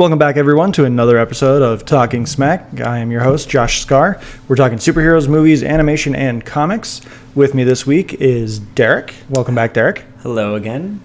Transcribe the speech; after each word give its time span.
Welcome 0.00 0.18
back, 0.18 0.38
everyone, 0.38 0.72
to 0.72 0.86
another 0.86 1.18
episode 1.18 1.60
of 1.60 1.84
Talking 1.84 2.24
Smack. 2.24 2.80
I 2.80 3.00
am 3.00 3.10
your 3.10 3.20
host, 3.20 3.50
Josh 3.50 3.82
Scar. 3.82 4.18
We're 4.48 4.56
talking 4.56 4.78
superheroes, 4.78 5.28
movies, 5.28 5.62
animation, 5.62 6.14
and 6.14 6.42
comics. 6.42 7.02
With 7.34 7.54
me 7.54 7.64
this 7.64 7.84
week 7.84 8.14
is 8.14 8.60
Derek. 8.60 9.12
Welcome 9.28 9.54
back, 9.54 9.74
Derek. 9.74 10.06
Hello 10.22 10.54
again. 10.54 11.02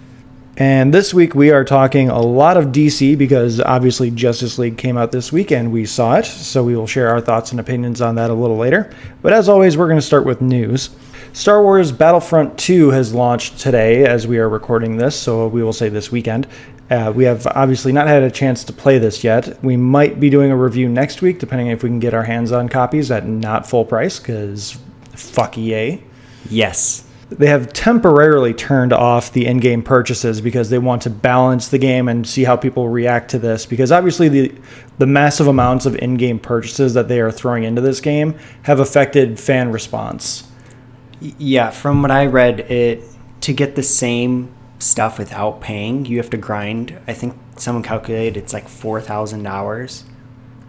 And 0.55 0.93
this 0.93 1.13
week 1.13 1.35
we 1.35 1.51
are 1.51 1.65
talking 1.65 2.07
a 2.07 2.21
lot 2.21 2.55
of 2.55 2.67
DC 2.67 3.17
because 3.17 3.59
obviously 3.59 4.11
Justice 4.11 4.57
League 4.57 4.77
came 4.77 4.95
out 4.95 5.11
this 5.11 5.29
week 5.29 5.51
and 5.51 5.73
we 5.73 5.85
saw 5.85 6.15
it. 6.15 6.25
So 6.25 6.63
we 6.63 6.77
will 6.77 6.87
share 6.87 7.09
our 7.09 7.19
thoughts 7.19 7.51
and 7.51 7.59
opinions 7.59 7.99
on 7.99 8.15
that 8.15 8.29
a 8.29 8.33
little 8.33 8.55
later. 8.55 8.89
But 9.21 9.33
as 9.33 9.49
always, 9.49 9.75
we're 9.75 9.87
going 9.89 9.99
to 9.99 10.01
start 10.01 10.25
with 10.25 10.39
news. 10.39 10.91
Star 11.35 11.61
Wars 11.61 11.91
Battlefront 11.91 12.57
2 12.57 12.91
has 12.91 13.13
launched 13.13 13.59
today 13.59 14.05
as 14.05 14.25
we 14.25 14.37
are 14.37 14.47
recording 14.47 14.95
this, 14.95 15.19
so 15.19 15.49
we 15.49 15.61
will 15.61 15.73
say 15.73 15.89
this 15.89 16.09
weekend. 16.09 16.47
Uh, 16.89 17.11
we 17.15 17.23
have 17.23 17.47
obviously 17.47 17.91
not 17.91 18.07
had 18.07 18.21
a 18.21 18.29
chance 18.29 18.63
to 18.63 18.73
play 18.73 18.99
this 18.99 19.23
yet. 19.23 19.63
We 19.63 19.75
might 19.75 20.19
be 20.19 20.29
doing 20.29 20.51
a 20.51 20.57
review 20.57 20.87
next 20.87 21.21
week, 21.21 21.39
depending 21.39 21.67
if 21.67 21.81
we 21.81 21.89
can 21.89 21.99
get 21.99 22.13
our 22.13 22.23
hands 22.23 22.51
on 22.51 22.69
copies 22.69 23.09
at 23.09 23.25
not 23.25 23.67
full 23.67 23.85
price, 23.85 24.19
because 24.19 24.77
fuck 25.13 25.57
EA. 25.57 26.01
Yes. 26.49 27.03
They 27.29 27.47
have 27.47 27.73
temporarily 27.73 28.53
turned 28.53 28.93
off 28.93 29.33
the 29.33 29.47
in 29.47 29.57
game 29.57 29.81
purchases 29.81 30.41
because 30.41 30.69
they 30.69 30.77
want 30.77 31.01
to 31.03 31.09
balance 31.09 31.69
the 31.69 31.79
game 31.79 32.07
and 32.07 32.27
see 32.27 32.43
how 32.43 32.55
people 32.55 32.87
react 32.87 33.31
to 33.31 33.39
this. 33.39 33.65
Because 33.65 33.91
obviously, 33.91 34.29
the, 34.29 34.53
the 34.99 35.07
massive 35.07 35.47
amounts 35.47 35.87
of 35.87 35.95
in 35.95 36.17
game 36.17 36.37
purchases 36.37 36.93
that 36.93 37.07
they 37.07 37.19
are 37.19 37.31
throwing 37.31 37.63
into 37.63 37.81
this 37.81 37.99
game 37.99 38.35
have 38.63 38.79
affected 38.79 39.39
fan 39.39 39.71
response. 39.71 40.47
Yeah, 41.19 41.71
from 41.71 42.03
what 42.03 42.11
I 42.11 42.27
read, 42.27 42.59
it 42.59 43.03
to 43.41 43.53
get 43.53 43.75
the 43.75 43.83
same 43.83 44.54
stuff 44.79 45.17
without 45.17 45.61
paying, 45.61 46.05
you 46.05 46.17
have 46.17 46.29
to 46.31 46.37
grind. 46.37 46.99
I 47.07 47.13
think 47.13 47.35
someone 47.57 47.83
calculated 47.83 48.37
it's 48.37 48.53
like 48.53 48.67
4,000 48.67 49.45
hours. 49.45 50.03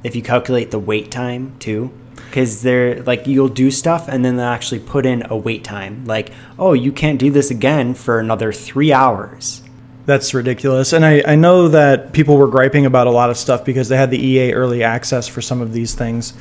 If 0.05 0.15
you 0.15 0.23
calculate 0.23 0.71
the 0.71 0.79
wait 0.79 1.11
time 1.11 1.57
too, 1.59 1.93
because 2.15 2.63
they're 2.63 3.03
like 3.03 3.27
you'll 3.27 3.49
do 3.49 3.71
stuff 3.71 4.09
and 4.09 4.25
then 4.25 4.37
they'll 4.37 4.47
actually 4.47 4.81
put 4.81 5.07
in 5.07 5.27
a 5.31 5.37
wait 5.37 5.65
time. 5.65 6.05
Like, 6.05 6.33
oh, 6.59 6.73
you 6.73 6.93
can't 6.93 7.19
do 7.19 7.31
this 7.31 7.51
again 7.51 7.95
for 7.95 8.19
another 8.19 8.53
three 8.53 8.93
hours. 8.93 9.63
That's 10.07 10.33
ridiculous. 10.35 10.93
And 10.93 11.05
I, 11.05 11.23
I 11.27 11.35
know 11.35 11.69
that 11.69 12.13
people 12.13 12.37
were 12.37 12.47
griping 12.47 12.87
about 12.87 13.09
a 13.09 13.11
lot 13.11 13.29
of 13.29 13.37
stuff 13.37 13.65
because 13.65 13.89
they 13.89 13.97
had 13.97 14.11
the 14.11 14.25
EA 14.25 14.53
early 14.53 14.85
access 14.85 15.27
for 15.27 15.43
some 15.43 15.61
of 15.61 15.73
these 15.73 15.95
things. 15.95 16.33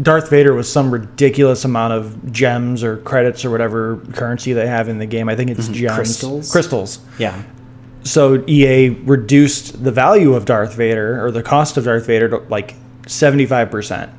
Darth 0.00 0.30
Vader 0.30 0.54
was 0.54 0.72
some 0.72 0.90
ridiculous 0.90 1.64
amount 1.64 1.92
of 1.92 2.32
gems 2.32 2.82
or 2.82 2.96
credits 2.98 3.44
or 3.44 3.50
whatever 3.50 3.98
currency 4.12 4.52
they 4.52 4.66
have 4.66 4.88
in 4.88 4.98
the 4.98 5.06
game. 5.06 5.28
I 5.28 5.36
think 5.36 5.50
it's 5.50 5.64
mm-hmm. 5.64 5.74
gems. 5.74 5.94
Crystals? 5.94 6.50
Crystals. 6.50 6.98
Yeah. 7.18 7.42
So 8.04 8.42
EA 8.48 8.90
reduced 8.90 9.84
the 9.84 9.92
value 9.92 10.34
of 10.34 10.44
Darth 10.44 10.74
Vader 10.74 11.24
or 11.24 11.30
the 11.30 11.42
cost 11.42 11.76
of 11.76 11.84
Darth 11.84 12.06
Vader 12.06 12.28
to 12.30 12.38
like 12.48 12.74
75%. 13.02 14.10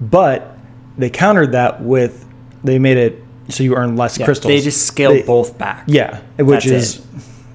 But 0.00 0.58
they 0.98 1.08
countered 1.08 1.52
that 1.52 1.82
with 1.82 2.26
they 2.64 2.78
made 2.78 2.96
it 2.96 3.22
so 3.48 3.62
you 3.62 3.74
earn 3.76 3.96
less 3.96 4.18
Yeah, 4.18 4.24
crystals. 4.24 4.50
They 4.50 4.60
just 4.60 4.86
scaled 4.86 5.16
They- 5.16 5.22
both 5.22 5.58
back. 5.58 5.84
Yeah, 5.86 6.20
which 6.38 6.64
That's 6.64 6.66
is 6.66 6.96
it. 6.96 7.04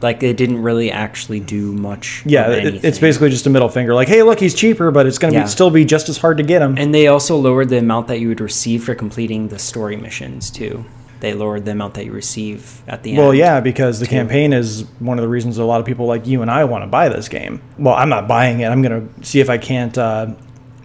Like 0.01 0.21
it 0.23 0.37
didn't 0.37 0.61
really 0.61 0.91
actually 0.91 1.39
do 1.39 1.73
much. 1.73 2.23
yeah, 2.25 2.49
it, 2.51 2.85
it's 2.85 2.99
basically 2.99 3.29
just 3.29 3.45
a 3.47 3.49
middle 3.49 3.69
finger. 3.69 3.93
Like, 3.93 4.07
hey, 4.07 4.21
look, 4.23 4.39
he's 4.39 4.53
cheaper, 4.53 4.91
but 4.91 5.05
it's 5.07 5.17
going 5.17 5.33
to 5.33 5.39
Yeah. 5.39 5.45
be, 5.45 5.49
still 5.49 5.69
be 5.71 5.85
just 5.85 6.07
as 6.09 6.17
hard 6.17 6.37
to 6.37 6.43
get 6.43 6.61
him. 6.61 6.77
And 6.77 6.93
they 6.93 7.07
also 7.07 7.35
lowered 7.37 7.69
the 7.69 7.79
amount 7.79 8.07
that 8.09 8.19
you 8.19 8.27
would 8.27 8.41
receive 8.41 8.83
for 8.83 8.93
completing 8.95 9.47
the 9.47 9.57
story 9.59 9.95
missions 9.95 10.51
too. 10.51 10.85
They 11.19 11.33
lowered 11.33 11.65
the 11.65 11.71
amount 11.71 11.95
that 11.95 12.05
you 12.05 12.11
receive 12.11 12.83
at 12.87 13.01
the 13.01 13.09
end. 13.11 13.17
Well, 13.17 13.33
yeah, 13.33 13.59
because 13.59 13.99
the 13.99 14.05
campaign 14.05 14.53
is 14.53 14.85
one 14.99 15.17
of 15.17 15.23
the 15.23 15.27
reasons 15.27 15.57
a 15.57 15.63
lot 15.65 15.79
of 15.79 15.87
people 15.87 16.05
like 16.05 16.27
you 16.27 16.43
and 16.43 16.51
I 16.51 16.63
want 16.65 16.83
to 16.83 16.87
buy 16.87 17.09
this 17.09 17.27
game. 17.27 17.59
Well, 17.79 17.95
I'm 17.95 18.09
not 18.09 18.27
buying 18.27 18.59
it. 18.59 18.67
I'm 18.67 18.83
going 18.83 19.09
to 19.17 19.25
see 19.25 19.39
if 19.39 19.49
I 19.49 19.57
can't 19.57 19.97
uh, 19.97 20.27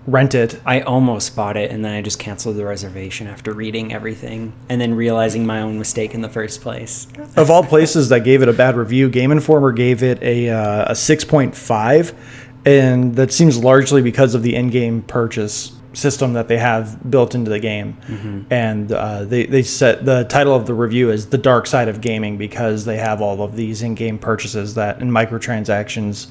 rent 0.06 0.34
it. 0.34 0.61
I 0.67 0.81
almost 0.81 1.36
bought 1.36 1.56
it 1.56 1.70
and 1.70 1.84
then 1.84 1.92
I 1.92 2.03
just 2.03 2.19
canceled 2.19 2.56
the 2.56 2.64
reservation 2.64 3.28
after 3.28 3.53
reading 3.53 3.92
everything 3.92 4.53
and 4.69 4.81
then 4.81 4.95
realizing 4.95 5.47
my 5.47 5.61
own 5.61 5.78
mistake 5.78 6.13
in 6.14 6.23
the 6.23 6.29
first 6.29 6.61
place. 6.61 7.07
of 7.36 7.51
all 7.51 7.63
places 7.63 8.08
that 8.08 8.20
gave 8.20 8.42
it 8.42 8.48
a 8.48 8.52
bad 8.52 8.77
review, 8.77 9.08
Game 9.08 9.30
Informer 9.30 9.73
gave 9.73 10.02
it 10.02 10.20
a 10.23 10.51
uh, 10.51 10.92
a 10.92 10.95
six 10.95 11.24
point 11.24 11.55
five, 11.55 12.14
and 12.64 13.14
that 13.17 13.33
seems 13.33 13.63
largely 13.63 14.02
because 14.02 14.35
of 14.35 14.42
the 14.42 14.55
in-game 14.55 15.02
purchase 15.02 15.73
system 15.95 16.33
that 16.33 16.48
they 16.48 16.57
have 16.57 17.11
built 17.11 17.34
into 17.34 17.51
the 17.51 17.61
game. 17.61 17.96
And 18.51 18.90
uh, 18.90 19.24
they 19.24 19.46
they 19.46 19.63
set 19.63 20.05
the 20.05 20.24
title 20.24 20.55
of 20.55 20.67
the 20.67 20.74
review 20.74 21.11
is 21.11 21.27
"The 21.27 21.39
Dark 21.39 21.67
Side 21.67 21.89
of 21.89 22.01
Gaming" 22.01 22.39
because 22.39 22.84
they 22.84 22.96
have 22.96 23.20
all 23.20 23.42
of 23.42 23.55
these 23.57 23.83
in-game 23.83 24.19
purchases 24.19 24.74
that 24.74 25.01
and 25.01 25.11
microtransactions. 25.11 26.29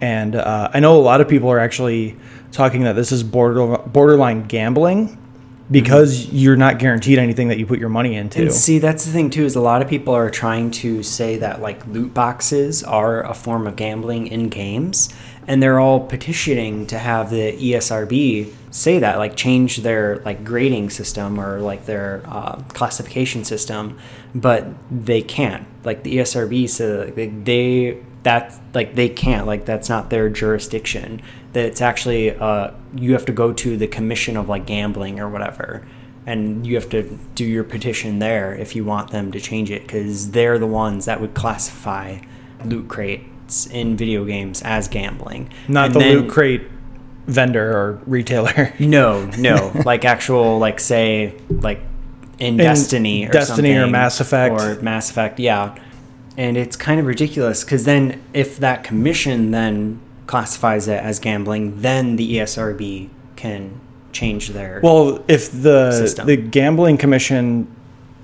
And 0.00 0.36
uh, 0.36 0.70
I 0.72 0.78
know 0.78 0.96
a 0.96 1.02
lot 1.02 1.20
of 1.20 1.28
people 1.28 1.50
are 1.50 1.58
actually 1.58 2.16
talking 2.52 2.84
that 2.84 2.94
this 2.94 3.12
is 3.12 3.22
border, 3.22 3.78
borderline 3.78 4.46
gambling 4.46 5.18
because 5.70 6.32
you're 6.32 6.56
not 6.56 6.78
guaranteed 6.78 7.18
anything 7.18 7.48
that 7.48 7.58
you 7.58 7.66
put 7.66 7.78
your 7.78 7.88
money 7.88 8.14
into. 8.14 8.40
And 8.40 8.52
see, 8.52 8.78
that's 8.78 9.04
the 9.04 9.12
thing 9.12 9.30
too 9.30 9.44
is 9.44 9.54
a 9.54 9.60
lot 9.60 9.82
of 9.82 9.88
people 9.88 10.14
are 10.14 10.30
trying 10.30 10.70
to 10.72 11.02
say 11.02 11.36
that 11.36 11.60
like 11.60 11.86
loot 11.86 12.14
boxes 12.14 12.82
are 12.82 13.22
a 13.22 13.34
form 13.34 13.66
of 13.66 13.76
gambling 13.76 14.28
in 14.28 14.48
games, 14.48 15.10
and 15.46 15.62
they're 15.62 15.78
all 15.78 16.00
petitioning 16.00 16.86
to 16.86 16.98
have 16.98 17.30
the 17.30 17.52
ESRB 17.52 18.52
say 18.70 18.98
that, 18.98 19.18
like 19.18 19.36
change 19.36 19.78
their 19.78 20.18
like 20.18 20.44
grading 20.44 20.90
system 20.90 21.38
or 21.38 21.60
like 21.60 21.86
their 21.86 22.22
uh, 22.26 22.56
classification 22.68 23.44
system, 23.44 23.98
but 24.34 24.66
they 24.90 25.22
can't. 25.22 25.66
Like 25.84 26.02
the 26.02 26.16
ESRB 26.16 26.68
said, 26.68 27.16
like, 27.16 27.44
they 27.44 28.02
that 28.24 28.60
like 28.74 28.94
they 28.94 29.08
can't 29.08 29.46
like 29.46 29.64
that's 29.64 29.88
not 29.88 30.10
their 30.10 30.28
jurisdiction 30.28 31.22
that 31.58 31.66
it's 31.66 31.80
actually 31.80 32.30
uh 32.36 32.70
you 32.94 33.12
have 33.12 33.24
to 33.26 33.32
go 33.32 33.52
to 33.52 33.76
the 33.76 33.86
commission 33.88 34.36
of 34.36 34.48
like 34.48 34.64
gambling 34.64 35.18
or 35.20 35.28
whatever 35.28 35.84
and 36.24 36.66
you 36.66 36.74
have 36.76 36.88
to 36.88 37.18
do 37.34 37.44
your 37.44 37.64
petition 37.64 38.18
there 38.20 38.54
if 38.54 38.76
you 38.76 38.84
want 38.84 39.10
them 39.10 39.32
to 39.32 39.40
change 39.40 39.70
it 39.70 39.82
because 39.82 40.30
they're 40.30 40.58
the 40.58 40.66
ones 40.66 41.04
that 41.06 41.20
would 41.20 41.34
classify 41.34 42.18
loot 42.64 42.86
crates 42.88 43.66
in 43.66 43.96
video 43.96 44.24
games 44.24 44.62
as 44.62 44.86
gambling 44.88 45.50
not 45.66 45.86
And 45.86 45.94
the 45.94 45.98
then- 46.00 46.16
loot 46.20 46.30
crate 46.30 46.62
vendor 47.26 47.76
or 47.76 48.00
retailer. 48.06 48.72
no 48.78 49.26
no 49.36 49.70
like 49.84 50.04
actual 50.06 50.58
like 50.58 50.80
say 50.80 51.34
like 51.50 51.80
in, 52.38 52.56
Destiny 52.56 53.26
or 53.26 53.30
Destiny 53.30 53.74
or 53.74 53.86
Mass 53.88 54.20
Effect. 54.20 54.54
or 54.60 54.80
Mass 54.80 55.10
Effect 55.10 55.38
yeah 55.40 55.74
and 56.38 56.56
it's 56.56 56.76
kind 56.76 57.00
of 57.00 57.06
ridiculous 57.06 57.64
because 57.64 57.84
then 57.84 58.22
if 58.32 58.58
that 58.58 58.84
commission 58.84 59.50
then 59.50 59.98
classifies 60.28 60.86
it 60.86 61.02
as 61.02 61.18
gambling 61.18 61.80
then 61.80 62.14
the 62.14 62.36
ESRB 62.36 63.08
can 63.34 63.80
change 64.12 64.50
their 64.50 64.80
well, 64.82 65.24
if 65.26 65.50
the 65.50 65.90
System. 65.90 66.26
the 66.26 66.36
gambling 66.36 66.96
commission 66.96 67.66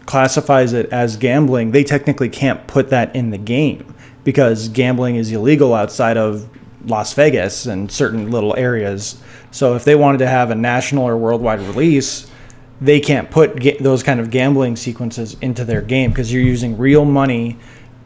classifies 0.06 0.72
it 0.72 0.86
as 0.92 1.16
gambling, 1.16 1.70
they 1.70 1.82
technically 1.82 2.28
can't 2.28 2.66
put 2.66 2.90
that 2.90 3.14
in 3.16 3.30
the 3.30 3.38
game 3.38 3.94
because 4.22 4.68
gambling 4.68 5.16
is 5.16 5.32
illegal 5.32 5.74
outside 5.74 6.16
of 6.16 6.48
Las 6.86 7.14
Vegas 7.14 7.66
and 7.66 7.90
certain 7.90 8.30
little 8.30 8.54
areas. 8.56 9.20
So 9.50 9.74
if 9.74 9.84
they 9.84 9.94
wanted 9.94 10.18
to 10.18 10.26
have 10.26 10.50
a 10.50 10.54
national 10.54 11.04
or 11.04 11.16
worldwide 11.16 11.60
release, 11.60 12.30
they 12.80 13.00
can't 13.00 13.30
put 13.30 13.58
ga- 13.58 13.78
those 13.78 14.02
kind 14.02 14.20
of 14.20 14.30
gambling 14.30 14.76
sequences 14.76 15.36
into 15.40 15.64
their 15.64 15.80
game 15.80 16.10
because 16.10 16.32
you're 16.32 16.42
using 16.42 16.76
real 16.76 17.04
money 17.04 17.58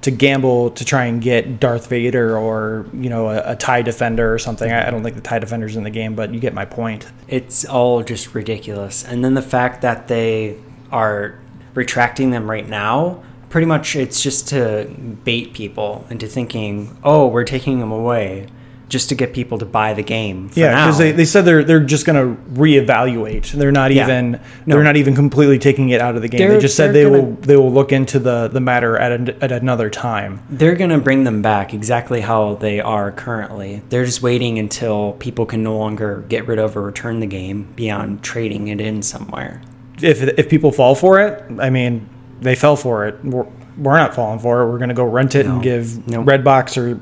to 0.02 0.10
gamble 0.10 0.70
to 0.70 0.84
try 0.84 1.06
and 1.06 1.20
get 1.20 1.58
Darth 1.58 1.88
Vader 1.88 2.36
or 2.36 2.86
you 2.92 3.10
know 3.10 3.28
a, 3.28 3.52
a 3.52 3.56
Tie 3.56 3.82
Defender 3.82 4.32
or 4.32 4.38
something. 4.38 4.70
I, 4.70 4.88
I 4.88 4.90
don't 4.90 5.02
think 5.02 5.16
the 5.16 5.22
Tie 5.22 5.38
Defender's 5.38 5.76
in 5.76 5.84
the 5.84 5.90
game, 5.90 6.14
but 6.14 6.32
you 6.32 6.40
get 6.40 6.54
my 6.54 6.64
point. 6.64 7.06
it's 7.26 7.64
all 7.64 8.02
just 8.02 8.34
ridiculous. 8.34 9.04
And 9.04 9.24
then 9.24 9.34
the 9.34 9.42
fact 9.42 9.82
that 9.82 10.08
they 10.08 10.58
are 10.92 11.38
retracting 11.74 12.30
them 12.30 12.50
right 12.50 12.68
now, 12.68 13.22
pretty 13.50 13.66
much 13.66 13.96
it's 13.96 14.22
just 14.22 14.48
to 14.48 14.84
bait 15.24 15.52
people 15.52 16.06
into 16.10 16.26
thinking, 16.26 16.96
oh, 17.02 17.26
we're 17.26 17.44
taking 17.44 17.80
them 17.80 17.92
away 17.92 18.46
just 18.88 19.08
to 19.10 19.14
get 19.14 19.32
people 19.34 19.58
to 19.58 19.66
buy 19.66 19.92
the 19.94 20.02
game. 20.02 20.48
For 20.48 20.60
Yeah, 20.60 20.84
because 20.86 20.98
they, 20.98 21.12
they 21.12 21.24
said 21.24 21.44
they're 21.44 21.62
they're 21.64 21.80
just 21.80 22.06
going 22.06 22.16
to 22.36 22.42
reevaluate. 22.52 23.52
They're 23.52 23.72
not 23.72 23.92
Yeah. 23.92 24.04
even 24.04 24.40
No. 24.66 24.74
they're 24.74 24.84
not 24.84 24.96
even 24.96 25.14
completely 25.14 25.58
taking 25.58 25.90
it 25.90 26.00
out 26.00 26.16
of 26.16 26.22
the 26.22 26.28
game. 26.28 26.38
they 26.38 26.46
They're- 26.48 26.60
just 26.60 26.76
said 26.76 26.92
they 26.94 27.02
they're 27.04 27.10
will 27.12 27.32
they 27.42 27.56
will 27.56 27.72
look 27.72 27.92
into 27.92 28.18
the 28.18 28.48
the 28.48 28.60
matter 28.60 28.96
at 28.96 29.12
an, 29.12 29.36
at 29.40 29.52
another 29.52 29.90
time. 29.90 30.40
They're 30.50 30.74
going 30.74 30.90
to 30.90 30.98
bring 30.98 31.24
them 31.24 31.42
back 31.42 31.74
exactly 31.74 32.20
how 32.22 32.54
they 32.54 32.80
are 32.80 33.10
currently. 33.12 33.82
They're 33.90 34.04
just 34.06 34.22
waiting 34.22 34.58
until 34.58 35.12
people 35.18 35.46
can 35.46 35.62
no 35.62 35.76
longer 35.76 36.24
get 36.28 36.46
rid 36.46 36.58
of 36.58 36.76
or 36.76 36.82
return 36.82 37.20
the 37.20 37.26
game 37.26 37.68
beyond 37.76 38.22
trading 38.22 38.68
it 38.68 38.80
in 38.80 39.02
somewhere. 39.02 39.60
If 40.00 40.22
if 40.22 40.48
people 40.48 40.72
fall 40.72 40.94
for 40.94 41.20
it, 41.20 41.42
I 41.58 41.70
mean, 41.70 42.08
they 42.40 42.54
fell 42.54 42.76
for 42.76 43.06
it. 43.06 43.16
We're, 43.24 43.46
we're 43.76 43.96
not 43.98 44.14
falling 44.14 44.38
for 44.38 44.62
it. 44.62 44.70
We're 44.70 44.78
going 44.78 44.88
to 44.88 44.94
go 44.94 45.04
rent 45.04 45.34
it 45.34 45.46
and 45.46 45.62
give 45.62 46.06
Nope. 46.08 46.24
Redbox 46.26 46.76
or 46.76 47.00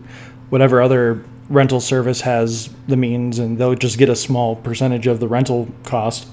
whatever 0.51 0.81
other 0.83 1.23
rental 1.49 1.81
service 1.81 2.23
has 2.23 2.71
the 2.89 2.97
means, 2.97 3.39
and 3.39 3.59
they'll 3.59 3.75
just 3.75 3.99
get 3.99 4.09
a 4.09 4.17
small 4.17 4.57
percentage 4.57 5.07
of 5.07 5.21
the 5.21 5.29
rental 5.29 5.69
cost. 5.85 6.29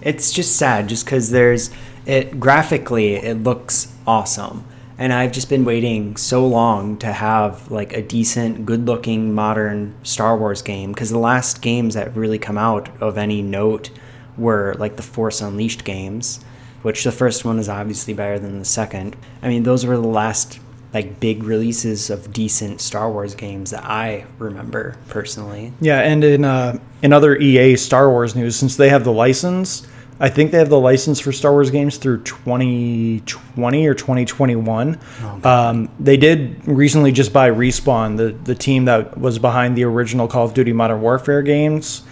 It's 0.00 0.32
just 0.32 0.56
sad 0.56 0.88
just 0.88 1.04
because 1.04 1.30
there's 1.30 1.70
it 2.06 2.40
graphically 2.40 3.14
it 3.14 3.42
looks 3.44 3.94
awesome 4.06 4.64
And 4.98 5.12
I've 5.12 5.32
just 5.32 5.48
been 5.48 5.64
waiting 5.64 6.16
so 6.16 6.46
long 6.46 6.96
to 6.98 7.12
have 7.12 7.70
like 7.70 7.92
a 7.92 8.02
decent, 8.02 8.66
good-looking, 8.66 9.34
modern 9.34 9.94
Star 10.04 10.36
Wars 10.36 10.62
game 10.62 10.92
because 10.92 11.10
the 11.10 11.18
last 11.18 11.62
games 11.62 11.94
that 11.94 12.14
really 12.14 12.38
come 12.38 12.58
out 12.58 12.88
of 13.02 13.18
any 13.18 13.42
note 13.42 13.90
were 14.36 14.76
like 14.78 14.96
the 14.96 15.02
Force 15.02 15.40
Unleashed 15.40 15.84
games, 15.84 16.44
which 16.82 17.04
the 17.04 17.12
first 17.12 17.44
one 17.44 17.58
is 17.58 17.68
obviously 17.68 18.14
better 18.14 18.38
than 18.38 18.58
the 18.58 18.64
second. 18.64 19.16
I 19.42 19.48
mean, 19.48 19.64
those 19.64 19.84
were 19.84 19.96
the 19.96 20.06
last 20.06 20.60
like 20.94 21.20
big 21.20 21.42
releases 21.42 22.10
of 22.10 22.32
decent 22.32 22.80
Star 22.80 23.10
Wars 23.10 23.34
games 23.34 23.70
that 23.70 23.84
I 23.84 24.26
remember 24.38 24.96
personally. 25.08 25.72
Yeah, 25.80 26.00
and 26.00 26.22
in 26.22 26.44
uh, 26.44 26.78
in 27.02 27.12
other 27.12 27.36
EA 27.36 27.76
Star 27.76 28.10
Wars 28.10 28.36
news, 28.36 28.56
since 28.56 28.76
they 28.76 28.90
have 28.90 29.04
the 29.04 29.12
license, 29.12 29.86
I 30.20 30.28
think 30.28 30.50
they 30.50 30.58
have 30.58 30.68
the 30.68 30.78
license 30.78 31.18
for 31.18 31.32
Star 31.32 31.52
Wars 31.52 31.70
games 31.70 31.96
through 31.96 32.22
2020 32.24 33.86
or 33.86 33.94
2021. 33.94 35.00
Oh, 35.22 35.50
um, 35.50 35.88
they 35.98 36.16
did 36.16 36.66
recently 36.68 37.10
just 37.10 37.32
buy 37.32 37.50
Respawn, 37.50 38.16
the 38.16 38.32
the 38.44 38.54
team 38.54 38.84
that 38.84 39.18
was 39.18 39.38
behind 39.38 39.76
the 39.76 39.84
original 39.84 40.28
Call 40.28 40.44
of 40.44 40.54
Duty 40.54 40.72
Modern 40.72 41.00
Warfare 41.00 41.42
games 41.42 42.02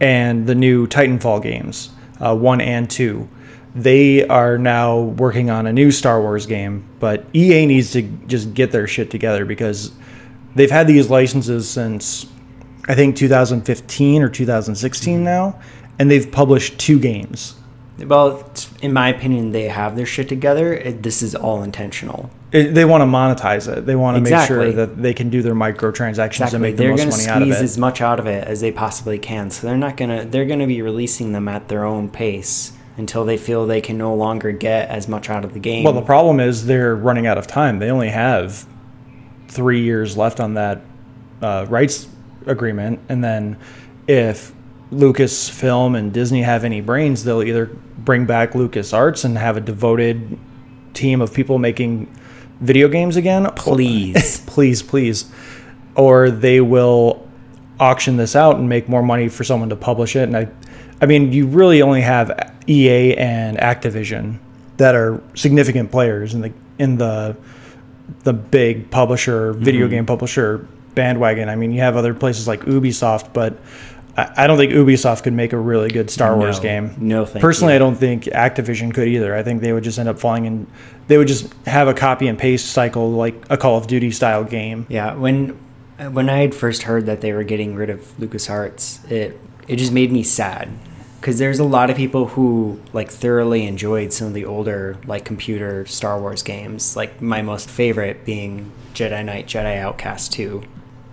and 0.00 0.46
the 0.46 0.54
new 0.54 0.86
Titanfall 0.86 1.42
games, 1.42 1.90
uh, 2.20 2.34
one 2.34 2.62
and 2.62 2.88
two 2.88 3.28
they 3.74 4.26
are 4.26 4.58
now 4.58 5.00
working 5.00 5.50
on 5.50 5.66
a 5.66 5.72
new 5.72 5.90
Star 5.90 6.20
Wars 6.20 6.46
game, 6.46 6.84
but 6.98 7.24
EA 7.34 7.66
needs 7.66 7.92
to 7.92 8.02
just 8.02 8.54
get 8.54 8.72
their 8.72 8.86
shit 8.86 9.10
together 9.10 9.44
because 9.44 9.92
they've 10.54 10.70
had 10.70 10.86
these 10.86 11.08
licenses 11.08 11.68
since 11.68 12.26
I 12.88 12.94
think 12.94 13.16
2015 13.16 14.22
or 14.22 14.28
2016 14.28 15.14
mm-hmm. 15.14 15.24
now, 15.24 15.60
and 15.98 16.10
they've 16.10 16.30
published 16.30 16.78
two 16.78 16.98
games. 16.98 17.54
Well, 17.98 18.50
in 18.80 18.94
my 18.94 19.10
opinion, 19.10 19.52
they 19.52 19.64
have 19.64 19.94
their 19.94 20.06
shit 20.06 20.28
together. 20.28 20.72
It, 20.72 21.02
this 21.02 21.22
is 21.22 21.34
all 21.34 21.62
intentional. 21.62 22.30
It, 22.50 22.74
they 22.74 22.86
want 22.86 23.02
to 23.02 23.06
monetize 23.06 23.70
it. 23.70 23.84
They 23.84 23.94
want 23.94 24.16
to 24.16 24.22
exactly. 24.22 24.56
make 24.56 24.64
sure 24.64 24.86
that 24.86 25.00
they 25.00 25.12
can 25.12 25.28
do 25.28 25.42
their 25.42 25.54
microtransactions 25.54 26.26
exactly. 26.26 26.56
and 26.56 26.62
make 26.62 26.76
the 26.76 26.84
they're 26.84 26.96
most 26.96 26.98
money 26.98 27.10
out 27.10 27.10
of 27.10 27.18
it. 27.18 27.26
They're 27.26 27.34
going 27.34 27.48
to 27.50 27.54
squeeze 27.56 27.70
as 27.70 27.78
much 27.78 28.00
out 28.00 28.18
of 28.18 28.26
it 28.26 28.48
as 28.48 28.62
they 28.62 28.72
possibly 28.72 29.18
can. 29.18 29.50
So 29.50 29.66
they're 29.66 29.76
not 29.76 29.98
gonna. 29.98 30.24
They're 30.24 30.46
going 30.46 30.60
to 30.60 30.66
be 30.66 30.80
releasing 30.82 31.32
them 31.32 31.46
at 31.46 31.68
their 31.68 31.84
own 31.84 32.08
pace 32.08 32.72
until 32.96 33.24
they 33.24 33.36
feel 33.36 33.66
they 33.66 33.80
can 33.80 33.96
no 33.96 34.14
longer 34.14 34.52
get 34.52 34.88
as 34.88 35.08
much 35.08 35.30
out 35.30 35.44
of 35.44 35.52
the 35.52 35.58
game. 35.58 35.84
Well, 35.84 35.92
the 35.92 36.02
problem 36.02 36.40
is 36.40 36.66
they're 36.66 36.94
running 36.94 37.26
out 37.26 37.38
of 37.38 37.46
time. 37.46 37.78
They 37.78 37.90
only 37.90 38.10
have 38.10 38.66
three 39.48 39.82
years 39.82 40.16
left 40.16 40.40
on 40.40 40.54
that 40.54 40.82
uh, 41.42 41.66
rights 41.68 42.08
agreement, 42.46 43.00
and 43.08 43.22
then 43.22 43.58
if 44.06 44.52
Lucasfilm 44.92 45.96
and 45.96 46.12
Disney 46.12 46.42
have 46.42 46.64
any 46.64 46.80
brains, 46.80 47.24
they'll 47.24 47.42
either 47.42 47.66
bring 47.98 48.26
back 48.26 48.54
Lucas 48.54 48.92
Arts 48.92 49.24
and 49.24 49.38
have 49.38 49.56
a 49.56 49.60
devoted 49.60 50.38
team 50.94 51.20
of 51.20 51.32
people 51.32 51.58
making 51.58 52.12
video 52.60 52.88
games 52.88 53.16
again. 53.16 53.50
Please, 53.54 54.40
please, 54.46 54.82
please, 54.82 55.30
or 55.94 56.30
they 56.30 56.60
will 56.60 57.26
auction 57.78 58.16
this 58.16 58.36
out 58.36 58.56
and 58.56 58.68
make 58.68 58.88
more 58.88 59.02
money 59.02 59.28
for 59.28 59.44
someone 59.44 59.70
to 59.70 59.76
publish 59.76 60.16
it. 60.16 60.24
And 60.24 60.36
I, 60.36 60.48
I 61.00 61.06
mean, 61.06 61.32
you 61.32 61.46
really 61.46 61.82
only 61.82 62.02
have 62.02 62.54
EA 62.68 63.16
and 63.16 63.56
Activision 63.58 64.38
that 64.76 64.94
are 64.94 65.22
significant 65.34 65.90
players 65.90 66.34
in 66.34 66.40
the 66.40 66.52
in 66.78 66.96
the 66.96 67.36
the 68.24 68.32
big 68.32 68.90
publisher, 68.90 69.52
video 69.52 69.86
mm-hmm. 69.86 69.96
game 69.96 70.06
publisher 70.06 70.66
bandwagon. 70.94 71.48
I 71.48 71.56
mean, 71.56 71.70
you 71.70 71.80
have 71.80 71.96
other 71.96 72.14
places 72.14 72.48
like 72.48 72.62
Ubisoft, 72.62 73.32
but 73.32 73.58
I, 74.16 74.44
I 74.44 74.46
don't 74.46 74.58
think 74.58 74.72
Ubisoft 74.72 75.22
could 75.22 75.32
make 75.32 75.52
a 75.52 75.58
really 75.58 75.90
good 75.90 76.10
Star 76.10 76.36
Wars 76.36 76.58
no, 76.58 76.62
game. 76.62 76.94
No, 76.98 77.24
personally, 77.24 77.74
you. 77.74 77.76
I 77.76 77.78
don't 77.78 77.96
think 77.96 78.24
Activision 78.24 78.92
could 78.92 79.08
either. 79.08 79.34
I 79.34 79.42
think 79.42 79.62
they 79.62 79.72
would 79.72 79.84
just 79.84 79.98
end 79.98 80.08
up 80.08 80.18
falling 80.18 80.46
in. 80.46 80.66
They 81.08 81.18
would 81.18 81.28
just 81.28 81.52
have 81.66 81.88
a 81.88 81.94
copy 81.94 82.26
and 82.26 82.38
paste 82.38 82.66
cycle 82.70 83.10
like 83.10 83.34
a 83.50 83.56
Call 83.56 83.76
of 83.76 83.86
Duty 83.86 84.10
style 84.10 84.44
game. 84.44 84.86
Yeah, 84.88 85.14
when 85.14 85.58
when 86.12 86.28
I 86.28 86.38
had 86.38 86.54
first 86.54 86.82
heard 86.84 87.06
that 87.06 87.20
they 87.20 87.32
were 87.32 87.44
getting 87.44 87.74
rid 87.74 87.90
of 87.90 88.00
LucasArts, 88.18 89.10
it 89.10 89.38
it 89.68 89.76
just 89.76 89.92
made 89.92 90.10
me 90.10 90.22
sad 90.22 90.68
because 91.20 91.38
there's 91.38 91.58
a 91.58 91.64
lot 91.64 91.90
of 91.90 91.96
people 91.96 92.28
who 92.28 92.80
like 92.94 93.10
thoroughly 93.10 93.66
enjoyed 93.66 94.10
some 94.10 94.28
of 94.28 94.34
the 94.34 94.46
older 94.46 94.96
like 95.06 95.24
computer 95.24 95.84
Star 95.84 96.18
Wars 96.18 96.42
games. 96.42 96.96
Like 96.96 97.20
my 97.20 97.42
most 97.42 97.68
favorite 97.68 98.24
being 98.24 98.72
Jedi 98.94 99.22
Knight, 99.24 99.46
Jedi 99.46 99.76
Outcast 99.76 100.32
2, 100.32 100.62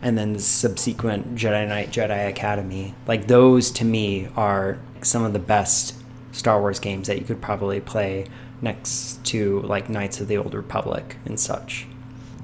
and 0.02 0.18
then 0.18 0.34
the 0.34 0.40
subsequent 0.40 1.36
Jedi 1.36 1.68
Knight, 1.68 1.92
Jedi 1.92 2.30
Academy. 2.30 2.96
Like 3.06 3.28
those 3.28 3.70
to 3.72 3.86
me 3.86 4.30
are 4.38 4.80
some 5.02 5.24
of 5.24 5.34
the 5.34 5.40
best 5.40 5.96
Star 6.32 6.62
Wars 6.62 6.80
games 6.80 7.08
that 7.08 7.20
you 7.20 7.26
could 7.26 7.42
probably 7.42 7.82
play 7.82 8.28
next 8.62 9.24
to 9.26 9.62
like 9.64 9.90
Knights 9.90 10.22
of 10.22 10.30
the 10.30 10.38
Old 10.38 10.54
Republic 10.54 11.18
and 11.26 11.38
such. 11.38 11.86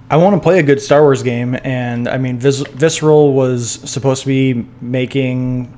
I 0.09 0.17
want 0.17 0.35
to 0.35 0.41
play 0.41 0.59
a 0.59 0.63
good 0.63 0.81
Star 0.81 1.01
Wars 1.01 1.23
game, 1.23 1.57
and 1.63 2.09
I 2.09 2.17
mean, 2.17 2.37
Vis- 2.37 2.67
Visceral 2.67 3.33
was 3.33 3.71
supposed 3.89 4.21
to 4.23 4.27
be 4.27 4.67
making 4.81 5.73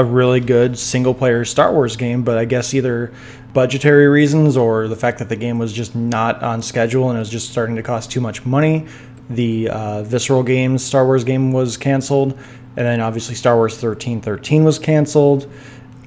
a 0.00 0.04
really 0.04 0.40
good 0.40 0.78
single 0.78 1.12
player 1.12 1.44
Star 1.44 1.72
Wars 1.72 1.94
game, 1.96 2.22
but 2.22 2.38
I 2.38 2.46
guess 2.46 2.72
either 2.72 3.12
budgetary 3.52 4.08
reasons 4.08 4.56
or 4.56 4.88
the 4.88 4.96
fact 4.96 5.18
that 5.18 5.28
the 5.28 5.36
game 5.36 5.58
was 5.58 5.72
just 5.72 5.94
not 5.94 6.42
on 6.42 6.62
schedule 6.62 7.10
and 7.10 7.16
it 7.16 7.20
was 7.20 7.28
just 7.28 7.50
starting 7.50 7.76
to 7.76 7.82
cost 7.82 8.10
too 8.10 8.20
much 8.20 8.46
money. 8.46 8.86
The 9.28 9.68
uh, 9.68 10.02
Visceral 10.02 10.42
Games 10.42 10.82
Star 10.82 11.04
Wars 11.04 11.22
game 11.22 11.52
was 11.52 11.76
canceled, 11.76 12.32
and 12.76 12.86
then 12.86 13.00
obviously 13.00 13.34
Star 13.34 13.56
Wars 13.56 13.72
1313 13.72 14.64
was 14.64 14.78
canceled. 14.78 15.50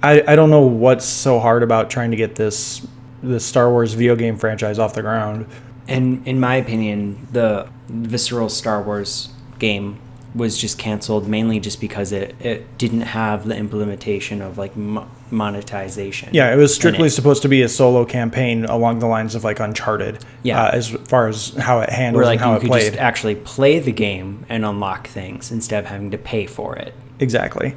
I, 0.01 0.23
I 0.27 0.35
don't 0.35 0.49
know 0.49 0.65
what's 0.65 1.05
so 1.05 1.39
hard 1.39 1.63
about 1.63 1.89
trying 1.89 2.11
to 2.11 2.17
get 2.17 2.35
this 2.35 2.85
this 3.21 3.45
Star 3.45 3.69
Wars 3.69 3.93
video 3.93 4.15
game 4.17 4.37
franchise 4.37 4.79
off 4.79 4.95
the 4.95 5.01
ground. 5.01 5.45
And 5.87 6.27
in 6.27 6.39
my 6.39 6.55
opinion, 6.55 7.27
the 7.31 7.69
Visceral 7.87 8.49
Star 8.49 8.81
Wars 8.81 9.29
game 9.59 9.99
was 10.35 10.57
just 10.57 10.77
canceled 10.77 11.27
mainly 11.27 11.59
just 11.59 11.79
because 11.79 12.11
it, 12.11 12.35
it 12.39 12.77
didn't 12.77 13.01
have 13.01 13.47
the 13.47 13.55
implementation 13.55 14.41
of 14.41 14.57
like 14.57 14.75
mo- 14.75 15.07
monetization. 15.29 16.29
Yeah, 16.31 16.53
it 16.53 16.57
was 16.57 16.73
strictly 16.73 17.07
it. 17.07 17.11
supposed 17.11 17.41
to 17.43 17.49
be 17.49 17.61
a 17.61 17.69
solo 17.69 18.05
campaign 18.05 18.65
along 18.65 18.99
the 18.99 19.07
lines 19.07 19.35
of 19.35 19.43
like 19.43 19.59
Uncharted. 19.59 20.23
Yeah, 20.41 20.63
uh, 20.63 20.71
as 20.71 20.89
far 20.89 21.27
as 21.27 21.49
how 21.55 21.81
it 21.81 21.89
handles 21.89 22.25
like, 22.25 22.39
and 22.39 22.41
how 22.41 22.51
you 22.51 22.57
it 22.57 22.61
could 22.61 22.69
played. 22.69 22.93
Just 22.93 22.99
actually 22.99 23.35
play 23.35 23.79
the 23.79 23.91
game 23.91 24.45
and 24.49 24.65
unlock 24.65 25.07
things 25.07 25.51
instead 25.51 25.83
of 25.83 25.89
having 25.89 26.11
to 26.11 26.17
pay 26.17 26.45
for 26.45 26.75
it. 26.75 26.93
Exactly 27.19 27.75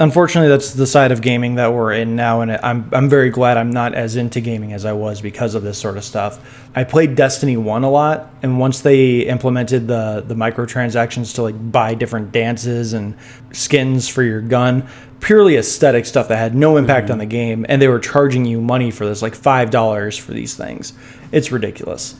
unfortunately, 0.00 0.48
that's 0.48 0.72
the 0.72 0.86
side 0.86 1.12
of 1.12 1.20
gaming 1.20 1.56
that 1.56 1.72
we're 1.72 1.92
in 1.92 2.16
now, 2.16 2.40
and 2.40 2.50
I'm 2.50 2.88
I'm 2.92 3.08
very 3.08 3.30
glad 3.30 3.56
I'm 3.56 3.70
not 3.70 3.94
as 3.94 4.16
into 4.16 4.40
gaming 4.40 4.72
as 4.72 4.84
I 4.84 4.92
was 4.92 5.20
because 5.20 5.54
of 5.54 5.62
this 5.62 5.78
sort 5.78 5.96
of 5.96 6.04
stuff. 6.04 6.68
I 6.74 6.82
played 6.84 7.14
Destiny 7.14 7.56
One 7.56 7.84
a 7.84 7.90
lot, 7.90 8.30
and 8.42 8.58
once 8.58 8.80
they 8.80 9.20
implemented 9.20 9.86
the 9.86 10.24
the 10.26 10.34
microtransactions 10.34 11.34
to 11.36 11.42
like 11.42 11.70
buy 11.70 11.94
different 11.94 12.32
dances 12.32 12.94
and 12.94 13.14
skins 13.52 14.08
for 14.08 14.22
your 14.22 14.40
gun, 14.40 14.88
purely 15.20 15.56
aesthetic 15.56 16.06
stuff 16.06 16.28
that 16.28 16.38
had 16.38 16.54
no 16.54 16.76
impact 16.76 17.04
mm-hmm. 17.04 17.12
on 17.12 17.18
the 17.18 17.26
game, 17.26 17.66
and 17.68 17.80
they 17.80 17.88
were 17.88 18.00
charging 18.00 18.44
you 18.44 18.60
money 18.60 18.90
for 18.90 19.06
this, 19.06 19.22
like 19.22 19.34
five 19.34 19.70
dollars 19.70 20.16
for 20.16 20.32
these 20.32 20.56
things. 20.56 20.94
It's 21.30 21.52
ridiculous. 21.52 22.16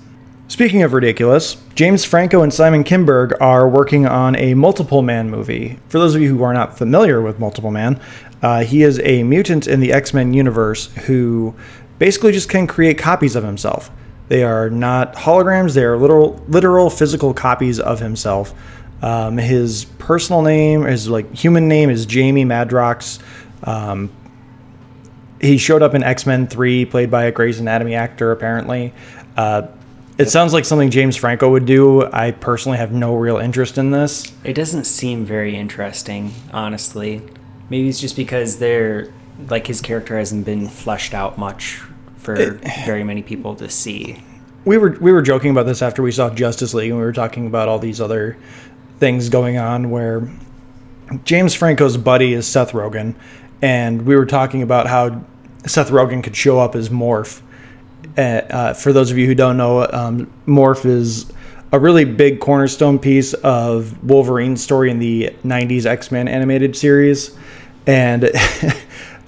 Speaking 0.50 0.82
of 0.82 0.94
ridiculous, 0.94 1.56
James 1.76 2.04
Franco 2.04 2.42
and 2.42 2.52
Simon 2.52 2.82
Kinberg 2.82 3.40
are 3.40 3.68
working 3.68 4.04
on 4.04 4.34
a 4.34 4.54
Multiple 4.54 5.00
Man 5.00 5.30
movie. 5.30 5.78
For 5.88 6.00
those 6.00 6.16
of 6.16 6.22
you 6.22 6.36
who 6.36 6.42
are 6.42 6.52
not 6.52 6.76
familiar 6.76 7.22
with 7.22 7.38
Multiple 7.38 7.70
Man, 7.70 8.00
uh, 8.42 8.64
he 8.64 8.82
is 8.82 8.98
a 9.04 9.22
mutant 9.22 9.68
in 9.68 9.78
the 9.78 9.92
X 9.92 10.12
Men 10.12 10.34
universe 10.34 10.86
who 11.06 11.54
basically 12.00 12.32
just 12.32 12.48
can 12.48 12.66
create 12.66 12.98
copies 12.98 13.36
of 13.36 13.44
himself. 13.44 13.92
They 14.26 14.42
are 14.42 14.68
not 14.68 15.14
holograms; 15.14 15.74
they 15.74 15.84
are 15.84 15.96
literal, 15.96 16.44
literal 16.48 16.90
physical 16.90 17.32
copies 17.32 17.78
of 17.78 18.00
himself. 18.00 18.52
Um, 19.02 19.36
his 19.38 19.84
personal 19.98 20.42
name, 20.42 20.82
his 20.82 21.08
like 21.08 21.32
human 21.32 21.68
name, 21.68 21.90
is 21.90 22.06
Jamie 22.06 22.44
Madrox. 22.44 23.20
Um, 23.62 24.10
he 25.40 25.58
showed 25.58 25.82
up 25.82 25.94
in 25.94 26.02
X 26.02 26.26
Men 26.26 26.48
Three, 26.48 26.86
played 26.86 27.08
by 27.08 27.26
a 27.26 27.30
Grey's 27.30 27.60
Anatomy 27.60 27.94
actor, 27.94 28.32
apparently. 28.32 28.92
Uh, 29.36 29.68
it 30.20 30.30
sounds 30.30 30.52
like 30.52 30.64
something 30.66 30.90
James 30.90 31.16
Franco 31.16 31.50
would 31.50 31.64
do. 31.64 32.04
I 32.12 32.32
personally 32.32 32.76
have 32.78 32.92
no 32.92 33.14
real 33.14 33.38
interest 33.38 33.78
in 33.78 33.90
this. 33.90 34.32
It 34.44 34.52
doesn't 34.52 34.84
seem 34.84 35.24
very 35.24 35.56
interesting, 35.56 36.32
honestly. 36.52 37.22
Maybe 37.70 37.88
it's 37.88 38.00
just 38.00 38.16
because 38.16 38.58
they're 38.58 39.12
like 39.48 39.66
his 39.66 39.80
character 39.80 40.18
hasn't 40.18 40.44
been 40.44 40.68
fleshed 40.68 41.14
out 41.14 41.38
much 41.38 41.80
for 42.18 42.34
it, 42.34 42.60
very 42.84 43.02
many 43.02 43.22
people 43.22 43.54
to 43.56 43.70
see. 43.70 44.22
We 44.66 44.76
were 44.76 44.90
we 45.00 45.10
were 45.10 45.22
joking 45.22 45.52
about 45.52 45.64
this 45.64 45.80
after 45.80 46.02
we 46.02 46.12
saw 46.12 46.28
Justice 46.28 46.74
League 46.74 46.90
and 46.90 46.98
we 46.98 47.04
were 47.04 47.14
talking 47.14 47.46
about 47.46 47.68
all 47.68 47.78
these 47.78 48.00
other 48.00 48.36
things 48.98 49.30
going 49.30 49.56
on 49.56 49.90
where 49.90 50.28
James 51.24 51.54
Franco's 51.54 51.96
buddy 51.96 52.34
is 52.34 52.46
Seth 52.46 52.72
Rogen 52.72 53.14
and 53.62 54.02
we 54.02 54.14
were 54.16 54.26
talking 54.26 54.60
about 54.60 54.86
how 54.86 55.24
Seth 55.66 55.88
Rogen 55.88 56.22
could 56.22 56.36
show 56.36 56.58
up 56.58 56.74
as 56.74 56.90
Morph 56.90 57.40
uh, 58.16 58.20
uh, 58.20 58.74
for 58.74 58.92
those 58.92 59.10
of 59.10 59.18
you 59.18 59.26
who 59.26 59.34
don't 59.34 59.56
know, 59.56 59.86
um, 59.92 60.32
Morph 60.46 60.84
is 60.84 61.32
a 61.72 61.78
really 61.78 62.04
big 62.04 62.40
cornerstone 62.40 62.98
piece 62.98 63.32
of 63.34 64.02
Wolverine's 64.02 64.62
story 64.62 64.90
in 64.90 64.98
the 64.98 65.30
90s 65.44 65.86
X 65.86 66.10
Men 66.10 66.28
animated 66.28 66.76
series. 66.76 67.36
And 67.86 68.24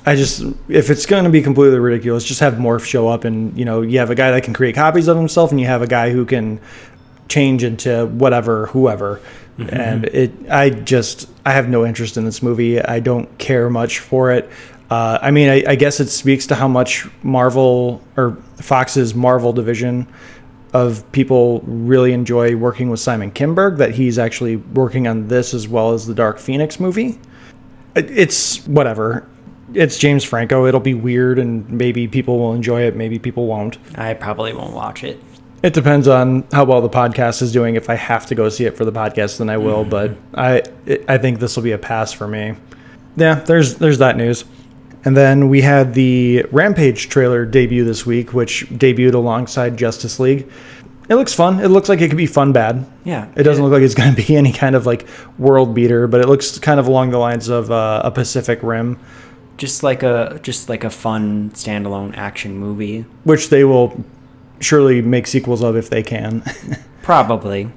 I 0.05 0.17
just 0.17 0.43
if 0.69 0.91
it's 0.91 1.07
going 1.07 1.25
to 1.25 1.31
be 1.31 1.43
completely 1.43 1.79
ridiculous, 1.79 2.25
just 2.25 2.41
have 2.41 2.55
Morph 2.55 2.85
show 2.85 3.09
up 3.09 3.25
and 3.25 3.57
you 3.57 3.65
know 3.65 3.83
you 3.83 3.99
have 3.99 4.11
a 4.11 4.15
guy 4.15 4.33
that 4.33 4.43
can 4.43 4.55
create 4.55 4.75
copies 4.75 5.09
of 5.09 5.17
himself, 5.17 5.51
and 5.51 5.61
you 5.61 5.67
have 5.67 5.83
a 5.83 5.87
guy 5.87 6.11
who 6.11 6.25
can 6.27 6.61
change 7.29 7.65
into 7.65 8.07
whatever 8.07 8.67
whoever. 8.67 9.21
And 9.59 10.07
it, 10.07 10.33
I 10.51 10.71
just 10.71 11.29
I 11.47 11.53
have 11.53 11.69
no 11.69 11.87
interest 11.87 12.17
in 12.17 12.25
this 12.25 12.43
movie. 12.43 12.81
I 12.81 13.01
don't 13.01 13.39
care 13.39 13.71
much 13.71 14.01
for 14.01 14.33
it. 14.33 14.51
Uh, 14.93 15.19
I 15.23 15.31
mean, 15.31 15.49
I, 15.49 15.65
I 15.69 15.75
guess 15.75 16.01
it 16.01 16.09
speaks 16.09 16.47
to 16.49 16.55
how 16.55 16.69
much 16.69 17.07
Marvel 17.23 18.03
or 18.19 18.37
Fox's 18.57 19.15
Marvel 19.15 19.53
division 19.55 20.07
of 20.75 21.11
people 21.13 21.61
really 21.67 22.13
enjoy 22.13 22.57
working 22.57 22.91
with 22.91 23.01
Simon 23.01 23.31
Kinberg. 23.31 23.79
That 23.79 23.93
he's 23.93 24.19
actually 24.19 24.57
working 24.57 25.07
on 25.09 25.29
this 25.29 25.55
as 25.55 25.67
well 25.67 25.93
as 25.93 26.07
the 26.07 26.15
Dark 26.15 26.39
Phoenix 26.39 26.79
movie. 26.79 27.19
It- 27.95 28.11
It's 28.11 28.67
whatever. 28.67 29.27
It's 29.73 29.97
James 29.99 30.25
Franco. 30.25 30.67
It'll 30.67 30.81
be 30.81 30.93
weird, 30.93 31.39
and 31.39 31.67
maybe 31.71 32.07
people 32.07 32.39
will 32.39 32.53
enjoy 32.53 32.83
it. 32.83 32.95
Maybe 32.95 33.19
people 33.19 33.47
won't. 33.47 33.79
I 33.95 34.13
probably 34.13 34.53
won't 34.53 34.75
watch 34.75 35.05
it. 35.05 35.19
It 35.63 35.73
depends 35.73 36.07
on 36.09 36.45
how 36.53 36.65
well 36.65 36.83
the 36.83 36.91
podcast 36.91 37.41
is 37.41 37.51
doing. 37.53 37.77
If 37.77 37.89
I 37.89 37.95
have 37.95 38.27
to 38.27 38.35
go 38.35 38.51
see 38.51 38.67
it 38.67 38.77
for 38.77 38.85
the 38.85 38.93
podcast, 38.93 39.39
then 39.39 39.49
I 39.49 39.57
will. 39.57 39.85
But 39.85 40.11
I 40.35 40.63
I 41.09 41.17
think 41.17 41.39
this 41.39 41.57
will 41.57 41.63
be 41.63 41.73
a 41.73 41.79
pass 41.79 42.13
for 42.13 42.29
me. 42.29 42.57
Yeah, 43.17 43.37
there's 43.37 43.77
there's 43.77 43.99
that 43.99 44.17
news. 44.19 44.45
And 45.05 45.17
then 45.17 45.49
we 45.49 45.63
had 45.63 45.95
the 45.95 46.45
Rampage 46.53 47.09
trailer 47.09 47.45
debut 47.45 47.85
this 47.85 48.07
week, 48.07 48.33
which 48.33 48.67
debuted 48.71 49.15
alongside 49.15 49.77
Justice 49.77 50.21
League. 50.21 50.49
It 51.09 51.17
looks 51.17 51.35
fun. 51.35 51.59
It 51.61 51.69
looks 51.69 51.89
like 51.89 52.01
it 52.01 52.09
could 52.09 52.17
be 52.17 52.27
fun 52.27 52.53
bad. 52.53 52.87
Yeah, 53.05 53.27
It 53.35 53.43
doesn't 53.43 53.63
look 53.63 53.73
like 53.73 53.83
it's 53.83 53.95
going 53.95 54.15
to 54.15 54.23
be 54.27 54.37
any 54.43 54.53
kind 54.53 54.77
of 54.77 54.87
like 54.87 55.07
world 55.39 55.75
beater, 55.75 56.07
but 56.07 56.21
it 56.21 56.29
looks 56.29 56.59
kind 56.59 56.79
of 56.79 56.87
along 56.87 57.11
the 57.11 57.19
lines 57.19 57.49
of 57.49 57.71
uh, 57.71 58.03
a 58.05 58.11
Pacific 58.13 58.61
Rim, 58.63 58.99
just 59.59 59.83
like 59.83 60.03
a 60.05 60.39
just 60.43 60.69
like 60.69 60.85
a 60.85 60.91
fun 60.91 61.51
standalone 61.51 62.17
action 62.17 62.57
movie. 62.57 63.05
which 63.25 63.49
they 63.51 63.65
will 63.65 64.05
surely 64.61 65.03
make 65.03 65.27
sequels 65.27 65.63
of 65.63 65.77
if 65.77 65.91
they 65.91 66.03
can. 66.05 66.43
Probably. 67.03 67.69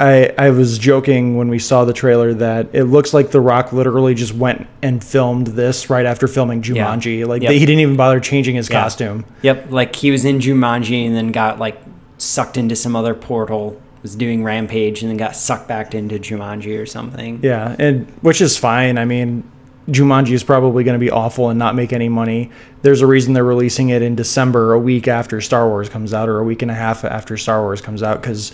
I, 0.00 0.32
I 0.36 0.50
was 0.50 0.78
joking 0.78 1.36
when 1.36 1.48
we 1.48 1.58
saw 1.58 1.84
the 1.84 1.92
trailer 1.92 2.34
that 2.34 2.68
it 2.72 2.84
looks 2.84 3.14
like 3.14 3.30
The 3.30 3.40
Rock 3.40 3.72
literally 3.72 4.14
just 4.14 4.34
went 4.34 4.66
and 4.82 5.02
filmed 5.02 5.48
this 5.48 5.88
right 5.88 6.04
after 6.04 6.26
filming 6.26 6.62
Jumanji. 6.62 7.26
Like 7.26 7.42
Yep. 7.42 7.52
he 7.52 7.60
didn't 7.60 7.80
even 7.80 7.96
bother 7.96 8.18
changing 8.20 8.56
his 8.56 8.68
Yeah. 8.68 8.82
costume. 8.82 9.24
Yep, 9.42 9.66
like 9.70 9.94
he 9.94 10.10
was 10.10 10.24
in 10.24 10.40
Jumanji 10.40 11.06
and 11.06 11.14
then 11.14 11.30
got 11.30 11.58
like 11.60 11.80
sucked 12.18 12.56
into 12.56 12.74
some 12.74 12.96
other 12.96 13.14
portal, 13.14 13.80
was 14.02 14.16
doing 14.16 14.42
Rampage 14.42 15.02
and 15.02 15.10
then 15.10 15.16
got 15.16 15.36
sucked 15.36 15.68
back 15.68 15.94
into 15.94 16.18
Jumanji 16.18 16.76
or 16.80 16.86
something. 16.86 17.38
Yeah, 17.42 17.76
and 17.78 18.06
which 18.20 18.40
is 18.40 18.58
fine. 18.58 18.98
I 18.98 19.04
mean, 19.04 19.44
Jumanji 19.88 20.32
is 20.32 20.42
probably 20.42 20.82
going 20.82 20.94
to 20.98 21.04
be 21.04 21.10
awful 21.10 21.50
and 21.50 21.58
not 21.58 21.74
make 21.76 21.92
any 21.92 22.08
money. 22.08 22.50
There's 22.82 23.00
a 23.02 23.06
reason 23.06 23.34
they're 23.34 23.44
releasing 23.44 23.90
it 23.90 24.00
in 24.02 24.14
December, 24.14 24.72
a 24.72 24.78
week 24.78 25.06
after 25.08 25.40
Star 25.42 25.68
Wars 25.68 25.88
comes 25.88 26.14
out, 26.14 26.28
or 26.28 26.38
a 26.38 26.44
week 26.44 26.62
and 26.62 26.70
a 26.70 26.74
half 26.74 27.04
after 27.04 27.36
Star 27.36 27.60
Wars 27.60 27.80
comes 27.82 28.02
out, 28.02 28.22
because 28.22 28.52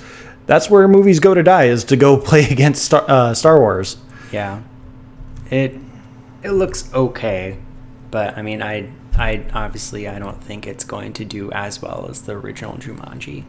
that's 0.50 0.69
where 0.69 0.88
movies 0.88 1.21
go 1.21 1.33
to 1.33 1.45
die 1.45 1.66
is 1.66 1.85
to 1.85 1.97
go 1.97 2.16
play 2.30 2.45
against 2.45 2.85
Star, 2.85 3.04
uh, 3.07 3.33
Star 3.35 3.61
Wars. 3.61 3.99
Yeah. 4.33 4.62
It 5.49 5.76
it 6.42 6.50
looks 6.50 6.92
okay, 6.92 7.57
but 8.11 8.37
I 8.37 8.42
mean 8.42 8.61
I 8.61 8.90
I 9.16 9.45
obviously 9.54 10.09
I 10.09 10.19
don't 10.19 10.42
think 10.42 10.66
it's 10.66 10.83
going 10.83 11.12
to 11.14 11.25
do 11.25 11.52
as 11.52 11.80
well 11.80 12.09
as 12.11 12.23
the 12.23 12.33
original 12.33 12.75
Jumanji. 12.78 13.45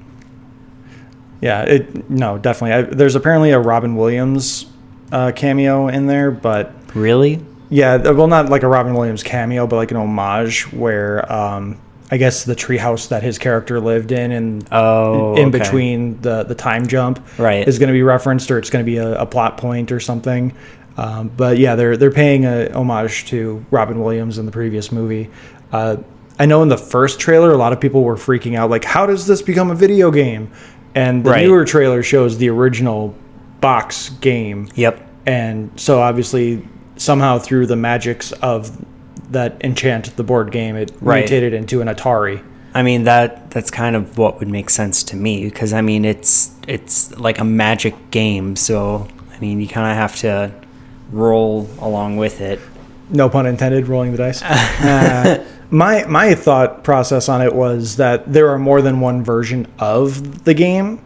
Yeah, 1.42 1.64
it 1.64 2.08
no, 2.08 2.38
definitely. 2.38 2.74
I, 2.74 2.82
there's 2.84 3.16
apparently 3.16 3.50
a 3.50 3.60
Robin 3.60 3.96
Williams 3.96 4.68
uh, 5.12 5.32
cameo 5.36 5.88
in 5.88 6.06
there, 6.06 6.30
but 6.30 6.72
Really? 6.94 7.44
Yeah, 7.70 7.98
well, 8.12 8.28
not 8.28 8.50
like 8.50 8.64
a 8.64 8.68
Robin 8.68 8.94
Williams 8.94 9.24
cameo, 9.24 9.66
but 9.66 9.78
like 9.78 9.92
an 9.92 9.98
homage 9.98 10.72
where 10.74 11.32
um, 11.32 11.80
I 12.14 12.18
guess 12.18 12.44
the 12.44 12.56
treehouse 12.56 13.08
that 13.08 13.24
his 13.24 13.38
character 13.38 13.80
lived 13.80 14.12
in 14.12 14.32
and 14.34 14.68
Oh, 14.72 15.36
in 15.38 15.48
okay. 15.48 15.60
between 15.60 16.20
the 16.22 16.44
the 16.44 16.56
time 16.56 16.86
jump 16.88 17.26
Right. 17.38 17.66
is 17.68 17.80
going 17.80 17.88
to 17.88 17.94
be 17.94 18.04
referenced 18.04 18.52
or 18.52 18.58
it's 18.58 18.70
going 18.70 18.84
to 18.86 18.90
be 18.92 18.98
a, 18.98 19.22
a 19.22 19.26
plot 19.26 19.58
point 19.58 19.92
or 19.92 20.00
something. 20.00 20.54
Um, 20.98 21.32
but 21.38 21.58
yeah, 21.58 21.76
they're 21.76 21.96
they're 21.96 22.12
paying 22.12 22.46
a 22.46 22.70
homage 22.74 23.26
to 23.28 23.66
Robin 23.72 24.02
Williams 24.02 24.38
in 24.38 24.46
the 24.46 24.52
previous 24.52 24.92
movie. 24.92 25.30
Uh, 25.72 25.98
I 26.38 26.46
know 26.48 26.62
in 26.64 26.70
the 26.70 26.78
first 26.78 27.20
trailer, 27.20 27.52
a 27.52 27.58
lot 27.58 27.72
of 27.72 27.80
people 27.80 28.04
were 28.04 28.16
freaking 28.18 28.56
out, 28.58 28.70
like, 28.70 28.84
"How 28.84 29.06
does 29.06 29.26
this 29.26 29.42
become 29.42 29.72
a 29.72 29.76
video 29.76 30.12
game?" 30.12 30.50
And 30.96 31.24
the 31.24 31.30
Right. 31.32 31.46
newer 31.46 31.64
trailer 31.64 32.04
shows 32.04 32.38
the 32.40 32.50
original 32.50 33.16
box 33.62 34.10
game 34.22 34.68
Yep. 34.76 35.00
and 35.28 35.70
so 35.78 36.02
obviously 36.02 36.68
somehow 36.98 37.38
through 37.38 37.68
the 37.68 37.76
magics 37.78 38.32
of 38.42 38.72
that 39.32 39.58
enchant 39.64 40.16
the 40.18 40.24
board 40.24 40.52
game 40.52 40.76
it 40.76 40.92
Right. 41.02 41.20
mutated 41.22 41.54
into 41.54 41.82
an 41.82 41.88
atari 41.88 42.42
I 42.74 42.84
mean 42.84 43.04
that 43.04 43.52
that's 43.52 43.70
kind 43.72 43.96
of 43.98 44.18
what 44.18 44.40
would 44.40 44.48
make 44.48 44.70
sense 44.70 45.04
to 45.06 45.16
me 45.18 45.46
because 45.46 45.74
I 45.74 45.82
mean 45.82 46.06
it's 46.06 46.52
it's 46.68 47.12
like 47.18 47.38
a 47.40 47.44
magic 47.44 47.96
game, 48.12 48.56
so 48.56 49.08
I 49.36 49.40
mean 49.40 49.60
you 49.60 49.68
kind 49.68 49.92
of 49.92 49.98
have 49.98 50.16
to 50.18 50.52
roll 51.12 51.68
along 51.80 52.16
with 52.18 52.40
it. 52.42 52.60
no 53.10 53.28
pun 53.30 53.46
intended 53.46 53.88
rolling 53.88 54.12
the 54.14 54.18
dice 54.18 54.42
Uh, 54.82 55.44
my 55.70 56.06
my 56.06 56.34
thought 56.36 56.84
process 56.84 57.28
on 57.30 57.42
it 57.42 57.54
was 57.54 57.98
that 57.98 58.32
there 58.32 58.50
are 58.50 58.58
more 58.60 58.82
than 58.82 59.00
one 59.02 59.24
version 59.24 59.68
of 59.80 60.44
the 60.46 60.54
game 60.54 61.00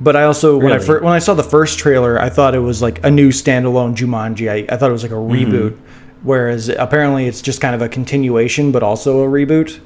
but 0.00 0.14
I 0.16 0.24
also 0.24 0.56
when 0.58 0.72
I 0.72 0.76
Really? 0.76 0.86
fir- 0.86 1.00
when 1.02 1.12
I 1.12 1.20
saw 1.20 1.32
the 1.34 1.42
first 1.42 1.78
trailer, 1.78 2.20
I 2.20 2.28
thought 2.28 2.54
it 2.54 2.58
was 2.60 2.82
like 2.82 3.02
a 3.02 3.10
new 3.10 3.30
standalone 3.30 3.94
Jumanji. 3.96 4.50
I, 4.50 4.66
I 4.72 4.76
thought 4.76 4.90
it 4.90 4.92
was 4.92 5.02
like 5.02 5.12
a 5.12 5.14
Mm-hmm. 5.14 5.30
Whereas 6.22 6.68
apparently 6.68 7.26
it's 7.26 7.42
just 7.42 7.60
kind 7.60 7.74
of 7.74 7.82
a 7.82 7.88
continuation, 7.88 8.72
but 8.72 8.82
also 8.82 9.22
a 9.22 9.26
reboot. 9.26 9.80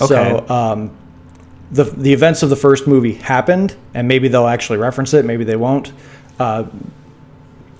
Okay. 0.00 0.06
So 0.06 0.48
um, 0.48 0.90
the 1.70 1.84
the 1.84 2.12
events 2.12 2.42
of 2.42 2.50
the 2.50 2.56
first 2.56 2.86
movie 2.86 3.14
happened, 3.14 3.76
and 3.94 4.08
maybe 4.08 4.28
they'll 4.28 4.46
actually 4.46 4.78
reference 4.78 5.12
it, 5.14 5.24
maybe 5.24 5.44
they 5.44 5.56
won't. 5.56 5.92
Uh, 6.38 6.64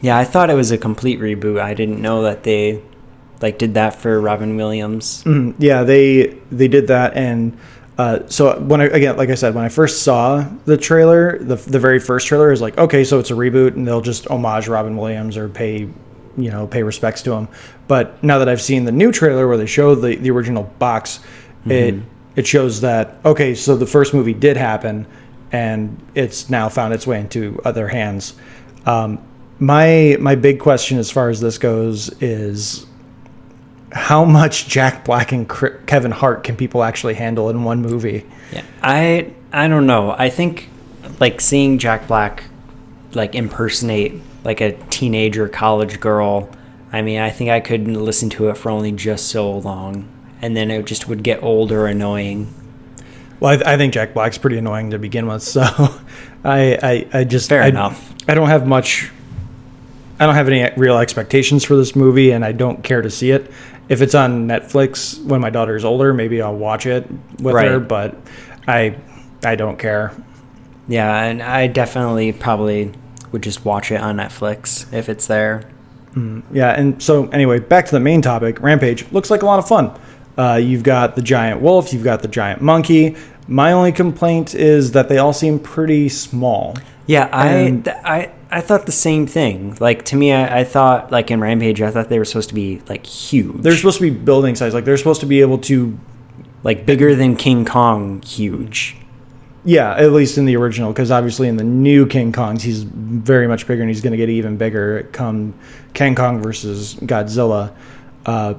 Yeah, 0.01 0.17
I 0.17 0.25
thought 0.25 0.49
it 0.51 0.55
was 0.55 0.71
a 0.71 0.79
complete 0.79 1.19
reboot. 1.21 1.61
I 1.61 1.75
didn't 1.75 2.01
know 2.01 2.23
that 2.23 2.43
they 2.45 2.81
like 3.41 3.59
did 3.59 3.75
that 3.75 3.95
for 3.95 4.21
Robin 4.21 4.57
Williams. 4.57 5.25
Mm, 5.25 5.55
yeah, 5.59 5.83
they 5.85 6.39
they 6.53 6.69
did 6.69 6.87
that, 6.89 7.15
and 7.17 7.57
uh, 7.99 8.21
so 8.27 8.61
when 8.61 8.81
I 8.81 8.85
again, 8.85 9.17
like 9.17 9.31
I 9.31 9.35
said, 9.35 9.55
when 9.55 9.65
I 9.65 9.69
first 9.69 10.03
saw 10.03 10.47
the 10.67 10.77
trailer, 10.77 11.39
the 11.39 11.57
the 11.57 11.79
very 11.81 11.99
first 11.99 12.27
trailer 12.29 12.53
is 12.53 12.61
like, 12.61 12.79
okay, 12.79 13.03
so 13.05 13.19
it's 13.19 13.31
a 13.31 13.35
reboot, 13.35 13.75
and 13.75 13.87
they'll 13.87 14.01
just 14.01 14.29
homage 14.29 14.69
Robin 14.69 14.97
Williams 14.97 15.37
or 15.37 15.49
pay, 15.49 15.89
you 16.37 16.51
know, 16.51 16.67
pay 16.67 16.83
respects 16.85 17.23
to 17.23 17.33
him. 17.33 17.49
But 17.89 18.23
now 18.23 18.39
that 18.39 18.49
I've 18.49 18.61
seen 18.61 18.85
the 18.85 18.93
new 18.93 19.11
trailer 19.11 19.49
where 19.49 19.57
they 19.57 19.67
show 19.67 19.95
the 19.95 20.17
the 20.17 20.31
original 20.31 20.65
box, 20.79 21.21
it 21.67 21.95
it 22.37 22.47
shows 22.47 22.83
that 22.83 23.17
okay, 23.25 23.55
so 23.55 23.77
the 23.77 23.87
first 23.87 24.15
movie 24.15 24.35
did 24.35 24.57
happen, 24.57 25.07
and 25.51 26.01
it's 26.15 26.49
now 26.49 26.69
found 26.69 26.95
its 26.95 27.07
way 27.07 27.19
into 27.21 27.61
other 27.65 27.89
hands. 27.89 28.35
Um, 28.87 29.21
my 29.59 30.17
my 30.21 30.35
big 30.35 30.61
question 30.61 30.99
as 30.99 31.11
far 31.11 31.31
as 31.31 31.41
this 31.41 31.59
goes 31.59 32.11
is 32.23 32.87
how 33.91 34.25
much 34.25 34.69
Jack 34.69 35.05
Black 35.05 35.33
and 35.33 35.49
Kevin 35.87 36.11
Hart 36.11 36.45
can 36.45 36.57
people 36.57 36.83
actually 36.85 37.15
handle 37.15 37.49
in 37.51 37.65
one 37.65 37.81
movie? 37.83 38.25
Yeah, 38.53 38.63
I 38.83 39.33
I 39.53 39.69
don't 39.69 39.87
know. 39.87 40.13
I 40.13 40.31
think 40.31 40.69
like 41.21 41.41
seeing 41.41 41.79
Jack 41.79 42.07
Black 42.07 42.45
like 43.15 43.35
impersonate 43.35 44.21
like 44.45 44.61
a 44.61 44.73
teenager 44.91 45.49
college 45.49 46.01
girl. 46.01 46.49
I 46.93 47.03
mean, 47.03 47.21
I 47.21 47.31
think 47.31 47.51
I 47.51 47.61
could 47.61 47.87
listen 47.87 48.31
to 48.31 48.49
it 48.49 48.57
for 48.57 48.71
only 48.71 48.93
just 48.93 49.29
so 49.29 49.59
long, 49.59 50.09
and 50.41 50.57
then 50.57 50.71
it 50.71 50.87
just 50.87 51.09
would 51.09 51.23
get 51.23 51.43
old 51.43 51.71
or 51.71 51.87
annoying. 51.87 52.53
Well, 53.41 53.53
I, 53.53 53.57
th- 53.57 53.67
I 53.67 53.77
think 53.77 53.93
Jack 53.93 54.15
Black's 54.15 54.39
pretty 54.39 54.59
annoying 54.59 54.91
to 54.91 54.99
begin 54.99 55.27
with, 55.27 55.43
so 55.55 55.63
I 56.45 56.79
I, 56.83 57.21
I 57.21 57.25
just 57.25 57.49
Fair 57.49 57.63
I, 57.63 57.69
enough. 57.69 58.15
I 58.27 58.35
don't 58.35 58.49
have 58.49 58.67
much. 58.67 59.11
I 60.21 60.27
don't 60.27 60.35
have 60.35 60.49
any 60.49 60.69
real 60.77 60.99
expectations 60.99 61.65
for 61.65 61.77
this 61.77 61.95
movie, 61.95 62.33
and 62.33 62.45
I 62.45 62.53
don't 62.53 62.83
care 62.83 63.03
to 63.03 63.11
see 63.11 63.31
it. 63.31 63.51
If 63.89 64.03
it's 64.03 64.15
on 64.15 64.49
Netflix 64.49 65.23
when 65.25 65.41
my 65.41 65.51
daughter's 65.51 65.85
older, 65.85 66.13
maybe 66.13 66.43
I'll 66.43 66.57
watch 66.57 66.87
it 66.87 67.07
with 67.41 67.55
her. 67.55 67.79
But 67.79 68.17
I 68.67 68.97
I 69.45 69.55
don't 69.57 69.79
care. 69.79 70.13
Yeah, 70.89 71.23
and 71.23 71.43
I 71.43 71.67
definitely 71.67 72.33
probably 72.33 72.93
would 73.31 73.43
just 73.43 73.65
watch 73.65 73.93
it 73.93 74.01
on 74.01 74.17
Netflix 74.17 74.91
if 74.93 75.09
it's 75.09 75.27
there. 75.27 75.71
Yeah, 76.53 76.71
and 76.71 77.03
so 77.03 77.29
anyway, 77.29 77.59
back 77.59 77.87
to 77.87 77.93
the 77.93 78.01
main 78.01 78.23
topic. 78.23 78.61
Rampage 78.61 79.11
looks 79.13 79.31
like 79.31 79.43
a 79.43 79.47
lot 79.47 79.59
of 79.59 79.69
fun. 79.69 79.91
Uh, 80.37 80.55
you've 80.55 80.83
got 80.85 81.17
the 81.17 81.23
giant 81.23 81.61
wolf, 81.61 81.93
you've 81.93 82.05
got 82.05 82.23
the 82.23 82.29
giant 82.29 82.63
monkey. 82.63 83.17
My 83.49 83.73
only 83.73 83.93
complaint 83.93 84.55
is 84.55 84.93
that 84.93 85.09
they 85.09 85.19
all 85.19 85.33
seem 85.33 85.59
pretty 85.59 86.09
small. 86.09 86.77
Yeah, 87.07 87.29
I, 87.33 87.81
th- 87.83 87.97
I 88.05 88.31
I 88.51 88.61
thought 88.61 88.87
the 88.87 88.93
same 88.93 89.27
thing. 89.27 89.77
Like 89.81 90.05
to 90.07 90.17
me, 90.17 90.33
I, 90.33 90.61
I 90.61 90.65
thought 90.65 91.11
like 91.11 91.31
in 91.31 91.41
Rampage, 91.41 91.81
I 91.83 91.91
thought 91.91 92.09
they 92.09 92.19
were 92.19 92.25
supposed 92.25 92.51
to 92.51 92.55
be 92.55 92.83
like 92.89 93.07
huge. 93.07 93.63
They're 93.63 93.77
supposed 93.77 93.99
to 93.99 94.11
be 94.11 94.17
building 94.17 94.55
size, 94.55 94.75
like 94.75 94.85
they're 94.85 94.97
supposed 94.97 95.21
to 95.21 95.27
be 95.27 95.41
able 95.41 95.59
to, 95.59 95.99
like 96.63 96.87
bigger 96.87 97.15
than 97.15 97.37
King 97.37 97.65
Kong, 97.65 98.23
huge. 98.23 98.97
Yeah, 99.65 99.95
at 99.97 100.13
least 100.13 100.39
in 100.39 100.45
the 100.45 100.57
original, 100.57 100.93
because 100.93 101.11
obviously 101.11 101.49
in 101.49 101.57
the 101.57 101.65
new 101.65 102.07
King 102.07 102.33
Kongs, 102.33 102.63
he's 102.63 102.83
very 102.85 103.47
much 103.49 103.67
bigger, 103.67 103.83
and 103.83 103.91
he's 103.91 104.01
going 104.01 104.13
to 104.13 104.17
get 104.17 104.29
even 104.29 104.57
bigger 104.57 105.09
come 105.13 105.55
King 105.95 106.15
Kong 106.15 106.43
versus 106.43 106.95
Godzilla. 106.97 107.73
Uh, 108.27 108.55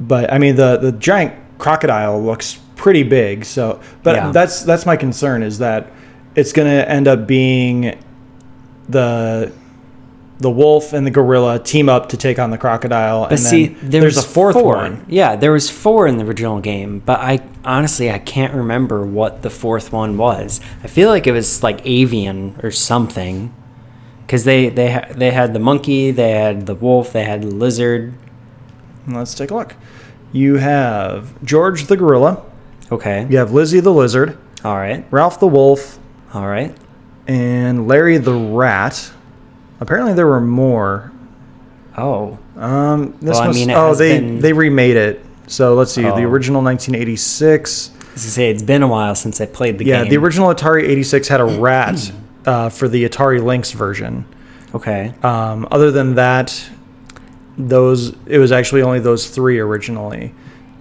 but 0.00 0.32
I 0.32 0.38
mean 0.38 0.56
the 0.56 0.78
the 0.78 0.92
giant 0.92 1.34
crocodile 1.58 2.22
looks 2.22 2.58
pretty 2.76 3.02
big. 3.02 3.44
So, 3.44 3.80
but 4.02 4.16
Yeah. 4.16 4.30
that's 4.32 4.62
that's 4.62 4.86
my 4.86 4.96
concern 4.96 5.42
is 5.42 5.58
that 5.58 5.92
it's 6.34 6.52
going 6.52 6.68
to 6.68 6.88
end 6.88 7.06
up 7.08 7.26
being 7.26 7.98
the 8.88 9.52
the 10.40 10.50
wolf 10.50 10.92
and 10.94 11.06
the 11.06 11.10
gorilla 11.10 11.58
team 11.58 11.88
up 11.88 12.08
to 12.08 12.16
take 12.16 12.38
on 12.38 12.50
the 12.50 12.56
crocodile, 12.58 13.22
But 13.24 13.32
and 13.32 13.40
see, 13.40 13.66
there 13.66 14.00
there's 14.00 14.16
a 14.16 14.22
fourth 14.22 14.54
four. 14.54 14.76
one. 14.76 15.04
Yeah, 15.08 15.36
there 15.36 15.52
was 15.52 15.68
four 15.70 16.06
in 16.06 16.16
the 16.16 16.24
original 16.24 16.60
game, 16.60 17.00
but 17.04 17.20
I 17.20 17.42
honestly 17.64 18.10
I 18.10 18.18
can't 18.18 18.54
remember 18.54 19.04
what 19.04 19.42
the 19.42 19.50
fourth 19.50 19.92
one 19.92 20.16
was. 20.16 20.60
I 20.82 20.86
feel 20.88 21.10
like 21.10 21.26
it 21.26 21.32
was 21.32 21.62
like 21.62 21.80
avian 21.84 22.58
or 22.62 22.70
something, 22.70 23.54
because 24.26 24.44
they 24.44 24.70
they 24.70 24.92
ha- 24.92 25.08
they 25.14 25.30
had 25.30 25.52
the 25.52 25.58
monkey, 25.60 26.10
they 26.10 26.30
had 26.32 26.64
the 26.66 26.74
wolf, 26.74 27.12
they 27.12 27.24
had 27.24 27.42
the 27.42 27.48
lizard. 27.48 28.14
Let's 29.06 29.34
take 29.34 29.50
a 29.50 29.54
look. 29.54 29.74
You 30.32 30.56
have 30.56 31.42
George 31.44 31.84
the 31.86 31.96
gorilla. 31.96 32.42
Okay, 32.92 33.26
You 33.30 33.38
have 33.38 33.52
Lizzie 33.52 33.78
the 33.80 33.92
lizard, 33.92 34.36
all 34.64 34.76
right, 34.76 35.04
Ralph 35.12 35.38
the 35.38 35.46
wolf, 35.46 35.98
all 36.34 36.46
right. 36.48 36.74
and 37.28 37.86
Larry 37.86 38.16
the 38.18 38.34
rat. 38.34 39.12
Apparently, 39.80 40.12
there 40.14 40.26
were 40.26 40.40
more. 40.40 41.10
Oh, 41.96 42.38
Um, 42.58 43.14
this 43.22 43.38
Well, 43.38 43.48
I 43.48 43.52
mean, 43.52 43.70
it 43.70 43.74
oh, 43.76 43.94
they 43.94 44.20
been- 44.20 44.40
they 44.40 44.52
remade 44.52 44.96
it. 44.96 45.24
So 45.46 45.74
let's 45.74 45.92
see. 45.92 46.02
The 46.02 46.12
Oh. 46.12 46.28
original 46.28 46.60
1986. 46.62 47.90
as 48.14 48.22
say, 48.22 48.50
it's 48.50 48.62
been 48.62 48.82
a 48.82 48.88
while 48.88 49.14
since 49.14 49.40
I 49.40 49.46
played 49.46 49.78
the 49.78 49.84
Yeah, 49.86 50.02
game. 50.02 50.10
the 50.10 50.16
original 50.18 50.52
Atari 50.54 50.82
86 50.82 51.28
had 51.28 51.40
a 51.40 51.44
rat 51.60 52.12
uh, 52.46 52.68
for 52.68 52.86
the 52.88 53.08
Atari 53.08 53.42
Lynx 53.42 53.72
version. 53.72 54.24
Okay, 54.74 55.12
Um, 55.22 55.66
other 55.70 55.90
than 55.90 56.14
that, 56.16 56.68
those 57.58 58.12
it 58.26 58.38
was 58.38 58.52
actually 58.52 58.82
only 58.82 59.00
those 59.00 59.26
three 59.28 59.58
originally. 59.58 60.32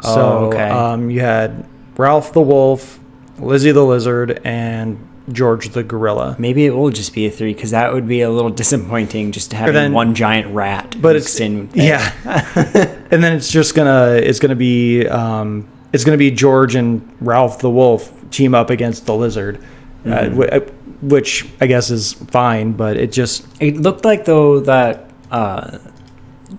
Oh, 0.03 0.15
so 0.15 0.21
okay. 0.53 0.69
um, 0.69 1.09
you 1.09 1.21
had 1.21 1.65
Ralph 1.97 2.33
the 2.33 2.41
wolf, 2.41 2.99
Lizzie 3.39 3.71
the 3.71 3.83
lizard, 3.85 4.39
and 4.43 4.97
George 5.31 5.69
the 5.69 5.83
gorilla. 5.83 6.35
maybe 6.39 6.65
it 6.65 6.71
will 6.71 6.89
just 6.89 7.13
be 7.13 7.25
a 7.27 7.31
three 7.31 7.53
because 7.53 7.71
that 7.71 7.93
would 7.93 8.07
be 8.07 8.21
a 8.21 8.29
little 8.29 8.49
disappointing 8.63 9.31
just 9.31 9.53
having 9.53 9.73
then- 9.73 9.93
one 9.93 10.15
giant 10.15 10.53
rat. 10.53 10.95
but 11.01 11.15
it's 11.15 11.39
in 11.39 11.69
yeah 11.75 12.13
and 13.11 13.23
then 13.23 13.35
it's 13.35 13.51
just 13.51 13.75
gonna 13.75 14.13
it's 14.21 14.39
gonna 14.39 14.55
be 14.55 15.07
um, 15.07 15.67
it's 15.93 16.03
gonna 16.03 16.17
be 16.17 16.31
george 16.31 16.75
and 16.75 17.01
ralph 17.21 17.59
the 17.59 17.69
wolf 17.69 18.13
team 18.31 18.53
up 18.55 18.69
against 18.69 19.05
the 19.05 19.15
lizard 19.15 19.59
Mm-hmm. 20.05 20.39
uh, 20.41 20.45
wh- 20.45 20.53
uh, 20.53 20.59
which 21.01 21.45
i 21.59 21.67
guess 21.67 21.89
is 21.89 22.13
fine 22.13 22.71
but 22.71 22.95
it 22.95 23.11
just 23.11 23.45
It 23.59 23.75
looked 23.77 24.05
like 24.05 24.23
though 24.25 24.61
that 24.61 25.09
uh, 25.29 25.77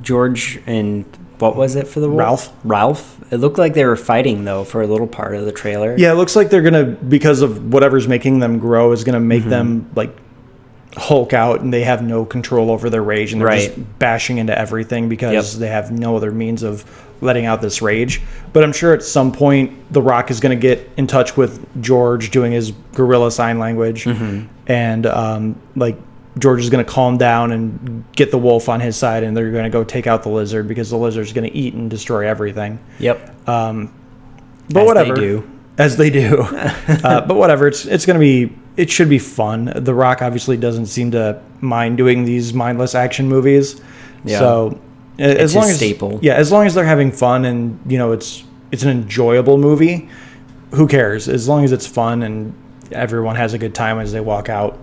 George 0.03 0.61
and 0.67 1.05
what 1.39 1.57
was 1.57 1.75
it 1.75 1.89
for 1.89 2.01
the 2.01 2.09
wolf? 2.09 2.19
Ralph. 2.21 2.53
Ralph. 2.65 3.20
It 3.31 3.37
looked 3.37 3.59
like 3.59 3.75
they 3.75 3.85
were 3.85 3.97
fighting 3.97 4.45
though 4.45 4.65
for 4.65 4.83
a 4.83 4.87
little 4.87 5.07
part 5.07 5.35
of 5.35 5.45
the 5.45 5.53
trailer. 5.53 5.95
yeah 5.99 6.11
it 6.13 6.17
looks 6.17 6.35
like 6.37 6.51
they're 6.51 6.63
gonna 6.63 6.85
because 6.85 7.43
of 7.43 7.73
whatever's 7.73 8.09
making 8.09 8.39
them 8.41 8.59
grow 8.59 8.93
is 8.93 9.05
gonna 9.05 9.21
make 9.21 9.43
Mm-hmm. 9.43 9.51
them 9.51 9.91
like 9.95 10.17
hulk 10.97 11.33
out 11.33 11.61
and 11.61 11.73
they 11.73 11.85
have 11.85 12.03
no 12.03 12.25
control 12.25 12.69
over 12.71 12.91
their 12.91 13.03
rage 13.03 13.33
and 13.33 13.41
they're 13.41 13.47
Right. 13.49 13.75
just 13.75 13.99
bashing 14.01 14.39
into 14.39 14.59
everything 14.59 15.09
because 15.09 15.55
Yep. 15.55 15.61
they 15.61 15.69
have 15.69 15.93
no 15.93 16.17
other 16.17 16.33
means 16.33 16.65
of 16.65 16.85
letting 17.21 17.47
out 17.47 17.61
this 17.63 17.81
rage 17.81 18.21
but 18.53 18.65
i'm 18.65 18.73
sure 18.73 18.93
at 18.93 19.03
some 19.05 19.31
point 19.31 19.73
the 19.93 20.03
rock 20.03 20.31
is 20.33 20.41
going 20.41 20.57
to 20.59 20.61
get 20.61 20.91
in 20.97 21.07
touch 21.07 21.37
with 21.37 21.65
george 21.81 22.31
doing 22.31 22.51
his 22.51 22.73
gorilla 22.95 23.31
sign 23.31 23.59
language 23.61 24.05
Mm-hmm. 24.05 24.47
and 24.67 25.07
um, 25.07 25.55
like 25.77 25.97
george 26.39 26.61
is 26.61 26.71
going 26.71 26.85
to 26.85 26.91
calm 26.91 27.19
down 27.19 27.51
and 27.53 28.05
get 28.13 28.31
the 28.31 28.39
wolf 28.39 28.69
on 28.69 28.79
his 28.81 28.97
side 28.97 29.23
and 29.25 29.37
they're 29.37 29.51
going 29.51 29.65
to 29.65 29.71
go 29.71 29.83
take 29.85 30.07
out 30.07 30.23
the 30.23 30.29
lizard 30.29 30.69
because 30.69 30.89
the 30.91 30.97
lizard's 30.97 31.33
going 31.33 31.49
to 31.51 31.57
eat 31.57 31.75
and 31.75 31.91
destroy 31.91 32.27
everything 32.27 32.79
Yep. 33.01 33.35
but 33.47 33.67
As 33.79 33.89
they 34.69 34.85
whatever 34.85 35.15
do. 35.15 35.51
as 35.79 35.97
they 35.97 36.11
do 36.11 36.41
uh, 36.43 37.21
but 37.27 37.35
whatever 37.37 37.67
it's 37.67 37.85
it's 37.85 38.07
going 38.07 38.15
to 38.15 38.21
be 38.21 38.55
it 38.77 38.91
should 38.91 39.09
be 39.09 39.19
fun 39.19 39.73
the 39.75 39.95
rock 39.95 40.23
obviously 40.23 40.57
doesn't 40.57 40.87
seem 40.87 41.11
to 41.11 41.41
mind 41.61 41.97
doing 41.97 42.25
these 42.25 42.55
mindless 42.55 42.95
action 42.95 43.29
movies 43.29 43.81
Yeah. 44.25 44.39
so 44.39 44.81
as 45.19 45.35
It's 45.37 45.55
long 45.55 45.65
as 45.69 45.77
staple. 45.77 46.19
yeah 46.23 46.35
as 46.35 46.53
long 46.53 46.67
as 46.67 46.75
they're 46.75 46.85
having 46.85 47.11
fun 47.13 47.45
and 47.45 47.79
you 47.91 47.99
know 47.99 48.13
it's 48.13 48.45
it's 48.71 48.83
an 48.85 48.91
enjoyable 48.91 49.59
movie 49.59 50.09
who 50.73 50.87
cares 50.87 51.29
as 51.29 51.49
long 51.49 51.65
as 51.65 51.73
it's 51.73 51.87
fun 51.87 52.23
and 52.23 52.55
everyone 52.93 53.35
has 53.37 53.53
a 53.53 53.59
good 53.59 53.75
time 53.75 53.99
as 53.99 54.13
they 54.13 54.21
walk 54.21 54.49
out 54.49 54.79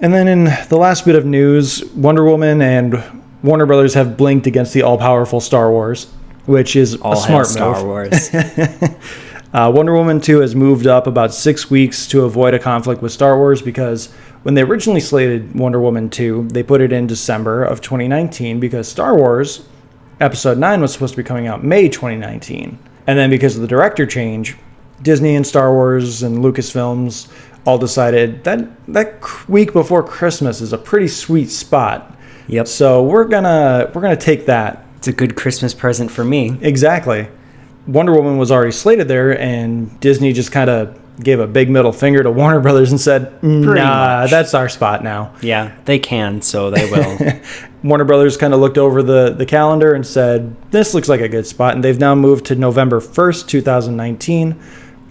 and 0.00 0.12
then 0.14 0.28
in 0.28 0.44
the 0.68 0.76
last 0.76 1.04
bit 1.04 1.14
of 1.14 1.24
news 1.24 1.84
wonder 1.94 2.24
woman 2.24 2.62
and 2.62 3.02
warner 3.42 3.66
brothers 3.66 3.94
have 3.94 4.16
blinked 4.16 4.46
against 4.46 4.72
the 4.72 4.82
all-powerful 4.82 5.40
star 5.40 5.70
wars 5.70 6.06
which 6.46 6.76
is 6.76 6.96
All 6.96 7.12
a 7.12 7.16
smart 7.16 7.46
Star 7.46 7.76
move 7.76 7.84
Wars. 7.84 8.34
uh, 9.54 9.70
Wonder 9.72 9.94
Woman 9.94 10.20
2 10.20 10.40
has 10.40 10.56
moved 10.56 10.86
up 10.86 11.06
about 11.06 11.32
six 11.32 11.70
weeks 11.70 12.06
to 12.08 12.24
avoid 12.24 12.52
a 12.52 12.58
conflict 12.58 13.00
with 13.00 13.12
Star 13.12 13.36
Wars 13.36 13.62
because 13.62 14.12
when 14.42 14.54
they 14.54 14.62
originally 14.62 15.00
slated 15.00 15.54
Wonder 15.54 15.80
Woman 15.80 16.10
2, 16.10 16.48
they 16.48 16.64
put 16.64 16.80
it 16.80 16.92
in 16.92 17.06
December 17.06 17.62
of 17.62 17.80
2019 17.80 18.58
because 18.58 18.88
Star 18.88 19.16
Wars 19.16 19.68
Episode 20.20 20.56
9 20.56 20.80
was 20.80 20.92
supposed 20.92 21.14
to 21.14 21.16
be 21.16 21.24
coming 21.24 21.48
out 21.48 21.64
May 21.64 21.88
2019. 21.88 22.78
And 23.08 23.18
then 23.18 23.28
because 23.28 23.56
of 23.56 23.62
the 23.62 23.66
director 23.66 24.06
change, 24.06 24.56
Disney 25.02 25.34
and 25.34 25.44
Star 25.44 25.72
Wars 25.72 26.22
and 26.22 26.38
Lucasfilms 26.38 27.28
all 27.64 27.78
decided 27.78 28.44
that 28.44 28.68
that 28.88 29.48
week 29.48 29.72
before 29.72 30.02
Christmas 30.02 30.60
is 30.60 30.72
a 30.72 30.78
pretty 30.78 31.08
sweet 31.08 31.50
spot. 31.50 32.16
yep. 32.48 32.66
So 32.68 33.02
we're 33.02 33.24
gonna 33.24 33.90
we're 33.94 34.02
gonna 34.02 34.16
take 34.16 34.46
that 34.46 34.84
It's 34.96 35.08
a 35.08 35.12
good 35.12 35.36
Christmas 35.36 35.74
present 35.74 36.10
for 36.10 36.24
me. 36.24 36.58
Exactly. 36.60 37.28
Wonder 37.86 38.12
Woman 38.14 38.38
was 38.38 38.52
already 38.52 38.70
slated 38.72 39.08
there, 39.08 39.36
and 39.40 39.98
Disney 40.00 40.32
just 40.32 40.52
kind 40.52 40.70
of 40.70 40.98
gave 41.22 41.40
a 41.40 41.46
big 41.46 41.68
middle 41.68 41.92
finger 41.92 42.22
to 42.22 42.30
Warner 42.30 42.60
Brothers 42.60 42.90
and 42.92 43.00
said, 43.00 43.42
"Nah, 43.42 44.26
that's 44.28 44.54
our 44.54 44.68
spot 44.68 45.02
now." 45.02 45.34
Yeah, 45.40 45.72
they 45.84 45.98
can, 45.98 46.42
so 46.42 46.70
they 46.70 46.88
will. 46.90 47.40
Warner 47.82 48.04
Brothers 48.04 48.36
kind 48.36 48.54
of 48.54 48.60
looked 48.60 48.78
over 48.78 49.02
the 49.02 49.34
the 49.36 49.46
calendar 49.46 49.94
and 49.94 50.06
said, 50.06 50.54
"This 50.70 50.94
looks 50.94 51.08
like 51.08 51.20
a 51.20 51.28
good 51.28 51.46
spot," 51.46 51.74
and 51.74 51.82
they've 51.82 51.98
now 51.98 52.14
moved 52.14 52.46
to 52.46 52.54
November 52.54 53.00
first, 53.00 53.48
two 53.48 53.60
thousand 53.60 53.96
nineteen. 53.96 54.56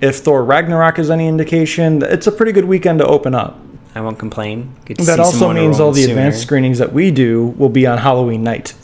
If 0.02 0.18
Thor 0.18 0.44
Ragnarok 0.44 1.00
is 1.00 1.10
any 1.10 1.28
indication, 1.28 2.02
it's 2.02 2.28
a 2.28 2.32
pretty 2.32 2.52
good 2.52 2.66
weekend 2.66 3.00
to 3.00 3.06
open 3.06 3.36
up. 3.36 3.60
I 3.94 4.02
won't 4.02 4.18
complain. 4.18 4.74
That 4.86 5.20
also 5.20 5.54
means 5.54 5.80
all 5.80 5.92
the 5.92 6.02
sooner. 6.02 6.14
advanced 6.14 6.42
screenings 6.42 6.80
that 6.80 6.92
we 6.92 7.12
do 7.12 7.48
will 7.58 7.70
be 7.70 7.86
on 7.86 7.98
Halloween 7.98 8.44
night. 8.44 8.74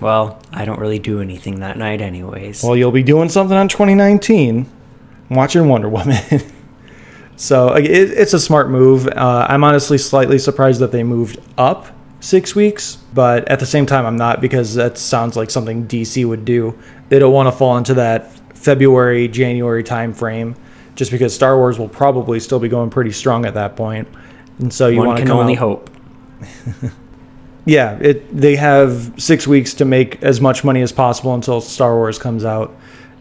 Well, 0.00 0.40
I 0.50 0.64
don't 0.64 0.80
really 0.80 0.98
do 0.98 1.20
anything 1.20 1.60
that 1.60 1.76
night, 1.76 2.00
anyways. 2.00 2.62
Well, 2.62 2.74
you'll 2.74 2.90
be 2.90 3.02
doing 3.02 3.28
something 3.28 3.56
on 3.56 3.68
2019, 3.68 4.66
watching 5.28 5.68
Wonder 5.68 5.90
Woman. 5.90 6.16
so 7.36 7.74
it, 7.74 7.84
it's 7.84 8.32
a 8.32 8.40
smart 8.40 8.70
move. 8.70 9.06
Uh, 9.08 9.46
I'm 9.48 9.62
honestly 9.62 9.98
slightly 9.98 10.38
surprised 10.38 10.80
that 10.80 10.90
they 10.90 11.02
moved 11.02 11.38
up 11.58 11.86
six 12.20 12.54
weeks, 12.54 12.96
but 13.12 13.46
at 13.48 13.60
the 13.60 13.66
same 13.66 13.84
time, 13.84 14.06
I'm 14.06 14.16
not 14.16 14.40
because 14.40 14.74
that 14.74 14.96
sounds 14.96 15.36
like 15.36 15.50
something 15.50 15.86
DC 15.86 16.26
would 16.26 16.46
do. 16.46 16.78
They 17.10 17.18
don't 17.18 17.34
want 17.34 17.48
to 17.48 17.52
fall 17.52 17.76
into 17.76 17.92
that 17.94 18.30
February, 18.60 19.26
January 19.26 19.82
timeframe, 19.82 20.54
just 20.94 21.10
because 21.10 21.34
Star 21.34 21.56
Wars 21.56 21.78
will 21.78 21.88
probably 21.88 22.38
still 22.38 22.58
be 22.58 22.68
going 22.68 22.90
pretty 22.90 23.10
strong 23.10 23.46
at 23.46 23.54
that 23.54 23.74
point. 23.74 24.06
And 24.58 24.72
so 24.72 24.88
you 24.88 24.98
want 24.98 25.16
to 25.16 25.24
can 25.24 25.32
only 25.32 25.54
out- 25.54 25.58
hope. 25.58 25.90
yeah, 27.64 27.98
it 28.00 28.36
they 28.36 28.56
have 28.56 29.14
six 29.16 29.46
weeks 29.46 29.72
to 29.74 29.86
make 29.86 30.22
as 30.22 30.40
much 30.40 30.62
money 30.62 30.82
as 30.82 30.92
possible 30.92 31.34
until 31.34 31.62
Star 31.62 31.94
Wars 31.94 32.18
comes 32.18 32.44
out, 32.44 32.76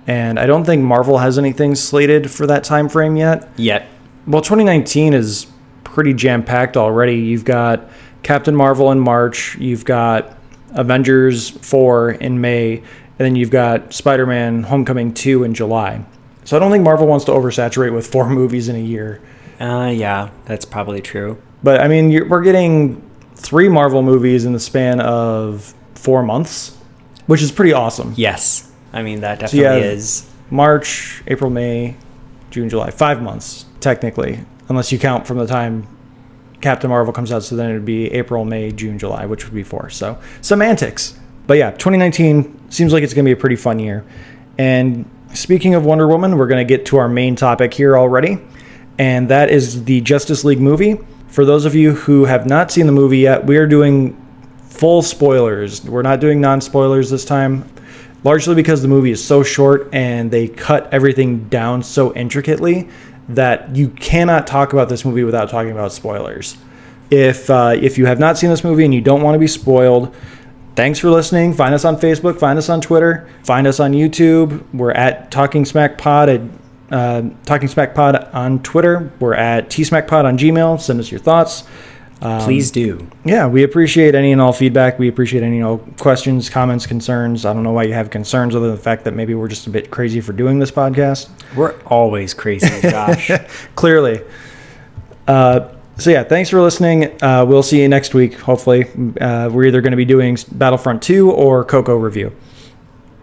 and 0.08 0.38
I 0.38 0.46
don't 0.46 0.66
think 0.66 0.84
Marvel 0.84 1.18
has 1.18 1.38
anything 1.38 1.74
slated 1.74 2.30
for 2.30 2.46
that 2.48 2.66
time 2.66 2.90
frame 2.90 3.16
yet. 3.16 3.50
Yet. 3.56 3.88
Well, 4.28 4.42
2019 4.42 5.14
is 5.14 5.48
pretty 5.86 6.14
jam 6.14 6.44
packed 6.44 6.76
already. 6.76 7.16
You've 7.16 7.46
got 7.46 7.90
Captain 8.24 8.56
Marvel 8.56 8.92
in 8.92 9.00
March, 9.00 9.58
you've 9.58 9.86
got 9.86 10.38
Avengers 10.74 11.50
4 11.50 12.12
in 12.12 12.42
May, 12.42 12.84
and 13.20 13.26
then 13.26 13.36
you've 13.36 13.52
got 13.52 13.94
Spider 13.94 14.26
Man 14.26 14.64
Homecoming 14.64 15.14
2 15.14 15.44
in 15.44 15.54
July. 15.54 16.06
So 16.46 16.56
I 16.56 16.60
don't 16.60 16.72
think 16.72 16.84
Marvel 16.86 17.06
wants 17.06 17.26
to 17.26 17.32
oversaturate 17.32 17.94
with 17.94 18.08
four 18.08 18.30
movies 18.30 18.70
in 18.70 18.76
a 18.76 18.80
year. 18.80 19.22
Uh, 19.60 19.92
yeah, 19.94 20.30
that's 20.46 20.64
probably 20.66 21.02
true. 21.02 21.42
But 21.62 21.82
I 21.82 21.90
mean, 21.90 22.10
you're, 22.12 22.28
we're 22.28 22.42
getting 22.42 23.02
three 23.36 23.68
Marvel 23.68 24.02
movies 24.02 24.46
in 24.46 24.54
the 24.54 24.60
span 24.60 25.02
of 25.02 25.74
four 25.96 26.24
months, 26.24 26.78
which 27.28 27.42
is 27.42 27.52
pretty 27.52 27.74
awesome. 27.74 28.14
Yes. 28.16 28.72
I 28.94 29.04
mean, 29.04 29.22
that 29.22 29.40
definitely 29.40 29.82
have- 29.82 29.84
is. 29.84 30.26
March, 30.50 31.22
April, 31.28 31.52
May, 31.52 31.96
June, 32.50 32.70
July, 32.70 32.90
five 32.90 33.22
months 33.22 33.66
technically, 33.82 34.40
unless 34.70 34.92
you 34.92 34.98
count 34.98 35.28
from 35.28 35.38
the 35.38 35.46
time 35.46 35.88
Captain 36.62 36.90
Marvel 36.90 37.14
comes 37.14 37.32
out. 37.32 37.44
So 37.44 37.56
then 37.56 37.70
it 37.70 37.74
would 37.74 37.86
be 37.86 38.08
April, 38.14 38.46
May, 38.46 38.72
June, 38.72 38.98
July, 38.98 39.26
which 39.26 39.46
would 39.46 39.54
be 39.54 39.64
four. 39.64 39.90
So 39.90 40.18
semantics. 40.42 41.19
But 41.50 41.58
yeah, 41.58 41.72
2019 41.72 42.70
seems 42.70 42.94
like 42.94 43.02
it's 43.02 43.16
going 43.16 43.26
to 43.26 43.28
be 43.28 43.34
a 43.34 43.36
pretty 43.36 43.56
fun 43.56 43.80
year. 43.80 44.06
And 44.60 45.10
speaking 45.34 45.74
of 45.74 45.84
Wonder 45.84 46.08
Woman, 46.08 46.38
we're 46.38 46.46
going 46.46 46.64
to 46.64 46.78
get 46.78 46.86
to 46.86 46.98
our 46.98 47.10
main 47.10 47.36
topic 47.36 47.74
here 47.74 47.98
already, 47.98 48.38
and 49.00 49.28
that 49.32 49.50
is 49.50 49.84
the 49.86 50.00
Justice 50.02 50.44
League 50.44 50.60
movie. 50.60 51.00
For 51.30 51.46
those 51.46 51.66
of 51.66 51.74
you 51.74 51.96
who 51.96 52.26
have 52.26 52.46
not 52.46 52.70
seen 52.70 52.86
the 52.86 52.92
movie 52.92 53.18
yet, 53.18 53.48
we 53.48 53.58
are 53.58 53.66
doing 53.66 54.16
full 54.68 55.02
spoilers. 55.02 55.84
We're 55.84 56.04
not 56.04 56.20
doing 56.20 56.40
non 56.40 56.62
spoilers 56.62 57.10
this 57.10 57.26
time. 57.26 57.68
largely 58.24 58.54
because 58.54 58.84
the 58.84 58.88
movie 58.88 59.10
is 59.10 59.24
so 59.24 59.42
short 59.42 59.90
and 59.92 60.30
they 60.30 60.50
cut 60.50 60.94
everything 60.94 61.50
down 61.50 61.82
so 61.82 62.14
intricately 62.14 62.90
that 63.28 63.76
you 63.76 63.90
cannot 63.90 64.46
talk 64.46 64.72
about 64.74 64.88
this 64.88 65.04
movie 65.04 65.24
without 65.24 65.50
talking 65.50 65.72
about 65.72 65.94
spoilers. 65.94 66.58
If 67.10 67.50
uh, 67.50 67.76
if 67.76 67.98
you 67.98 68.06
have 68.06 68.20
not 68.20 68.38
seen 68.38 68.52
this 68.52 68.64
movie 68.64 68.86
and 68.86 68.94
you 68.94 69.02
don't 69.02 69.24
want 69.24 69.34
to 69.34 69.40
be 69.40 69.48
spoiled, 69.48 70.16
thanks 70.76 71.00
for 71.00 71.10
listening. 71.10 71.54
Find 71.54 71.74
us 71.74 71.86
on 71.86 71.98
Facebook, 71.98 72.40
find 72.40 72.58
us 72.58 72.70
on 72.70 72.82
Twitter, 72.82 73.30
find 73.44 73.68
us 73.68 73.80
on 73.80 73.94
YouTube. 73.94 74.64
We're 74.74 74.92
at 74.92 75.32
Talking 75.32 75.66
Smack 75.66 75.98
Pod 75.98 76.30
at 76.30 76.42
uh, 76.92 77.30
Talking 77.46 77.68
Smack 77.68 77.94
Pod 77.94 78.16
on 78.34 78.62
Twitter. 78.64 79.12
We're 79.20 79.36
at 79.36 79.70
T 79.70 79.84
Smack 79.84 80.08
Pod 80.08 80.26
on 80.26 80.38
Gmail. 80.38 80.80
Send 80.82 81.00
us 81.00 81.12
your 81.12 81.20
thoughts. 81.20 81.64
Um, 82.22 82.42
Please 82.42 82.70
do. 82.70 83.08
Yeah, 83.24 83.48
we 83.48 83.64
appreciate 83.64 84.14
any 84.14 84.34
and 84.34 84.42
all 84.42 84.52
feedback. 84.52 85.00
We 85.00 85.08
appreciate 85.08 85.42
any 85.42 85.58
and 85.58 85.66
all 85.66 85.78
questions, 86.00 86.50
comments, 86.50 86.86
concerns. 86.86 87.46
I 87.46 87.54
don't 87.54 87.64
know 87.64 87.72
why 87.72 87.84
you 87.84 87.94
have 87.94 88.10
concerns 88.10 88.56
other 88.56 88.68
than 88.68 88.76
the 88.76 88.82
fact 88.82 89.06
that 89.06 89.14
maybe 89.14 89.36
we're 89.36 89.48
just 89.48 89.68
a 89.68 89.70
bit 89.70 89.90
crazy 89.90 90.20
for 90.20 90.34
doing 90.34 90.60
this 90.60 90.70
podcast. 90.70 91.30
We're 91.56 91.80
always 91.84 92.34
crazy, 92.34 92.82
Josh. 92.82 93.32
Clearly. 93.76 94.22
Uh, 95.28 95.70
so 96.00 96.10
yeah, 96.10 96.24
thanks 96.24 96.50
for 96.50 96.62
listening. 96.62 97.22
Uh, 97.22 97.46
we'll 97.48 97.64
see 97.64 97.82
you 97.82 97.88
next 97.88 98.14
week. 98.14 98.34
Hopefully, 98.36 98.86
uh, 99.20 99.50
we're 99.52 99.66
either 99.66 99.82
going 99.82 99.92
to 99.92 99.98
be 99.98 100.06
doing 100.06 100.38
Battlefront 100.52 101.02
Two 101.02 101.32
or 101.32 101.64
Coco 101.64 101.96
review. 101.96 102.36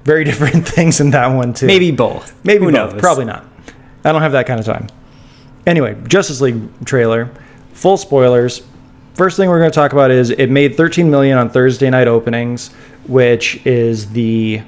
Very 0.04 0.24
different 0.30 0.66
things 0.66 1.00
in 1.00 1.10
that 1.10 1.26
one 1.28 1.52
too. 1.52 1.66
Maybe 1.66 1.90
both. 1.90 2.34
Maybe 2.44 2.64
Who 2.64 2.72
both. 2.72 2.92
knows? 2.92 3.00
Probably 3.00 3.24
not. 3.24 3.44
I 4.04 4.12
don't 4.12 4.22
have 4.22 4.32
that 4.32 4.46
kind 4.46 4.60
of 4.60 4.66
time. 4.66 4.88
Anyway, 5.66 5.96
Justice 6.06 6.40
League 6.40 6.62
trailer, 6.84 7.30
full 7.72 7.96
spoilers. 7.96 8.62
First 9.14 9.36
thing 9.36 9.48
we're 9.48 9.58
going 9.58 9.70
to 9.70 9.74
talk 9.74 9.92
about 9.92 10.10
is 10.10 10.30
it 10.30 10.48
made 10.48 10.76
13 10.76 11.10
million 11.10 11.38
on 11.38 11.50
Thursday 11.50 11.90
night 11.90 12.06
openings, 12.06 12.72
which 13.06 13.64
is 13.66 14.10
the 14.12 14.62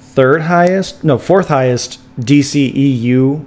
third 0.00 0.42
highest, 0.42 1.02
no, 1.02 1.18
fourth 1.18 1.48
highest 1.48 2.00
DC 2.20 2.72
EU, 2.74 3.44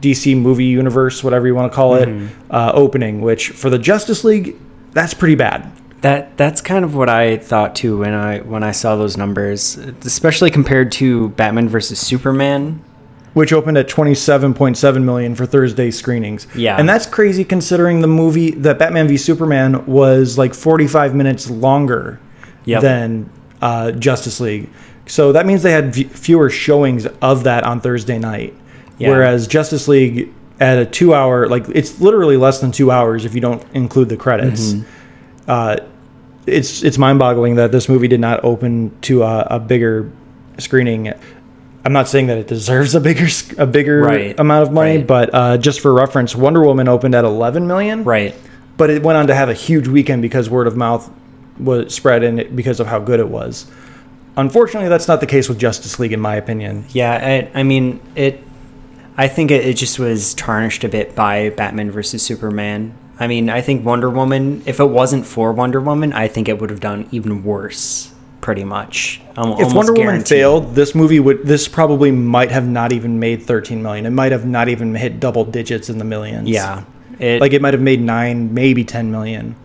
DC 0.00 0.36
movie 0.40 0.64
universe, 0.64 1.22
whatever 1.22 1.46
you 1.46 1.54
want 1.54 1.70
to 1.72 1.76
call 1.76 1.94
it, 1.96 2.08
uh, 2.50 2.72
opening. 2.74 3.20
Which 3.20 3.50
for 3.50 3.70
the 3.70 3.78
Justice 3.78 4.24
League, 4.24 4.56
that's 4.92 5.14
pretty 5.14 5.34
bad. 5.34 5.70
That 6.02 6.36
that's 6.38 6.60
kind 6.62 6.84
of 6.84 6.94
what 6.94 7.08
I 7.10 7.36
thought 7.36 7.74
too 7.76 7.98
when 7.98 8.14
I 8.14 8.38
when 8.38 8.62
I 8.62 8.72
saw 8.72 8.96
those 8.96 9.16
numbers, 9.16 9.76
especially 9.76 10.50
compared 10.50 10.90
to 10.92 11.28
Batman 11.30 11.68
versus 11.68 11.98
Superman. 12.00 12.82
which 13.32 13.52
opened 13.52 13.78
at 13.78 13.88
27.7 13.88 15.04
million 15.04 15.36
for 15.36 15.46
Thursday 15.46 15.88
screenings. 15.92 16.48
Yeah. 16.56 16.76
And 16.76 16.88
that's 16.88 17.06
crazy 17.06 17.44
considering 17.44 18.00
the 18.00 18.08
movie 18.08 18.50
that 18.52 18.76
Batman 18.80 19.06
v 19.06 19.16
Superman 19.16 19.86
was 19.86 20.36
like 20.36 20.52
45 20.52 21.14
minutes 21.14 21.48
longer 21.48 22.18
Yep. 22.64 22.82
than 22.82 23.30
uh, 23.62 23.92
Justice 23.92 24.40
League. 24.40 24.68
So 25.06 25.30
that 25.32 25.46
means 25.46 25.62
they 25.62 25.70
had 25.70 25.94
v- 25.94 26.04
fewer 26.04 26.50
showings 26.50 27.06
of 27.22 27.44
that 27.44 27.62
on 27.62 27.80
Thursday 27.80 28.18
night. 28.18 28.52
Yeah. 29.00 29.08
Whereas 29.10 29.46
Justice 29.48 29.88
League 29.88 30.32
at 30.60 30.78
a 30.78 30.84
2 30.86 31.14
hour 31.14 31.48
like 31.48 31.64
it's 31.70 32.00
literally 32.00 32.36
less 32.36 32.60
than 32.60 32.70
2 32.70 32.90
hours 32.90 33.24
if 33.24 33.34
you 33.34 33.40
don't 33.40 33.64
include 33.74 34.08
the 34.10 34.16
credits. 34.16 34.72
Mm-hmm. 34.74 35.50
Uh, 35.50 35.76
it's 36.46 36.82
it's 36.82 36.98
mind-boggling 36.98 37.56
that 37.56 37.72
this 37.72 37.88
movie 37.88 38.08
did 38.08 38.20
not 38.20 38.44
open 38.44 38.92
to 39.02 39.22
a, 39.22 39.40
a 39.52 39.58
bigger 39.58 40.10
screening. 40.58 41.12
I'm 41.84 41.92
not 41.94 42.08
saying 42.08 42.26
that 42.26 42.36
it 42.38 42.46
deserves 42.46 42.94
a 42.94 43.00
bigger 43.00 43.26
a 43.58 43.66
bigger 43.66 44.02
Right, 44.02 44.38
amount 44.38 44.66
of 44.68 44.72
money, 44.72 44.98
right. 44.98 45.06
but 45.06 45.30
uh, 45.34 45.56
just 45.58 45.80
for 45.80 45.92
reference, 45.94 46.36
Wonder 46.36 46.62
Woman 46.62 46.88
opened 46.88 47.14
at 47.14 47.24
11 47.24 47.66
million, 47.66 48.04
Right. 48.04 48.34
but 48.76 48.90
it 48.90 49.02
went 49.02 49.16
on 49.16 49.26
to 49.28 49.34
have 49.34 49.48
a 49.48 49.54
huge 49.54 49.88
weekend 49.88 50.20
because 50.22 50.50
word 50.50 50.66
of 50.66 50.76
mouth 50.76 51.10
was 51.58 51.94
spread 51.94 52.22
and 52.22 52.54
because 52.54 52.80
of 52.80 52.86
how 52.86 52.98
good 52.98 53.18
it 53.20 53.28
was. 53.28 53.66
Unfortunately, 54.36 54.88
that's 54.88 55.08
not 55.08 55.20
the 55.20 55.26
case 55.26 55.48
with 55.48 55.58
Justice 55.58 55.98
League, 55.98 56.12
in 56.12 56.20
my 56.20 56.36
opinion. 56.36 56.84
Yeah, 56.90 57.12
I, 57.54 57.60
I 57.60 57.62
mean 57.62 58.00
it. 58.14 58.42
I 59.16 59.28
think 59.28 59.50
it, 59.50 59.64
it 59.66 59.76
just 59.76 59.98
was 59.98 60.34
tarnished 60.34 60.84
a 60.84 60.88
bit 60.88 61.14
by 61.14 61.50
Batman 61.50 61.90
versus 61.90 62.22
Superman. 62.22 62.94
I 63.18 63.26
mean, 63.26 63.50
I 63.50 63.60
think 63.60 63.84
Wonder 63.84 64.08
Woman. 64.08 64.62
If 64.66 64.80
it 64.80 64.86
wasn't 64.88 65.26
for 65.26 65.52
Wonder 65.52 65.80
Woman, 65.80 66.12
I 66.12 66.26
think 66.28 66.48
it 66.48 66.58
would 66.58 66.70
have 66.70 66.80
done 66.80 67.06
even 67.10 67.44
worse. 67.44 68.12
Pretty 68.40 68.64
much. 68.64 69.20
Al- 69.36 69.60
If 69.60 69.74
Wonder 69.74 69.92
Woman 69.92 70.22
failed, 70.24 70.74
this 70.74 70.94
movie 70.94 71.20
would 71.20 71.46
this 71.46 71.68
probably 71.68 72.10
might 72.10 72.50
have 72.50 72.66
not 72.66 72.92
even 72.92 73.18
made 73.20 73.42
13 73.42 73.82
million. 73.82 74.06
It 74.06 74.10
might 74.10 74.32
have 74.32 74.46
not 74.46 74.68
even 74.70 74.94
hit 74.94 75.20
double 75.20 75.44
digits 75.44 75.90
in 75.90 75.98
the 75.98 76.04
millions. 76.04 76.48
yeah, 76.48 76.84
it, 77.18 77.42
like 77.42 77.52
it 77.52 77.60
might 77.60 77.74
have 77.74 77.82
made 77.82 78.00
nine, 78.00 78.54
maybe 78.54 78.82
10 78.84 79.10
million. 79.10 79.56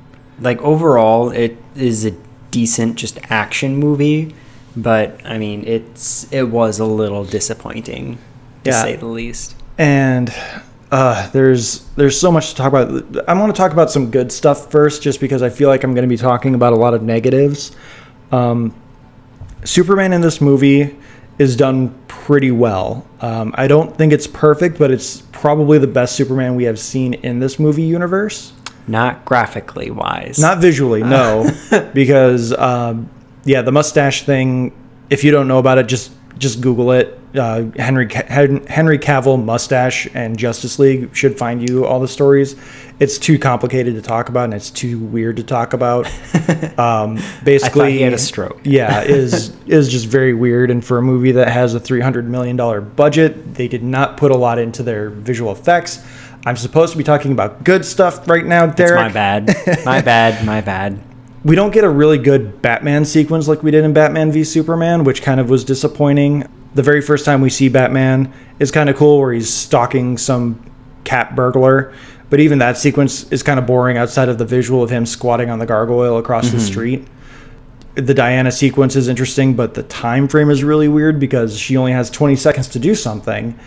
like 0.42 0.62
overall 0.62 1.30
it 1.30 1.56
is 1.78 2.04
a 2.06 2.12
decent 2.52 2.98
just 2.98 3.18
action 3.30 3.78
movie 3.78 4.36
but 4.76 5.18
i 5.26 5.38
mean 5.38 5.64
it's 5.66 6.28
it 6.34 6.44
was 6.50 6.78
a 6.80 6.84
little 6.86 7.24
disappointing 7.24 8.18
to 8.66 8.70
Yeah. 8.72 8.82
say 8.84 8.96
the 8.98 9.06
least 9.08 9.56
and 9.78 10.34
uh, 10.92 11.30
there's 11.32 11.80
there's 11.96 12.18
so 12.20 12.32
much 12.32 12.52
to 12.52 12.56
talk 12.56 12.68
about. 12.72 13.28
I 13.28 13.34
want 13.34 13.54
to 13.54 13.58
talk 13.58 13.74
about 13.74 13.90
some 13.92 14.12
good 14.12 14.32
stuff 14.32 14.72
first, 14.72 15.02
just 15.02 15.20
because 15.20 15.42
I 15.42 15.50
feel 15.50 15.68
like 15.68 15.84
I'm 15.84 15.94
going 15.94 16.04
to 16.08 16.10
be 16.10 16.16
talking 16.16 16.54
about 16.56 16.72
a 16.74 16.76
lot 16.78 16.94
of 16.94 17.02
negatives. 17.02 17.76
Um, 18.32 18.74
Superman 19.64 20.14
in 20.14 20.22
this 20.22 20.40
movie 20.40 20.96
is 21.40 21.56
done 21.58 21.94
pretty 22.08 22.52
well. 22.52 23.06
Um, 23.20 23.54
I 23.58 23.68
don't 23.68 23.98
think 23.98 24.14
it's 24.14 24.28
perfect, 24.28 24.78
but 24.78 24.92
it's 24.92 25.22
probably 25.34 25.80
the 25.80 25.88
best 25.88 26.16
Superman 26.16 26.56
we 26.56 26.64
have 26.66 26.80
seen 26.80 27.16
in 27.16 27.40
this 27.40 27.60
movie 27.60 27.82
universe. 27.84 28.54
not 28.88 29.26
graphically 29.26 29.90
wise 29.92 30.38
Not 30.40 30.60
visually, 30.60 31.02
no, 31.04 31.50
because 31.94 32.54
um, 32.54 33.10
yeah, 33.44 33.64
the 33.64 33.72
mustache 33.72 34.24
thing. 34.24 34.72
If 35.10 35.24
you 35.24 35.32
don't 35.32 35.48
know 35.48 35.58
about 35.60 35.78
it, 35.80 35.88
just 35.88 36.12
just 36.38 36.62
Google 36.62 36.92
it. 36.92 37.20
Uh, 37.38 37.72
Henry 37.78 38.08
Henry 38.10 39.00
Cavill 39.00 39.44
mustache 39.44 40.08
and 40.14 40.38
Justice 40.38 40.80
League 40.80 41.16
should 41.16 41.38
find 41.38 41.68
you 41.68 41.86
all 41.86 42.00
the 42.00 42.08
stories. 42.08 42.56
It's 43.00 43.18
too 43.18 43.38
complicated 43.38 43.96
to 43.96 44.02
talk 44.02 44.30
about, 44.30 44.46
and 44.46 44.54
it's 44.54 44.70
too 44.70 45.00
weird 45.00 45.38
to 45.38 45.44
talk 45.44 45.74
about. 45.74 46.10
Um, 46.78 47.20
basically, 47.46 47.94
he 47.94 48.02
had 48.02 48.12
a 48.12 48.18
stroke. 48.18 48.60
yeah, 48.66 49.02
is 49.02 49.56
is 49.66 49.88
just 49.88 50.08
very 50.08 50.34
weird. 50.34 50.70
And 50.70 50.84
for 50.84 50.98
a 50.98 51.02
movie 51.02 51.32
that 51.32 51.48
has 51.48 51.74
a 51.74 51.80
three 51.80 52.02
hundred 52.02 52.30
million 52.30 52.58
dollar 52.58 52.82
budget, 52.82 53.54
they 53.56 53.70
did 53.70 53.82
not 53.82 54.18
put 54.18 54.32
a 54.32 54.36
lot 54.36 54.60
into 54.60 54.84
their 54.84 55.10
visual 55.10 55.54
effects. 55.54 56.04
I'm 56.46 56.58
supposed 56.58 56.92
to 56.92 56.98
be 56.98 57.04
talking 57.04 57.32
about 57.32 57.64
good 57.64 57.86
stuff 57.86 58.28
right 58.28 58.46
now, 58.46 58.66
it's 58.66 58.92
my 58.92 59.10
bad 59.10 59.48
my 59.86 60.02
bad 60.02 60.46
my 60.46 60.60
bad 60.60 61.02
we 61.46 61.56
don't 61.56 61.72
get 61.72 61.84
a 61.84 61.90
really 61.90 62.18
good 62.18 62.60
Batman 62.64 63.06
sequence 63.06 63.48
like 63.48 63.62
we 63.62 63.70
did 63.70 63.86
in 63.86 63.94
Batman 63.94 64.32
v 64.32 64.44
Superman, 64.44 65.04
which 65.04 65.22
kind 65.22 65.40
of 65.40 65.48
was 65.48 65.64
disappointing. 65.64 66.44
The 66.76 66.84
very 66.84 67.02
first 67.02 67.26
time 67.26 67.42
we 67.42 67.50
see 67.50 67.70
Batman 67.70 68.32
is 68.60 68.70
kind 68.70 68.90
of 68.90 68.96
cool, 68.96 69.20
where 69.20 69.34
he's 69.34 69.52
stalking 69.52 70.18
some 70.18 70.64
cat 71.04 71.36
burglar. 71.36 71.94
But 72.30 72.40
even 72.40 72.58
that 72.60 72.78
sequence 72.78 73.32
is 73.32 73.44
kind 73.44 73.60
of 73.60 73.66
boring 73.66 73.98
outside 73.98 74.30
of 74.30 74.38
the 74.38 74.46
visual 74.46 74.84
of 74.84 74.90
him 74.90 75.06
squatting 75.06 75.50
on 75.50 75.60
the 75.60 75.66
gargoyle 75.66 76.18
across 76.18 76.50
the 76.50 76.58
mm-hmm. 76.58 76.66
street. 76.66 77.08
The 77.96 78.14
Diana 78.14 78.52
sequence 78.52 78.96
is 78.96 79.08
interesting, 79.08 79.56
but 79.56 79.74
the 79.74 79.84
time 79.84 80.28
frame 80.28 80.50
is 80.50 80.64
really 80.64 80.88
weird 80.90 81.20
because 81.20 81.58
she 81.58 81.78
only 81.78 81.94
has 81.94 82.10
20 82.10 82.36
seconds 82.36 82.68
to 82.70 82.80
do 82.80 82.94
something. 82.94 83.58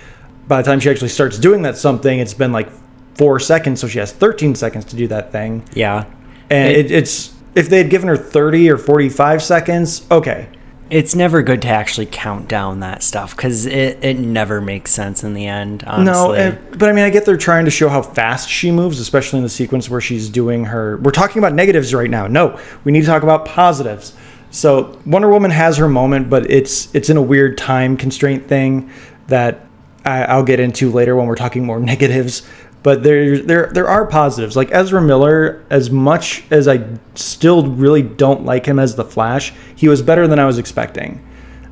By 0.47 0.61
the 0.61 0.67
time 0.67 0.81
she 0.81 0.91
actually 0.91 1.09
starts 1.09 1.39
doing 1.39 1.63
that 1.63 1.79
something, 1.79 2.19
it's 2.19 2.35
been 2.35 2.53
like 2.53 2.69
four 3.15 3.41
seconds, 3.41 3.81
so 3.81 3.89
she 3.89 3.99
has 4.01 4.13
13 4.13 4.55
seconds 4.55 4.85
to 4.87 4.97
do 4.97 5.07
that 5.09 5.33
thing. 5.33 5.63
yeah 5.73 6.05
And 6.51 6.73
It- 6.73 6.87
it, 6.87 6.91
it's 6.91 7.35
if 7.55 7.69
they 7.71 7.79
had 7.79 7.91
given 7.91 8.09
her 8.09 8.17
30 8.17 8.71
or 8.71 8.77
45 8.77 9.43
seconds, 9.43 10.07
okay. 10.11 10.49
It's 10.91 11.15
never 11.15 11.43
good 11.43 11.63
to 11.63 11.69
actually 11.69 12.07
count 12.07 12.49
down 12.49 12.81
that 12.81 13.03
stuff 13.03 13.37
because 13.37 13.67
it, 13.67 14.03
it 14.03 14.19
never 14.19 14.61
makes 14.61 14.91
sense 14.91 15.23
in 15.23 15.35
the 15.35 15.47
end 15.47 15.85
honestly 15.85 16.13
No, 16.13 16.33
and, 16.35 16.79
but 16.79 16.89
I 16.89 16.93
mean, 16.93 17.05
I 17.05 17.11
get 17.11 17.27
they're 17.27 17.37
trying 17.37 17.67
to 17.67 17.71
show 17.71 17.89
how 17.89 18.03
fast 18.03 18.49
she 18.49 18.71
moves, 18.71 18.99
especially 19.01 19.39
in 19.39 19.43
the 19.43 19.51
sequence 19.51 19.91
where 19.91 20.01
she's 20.01 20.29
doing 20.29 20.65
her. 20.65 20.97
We're 20.99 21.11
talking 21.11 21.41
about 21.41 21.55
negatives 21.55 21.93
right 21.93 22.11
now. 22.11 22.27
No, 22.27 22.59
we 22.85 22.93
need 22.93 23.03
to 23.03 23.07
talk 23.07 23.23
about 23.23 23.45
positives. 23.45 24.15
So 24.51 24.99
Wonder 25.05 25.29
Woman 25.29 25.51
has 25.51 25.77
her 25.77 25.89
moment, 25.89 26.31
but 26.31 26.51
it's 26.51 26.95
it's 26.95 27.11
in 27.11 27.17
a 27.17 27.23
weird 27.23 27.59
time 27.59 27.97
constraint 27.97 28.49
thing 28.49 28.91
that 29.27 29.67
I, 30.05 30.25
I'll 30.25 30.45
get 30.45 30.59
into 30.59 30.91
later 30.91 31.17
when 31.17 31.27
we're 31.27 31.37
talking 31.37 31.65
more 31.65 31.81
negatives. 31.95 32.49
But 32.83 33.03
there 33.03 33.39
there 33.39 33.71
there 33.73 33.89
are 33.89 34.07
positives. 34.07 34.57
Like 34.57 34.69
Ezra 34.73 35.01
Miller, 35.03 35.65
as 35.69 35.91
much 35.91 36.45
as 36.51 36.69
I 36.69 36.87
still 37.15 37.67
really 37.67 38.03
don't 38.03 38.45
like 38.45 38.67
him 38.67 38.79
as 38.79 38.95
the 38.95 39.05
Flash, 39.05 39.53
he 39.75 39.89
was 39.89 40.01
better 40.03 40.27
than 40.29 40.39
I 40.39 40.45
was 40.47 40.59
expecting. 40.59 41.21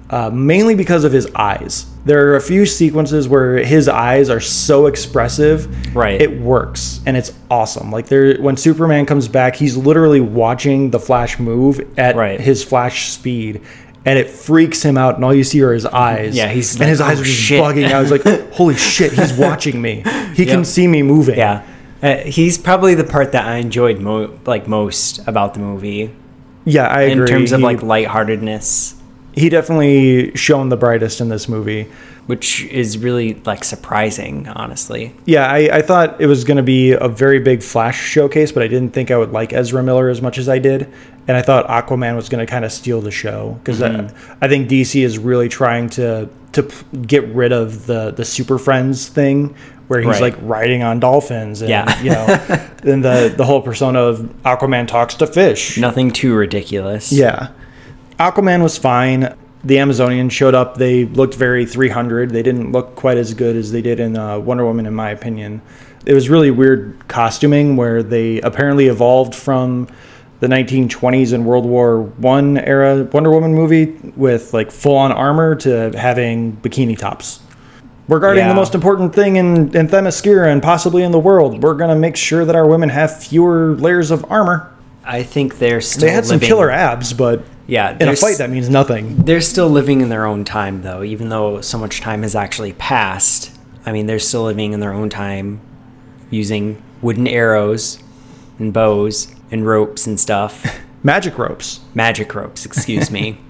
uh, 0.08 0.30
mainly 0.30 0.76
because 0.76 1.02
of 1.02 1.10
his 1.12 1.26
eyes. 1.34 1.84
There 2.04 2.28
are 2.30 2.36
a 2.36 2.40
few 2.40 2.64
sequences 2.64 3.26
where 3.26 3.56
his 3.58 3.88
eyes 3.88 4.30
are 4.30 4.38
so 4.38 4.86
expressive, 4.86 5.66
Right. 5.96 6.22
It 6.22 6.40
works 6.40 7.00
and 7.06 7.16
it's 7.16 7.32
awesome. 7.50 7.90
Like 7.90 8.06
there, 8.06 8.36
when 8.40 8.56
Superman 8.56 9.04
comes 9.04 9.26
back, 9.26 9.56
he's 9.56 9.76
literally 9.76 10.20
watching 10.20 10.90
the 10.92 11.00
Flash 11.00 11.40
move 11.40 11.80
at 11.98 12.14
Right. 12.14 12.40
his 12.40 12.62
Flash 12.62 13.10
speed, 13.10 13.62
and 14.06 14.18
it 14.18 14.30
freaks 14.30 14.82
him 14.82 14.96
out. 14.96 15.16
And 15.16 15.24
all 15.24 15.34
you 15.34 15.44
see 15.44 15.60
are 15.62 15.72
his 15.74 15.84
eyes. 15.84 16.34
Yeah, 16.34 16.48
he's 16.48 16.72
and 16.74 16.80
like, 16.80 16.88
his 16.88 17.00
eyes 17.02 17.18
"Oh, 17.18 17.20
are 17.20 17.24
just 17.24 17.38
shit." 17.38 17.62
bugging. 17.62 17.92
I 17.92 18.00
was 18.00 18.10
like, 18.10 18.22
holy 18.52 18.76
shit, 18.76 19.12
he's 19.12 19.34
watching 19.34 19.82
me. 19.82 20.02
He 20.34 20.46
can 20.46 20.64
see 20.64 20.86
me 20.86 21.02
moving. 21.02 21.36
yeah 21.36 21.66
uh, 22.02 22.16
he's 22.18 22.58
probably 22.58 22.94
the 22.94 23.02
part 23.04 23.32
that 23.32 23.46
i 23.46 23.56
enjoyed 23.56 23.98
mo- 24.00 24.38
like 24.44 24.68
most 24.68 25.18
about 25.26 25.54
the 25.54 25.60
movie 25.60 26.14
yeah, 26.66 26.88
I 26.88 27.02
agree. 27.02 27.22
in 27.22 27.26
terms 27.26 27.52
of 27.52 27.60
He- 27.60 27.64
like 27.64 27.80
lightheartedness 27.82 28.96
he 29.36 29.48
definitely 29.48 30.34
shone 30.36 30.68
the 30.70 30.76
brightest 30.76 31.20
in 31.20 31.28
this 31.28 31.48
movie. 31.48 31.86
which 32.26 32.64
is 32.64 32.98
really 32.98 33.34
like 33.44 33.62
surprising, 33.62 34.48
honestly. 34.48 35.14
Yeah, 35.26 35.46
I, 35.48 35.58
I 35.78 35.82
thought 35.82 36.20
it 36.20 36.26
was 36.26 36.42
going 36.42 36.56
to 36.56 36.62
be 36.64 36.90
a 36.90 37.06
very 37.06 37.38
big 37.38 37.62
Flash 37.62 38.00
showcase, 38.02 38.50
but 38.50 38.64
I 38.64 38.66
didn't 38.66 38.90
think 38.92 39.12
I 39.12 39.16
would 39.16 39.30
like 39.30 39.52
Ezra 39.52 39.80
Miller 39.80 40.08
as 40.08 40.20
much 40.20 40.36
as 40.36 40.48
I 40.48 40.58
did. 40.58 40.92
And 41.28 41.36
I 41.36 41.42
thought 41.42 41.68
Aquaman 41.68 42.16
was 42.16 42.28
going 42.28 42.44
to 42.44 42.50
kind 42.50 42.64
of 42.64 42.72
steal 42.72 43.00
the 43.00 43.12
show 43.12 43.56
because 43.62 43.80
I, 43.80 43.90
mm-hmm. 43.90 44.44
I 44.44 44.48
think 44.48 44.68
DC 44.68 45.00
is 45.04 45.18
really 45.18 45.48
trying 45.48 45.88
to 45.90 46.28
to 46.52 46.64
p- 46.64 46.96
get 47.06 47.24
rid 47.28 47.52
of 47.52 47.86
the 47.86 48.10
the 48.10 48.24
Super 48.24 48.58
Friends 48.58 49.06
thing, 49.08 49.54
where 49.86 50.00
he's 50.00 50.08
Right. 50.20 50.32
like 50.32 50.36
riding 50.42 50.82
on 50.82 50.98
dolphins, 50.98 51.60
and 51.62 51.70
Yeah. 51.70 52.02
you 52.02 52.10
know, 52.10 52.26
then 52.82 53.02
the 53.02 53.32
the 53.36 53.44
whole 53.44 53.62
persona 53.62 54.00
of 54.00 54.18
Aquaman 54.44 54.88
talks 54.88 55.14
to 55.16 55.28
fish. 55.28 55.78
Nothing 55.78 56.10
too 56.10 56.34
ridiculous. 56.34 57.12
Yeah. 57.12 57.50
Aquaman 58.18 58.62
was 58.62 58.78
fine. 58.78 59.34
The 59.64 59.76
Amazonians 59.76 60.30
showed 60.30 60.54
up. 60.54 60.76
They 60.76 61.04
looked 61.04 61.34
very 61.34 61.66
300. 61.66 62.30
They 62.30 62.42
didn't 62.42 62.72
look 62.72 62.94
quite 62.94 63.18
as 63.18 63.34
good 63.34 63.56
as 63.56 63.72
they 63.72 63.82
did 63.82 64.00
in 64.00 64.16
uh, 64.16 64.38
Wonder 64.38 64.64
Woman, 64.64 64.86
in 64.86 64.94
my 64.94 65.10
opinion. 65.10 65.60
It 66.06 66.14
was 66.14 66.30
really 66.30 66.50
weird 66.50 66.96
costuming 67.08 67.76
where 67.76 68.02
they 68.02 68.40
apparently 68.42 68.86
evolved 68.86 69.34
from 69.34 69.88
the 70.38 70.46
1920s 70.46 71.32
and 71.32 71.44
World 71.44 71.66
War 71.66 72.02
One 72.02 72.58
era 72.58 73.04
Wonder 73.04 73.30
Woman 73.30 73.54
movie 73.54 73.86
with 74.14 74.54
like 74.54 74.70
full 74.70 74.94
on 74.96 75.10
armor 75.10 75.54
to 75.56 75.90
having 75.98 76.56
bikini 76.58 76.96
tops. 76.96 77.40
Regarding 78.08 78.44
Yeah. 78.44 78.48
the 78.50 78.54
most 78.54 78.74
important 78.74 79.12
thing 79.14 79.34
in, 79.36 79.74
in 79.76 79.88
Themyscira 79.88 80.52
and 80.52 80.62
possibly 80.62 81.02
in 81.02 81.10
the 81.10 81.18
world, 81.18 81.62
we're 81.62 81.74
going 81.74 81.90
to 81.90 81.96
make 81.96 82.14
sure 82.14 82.44
that 82.44 82.54
our 82.54 82.66
women 82.68 82.88
have 82.90 83.20
fewer 83.20 83.74
layers 83.74 84.12
of 84.12 84.24
armor. 84.30 84.70
I 85.06 85.22
think 85.22 85.58
they're 85.58 85.80
still 85.80 86.06
They 86.06 86.10
had 86.12 86.26
some 86.26 86.40
killer 86.40 86.70
abs, 86.70 87.12
but 87.12 87.44
Yeah, 87.66 87.96
in 87.98 88.08
a 88.08 88.16
fight 88.16 88.38
that 88.38 88.50
means 88.50 88.68
nothing. 88.68 89.16
They're 89.16 89.40
still 89.40 89.68
living 89.68 90.00
in 90.00 90.08
their 90.08 90.26
own 90.26 90.44
time, 90.44 90.82
though, 90.82 91.02
even 91.02 91.28
though 91.28 91.60
so 91.60 91.78
much 91.78 92.00
time 92.00 92.22
has 92.22 92.34
actually 92.34 92.72
passed. 92.74 93.56
I 93.84 93.92
mean, 93.92 94.06
they're 94.06 94.18
still 94.18 94.44
living 94.44 94.72
in 94.72 94.80
their 94.80 94.92
own 94.92 95.08
time, 95.08 95.60
using 96.30 96.82
wooden 97.02 97.28
arrows 97.28 97.98
and 98.58 98.72
bows 98.72 99.34
and 99.50 99.66
ropes 99.66 100.06
and 100.06 100.18
stuff. 100.18 100.80
Magic 101.02 101.38
ropes. 101.38 101.80
Magic 101.94 102.34
ropes, 102.34 102.66
excuse 102.66 103.10
me. 103.10 103.38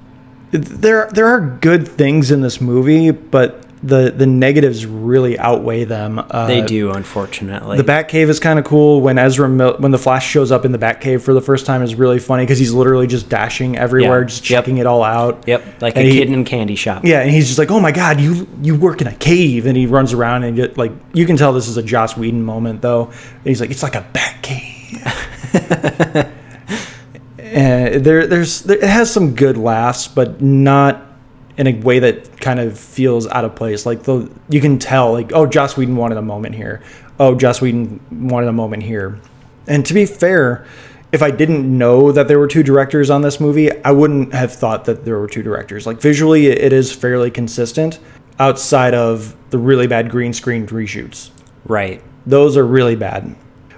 There 0.52 1.08
there 1.12 1.26
are 1.26 1.40
good 1.60 1.88
things 1.88 2.30
in 2.30 2.40
this 2.40 2.60
movie, 2.60 3.10
but 3.10 3.65
the 3.87 4.11
the 4.16 4.27
negatives 4.27 4.85
really 4.87 5.38
outweigh 5.38 5.85
them. 5.85 6.18
Uh, 6.18 6.46
They 6.46 6.61
do, 6.62 6.90
unfortunately. 6.90 7.77
The 7.77 7.85
Batcave 7.85 8.29
is 8.29 8.40
kind 8.40 8.59
of 8.59 8.64
cool 8.64 9.01
when 9.01 9.18
Ezra 9.18 9.49
Mil- 9.49 9.77
when 9.79 9.92
the 9.92 9.99
Flash 9.99 10.27
shows 10.29 10.51
up 10.51 10.64
in 10.64 10.72
the 10.72 10.79
Batcave 10.79 11.22
for 11.22 11.33
the 11.35 11.40
first 11.40 11.66
time 11.66 11.83
is 11.83 11.94
really 11.94 12.18
funny 12.18 12.42
because 12.42 12.59
he's 12.59 12.72
literally 12.72 13.07
just 13.07 13.29
dashing 13.29 13.77
everywhere, 13.79 14.20
Yeah. 14.20 14.27
just 14.27 14.51
Yep. 14.51 14.64
checking 14.64 14.79
it 14.79 14.87
all 14.87 15.03
out. 15.03 15.44
Yep, 15.46 15.62
like 15.81 15.96
And 15.96 16.07
a 16.07 16.11
he- 16.11 16.18
kid 16.18 16.29
in 16.29 16.40
a 16.40 16.44
candy 16.44 16.75
shop. 16.75 17.05
Yeah, 17.05 17.20
and 17.20 17.31
he's 17.31 17.46
just 17.46 17.59
like, 17.59 17.70
"Oh 17.70 17.81
my 17.81 17.92
god, 17.92 18.20
you 18.20 18.46
you 18.62 18.75
work 18.75 19.01
in 19.01 19.07
a 19.07 19.12
cave," 19.14 19.66
and 19.66 19.77
he 19.77 19.87
runs 19.87 20.12
around 20.12 20.44
and 20.44 20.57
get 20.57 20.77
like 20.77 20.92
you 21.12 21.25
can 21.27 21.37
tell 21.37 21.53
this 21.53 21.68
is 21.68 21.77
a 21.77 21.83
Joss 21.83 22.16
Whedon 22.16 22.42
moment 22.42 22.83
though. 22.83 23.05
And 23.05 23.44
he's 23.46 23.61
like, 23.61 23.70
"It's 23.70 23.83
like 23.83 23.94
a 23.94 24.05
bat 24.12 24.35
cave." 24.42 24.64
and 27.38 28.05
there 28.05 28.27
there's 28.27 28.62
there, 28.62 28.79
it 28.79 28.88
has 28.88 29.11
some 29.12 29.35
good 29.35 29.57
laughs, 29.57 30.09
but 30.09 30.40
not 30.42 31.03
in 31.58 31.66
a 31.66 31.74
way 31.74 31.98
that 31.98 32.40
kind 32.40 32.60
of 32.60 32.78
feels 32.78 33.26
out 33.28 33.44
of 33.44 33.54
place. 33.54 33.86
Like 33.86 34.02
the 34.02 34.30
you 34.48 34.60
can 34.60 34.78
tell 34.78 35.12
like, 35.12 35.32
"Oh, 35.32 35.46
Joss 35.46 35.76
Whedon 35.76 35.96
wanted 35.96 36.18
a 36.18 36.22
moment 36.22 36.54
here." 36.54 36.82
Oh, 37.18 37.34
Joss 37.34 37.60
Whedon 37.60 38.00
wanted 38.28 38.48
a 38.48 38.52
moment 38.52 38.82
here. 38.82 39.18
And 39.66 39.84
to 39.86 39.94
be 39.94 40.04
fair, 40.04 40.66
if 41.12 41.22
I 41.22 41.30
didn't 41.30 41.66
know 41.78 42.12
that 42.12 42.28
there 42.28 42.38
were 42.38 42.46
two 42.46 42.62
directors 42.62 43.10
on 43.10 43.22
this 43.22 43.40
movie, 43.40 43.70
I 43.84 43.90
wouldn't 43.90 44.34
have 44.34 44.52
thought 44.52 44.84
that 44.84 45.04
there 45.04 45.18
were 45.18 45.28
two 45.28 45.42
directors. 45.42 45.86
Like 45.86 46.00
visually, 46.00 46.48
it 46.48 46.72
is 46.72 46.92
fairly 46.92 47.30
consistent 47.30 47.98
outside 48.38 48.92
of 48.92 49.34
the 49.50 49.58
really 49.58 49.86
bad 49.86 50.10
green 50.10 50.32
screen 50.32 50.66
reshoots. 50.66 51.30
Right. 51.64 52.02
Those 52.26 52.56
are 52.56 52.66
really 52.66 52.96
bad. 52.96 53.34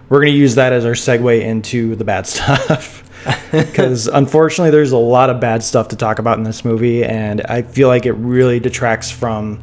We're 0.08 0.20
going 0.20 0.32
to 0.32 0.38
use 0.38 0.54
that 0.56 0.72
as 0.72 0.84
our 0.84 0.92
segue 0.92 1.40
into 1.40 1.94
the 1.94 2.04
bad 2.04 2.26
stuff. 2.26 3.07
Because 3.50 4.06
unfortunately, 4.08 4.70
there's 4.70 4.92
a 4.92 4.98
lot 4.98 5.30
of 5.30 5.40
bad 5.40 5.62
stuff 5.62 5.88
to 5.88 5.96
talk 5.96 6.18
about 6.18 6.36
in 6.38 6.44
this 6.44 6.64
movie, 6.64 7.02
and 7.04 7.40
I 7.42 7.62
feel 7.62 7.88
like 7.88 8.04
it 8.06 8.12
really 8.12 8.60
detracts 8.60 9.10
from 9.10 9.60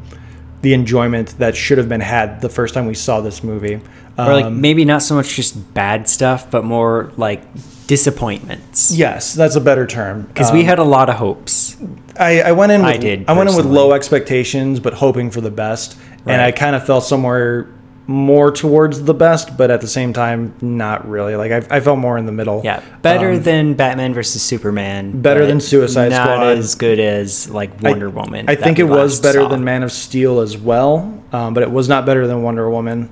the 0.62 0.72
enjoyment 0.74 1.38
that 1.38 1.54
should 1.56 1.78
have 1.78 1.88
been 1.88 2.00
had 2.00 2.40
the 2.40 2.48
first 2.48 2.74
time 2.74 2.86
we 2.86 2.94
saw 2.94 3.20
this 3.20 3.44
movie. 3.44 3.80
Or 4.18 4.32
like 4.32 4.46
Um, 4.46 4.60
maybe 4.60 4.84
not 4.84 5.02
so 5.02 5.14
much 5.14 5.34
just 5.36 5.74
bad 5.74 6.08
stuff, 6.08 6.50
but 6.50 6.64
more 6.64 7.12
like 7.16 7.42
disappointments. 7.86 8.90
yes, 8.92 9.34
that's 9.34 9.56
a 9.56 9.60
better 9.60 9.86
term. 9.86 10.22
Because 10.22 10.52
we 10.52 10.64
had 10.64 10.78
a 10.78 10.84
lot 10.84 11.08
of 11.08 11.16
hopes. 11.16 11.76
I, 12.18 12.40
I 12.42 12.52
went 12.52 12.72
in. 12.72 12.80
With, 12.82 12.94
I 12.94 12.96
did, 12.96 13.24
I 13.28 13.32
went 13.34 13.50
in 13.50 13.56
with 13.56 13.66
low 13.66 13.92
expectations, 13.92 14.80
but 14.80 14.94
hoping 14.94 15.30
for 15.30 15.40
the 15.40 15.50
best, 15.50 15.96
and 16.26 16.40
I 16.40 16.50
kind 16.50 16.74
of 16.74 16.84
fell 16.86 17.00
somewhere 17.00 17.68
more 18.08 18.52
towards 18.52 19.02
the 19.02 19.14
best, 19.14 19.56
but 19.56 19.68
at 19.70 19.80
the 19.80 19.88
same 19.88 20.12
time, 20.12 20.54
not 20.60 21.08
really. 21.08 21.34
Like 21.34 21.50
I, 21.50 21.76
I 21.76 21.80
felt 21.80 21.98
more 21.98 22.16
in 22.18 22.26
the 22.26 22.30
middle. 22.32 22.60
Yeah, 22.64 22.80
better 23.02 23.32
Um, 23.32 23.42
than 23.42 23.74
Batman 23.74 24.14
versus 24.14 24.42
Superman. 24.42 25.20
Better 25.20 25.44
than 25.44 25.58
Suicide 25.60 26.10
not 26.10 26.22
Squad. 26.24 26.56
as 26.58 26.74
good 26.76 27.00
as 27.00 27.50
like 27.50 27.84
I- 27.84 27.90
Wonder 27.90 28.08
Woman. 28.08 28.48
I 28.48 28.54
think 28.54 28.78
it 28.78 28.84
was 28.84 29.20
better 29.20 29.40
saw. 29.40 29.48
than 29.48 29.64
Man 29.64 29.82
of 29.82 29.90
Steel 29.90 30.38
as 30.40 30.56
well, 30.56 31.20
um, 31.32 31.52
but 31.54 31.64
it 31.64 31.70
was 31.70 31.88
not 31.88 32.06
better 32.06 32.26
than 32.28 32.42
Wonder 32.42 32.70
Woman. 32.70 33.10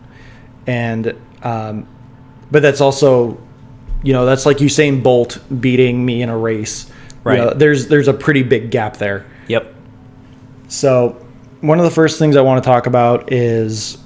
And 0.66 1.14
um, 1.42 1.86
but 2.52 2.62
that's 2.62 2.80
also, 2.80 3.36
you 4.04 4.12
know, 4.12 4.24
that's 4.26 4.46
like 4.46 4.58
Usain 4.58 5.02
Bolt 5.02 5.38
beating 5.60 6.06
me 6.06 6.22
in 6.22 6.28
a 6.28 6.38
race. 6.38 6.86
You 6.88 6.92
Right. 7.24 7.38
know, 7.38 7.52
there's 7.54 7.88
there's 7.88 8.06
a 8.06 8.14
pretty 8.14 8.42
big 8.44 8.70
gap 8.70 8.98
there. 8.98 9.26
Yep. 9.48 9.74
So, 10.68 11.16
one 11.62 11.78
of 11.78 11.84
the 11.84 11.90
first 11.90 12.18
things 12.18 12.36
I 12.36 12.42
want 12.42 12.62
to 12.62 12.66
talk 12.68 12.86
about 12.86 13.32
is 13.32 13.98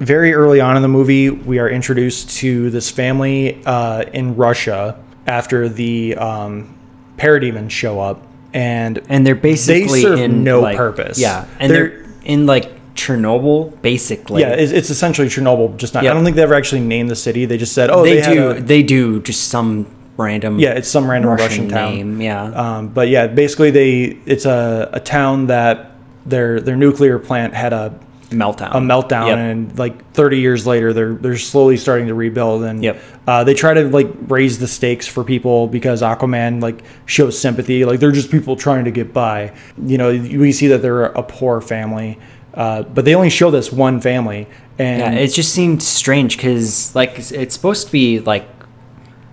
very 0.00 0.32
early 0.34 0.60
on 0.60 0.76
in 0.76 0.82
the 0.82 0.88
movie, 0.88 1.30
we 1.30 1.58
are 1.58 1.68
introduced 1.68 2.30
to 2.38 2.70
this 2.70 2.90
family 2.90 3.62
uh, 3.64 4.02
in 4.12 4.34
Russia 4.36 4.98
after 5.26 5.68
the 5.68 6.16
um, 6.16 6.74
parademons 7.16 7.70
show 7.70 8.00
up. 8.00 8.26
And 8.52 9.00
And 9.08 9.24
they're 9.24 9.34
basically 9.36 10.02
serve 10.02 10.18
in 10.18 10.42
no 10.42 10.60
like- 10.60 10.76
purpose. 10.76 11.18
Yeah, 11.18 11.46
and 11.60 11.70
They're- 11.70 11.88
they're, 11.90 12.00
in 12.24 12.46
like 12.46 12.94
Chernobyl, 12.96 13.80
basically. 13.80 14.42
yeah, 14.42 14.50
it's, 14.50 14.72
it's 14.72 14.90
essentially 14.90 15.28
Chernobyl. 15.28 15.76
Just 15.78 15.94
not. 15.94 16.04
I 16.04 16.12
don't 16.12 16.24
think 16.24 16.36
they 16.36 16.42
ever 16.42 16.54
actually 16.54 16.80
named 16.82 17.08
the 17.10 17.16
city. 17.16 17.44
They 17.46 17.56
just 17.56 17.72
said, 17.72 17.88
"Oh, 17.88 18.02
they, 18.02 18.20
they, 18.20 18.34
do. 18.34 18.50
a- 18.50 18.60
they 18.60 18.82
do 18.82 19.22
just 19.22 19.48
some 19.48 19.86
random. 20.18 20.58
yeah, 20.58 20.72
it's 20.72 20.88
some 20.88 21.08
random 21.10 21.30
Russian, 21.30 21.46
Russian, 21.64 21.68
town." 21.68 21.94
name. 21.94 22.20
Yeah. 22.20 22.42
Um, 22.44 22.88
but 22.88 23.08
yeah, 23.08 23.26
basically, 23.28 23.70
they 23.70 24.18
it's 24.26 24.44
a, 24.44 24.90
a 24.92 25.00
town 25.00 25.46
that 25.46 25.92
their 26.26 26.60
their 26.60 26.76
nuclear 26.76 27.18
plant 27.18 27.54
had 27.54 27.72
a 27.72 27.94
meltdown. 28.30 28.70
a 28.74 28.78
meltdown 28.80 29.26
Yep. 29.28 29.38
and 29.38 29.78
like 29.78 30.12
30 30.12 30.38
years 30.38 30.66
later 30.66 30.92
they're 30.92 31.14
they're 31.14 31.36
slowly 31.36 31.76
starting 31.76 32.06
to 32.08 32.14
rebuild 32.14 32.62
and 32.62 32.82
Yep. 32.82 33.02
uh, 33.26 33.44
they 33.44 33.54
try 33.54 33.74
to 33.74 33.84
like 33.88 34.08
raise 34.28 34.58
the 34.58 34.68
stakes 34.68 35.06
for 35.06 35.24
people 35.24 35.66
because 35.66 36.00
aquaman 36.02 36.62
like 36.62 36.82
shows 37.06 37.38
sympathy 37.38 37.84
like 37.84 37.98
they're 38.00 38.12
just 38.12 38.30
people 38.30 38.54
trying 38.56 38.84
to 38.84 38.90
get 38.90 39.12
by 39.12 39.52
you 39.84 39.98
know 39.98 40.10
we 40.10 40.52
see 40.52 40.68
that 40.68 40.80
they're 40.82 41.04
a 41.06 41.22
poor 41.22 41.60
family 41.60 42.18
uh, 42.54 42.82
but 42.82 43.04
they 43.04 43.14
only 43.14 43.30
show 43.30 43.50
this 43.50 43.70
one 43.72 44.00
family 44.00 44.46
and 44.78 45.00
Yeah, 45.14 45.20
it 45.20 45.28
just 45.28 45.52
seemed 45.52 45.82
strange 45.82 46.36
because 46.36 46.94
like 46.94 47.10
it's- 47.18 47.52
supposed 47.54 47.86
to 47.86 47.92
be 47.92 48.18
like 48.20 48.48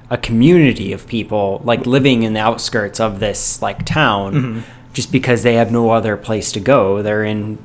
a 0.09 0.17
community 0.17 0.93
of 0.93 1.05
people 1.07 1.61
like 1.65 1.85
living 1.85 2.23
in 2.23 2.33
the 2.33 2.39
outskirts 2.39 2.99
of 2.99 3.19
this 3.19 3.61
like 3.61 3.85
town, 3.85 4.33
Mm-hmm. 4.33 4.59
just 4.93 5.11
because 5.11 5.43
they 5.43 5.55
have 5.55 5.71
no 5.71 5.89
other 5.91 6.15
place 6.17 6.51
to 6.53 6.59
go. 6.61 7.01
They're 7.03 7.25
in 7.25 7.57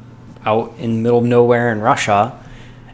out 0.44 0.74
in 0.78 0.90
the 0.96 1.00
middle 1.00 1.18
of 1.18 1.24
nowhere 1.24 1.70
in 1.72 1.80
Russia, 1.80 2.38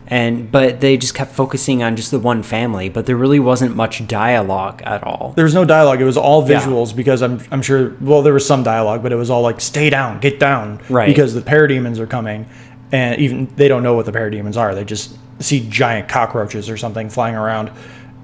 and 0.07 0.51
but 0.51 0.81
they 0.81 0.97
just 0.97 1.15
kept 1.15 1.33
focusing 1.33 1.83
on 1.83 1.95
just 1.97 2.11
the 2.11 2.19
one 2.19 2.43
family. 2.43 2.89
But 2.89 3.07
there 3.07 3.17
really 3.17 3.41
wasn't 3.41 3.77
much 3.77 4.07
dialogue 4.07 4.81
at 4.85 5.03
all. 5.05 5.33
there 5.37 5.45
was 5.45 5.55
no 5.55 5.65
dialogue 5.65 6.01
it 6.01 6.05
was 6.05 6.17
all 6.17 6.49
Yeah. 6.49 6.61
visuals 6.61 6.95
because 6.97 7.23
I'm, 7.23 7.41
I'm 7.51 7.63
sure 7.63 7.93
well 8.01 8.23
there 8.23 8.33
was 8.33 8.47
some 8.47 8.63
dialogue 8.63 9.03
but 9.03 9.13
it 9.13 9.17
was 9.17 9.29
all 9.31 9.43
like 9.43 9.61
stay 9.61 9.91
down 9.91 10.19
get 10.21 10.39
down 10.41 10.81
Right. 10.89 11.07
because 11.09 11.35
the 11.35 11.43
parademons 11.43 11.99
are 11.99 12.07
coming 12.07 12.47
and 12.93 13.19
even 13.21 13.49
they 13.57 13.69
don't 13.69 13.83
know 13.83 13.93
what 13.95 14.07
the 14.07 14.13
parademons 14.13 14.57
are 14.57 14.75
they 14.75 14.85
just 14.85 15.17
see 15.41 15.69
giant 15.69 16.09
cockroaches 16.09 16.71
or 16.71 16.77
something 16.79 17.11
flying 17.11 17.35
around 17.37 17.71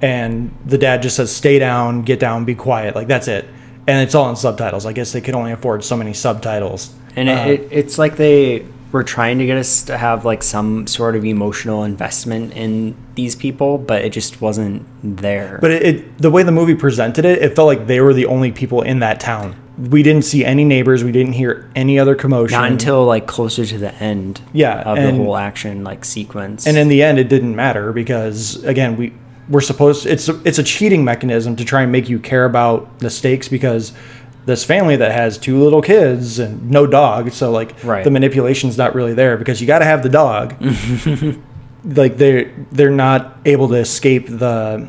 and 0.01 0.51
the 0.65 0.79
dad 0.79 1.03
just 1.03 1.17
says 1.17 1.35
stay 1.35 1.59
down 1.59 2.03
get 2.03 2.19
down 2.19 2.45
be 2.47 2.55
quiet 2.55 2.95
like 2.95 3.07
that's 3.09 3.29
it 3.29 3.45
and 3.87 4.03
it's 4.03 4.15
all 4.15 4.31
in 4.31 4.37
subtitles 4.37 4.87
i 4.87 4.93
guess 4.93 5.13
they 5.13 5.21
could 5.21 5.35
only 5.35 5.53
afford 5.53 5.85
so 5.85 5.97
many 5.97 6.15
subtitles 6.15 6.95
And 7.17 7.29
Uh, 7.29 7.33
it, 7.53 7.69
it's 7.71 7.99
like 7.99 8.17
they 8.17 8.65
were 8.95 9.03
trying 9.03 9.39
to 9.39 9.45
get 9.45 9.59
us 9.59 9.83
to 9.83 9.99
have 9.99 10.25
like 10.25 10.41
some 10.41 10.87
sort 10.87 11.17
of 11.17 11.25
emotional 11.25 11.83
investment 11.83 12.53
in 12.53 12.95
these 13.17 13.35
people, 13.35 13.77
but 13.77 14.05
it 14.05 14.11
just 14.11 14.41
wasn't 14.41 14.87
there. 15.03 15.59
but 15.61 15.73
it, 15.73 15.83
it 15.83 16.19
the 16.19 16.31
way 16.31 16.45
the 16.45 16.53
movie 16.53 16.77
presented 16.77 17.25
it 17.25 17.43
it 17.43 17.55
felt 17.57 17.67
like 17.67 17.87
they 17.89 18.01
were 18.01 18.15
the 18.15 18.27
only 18.27 18.53
people 18.53 18.81
in 18.83 19.01
that 19.01 19.19
town 19.21 19.55
we 19.91 20.05
didn't 20.05 20.23
see 20.23 20.45
any 20.45 20.65
neighbors 20.65 21.03
we 21.03 21.11
didn't 21.11 21.33
hear 21.33 21.69
any 21.75 21.99
other 21.99 22.15
commotion 22.15 22.57
Not 22.57 22.71
until 22.71 23.05
like 23.05 23.27
closer 23.27 23.67
to 23.67 23.77
the 23.79 23.93
end 23.97 24.41
Yeah, 24.53 24.81
of 24.83 24.97
and- 24.99 25.19
the 25.19 25.25
whole 25.25 25.37
action 25.37 25.83
like 25.83 26.05
sequence. 26.05 26.67
and 26.69 26.77
in 26.77 26.87
the 26.89 27.03
end 27.03 27.19
it 27.19 27.29
didn't 27.29 27.57
matter 27.57 27.93
because 27.93 28.63
again 28.65 28.97
we 28.97 29.13
we're 29.49 29.61
supposed 29.61 30.07
it's 30.07 30.29
a, 30.29 30.41
it's 30.45 30.59
a 30.59 30.63
cheating 30.63 31.05
mechanism 31.05 31.57
to 31.57 31.65
try 31.65 31.83
and 31.83 31.91
make 31.93 32.09
you 32.09 32.19
care 32.21 32.45
about 32.45 33.01
the 33.01 33.11
stakes 33.11 33.49
because 33.49 33.93
this 34.47 34.65
family 34.65 34.97
that 34.97 35.13
has 35.13 35.39
two 35.39 35.59
little 35.63 35.81
kids 35.83 36.39
and 36.39 36.71
no 36.71 36.87
dog. 36.87 37.33
So 37.33 37.51
like 37.51 37.75
Right. 37.83 38.05
the 38.05 38.11
manipulation's 38.11 38.77
not 38.77 38.95
really 38.95 39.15
there 39.15 39.37
because 39.37 39.61
you 39.61 39.67
got 39.67 39.79
to 39.81 39.85
have 39.85 40.03
the 40.03 40.09
dog. 40.09 40.55
like 41.85 42.17
they're 42.17 42.53
they're 42.73 42.91
not 42.91 43.39
able 43.45 43.69
to 43.69 43.75
escape 43.77 44.27
the 44.29 44.89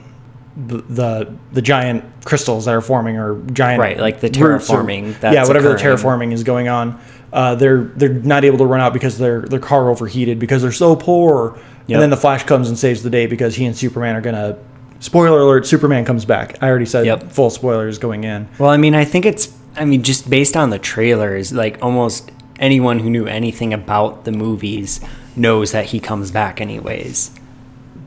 the 0.57 1.33
the, 1.51 1.61
giant 1.61 2.05
crystals 2.23 2.63
that 2.65 2.73
are 2.73 2.79
forming 2.81 3.17
or 3.17 3.41
giant 3.51 3.79
Right, 3.81 3.99
like 3.99 4.21
the 4.21 4.27
or- 4.27 4.57
terraforming 4.57 5.19
that's 5.19 5.33
yeah, 5.33 5.45
whatever 5.45 5.69
the 5.69 5.75
terraforming 5.75 6.31
is 6.31 6.43
going 6.43 6.69
on. 6.69 6.99
Uh, 7.33 7.55
they're 7.55 7.83
they're 7.97 8.13
not 8.13 8.45
able 8.45 8.57
to 8.59 8.65
run 8.65 8.79
out 8.79 8.93
because 8.93 9.17
their 9.17 9.41
their 9.41 9.59
car 9.59 9.89
overheated 9.89 10.39
because 10.39 10.61
they're 10.61 10.71
so 10.71 10.95
poor. 10.95 11.57
Yep. 11.87 11.95
And 11.95 12.01
then 12.01 12.09
the 12.09 12.17
Flash 12.17 12.43
comes 12.45 12.69
and 12.69 12.77
saves 12.79 13.03
the 13.03 13.09
day 13.09 13.25
because 13.27 13.55
he 13.55 13.65
and 13.65 13.75
Superman 13.75 14.15
are 14.15 14.21
gonna. 14.21 14.57
Spoiler 15.05 15.39
alert: 15.39 15.67
Superman 15.67 16.03
comes 16.03 16.25
back. 16.25 16.57
I 16.63 16.67
already 16.67 16.87
said 16.87 17.05
Yep. 17.05 17.31
full 17.31 17.51
spoilers 17.51 17.99
going 17.99 18.23
in. 18.23 18.47
Well, 18.57 18.71
I 18.71 18.77
mean, 18.77 18.95
I 18.95 19.05
think 19.05 19.27
it's, 19.27 19.55
I 19.75 19.85
mean, 19.85 20.01
just 20.01 20.27
based 20.27 20.57
on 20.57 20.71
the 20.71 20.79
trailers, 20.79 21.53
like 21.53 21.77
almost 21.79 22.31
anyone 22.59 22.97
who 22.97 23.11
knew 23.11 23.27
anything 23.27 23.71
about 23.71 24.25
the 24.25 24.31
movies 24.31 24.99
knows 25.35 25.73
that 25.73 25.85
he 25.85 25.99
comes 25.99 26.31
back 26.31 26.59
anyways. 26.59 27.29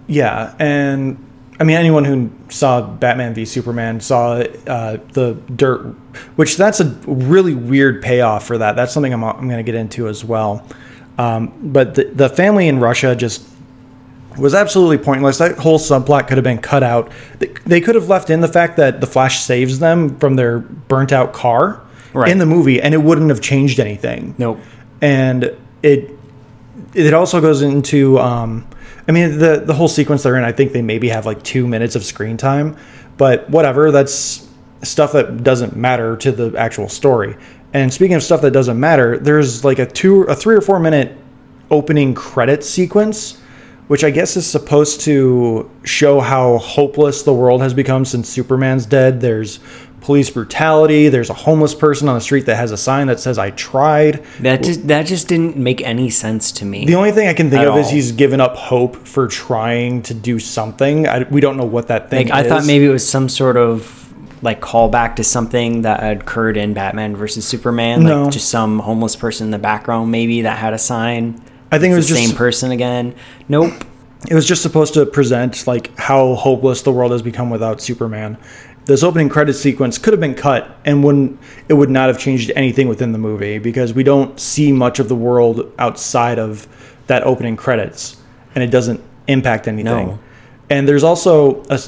Yeah, 0.09 0.55
and 0.59 1.25
I 1.61 1.63
mean 1.65 1.77
anyone 1.77 2.05
who 2.05 2.31
saw 2.49 2.81
Batman 2.81 3.33
v 3.33 3.45
Superman 3.45 4.01
saw 4.01 4.43
uh, 4.67 4.97
the 5.13 5.35
dirt, 5.55 5.95
which 6.35 6.57
that's 6.57 6.81
a 6.81 6.87
really 7.07 7.55
weird 7.55 8.03
payoff 8.03 8.45
for 8.45 8.59
that. 8.59 8.75
That's 8.75 8.93
something 8.93 9.13
I'm 9.13 9.23
I'm 9.23 9.47
going 9.47 9.59
to 9.59 9.63
get 9.63 9.77
into 9.77 10.09
as 10.09 10.25
well. 10.25 10.67
Um, 11.17 11.53
but 11.63 11.95
the 11.95 12.05
the 12.07 12.29
family 12.29 12.67
in 12.67 12.81
Russia 12.81 13.15
just 13.15 13.47
was 14.39 14.55
absolutely 14.55 14.99
pointless. 14.99 15.39
That 15.39 15.59
whole 15.59 15.79
subplot 15.79 16.29
could 16.29 16.37
have 16.37 16.45
been 16.45 16.59
cut 16.59 16.83
out. 16.83 17.11
They, 17.39 17.49
they 17.67 17.81
could 17.81 17.95
have 17.95 18.09
left 18.09 18.31
in 18.31 18.41
the 18.41 18.49
fact 18.49 18.77
that 18.77 19.01
the 19.01 19.07
Flash 19.07 19.41
saves 19.41 19.79
them 19.79 20.17
from 20.19 20.35
their 20.37 20.59
burnt 20.61 21.13
out 21.13 21.33
car 21.33 21.81
Right. 22.15 22.31
in 22.31 22.39
the 22.39 22.47
movie, 22.47 22.81
and 22.81 22.95
it 22.95 22.99
wouldn't 23.03 23.29
have 23.29 23.41
changed 23.43 23.79
anything 23.79 24.35
Nope. 24.39 24.59
and 25.03 25.55
it 25.83 26.11
it 26.95 27.13
also 27.13 27.41
goes 27.41 27.61
into 27.61 28.19
um, 28.19 28.67
I 29.07 29.13
mean 29.13 29.39
the 29.39 29.63
the 29.65 29.75
whole 29.75 29.89
sequence 29.89 30.23
they're 30.23 30.37
in. 30.37 30.43
I 30.43 30.53
think 30.53 30.73
they 30.73 30.81
maybe 30.83 31.11
have 31.11 31.27
like 31.27 31.43
two 31.43 31.67
minutes 31.69 31.97
of 31.97 32.05
screen 32.05 32.37
time, 32.39 32.77
but 33.19 33.49
whatever. 33.51 33.91
That's 33.91 34.49
stuff 34.83 35.13
that 35.13 35.43
doesn't 35.45 35.77
matter 35.77 36.17
to 36.17 36.33
the 36.33 36.57
actual 36.59 36.89
story. 36.89 37.37
And 37.75 37.93
speaking 37.93 38.17
of 38.17 38.23
stuff 38.23 38.41
that 38.41 38.53
doesn't 38.53 38.81
matter, 38.81 39.19
there's 39.19 39.63
like 39.65 39.79
a 39.79 39.87
two 39.87 40.23
a 40.23 40.35
three 40.35 40.57
or 40.57 40.63
four 40.63 40.81
minute 40.81 41.15
opening 41.71 42.15
credit 42.15 42.65
sequence. 42.65 43.41
Which 43.89 44.05
I 44.05 44.11
guess 44.11 44.37
is 44.37 44.47
supposed 44.47 45.01
to 45.03 45.71
show 45.83 46.21
how 46.21 46.59
hopeless 46.59 47.23
the 47.23 47.33
world 47.33 47.63
has 47.63 47.75
become 47.75 48.05
since 48.05 48.29
Superman's 48.29 48.87
dead. 48.87 49.21
There's 49.21 49.61
police 50.01 50.31
brutality. 50.31 51.09
There's 51.09 51.31
a 51.31 51.35
homeless 51.35 51.75
person 51.75 52.09
on 52.09 52.15
the 52.15 52.21
street 52.21 52.47
that 52.47 52.57
has 52.57 52.71
a 52.71 52.77
sign 52.77 53.07
that 53.09 53.19
says 53.21 53.39
"I 53.39 53.51
tried." 53.51 54.25
That 54.41 54.63
just, 54.63 54.87
that 54.89 55.07
just 55.07 55.29
didn't 55.29 55.57
make 55.57 55.81
any 55.83 56.11
sense 56.11 56.53
to 56.53 56.65
me. 56.65 56.85
The 56.85 56.95
only 56.95 57.13
thing 57.13 57.29
I 57.29 57.35
can 57.35 57.51
think 57.51 57.67
of 57.67 57.77
is 57.79 57.91
he's 57.91 58.13
given 58.13 58.41
up 58.41 58.57
hope 58.57 58.97
for 59.07 59.27
trying 59.27 60.03
to 60.03 60.15
do 60.15 60.39
something. 60.39 61.09
I, 61.09 61.25
we 61.25 61.41
don't 61.41 61.57
know 61.57 61.67
what 61.67 61.89
that 61.89 62.11
thing 62.11 62.29
like, 62.29 62.47
I 62.47 62.49
thought 62.49 62.67
maybe 62.67 62.85
it 62.85 62.91
was 62.91 63.09
some 63.09 63.29
sort 63.29 63.57
of 63.57 64.05
like 64.43 64.61
callback 64.61 65.17
to 65.17 65.25
something 65.25 65.83
that 65.83 66.01
had 66.01 66.23
occurred 66.23 66.57
in 66.57 66.75
Batman 66.75 67.17
versus 67.17 67.47
Superman. 67.47 68.05
No. 68.05 68.25
Like 68.25 68.33
just 68.33 68.49
some 68.49 68.79
homeless 68.81 69.17
person 69.17 69.47
in 69.47 69.51
the 69.51 69.59
background, 69.59 70.11
maybe 70.13 70.43
that 70.43 70.59
had 70.59 70.75
a 70.75 70.79
sign. 70.79 71.43
I 71.71 71.79
think 71.79 71.93
it 71.93 71.97
was 71.97 72.09
the 72.09 72.15
just 72.15 72.29
same 72.29 72.37
person 72.37 72.71
again. 72.71 73.15
Nope. 73.49 73.73
it 74.29 74.35
was 74.35 74.47
just 74.47 74.63
supposed 74.63 74.95
to 74.95 75.07
present 75.07 75.67
like 75.67 75.97
how 75.99 76.35
hopeless 76.35 76.83
the 76.83 76.93
world 76.93 77.13
has 77.13 77.23
become 77.23 77.51
without 77.51 77.81
Superman. 77.81 78.39
This 78.87 79.03
opening 79.03 79.29
credit 79.29 79.53
sequence 79.55 79.99
could 79.99 80.15
have 80.15 80.21
been 80.21 80.35
cut 80.35 80.77
and 80.85 81.05
wouldn't 81.05 81.39
it 81.69 81.75
would 81.75 81.91
not 81.91 82.09
have 82.09 82.19
changed 82.19 82.51
anything 82.57 82.89
within 82.89 83.13
the 83.13 83.19
movie 83.19 83.59
because 83.59 83.93
we 83.93 84.03
don't 84.03 84.41
see 84.41 84.73
much 84.73 84.99
of 84.99 85.09
the 85.09 85.17
world 85.17 85.71
outside 85.79 86.39
of 86.39 86.67
that 87.07 87.23
opening 87.25 87.57
credits 87.57 88.17
and 88.55 88.65
it 88.65 88.71
doesn't 88.71 89.03
impact 89.27 89.69
anything. 89.69 89.85
No. 89.85 90.19
And 90.71 90.89
there's 90.89 91.05
also 91.05 91.63
a 91.65 91.79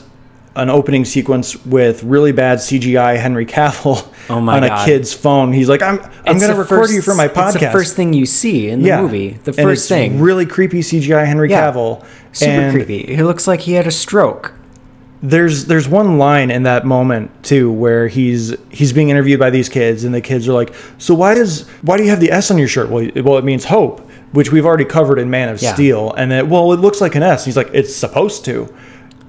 an 0.57 0.69
opening 0.69 1.05
sequence 1.05 1.65
with 1.65 2.03
really 2.03 2.33
bad 2.33 2.59
CGI 2.59 3.17
Henry 3.17 3.47
Cavill 3.47 4.07
Oh 4.29 4.35
on 4.49 4.65
a 4.65 4.69
God. 4.69 4.85
kid's 4.87 5.13
phone. 5.15 5.53
He's 5.53 5.69
like, 5.69 5.81
"I'm 5.83 6.01
I'm 6.27 6.39
going 6.39 6.51
to 6.53 6.57
record 6.59 6.81
first- 6.81 6.93
you 6.95 7.03
for 7.03 7.15
my 7.15 7.29
podcast." 7.29 7.55
It's 7.55 7.61
the 7.65 7.71
first 7.71 7.97
thing 7.97 8.13
you 8.13 8.27
see 8.27 8.69
in 8.69 8.83
the 8.83 8.97
movie. 8.97 9.39
The 9.45 9.53
first 9.53 9.89
thing. 9.89 10.21
Really 10.21 10.47
creepy 10.47 10.81
CGI 10.81 11.25
Henry 11.25 11.51
Yeah. 11.51 11.71
Cavill. 11.73 12.05
Super 12.33 12.51
and 12.53 12.73
creepy. 12.75 13.15
He 13.15 13.23
looks 13.23 13.47
like 13.47 13.61
he 13.61 13.73
had 13.75 13.87
a 13.87 13.91
stroke. 13.91 14.53
There's 15.23 15.67
there's 15.67 15.87
one 15.87 16.17
line 16.17 16.51
in 16.51 16.63
that 16.63 16.87
moment 16.87 17.31
too 17.45 17.71
where 17.71 18.09
he's 18.09 18.55
he's 18.71 18.93
being 18.93 19.11
interviewed 19.11 19.39
by 19.39 19.51
these 19.51 19.69
kids 19.69 20.03
and 20.05 20.15
the 20.15 20.21
kids 20.23 20.49
are 20.49 20.53
like, 20.55 20.73
"So 20.99 21.15
why 21.15 21.35
does 21.35 21.69
why 21.83 21.97
do 21.99 22.05
you 22.05 22.11
have 22.11 22.21
the 22.21 22.33
S 22.33 22.51
on 22.51 22.57
your 22.59 22.69
shirt?" 22.69 22.89
Well, 22.91 23.07
it- 23.15 23.23
well 23.25 23.37
it 23.37 23.45
means 23.45 23.67
hope, 23.67 24.01
which 24.33 24.51
we've 24.51 24.65
already 24.65 24.87
covered 24.87 25.19
in 25.19 25.29
Man 25.29 25.51
of 25.51 25.61
Yeah. 25.61 25.75
Steel. 25.75 26.13
And 26.17 26.31
then, 26.31 26.49
well, 26.49 26.73
it 26.73 26.81
looks 26.81 27.01
like 27.03 27.15
an 27.17 27.23
S. 27.23 27.45
He's 27.45 27.57
like, 27.57 27.69
"It's 27.75 27.95
supposed 27.95 28.45
to." 28.47 28.73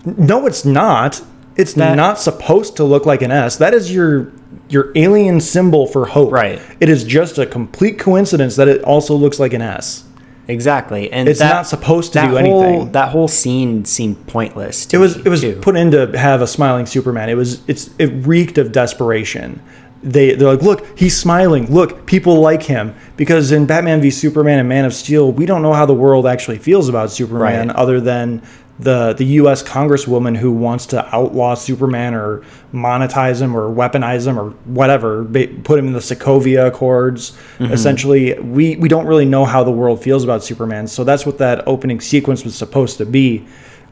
No, 0.06 0.46
it's 0.46 0.66
not. 0.66 1.22
It's 1.56 1.74
That- 1.74 1.96
not 1.96 2.20
supposed 2.20 2.76
to 2.78 2.84
look 2.84 3.06
like 3.06 3.22
an 3.22 3.32
S. 3.32 3.56
That 3.58 3.74
is 3.74 3.94
your 3.94 4.28
your 4.70 4.90
alien 4.96 5.42
symbol 5.42 5.86
for 5.86 6.06
hope. 6.06 6.32
Right. 6.32 6.60
It 6.80 6.88
is 6.90 7.04
just 7.04 7.38
a 7.38 7.46
complete 7.46 8.00
coincidence 8.00 8.56
that 8.56 8.68
it 8.70 8.82
also 8.84 9.14
looks 9.16 9.38
like 9.40 9.54
an 9.54 9.62
S. 9.62 10.04
Exactly. 10.48 11.12
And 11.12 11.28
It's 11.30 11.40
that- 11.40 11.54
not 11.54 11.68
supposed 11.68 12.14
to 12.14 12.22
do 12.22 12.28
whole, 12.30 12.38
anything. 12.38 12.92
That 12.94 13.10
whole 13.10 13.28
scene 13.28 13.86
seemed 13.86 14.26
pointless. 14.28 14.86
To 14.88 14.98
It 14.98 15.00
was 15.00 15.16
me, 15.18 15.22
it 15.26 15.30
was 15.30 15.42
too. 15.42 15.58
put 15.62 15.76
in 15.78 15.92
to 15.92 16.18
have 16.18 16.42
a 16.42 16.48
smiling 16.48 16.86
Superman. 16.86 17.30
It 17.30 17.36
was 17.38 17.60
it's 17.68 17.90
it 18.00 18.12
reeked 18.26 18.58
of 18.58 18.72
desperation. 18.72 19.60
They 20.04 20.34
they're 20.34 20.48
like, 20.50 20.64
look, 20.64 20.86
he's 20.96 21.16
smiling. 21.16 21.68
Look, 21.70 22.06
people 22.08 22.40
like 22.42 22.64
him 22.64 22.96
because 23.18 23.52
in 23.52 23.66
Batman 23.66 24.02
v 24.02 24.10
Superman 24.10 24.58
and 24.60 24.68
Man 24.68 24.84
of 24.86 24.94
Steel, 24.94 25.32
we 25.32 25.46
don't 25.46 25.62
know 25.62 25.74
how 25.74 25.86
the 25.86 25.94
world 25.94 26.26
actually 26.26 26.58
feels 26.58 26.90
about 26.90 27.12
Superman 27.12 27.68
Right. 27.68 27.76
other 27.76 28.02
than 28.02 28.42
the 28.82 29.14
the 29.14 29.26
U.S. 29.26 29.62
Congresswoman 29.62 30.36
who 30.36 30.52
wants 30.52 30.88
to 30.88 31.16
outlaw 31.16 31.54
Superman 31.54 32.16
or 32.16 32.44
monetize 32.74 33.40
him 33.40 33.56
or 33.56 33.70
weaponize 33.70 34.26
him 34.26 34.40
or 34.40 34.50
whatever, 34.66 35.24
put 35.24 35.78
him 35.78 35.88
in 35.88 35.94
the 35.94 36.00
Sokovia 36.00 36.68
Accords. 36.68 37.32
Mm-hmm. 37.60 37.72
Essentially, 37.72 38.40
we 38.40 38.76
we 38.78 38.90
don't 38.90 39.06
really 39.06 39.26
know 39.26 39.46
how 39.46 39.64
the 39.64 39.72
world 39.72 40.02
feels 40.02 40.24
about 40.24 40.44
Superman. 40.44 40.88
So 40.88 41.04
that's 41.04 41.26
what 41.26 41.38
that 41.38 41.68
opening 41.68 42.02
sequence 42.02 42.44
was 42.44 42.56
supposed 42.56 42.98
to 42.98 43.06
be. 43.06 43.46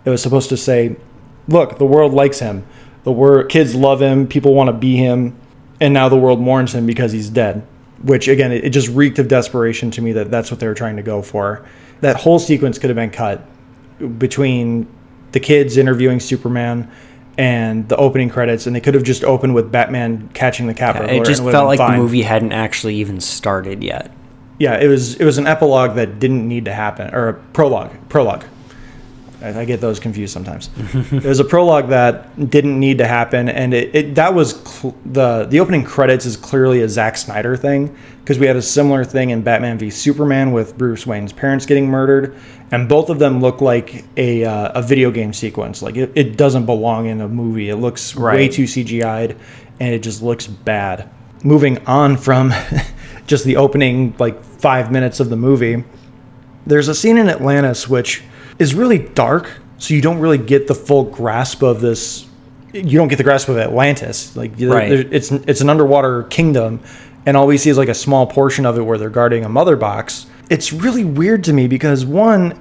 It 0.06 0.10
was 0.10 0.23
supposed 0.23 0.49
to 0.49 0.58
say, 0.58 0.95
look, 1.47 1.78
the 1.78 1.86
world 1.86 2.13
likes 2.13 2.39
him. 2.39 2.65
The 3.04 3.12
wor- 3.12 3.43
kids 3.43 3.75
love 3.75 4.02
him. 4.02 4.28
People 4.28 4.56
want 4.56 4.69
to 4.69 4.73
be 4.73 4.95
him. 4.95 5.36
And 5.80 5.93
now 5.93 6.10
the 6.10 6.17
world 6.17 6.39
mourns 6.39 6.73
him 6.73 6.86
because 6.86 7.12
he's 7.12 7.30
dead. 7.30 7.65
Which, 8.02 8.28
again, 8.28 8.52
it, 8.52 8.65
it 8.65 8.69
just 8.69 8.88
reeked 8.89 9.19
of 9.19 9.28
desperation 9.28 9.91
to 9.91 10.02
me 10.02 10.13
that 10.13 10.32
that's 10.32 10.52
what 10.52 10.60
they 10.60 10.67
were 10.67 10.73
trying 10.73 10.95
to 10.95 11.04
go 11.04 11.21
for. 11.21 11.65
That 12.02 12.15
whole 12.15 12.39
sequence 12.39 12.80
could 12.80 12.89
have 12.89 12.95
been 12.95 13.12
cut 13.12 13.45
between 14.17 14.88
the 15.31 15.39
kids 15.39 15.77
interviewing 15.77 16.19
Superman 16.19 16.89
and 17.38 17.88
the 17.88 17.95
opening 17.95 18.29
credits, 18.29 18.67
and 18.67 18.75
they 18.75 18.81
could 18.81 18.93
have 18.93 19.03
just 19.03 19.23
opened 19.23 19.55
with 19.55 19.71
Batman 19.71 20.29
catching 20.33 20.67
the 20.67 20.73
cat. 20.73 20.95
burglar 20.97 21.13
It 21.13 21.25
just 21.25 21.43
felt 21.43 21.67
like 21.67 21.77
fine. 21.77 21.93
the 21.93 21.97
movie 21.97 22.23
hadn't 22.23 22.51
actually 22.51 22.95
even 22.95 23.21
started 23.21 23.83
yet. 23.83 24.12
Yeah, 24.57 24.77
it 24.77 24.88
was 24.88 25.15
it 25.15 25.23
was 25.23 25.38
an 25.38 25.47
epilogue 25.47 25.95
that 25.95 26.19
didn't 26.19 26.47
need 26.47 26.65
to 26.65 26.73
happen, 26.73 27.13
or 27.13 27.29
a 27.29 27.33
prologue. 27.33 27.91
Prologue. 28.09 28.43
I, 29.41 29.62
I 29.62 29.65
get 29.65 29.82
those 29.82 29.99
confused 29.99 30.34
sometimes. 30.34 30.69
it 30.93 31.23
was 31.23 31.39
a 31.39 31.45
prologue 31.45 31.89
that 31.89 32.49
didn't 32.49 32.80
need 32.80 32.97
to 32.97 33.08
happen, 33.08 33.49
and 33.49 33.73
it, 33.73 33.95
it 33.95 34.15
that 34.15 34.34
was 34.34 34.62
cl- 34.63 34.95
the 35.06 35.45
the 35.45 35.60
opening 35.60 35.84
credits 35.84 36.25
is 36.25 36.36
clearly 36.38 36.82
a 36.82 36.89
Zack 36.89 37.17
Snyder 37.17 37.56
thing 37.56 37.95
because 38.19 38.39
we 38.39 38.45
had 38.45 38.56
a 38.56 38.62
similar 38.62 39.04
thing 39.04 39.30
in 39.30 39.41
Batman 39.41 39.78
v 39.78 39.89
Superman 39.89 40.52
with 40.52 40.78
Bruce 40.78 41.08
Wayne's 41.08 41.34
parents 41.34 41.65
getting 41.65 41.88
murdered, 41.88 42.36
and 42.71 42.89
both 42.89 43.10
of 43.10 43.19
them 43.19 43.41
look 43.41 43.62
like 43.62 44.06
a 44.17 44.43
uh, 44.43 44.80
a 44.80 44.82
video 44.82 45.12
game 45.12 45.34
sequence. 45.34 45.82
Like 45.82 45.95
it, 45.95 46.12
it 46.15 46.38
doesn't 46.38 46.65
belong 46.65 47.08
in 47.08 47.21
a 47.21 47.28
movie. 47.28 47.69
It 47.69 47.78
looks 47.78 48.15
way 48.15 48.47
too 48.47 48.65
CGI'd, 48.65 49.36
and 49.80 49.93
it 49.93 50.04
just 50.04 50.21
looks 50.21 50.47
bad. 50.47 51.10
Moving 51.43 51.86
on 51.86 52.17
from 52.17 52.54
just 53.28 53.45
the 53.45 53.56
opening 53.56 54.15
like 54.19 54.43
five 54.43 54.91
minutes 54.91 55.19
of 55.21 55.30
the 55.30 55.38
movie, 55.38 55.86
there's 56.65 56.89
a 56.89 56.95
scene 56.95 57.17
in 57.17 57.30
Atlantis 57.30 57.88
which 57.88 58.23
is 58.59 58.75
really 58.75 58.99
dark, 58.99 59.49
so 59.77 59.93
you 59.93 60.01
don't 60.01 60.19
really 60.19 60.37
get 60.37 60.67
the 60.67 60.75
full 60.75 61.03
grasp 61.03 61.62
of 61.63 61.81
this. 61.81 62.25
You 62.73 62.97
don't 62.99 63.07
get 63.07 63.17
the 63.17 63.23
grasp 63.23 63.49
of 63.49 63.57
Atlantis. 63.57 64.35
Like 64.35 64.51
Right. 64.60 64.89
there- 64.89 65.05
it's 65.12 65.31
it's 65.31 65.62
an 65.62 65.69
underwater 65.69 66.23
kingdom, 66.23 66.81
and 67.25 67.35
all 67.35 67.47
we 67.47 67.57
see 67.57 67.69
is 67.69 67.77
like 67.77 67.89
a 67.89 67.93
small 67.95 68.27
portion 68.27 68.65
of 68.65 68.77
it 68.77 68.81
where 68.81 68.97
they're 68.97 69.10
guarding 69.10 69.43
a 69.45 69.49
mother 69.49 69.75
box. 69.75 70.25
It's 70.49 70.71
really 70.73 71.03
weird 71.05 71.43
to 71.45 71.53
me 71.53 71.67
because 71.67 72.05
one, 72.05 72.53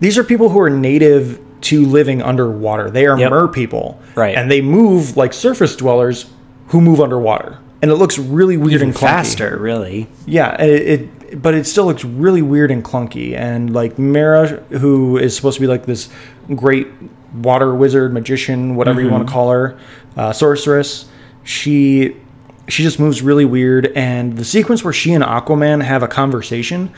these 0.00 0.18
are 0.18 0.24
people 0.24 0.48
who 0.50 0.60
are 0.60 0.70
native 0.70 1.38
to 1.62 1.84
living 1.86 2.20
underwater. 2.22 2.90
They 2.90 3.06
are 3.06 3.18
Yep. 3.18 3.30
mer 3.30 3.48
people, 3.48 4.00
Right. 4.16 4.34
And 4.36 4.50
they 4.50 4.60
move 4.60 5.16
like 5.16 5.32
surface 5.32 5.76
dwellers 5.76 6.26
who 6.68 6.80
move 6.80 7.00
underwater, 7.00 7.58
and 7.80 7.90
it 7.90 7.94
looks 7.96 8.18
really 8.18 8.56
weird 8.56 8.72
Even 8.74 8.88
and 8.88 8.96
clunky. 8.96 9.00
faster, 9.00 9.58
really. 9.60 10.08
Yeah, 10.26 10.60
it, 10.60 10.82
it 11.00 11.08
but 11.36 11.54
it 11.54 11.66
still 11.66 11.86
looks 11.86 12.04
really 12.04 12.42
weird 12.42 12.70
and 12.70 12.84
clunky. 12.84 13.34
And 13.34 13.72
like 13.72 13.98
Mera, 13.98 14.46
who 14.48 15.16
is 15.18 15.34
supposed 15.34 15.56
to 15.56 15.60
be 15.60 15.66
like 15.66 15.86
this 15.86 16.08
great 16.54 16.88
water 17.34 17.74
wizard, 17.74 18.12
magician, 18.12 18.76
whatever 18.76 19.00
you 19.00 19.08
want 19.08 19.26
to 19.26 19.32
call 19.32 19.50
her, 19.50 19.78
uh, 20.16 20.32
sorceress, 20.32 21.08
she 21.44 22.16
she 22.68 22.82
just 22.82 23.00
moves 23.00 23.22
really 23.22 23.44
weird. 23.44 23.86
And 23.96 24.36
the 24.36 24.44
sequence 24.44 24.84
where 24.84 24.92
she 24.92 25.12
and 25.12 25.24
Aquaman 25.24 25.82
have 25.82 26.02
a 26.02 26.08
conversation 26.08 26.92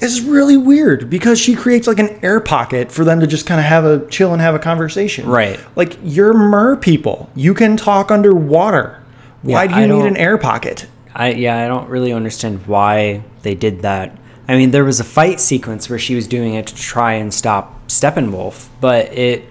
is 0.00 0.20
really 0.20 0.56
weird 0.56 1.08
because 1.08 1.38
she 1.38 1.54
creates 1.54 1.86
like 1.86 1.98
an 1.98 2.18
air 2.24 2.40
pocket 2.40 2.90
for 2.90 3.04
them 3.04 3.20
to 3.20 3.26
just 3.26 3.46
kind 3.46 3.60
of 3.60 3.64
have 3.66 3.84
a 3.84 4.06
chill 4.08 4.32
and 4.32 4.42
have 4.42 4.54
a 4.54 4.58
conversation. 4.58 5.28
Right. 5.28 5.60
Like 5.76 5.96
you're 6.02 6.34
mer 6.34 6.76
people. 6.76 7.30
You 7.36 7.54
can 7.54 7.76
talk 7.76 8.10
underwater. 8.10 9.02
Why 9.42 9.64
Yeah, 9.64 9.74
do 9.74 9.80
you 9.80 9.96
need 9.96 10.06
an 10.06 10.16
air 10.16 10.38
pocket? 10.38 10.86
I 11.14 11.32
yeah, 11.32 11.64
I 11.64 11.68
don't 11.68 11.88
really 11.88 12.12
understand 12.12 12.66
why 12.66 13.22
they 13.42 13.54
did 13.54 13.80
that. 13.82 14.18
I 14.48 14.56
mean, 14.56 14.70
there 14.72 14.84
was 14.84 15.00
a 15.00 15.04
fight 15.04 15.40
sequence 15.40 15.88
where 15.88 15.98
she 15.98 16.14
was 16.14 16.26
doing 16.26 16.54
it 16.54 16.66
to 16.66 16.74
try 16.74 17.14
and 17.14 17.32
stop 17.32 17.86
Steppenwolf, 17.88 18.68
but 18.80 19.12
it 19.16 19.44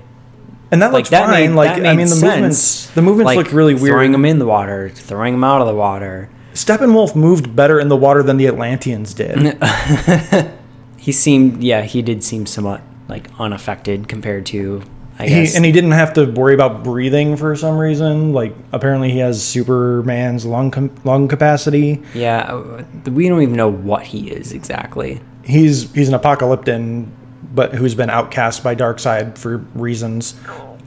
And 0.69 0.81
that 0.81 0.87
like 0.91 1.01
looks 1.03 1.09
that 1.11 1.25
fine. 1.27 1.49
made, 1.51 1.55
like 1.55 1.77
that 1.77 1.85
I 1.87 1.95
mean 1.95 2.07
the 2.07 2.15
sense. 2.15 2.23
movements 2.23 2.87
the 2.91 3.01
movements 3.01 3.27
Like, 3.27 3.37
look 3.37 3.53
really 3.53 3.73
weird. 3.73 3.93
Throwing 3.93 4.13
him 4.13 4.25
in 4.25 4.39
the 4.39 4.45
water, 4.45 4.89
throwing 4.89 5.33
him 5.33 5.43
out 5.43 5.61
of 5.61 5.67
the 5.67 5.75
water. 5.75 6.29
Steppenwolf 6.53 7.15
moved 7.15 7.55
better 7.55 7.79
in 7.79 7.87
the 7.87 7.95
water 7.95 8.21
than 8.23 8.35
the 8.37 8.47
Atlanteans 8.47 9.13
did. 9.13 9.57
He 10.97 11.11
seemed 11.11 11.63
yeah, 11.63 11.81
he 11.81 12.01
did 12.03 12.23
seem 12.23 12.45
somewhat 12.45 12.81
like 13.07 13.27
unaffected 13.39 14.07
compared 14.07 14.45
to 14.47 14.83
I 15.21 15.27
He, 15.27 15.55
and 15.55 15.63
he 15.63 15.71
didn't 15.71 15.91
have 15.91 16.13
to 16.13 16.25
worry 16.25 16.53
about 16.53 16.83
breathing 16.83 17.37
for 17.37 17.55
some 17.55 17.77
reason. 17.77 18.33
Like 18.33 18.55
apparently 18.71 19.11
he 19.11 19.19
has 19.19 19.43
Superman's 19.43 20.45
lung 20.45 20.71
com- 20.71 20.95
lung 21.03 21.27
capacity. 21.27 22.01
yeah, 22.13 22.41
uh, 22.41 22.83
we 23.11 23.29
don't 23.29 23.41
even 23.41 23.55
know 23.55 23.71
what 23.71 24.03
he 24.03 24.29
is 24.31 24.51
exactly. 24.51 25.21
He's 25.43 25.91
he's 25.93 26.07
an 26.07 26.15
apocalyptic, 26.15 27.07
but 27.53 27.73
who's 27.73 27.95
been 27.95 28.09
outcast 28.09 28.63
by 28.63 28.75
Darkseid 28.75 29.37
for 29.37 29.57
reasons. 29.75 30.35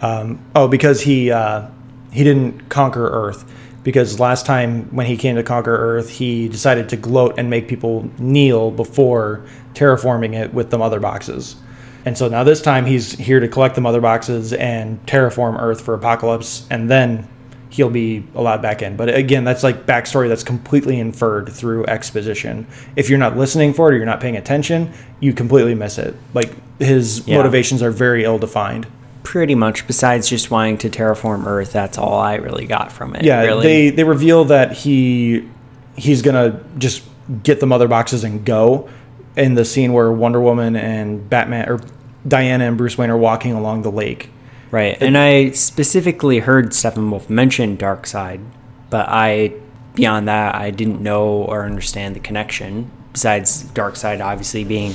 Um, 0.01 0.45
oh, 0.55 0.69
because 0.69 1.01
he 1.01 1.31
uh, 1.31 1.69
he 2.13 2.25
didn't 2.25 2.69
conquer 2.69 3.09
Earth. 3.09 3.51
Because 3.85 4.19
last 4.19 4.47
time 4.47 4.85
when 4.97 5.05
he 5.05 5.15
came 5.15 5.37
to 5.37 5.43
conquer 5.43 5.77
Earth, 5.77 6.09
he 6.09 6.49
decided 6.49 6.89
to 6.89 6.97
gloat 6.97 7.35
and 7.37 7.51
make 7.51 7.69
people 7.69 8.11
kneel 8.19 8.71
before 8.71 9.45
terraforming 9.75 10.35
it 10.35 10.55
with 10.55 10.71
the 10.71 10.79
mother 10.79 11.01
boxes. 11.01 11.57
And 12.05 12.17
so 12.19 12.29
now 12.29 12.45
this 12.45 12.61
time 12.61 12.85
he's 12.87 13.13
here 13.13 13.41
to 13.41 13.49
collect 13.49 13.75
the 13.75 13.81
mother 13.81 14.01
boxes 14.01 14.53
and 14.53 15.05
terraform 15.07 15.61
Earth 15.61 15.81
for 15.81 15.97
Apokolips, 15.97 16.67
and 16.71 16.91
then 16.91 17.27
he'll 17.71 17.91
be 17.91 18.23
allowed 18.35 18.63
back 18.63 18.83
in. 18.83 18.97
But 18.97 19.13
again, 19.15 19.43
that's 19.45 19.63
like 19.65 19.85
backstory 19.87 20.29
that's 20.29 20.45
completely 20.45 21.01
inferred 21.01 21.49
through 21.53 21.87
exposition. 21.87 22.67
If 22.95 23.09
you're 23.11 23.19
not 23.19 23.37
listening 23.37 23.73
for 23.75 23.89
it 23.91 23.95
or 23.95 23.97
you're 23.97 24.07
not 24.07 24.21
paying 24.21 24.37
attention, 24.37 24.93
you 25.21 25.33
completely 25.33 25.75
miss 25.75 25.99
it. 25.99 26.15
Like 26.35 26.53
his 26.79 27.27
Yeah. 27.27 27.37
motivations 27.39 27.83
are 27.83 27.91
very 27.91 28.25
ill 28.25 28.39
defined. 28.39 28.87
Pretty 29.25 29.55
much, 29.55 29.87
besides 29.87 30.29
just 30.29 30.51
wanting 30.51 30.79
to 30.79 30.91
terraform 30.91 31.47
Earth, 31.47 31.73
that's 31.73 31.97
all 31.99 32.19
I 32.19 32.35
really 32.37 32.67
got 32.67 32.93
from 32.93 33.17
it. 33.17 33.25
Yeah, 33.25 33.41
really. 33.43 33.63
they 33.63 33.91
they 33.91 34.05
reveal 34.05 34.45
that 34.45 34.73
he 34.73 35.49
he's 35.97 36.21
gonna 36.23 36.61
just 36.79 37.03
get 37.43 37.59
the 37.59 37.67
mother 37.67 37.89
boxes 37.89 38.23
and 38.23 38.45
go 38.45 38.89
in 39.37 39.55
the 39.55 39.65
scene 39.65 39.93
where 39.95 40.13
Wonder 40.13 40.41
Woman 40.41 40.77
and 40.77 41.29
Batman 41.29 41.69
or 41.69 41.81
Diana 42.27 42.67
and 42.67 42.79
Bruce 42.79 42.97
Wayne 42.97 43.11
are 43.11 43.19
walking 43.19 43.53
along 43.53 43.83
the 43.83 43.91
lake. 43.91 44.31
Right, 44.71 45.01
and 45.01 45.17
I 45.17 45.51
specifically 45.51 46.41
heard 46.41 46.71
Steppenwolf 46.71 47.31
mention 47.31 47.77
Darkseid, 47.77 48.45
but 48.91 49.07
I, 49.09 49.53
beyond 49.95 50.27
that, 50.27 50.57
I 50.57 50.71
didn't 50.71 51.01
know 51.01 51.45
or 51.45 51.65
understand 51.65 52.17
the 52.17 52.21
connection. 52.21 52.91
Besides 53.13 53.65
Darkseid, 53.67 54.25
obviously 54.25 54.65
being 54.65 54.93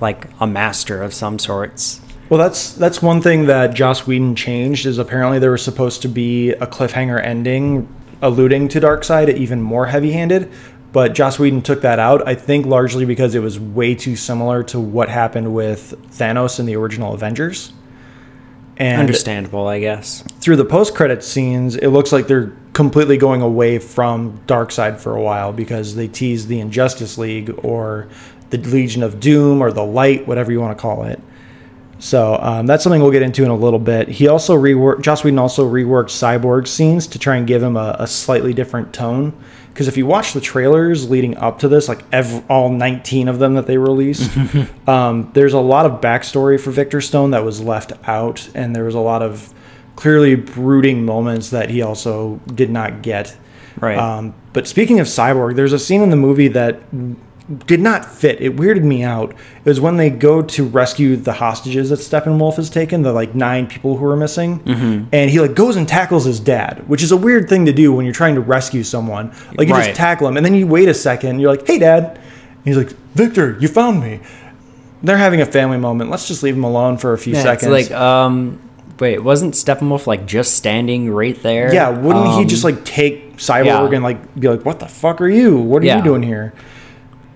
like 0.00 0.28
a 0.40 0.46
master 0.46 1.02
of 1.02 1.14
some 1.14 1.38
sorts. 1.38 2.02
Well, 2.28 2.38
that's 2.38 2.72
that's 2.74 3.00
one 3.00 3.22
thing 3.22 3.46
that 3.46 3.74
Joss 3.74 4.06
Whedon 4.06 4.34
changed 4.34 4.84
is 4.84 4.98
apparently 4.98 5.38
there 5.38 5.52
was 5.52 5.62
supposed 5.62 6.02
to 6.02 6.08
be 6.08 6.50
a 6.50 6.66
cliffhanger 6.66 7.22
ending 7.24 7.88
alluding 8.22 8.68
to 8.68 8.80
Darkseid, 8.80 9.34
even 9.36 9.60
more 9.60 9.86
heavy-handed, 9.86 10.50
but 10.94 11.12
Joss 11.12 11.40
Whedon 11.40 11.60
took 11.60 11.80
that 11.80 11.98
out. 11.98 12.26
I 12.26 12.36
think 12.36 12.66
largely 12.66 13.04
because 13.04 13.34
it 13.34 13.40
was 13.40 13.58
way 13.58 13.96
too 13.96 14.14
similar 14.14 14.62
to 14.62 14.78
what 14.78 15.08
happened 15.08 15.52
with 15.52 15.92
Thanos 16.12 16.60
in 16.60 16.66
the 16.66 16.76
original 16.76 17.14
Avengers. 17.14 17.72
And 18.76 19.00
Understandable, 19.00 19.66
I 19.66 19.80
guess. 19.80 20.22
through 20.40 20.54
the 20.54 20.64
post-credit 20.64 21.24
scenes, 21.24 21.74
it 21.74 21.88
looks 21.88 22.12
like 22.12 22.28
they're 22.28 22.52
completely 22.74 23.16
going 23.16 23.42
away 23.42 23.80
from 23.80 24.38
Darkseid 24.46 25.00
for 25.00 25.16
a 25.16 25.20
while 25.20 25.52
because 25.52 25.96
they 25.96 26.06
tease 26.06 26.46
the 26.46 26.60
Injustice 26.60 27.18
League 27.18 27.52
or 27.64 28.08
the 28.50 28.58
Legion 28.58 29.02
of 29.02 29.18
Doom 29.18 29.60
or 29.60 29.72
the 29.72 29.84
Light, 29.84 30.28
whatever 30.28 30.52
you 30.52 30.60
want 30.60 30.78
to 30.78 30.80
call 30.80 31.02
it. 31.04 31.20
So 31.98 32.38
um, 32.40 32.66
that's 32.66 32.84
something 32.84 33.02
we'll 33.02 33.10
get 33.10 33.22
into 33.22 33.42
in 33.42 33.50
a 33.50 33.56
little 33.56 33.80
bit. 33.80 34.08
He 34.08 34.28
also 34.28 34.56
reworked. 34.56 35.02
Joss 35.02 35.24
Whedon 35.24 35.40
also 35.40 35.68
reworked 35.68 36.10
Cyborg 36.10 36.68
scenes 36.68 37.08
to 37.08 37.18
try 37.18 37.34
and 37.34 37.48
give 37.48 37.64
him 37.64 37.76
a, 37.76 37.96
a 37.98 38.06
slightly 38.06 38.54
different 38.54 38.92
tone. 38.92 39.32
Because 39.74 39.88
if 39.88 39.96
you 39.96 40.06
watch 40.06 40.34
the 40.34 40.40
trailers 40.40 41.10
leading 41.10 41.36
up 41.36 41.58
to 41.58 41.68
this, 41.68 41.88
like 41.88 42.04
ev 42.12 42.48
all 42.48 42.68
19 42.68 43.26
of 43.26 43.40
them 43.40 43.54
that 43.54 43.66
they 43.66 43.76
released, 43.76 44.30
um, 44.88 45.32
there's 45.34 45.52
a 45.52 45.58
lot 45.58 45.84
of 45.84 46.00
backstory 46.00 46.60
for 46.60 46.70
Victor 46.70 47.00
Stone 47.00 47.32
that 47.32 47.44
was 47.44 47.60
left 47.60 47.92
out, 48.04 48.48
and 48.54 48.74
there 48.74 48.84
was 48.84 48.94
a 48.94 49.00
lot 49.00 49.20
of 49.20 49.52
clearly 49.96 50.36
brooding 50.36 51.04
moments 51.04 51.50
that 51.50 51.70
he 51.70 51.82
also 51.82 52.40
did 52.54 52.70
not 52.70 53.02
get. 53.02 53.36
Right. 53.80 53.98
Um, 53.98 54.32
but 54.52 54.68
speaking 54.68 55.00
of 55.00 55.08
Cyborg, 55.08 55.56
there's 55.56 55.72
a 55.72 55.78
scene 55.80 56.02
in 56.02 56.10
the 56.10 56.16
movie 56.16 56.48
that 56.48 56.80
did 57.66 57.80
not 57.80 58.06
fit. 58.06 58.40
It 58.40 58.56
weirded 58.56 58.84
me 58.84 59.02
out. 59.02 59.32
It 59.32 59.68
was 59.68 59.78
when 59.80 59.98
they 59.98 60.08
go 60.08 60.40
to 60.40 60.64
rescue 60.66 61.14
the 61.16 61.34
hostages 61.34 61.90
that 61.90 61.98
Steppenwolf 61.98 62.56
has 62.56 62.70
taken, 62.70 63.02
the 63.02 63.12
like 63.12 63.34
nine 63.34 63.66
people 63.66 63.96
who 63.98 64.06
are 64.06 64.16
missing, 64.16 64.60
Mm-hmm. 64.60 65.04
and 65.12 65.30
he 65.30 65.40
like 65.40 65.54
goes 65.54 65.76
and 65.76 65.86
tackles 65.86 66.24
his 66.24 66.40
dad, 66.40 66.82
which 66.88 67.02
is 67.02 67.12
a 67.12 67.16
weird 67.18 67.48
thing 67.50 67.66
to 67.66 67.72
do 67.72 67.92
when 67.92 68.06
you're 68.06 68.14
trying 68.14 68.34
to 68.36 68.40
rescue 68.40 68.82
someone. 68.82 69.30
Like 69.58 69.68
you 69.68 69.74
Right. 69.74 69.84
just 69.86 69.96
tackle 69.96 70.26
him, 70.26 70.36
and 70.38 70.46
then 70.46 70.54
you 70.54 70.66
wait 70.66 70.88
a 70.88 70.94
second. 70.94 71.38
You're 71.38 71.50
like, 71.50 71.66
"Hey, 71.66 71.78
dad," 71.78 72.04
and 72.14 72.64
he's 72.64 72.78
like, 72.78 72.94
"Victor, 73.14 73.58
you 73.60 73.68
found 73.68 74.00
me." 74.00 74.20
They're 75.02 75.18
having 75.18 75.42
a 75.42 75.46
family 75.46 75.76
moment. 75.76 76.10
Let's 76.10 76.26
just 76.26 76.42
leave 76.42 76.54
him 76.56 76.64
alone 76.64 76.96
for 76.96 77.12
a 77.12 77.18
few 77.18 77.34
Yeah, 77.34 77.42
seconds. 77.42 77.70
It's 77.70 77.90
like, 77.90 78.00
um, 78.00 78.58
wait, 78.98 79.18
wasn't 79.22 79.52
Steppenwolf 79.52 80.06
like 80.06 80.24
just 80.24 80.54
standing 80.54 81.10
right 81.12 81.40
there? 81.42 81.74
Yeah, 81.74 81.90
wouldn't 81.90 82.26
he 82.28 82.32
Um, 82.42 82.48
just 82.48 82.64
like 82.64 82.84
take 82.86 83.36
Cyborg 83.36 83.66
yeah. 83.66 83.90
and 83.96 84.02
like 84.02 84.40
be 84.40 84.48
like, 84.48 84.64
"What 84.64 84.80
the 84.80 84.86
fuck 84.88 85.20
are 85.20 85.28
you? 85.28 85.58
What 85.58 85.82
are 85.82 85.86
Yeah. 85.86 85.98
you 85.98 86.02
doing 86.04 86.22
here?" 86.22 86.54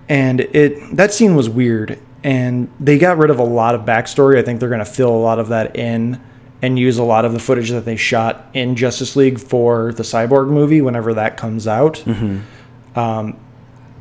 And 0.09 0.41
it 0.41 0.97
that 0.97 1.13
scene 1.13 1.35
was 1.35 1.49
weird, 1.49 1.99
and 2.25 2.71
they 2.81 2.99
got 2.99 3.19
rid 3.19 3.31
of 3.31 3.39
a 3.39 3.45
lot 3.45 3.75
of 3.75 3.83
backstory. 3.83 4.39
I 4.39 4.43
think 4.43 4.61
they're 4.61 4.69
going 4.71 4.79
to 4.79 4.85
fill 4.85 5.11
a 5.15 5.19
lot 5.19 5.39
of 5.39 5.49
that 5.49 5.77
in 5.77 6.21
and 6.63 6.79
use 6.79 6.99
a 6.99 7.05
lot 7.05 7.25
of 7.25 7.33
the 7.33 7.39
footage 7.39 7.71
that 7.71 7.85
they 7.85 7.95
shot 7.97 8.47
in 8.55 8.75
Justice 8.75 9.15
League 9.17 9.39
for 9.39 9.93
the 9.93 10.03
Cyborg 10.03 10.49
movie 10.49 10.81
whenever 10.81 11.15
that 11.15 11.37
comes 11.37 11.69
out. 11.69 11.97
Mm-hmm. 12.05 12.99
Um, 12.99 13.39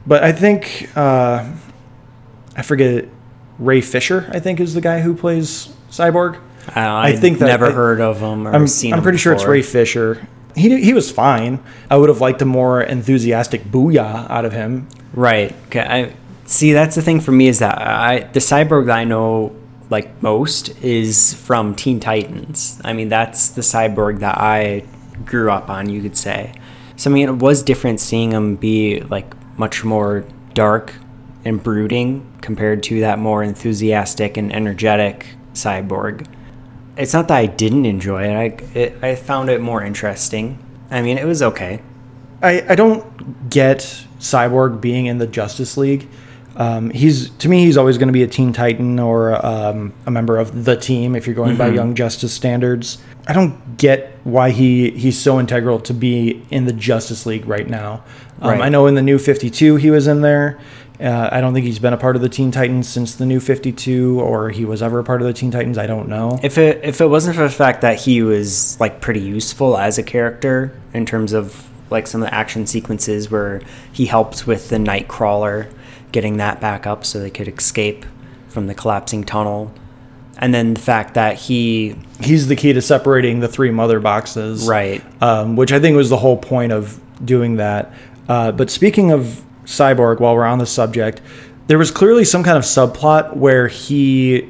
but 0.08 0.24
I 0.24 0.32
think 0.32 0.90
uh, 0.96 1.52
I 2.56 2.62
forget 2.64 3.06
Ray 3.60 3.82
Fisher. 3.82 4.30
I 4.34 4.40
think 4.40 4.60
is 4.60 4.74
the 4.74 4.82
guy 4.82 5.02
who 5.02 5.14
plays 5.14 5.70
Cyborg. 5.92 6.40
I, 6.74 7.10
I 7.10 7.16
think 7.16 7.40
that- 7.40 7.48
never 7.48 7.68
I- 7.68 7.72
heard 7.72 8.02
of 8.02 8.20
him 8.22 8.48
or 8.48 8.54
I'm, 8.54 8.68
seen 8.68 8.94
I'm 8.94 9.04
pretty 9.04 9.18
sure 9.18 9.34
it's. 9.34 9.46
Ray 9.46 9.62
Fisher. 9.62 10.26
He, 10.58 10.82
he 10.82 10.94
was 10.94 11.12
fine. 11.12 11.60
I 11.90 11.98
would 11.98 12.10
have 12.10 12.20
liked 12.20 12.42
a 12.42 12.46
more 12.46 12.82
enthusiastic 12.82 13.64
booyah 13.66 14.30
out 14.30 14.44
of 14.44 14.54
him. 14.54 14.88
Right. 15.14 15.56
Okay. 15.68 15.82
I 15.82 16.14
see. 16.46 16.74
That's 16.74 16.96
the 16.96 17.02
thing 17.02 17.20
for 17.20 17.32
me 17.32 17.48
is 17.48 17.60
that 17.60 17.78
I 17.80 18.20
the 18.34 18.40
cyborg 18.40 18.88
that 18.88 18.98
I 18.98 19.04
know 19.04 19.56
like 19.90 20.22
most 20.22 20.78
is 20.84 21.34
from 21.34 21.76
Teen 21.76 22.00
Titans. 22.00 22.82
I 22.84 22.94
mean, 22.94 23.10
that's 23.10 23.50
the 23.50 23.62
cyborg 23.62 24.20
that 24.20 24.38
I 24.38 24.84
grew 25.26 25.52
up 25.52 25.70
on. 25.70 25.90
You 25.90 26.02
could 26.02 26.18
say. 26.18 26.54
So 26.96 27.12
I 27.12 27.14
mean, 27.14 27.30
it 27.30 27.36
was 27.36 27.62
different 27.62 28.00
seeing 28.00 28.32
him 28.32 28.56
be 28.56 29.02
like 29.02 29.36
much 29.58 29.84
more 29.84 30.26
dark 30.54 30.94
and 31.46 31.62
brooding 31.62 32.32
compared 32.42 32.84
to 32.84 33.00
that 33.02 33.20
more 33.20 33.44
enthusiastic 33.44 34.38
and 34.38 34.52
energetic 34.52 35.28
cyborg. 35.54 36.28
It's 36.98 37.14
not 37.14 37.28
that 37.28 37.38
I 37.38 37.46
didn't 37.46 37.86
enjoy 37.86 38.24
it. 38.24 38.36
I 38.36 38.78
it, 38.78 39.04
I 39.04 39.16
found 39.16 39.50
it 39.50 39.62
more 39.62 39.84
interesting. 39.84 40.58
I 40.90 41.02
mean, 41.02 41.18
it 41.18 41.26
was 41.26 41.42
okay. 41.42 41.82
I, 42.42 42.64
I 42.70 42.76
don't 42.76 43.50
get 43.50 43.80
Cyborg 44.20 44.80
being 44.80 45.06
in 45.08 45.18
the 45.18 45.28
Justice 45.28 45.78
League. 45.78 46.08
Um, 46.56 46.90
he's 46.90 47.30
to 47.32 47.50
me, 47.50 47.66
he's 47.66 47.78
always 47.78 47.98
going 48.00 48.08
to 48.08 48.14
be 48.14 48.24
a 48.24 48.28
Teen 48.28 48.52
Titan 48.52 48.98
or 49.00 49.46
um, 49.46 49.94
a 50.08 50.12
member 50.12 50.38
of 50.40 50.66
the 50.66 50.76
team 50.76 51.16
if 51.16 51.28
you're 51.28 51.36
going 51.36 51.56
by 51.56 51.68
Young 51.70 51.94
Justice 51.94 52.34
standards. 52.34 52.98
I 53.28 53.34
don't 53.34 53.78
get 53.78 54.18
why 54.24 54.50
he 54.50 54.90
he's 54.92 55.20
so 55.20 55.40
integral 55.40 55.80
to 55.82 55.94
be 55.94 56.44
in 56.50 56.66
the 56.66 56.74
Justice 56.74 57.26
League 57.28 57.46
right 57.46 57.68
now. 57.70 58.04
Um, 58.42 58.52
Right. 58.52 58.62
I 58.62 58.70
know 58.70 58.88
in 58.88 58.96
the 58.96 59.02
New 59.04 59.20
Fifty 59.20 59.50
Two 59.52 59.76
he 59.76 59.92
was 59.92 60.08
in 60.08 60.22
there. 60.22 60.60
Uh, 61.00 61.30
I 61.32 61.42
don't 61.42 61.54
think 61.54 61.66
he's 61.66 61.78
been 61.78 61.94
a 61.94 61.98
part 61.98 62.16
of 62.16 62.24
the 62.24 62.30
Teen 62.30 62.50
Titans 62.50 62.90
since 62.90 63.16
the 63.16 63.26
New 63.26 63.40
Fifty 63.40 63.72
Two, 63.72 64.20
or 64.20 64.50
he 64.50 64.66
was 64.66 64.82
ever 64.82 65.00
a 65.00 65.04
part 65.04 65.22
of 65.22 65.28
the 65.28 65.34
Teen 65.34 65.52
Titans. 65.52 65.78
I 65.78 65.86
don't 65.86 66.10
know. 66.10 66.40
If 66.42 66.58
it 66.58 66.84
if 66.84 67.02
it 67.02 67.08
wasn't 67.08 67.36
for 67.36 67.44
the 67.44 67.50
fact 67.50 67.82
that 67.82 68.00
he 68.00 68.24
was 68.24 68.80
like 68.80 69.00
pretty 69.00 69.20
useful 69.20 69.78
as 69.78 70.00
a 70.00 70.04
character 70.04 70.80
in 70.94 71.06
terms 71.06 71.34
of 71.34 71.70
like 71.92 72.08
some 72.08 72.24
of 72.24 72.28
the 72.30 72.34
action 72.34 72.66
sequences 72.66 73.30
where 73.30 73.62
he 73.92 74.08
helped 74.08 74.48
with 74.48 74.70
the 74.70 74.78
Knightcrawler 74.78 75.72
getting 76.12 76.38
that 76.38 76.60
back 76.60 76.88
up 76.88 77.06
so 77.06 77.20
they 77.20 77.30
could 77.30 77.48
escape 77.48 78.06
from 78.48 78.66
the 78.66 78.74
collapsing 78.74 79.24
tunnel, 79.24 79.72
and 80.40 80.52
then 80.52 80.74
the 80.74 80.82
fact 80.82 81.14
that 81.14 81.38
he 81.38 81.96
He's 82.20 82.48
the 82.48 82.56
key 82.56 82.74
to 82.74 82.82
separating 82.82 83.40
the 83.40 83.48
three 83.48 83.70
mother 83.70 84.00
boxes, 84.00 84.68
right 84.68 85.04
um, 85.22 85.56
which 85.56 85.72
I 85.72 85.80
think 85.80 85.96
was 85.96 86.10
the 86.10 86.18
whole 86.18 86.38
point 86.38 86.72
of 86.72 87.00
doing 87.24 87.58
that. 87.58 87.94
Uh, 88.28 88.52
but 88.52 88.72
speaking 88.72 89.12
of 89.12 89.44
Cyborg, 89.68 90.20
while 90.20 90.34
we're 90.36 90.46
on 90.46 90.58
the 90.58 90.66
subject, 90.66 91.22
there 91.68 91.78
was 91.78 91.92
clearly 91.92 92.26
some 92.26 92.44
kind 92.44 92.58
of 92.58 92.64
subplot 92.64 93.36
where 93.36 93.68
he 93.68 94.50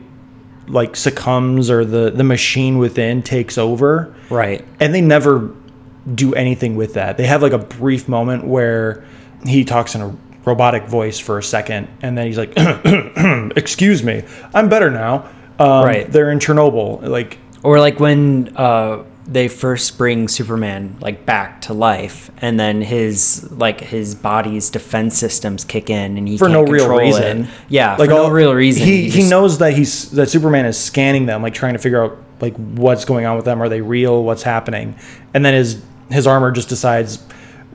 like 0.70 0.96
succumbs 0.96 1.70
or 1.70 1.84
the 1.86 2.12
the 2.12 2.24
machine 2.24 2.78
within 2.78 3.22
takes 3.24 3.58
over 3.58 4.14
Right. 4.30 4.64
and 4.80 4.94
they 4.94 5.02
never 5.02 5.52
do 6.14 6.34
anything 6.36 6.76
with 6.76 6.94
that. 6.94 7.18
They 7.18 7.26
have 7.26 7.42
like 7.42 7.54
a 7.54 7.58
brief 7.58 8.08
moment 8.08 8.46
where 8.46 9.04
he 9.46 9.64
talks 9.66 9.96
in 9.96 10.02
a 10.02 10.16
robotic 10.46 10.86
voice 10.86 11.20
for 11.20 11.38
a 11.38 11.44
second, 11.44 11.88
and 12.02 12.18
then 12.18 12.26
he's 12.28 12.38
like, 12.38 12.54
"Excuse 13.58 14.04
me, 14.04 14.24
I'm 14.54 14.70
better 14.70 14.90
now." 14.92 15.28
Um, 15.60 15.84
Right. 15.86 16.10
They're 16.12 16.30
in 16.32 16.40
Chernobyl. 16.40 17.02
Like, 17.08 17.38
Or 17.64 17.80
like 17.80 18.00
when 18.00 18.54
uh, 18.56 19.04
they 19.30 19.50
first 19.50 19.98
bring 19.98 20.28
Superman 20.30 20.96
like 21.02 21.26
back 21.26 21.62
to 21.64 21.74
life, 21.74 22.32
and 22.38 22.58
then 22.60 22.82
his 22.82 23.48
like 23.52 23.82
his 23.82 24.16
body's 24.16 24.70
defense 24.70 25.18
systems 25.18 25.66
kick 25.66 25.90
in, 25.90 26.18
and 26.18 26.28
he 26.28 26.38
for 26.38 26.48
no 26.50 26.64
real 26.64 26.90
reason. 26.96 27.44
It. 27.44 27.50
Yeah, 27.70 27.98
like 27.98 28.10
for 28.10 28.16
no 28.16 28.24
all- 28.26 28.32
real 28.32 28.54
reason. 28.54 28.86
He 28.86 29.04
he 29.10 29.20
just- 29.20 29.30
knows 29.30 29.58
that 29.58 29.74
he's 29.74 30.12
that 30.12 30.30
Superman 30.30 30.66
is 30.66 30.78
scanning 30.78 31.26
them, 31.26 31.42
like 31.42 31.54
trying 31.54 31.74
to 31.74 31.80
figure 31.80 32.02
out 32.04 32.18
like 32.40 32.56
what's 32.56 33.04
going 33.06 33.26
on 33.26 33.36
with 33.36 33.46
them. 33.46 33.62
Are 33.62 33.68
they 33.70 33.82
real? 33.82 34.24
What's 34.24 34.44
happening? 34.44 34.96
And 35.34 35.44
then 35.46 35.54
his 35.54 35.84
his 36.10 36.26
armor 36.26 36.52
just 36.52 36.70
decides 36.70 37.20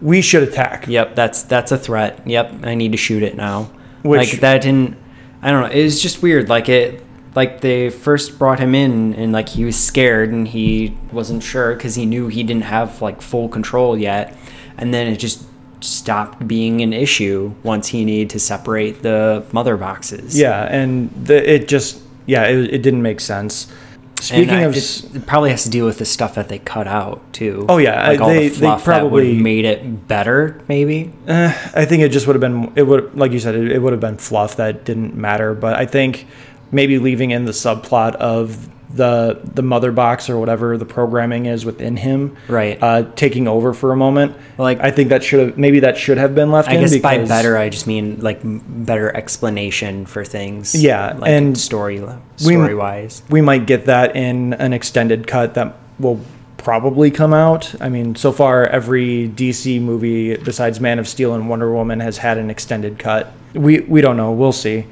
we 0.00 0.22
should 0.22 0.42
attack. 0.42 0.88
Yep, 0.88 1.14
that's 1.14 1.42
that's 1.42 1.70
a 1.70 1.76
threat. 1.78 2.26
Yep, 2.26 2.64
I 2.64 2.74
need 2.74 2.92
to 2.92 2.98
shoot 2.98 3.22
it 3.22 3.36
now. 3.36 3.70
Which- 4.02 4.32
like 4.32 4.40
that 4.40 4.62
didn't. 4.62 4.96
I 5.42 5.50
don't 5.50 5.62
know. 5.62 5.68
It 5.68 5.82
was 5.84 6.00
just 6.00 6.22
weird. 6.22 6.48
Like 6.48 6.68
it. 6.70 7.04
Like 7.34 7.60
they 7.62 7.88
first 7.90 8.38
brought 8.38 8.58
him 8.60 8.74
in, 8.74 9.14
and 9.14 9.32
like 9.32 9.48
he 9.48 9.64
was 9.64 9.76
scared, 9.76 10.30
and 10.30 10.46
he 10.46 10.96
wasn't 11.12 11.42
sure 11.42 11.74
because 11.74 11.94
he 11.94 12.04
knew 12.04 12.28
he 12.28 12.42
didn't 12.42 12.64
have 12.64 13.00
like 13.00 13.22
full 13.22 13.48
control 13.48 13.96
yet, 13.96 14.36
and 14.76 14.92
then 14.92 15.06
it 15.06 15.16
just 15.18 15.44
stopped 15.80 16.46
being 16.46 16.80
an 16.82 16.92
issue 16.92 17.52
once 17.62 17.88
he 17.88 18.04
needed 18.04 18.30
to 18.30 18.38
separate 18.38 19.02
the 19.02 19.44
mother 19.52 19.76
boxes. 19.76 20.38
Yeah, 20.38 20.64
and 20.64 21.10
the, 21.26 21.54
it 21.54 21.68
just 21.68 22.00
yeah, 22.26 22.44
it, 22.44 22.74
it 22.74 22.82
didn't 22.82 23.02
make 23.02 23.20
sense. 23.20 23.72
Speaking 24.20 24.54
I- 24.54 24.60
of 24.60 24.76
it, 24.76 25.26
probably 25.26 25.50
has 25.50 25.64
to 25.64 25.70
deal 25.70 25.84
with 25.84 25.98
the 25.98 26.04
stuff 26.04 26.36
that 26.36 26.48
they 26.48 26.58
cut 26.60 26.86
out 26.86 27.20
too. 27.32 27.66
Oh, 27.68 27.78
yeah, 27.78 28.06
like 28.08 28.20
all 28.20 28.28
they- 28.28 28.48
the 28.50 28.54
fluff 28.54 28.80
would 28.80 28.84
probably- 28.84 29.34
made 29.40 29.64
it 29.64 30.06
better, 30.06 30.60
maybe. 30.68 31.12
Eh, 31.26 31.52
I 31.74 31.84
think 31.86 32.02
it 32.02 32.10
just 32.10 32.26
would 32.28 32.36
have 32.36 32.40
been 32.40 32.70
it 32.76 32.82
would 32.84 33.16
like 33.18 33.32
you 33.32 33.40
said 33.40 33.54
it, 33.56 33.72
it 33.72 33.78
would 33.80 33.92
have 33.92 34.00
been 34.00 34.18
fluff 34.18 34.56
that 34.56 34.84
didn't 34.84 35.16
matter. 35.16 35.54
But 35.54 35.74
I 35.74 35.86
think 35.86 36.26
maybe 36.72 36.98
leaving 36.98 37.30
in 37.30 37.44
the 37.44 37.52
subplot 37.52 38.14
of 38.16 38.68
the 38.94 39.40
the 39.54 39.62
mother 39.62 39.90
box 39.90 40.28
or 40.28 40.38
whatever 40.38 40.76
the 40.76 40.84
programming 40.84 41.46
is 41.46 41.64
within 41.64 41.96
him, 41.96 42.36
Right. 42.46 42.76
Uh, 42.82 43.04
taking 43.16 43.48
over 43.48 43.72
for 43.72 43.90
a 43.90 43.96
moment. 43.96 44.36
Like- 44.58 44.80
I 44.80 44.90
think 44.90 45.08
that 45.08 45.22
should 45.24 45.40
have 45.40 45.56
maybe 45.58 45.80
that 45.80 45.96
should 45.96 46.18
have 46.18 46.34
been 46.34 46.50
left 46.50 46.68
I 46.68 46.74
in. 46.74 46.80
guess 46.82 46.98
by 46.98 47.24
better, 47.24 47.56
I 47.56 47.70
just 47.70 47.86
mean 47.86 48.18
like 48.20 48.40
better 48.42 49.14
explanation 49.16 50.04
for 50.04 50.24
things. 50.26 50.74
Yeah, 50.74 51.14
like 51.18 51.30
and 51.30 51.56
story 51.56 52.00
we- 52.00 52.08
story 52.36 52.74
wise. 52.74 53.22
we 53.30 53.40
might 53.40 53.64
get 53.66 53.86
that 53.86 54.14
in 54.14 54.52
an 54.54 54.74
extended 54.74 55.26
cut 55.26 55.54
that 55.54 55.74
will 55.98 56.20
probably 56.58 57.10
come 57.10 57.32
out. 57.32 57.74
I 57.80 57.88
mean, 57.88 58.14
so 58.14 58.30
far 58.30 58.64
every 58.66 59.26
DC 59.28 59.80
movie 59.80 60.36
besides 60.36 60.80
Man 60.80 60.98
of 60.98 61.08
Steel 61.08 61.34
and 61.34 61.48
Wonder 61.48 61.72
Woman 61.72 62.00
has 62.00 62.18
had 62.18 62.36
an 62.36 62.50
extended 62.50 62.98
cut. 62.98 63.32
We 63.54 63.80
we 63.80 64.02
don't 64.02 64.18
know. 64.18 64.32
We'll 64.32 64.52
see. 64.52 64.84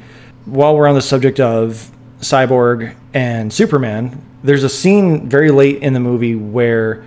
While 0.44 0.76
we're 0.76 0.88
on 0.88 0.94
the 0.94 1.02
subject 1.02 1.38
of 1.40 1.90
Cyborg 2.20 2.94
and 3.14 3.52
Superman, 3.52 4.22
there's 4.42 4.64
a 4.64 4.68
scene 4.68 5.28
very 5.28 5.50
late 5.50 5.82
in 5.82 5.92
the 5.92 6.00
movie 6.00 6.34
where 6.34 7.04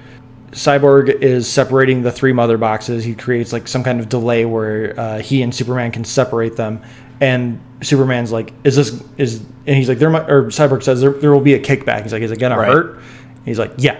Cyborg 0.51 1.09
is 1.09 1.51
separating 1.51 2.03
the 2.03 2.11
three 2.11 2.31
mother 2.33 2.57
boxes. 2.57 3.03
He 3.03 3.15
creates 3.15 3.51
like 3.51 3.67
some 3.67 3.83
kind 3.83 3.99
of 3.99 4.07
delay 4.07 4.45
where 4.45 4.99
uh, 4.99 5.19
he 5.19 5.41
and 5.41 5.53
Superman 5.53 5.91
can 5.91 6.03
separate 6.03 6.55
them. 6.55 6.81
And 7.19 7.59
Superman's 7.81 8.31
like, 8.31 8.53
"Is 8.63 8.75
this 8.75 9.01
is?" 9.17 9.39
And 9.65 9.75
he's 9.77 9.87
like, 9.89 9.97
"There 9.99 10.09
might." 10.09 10.29
Or 10.29 10.45
Cyborg 10.45 10.83
says, 10.83 10.99
"There, 11.01 11.11
there 11.11 11.31
will 11.31 11.39
be 11.41 11.53
a 11.53 11.59
kickback." 11.59 12.03
He's 12.03 12.11
like, 12.13 12.21
"Is 12.21 12.31
it 12.31 12.39
gonna 12.39 12.57
Right. 12.57 12.67
hurt?" 12.71 12.99
He's 13.45 13.57
like, 13.59 13.71
"Yeah." 13.77 13.97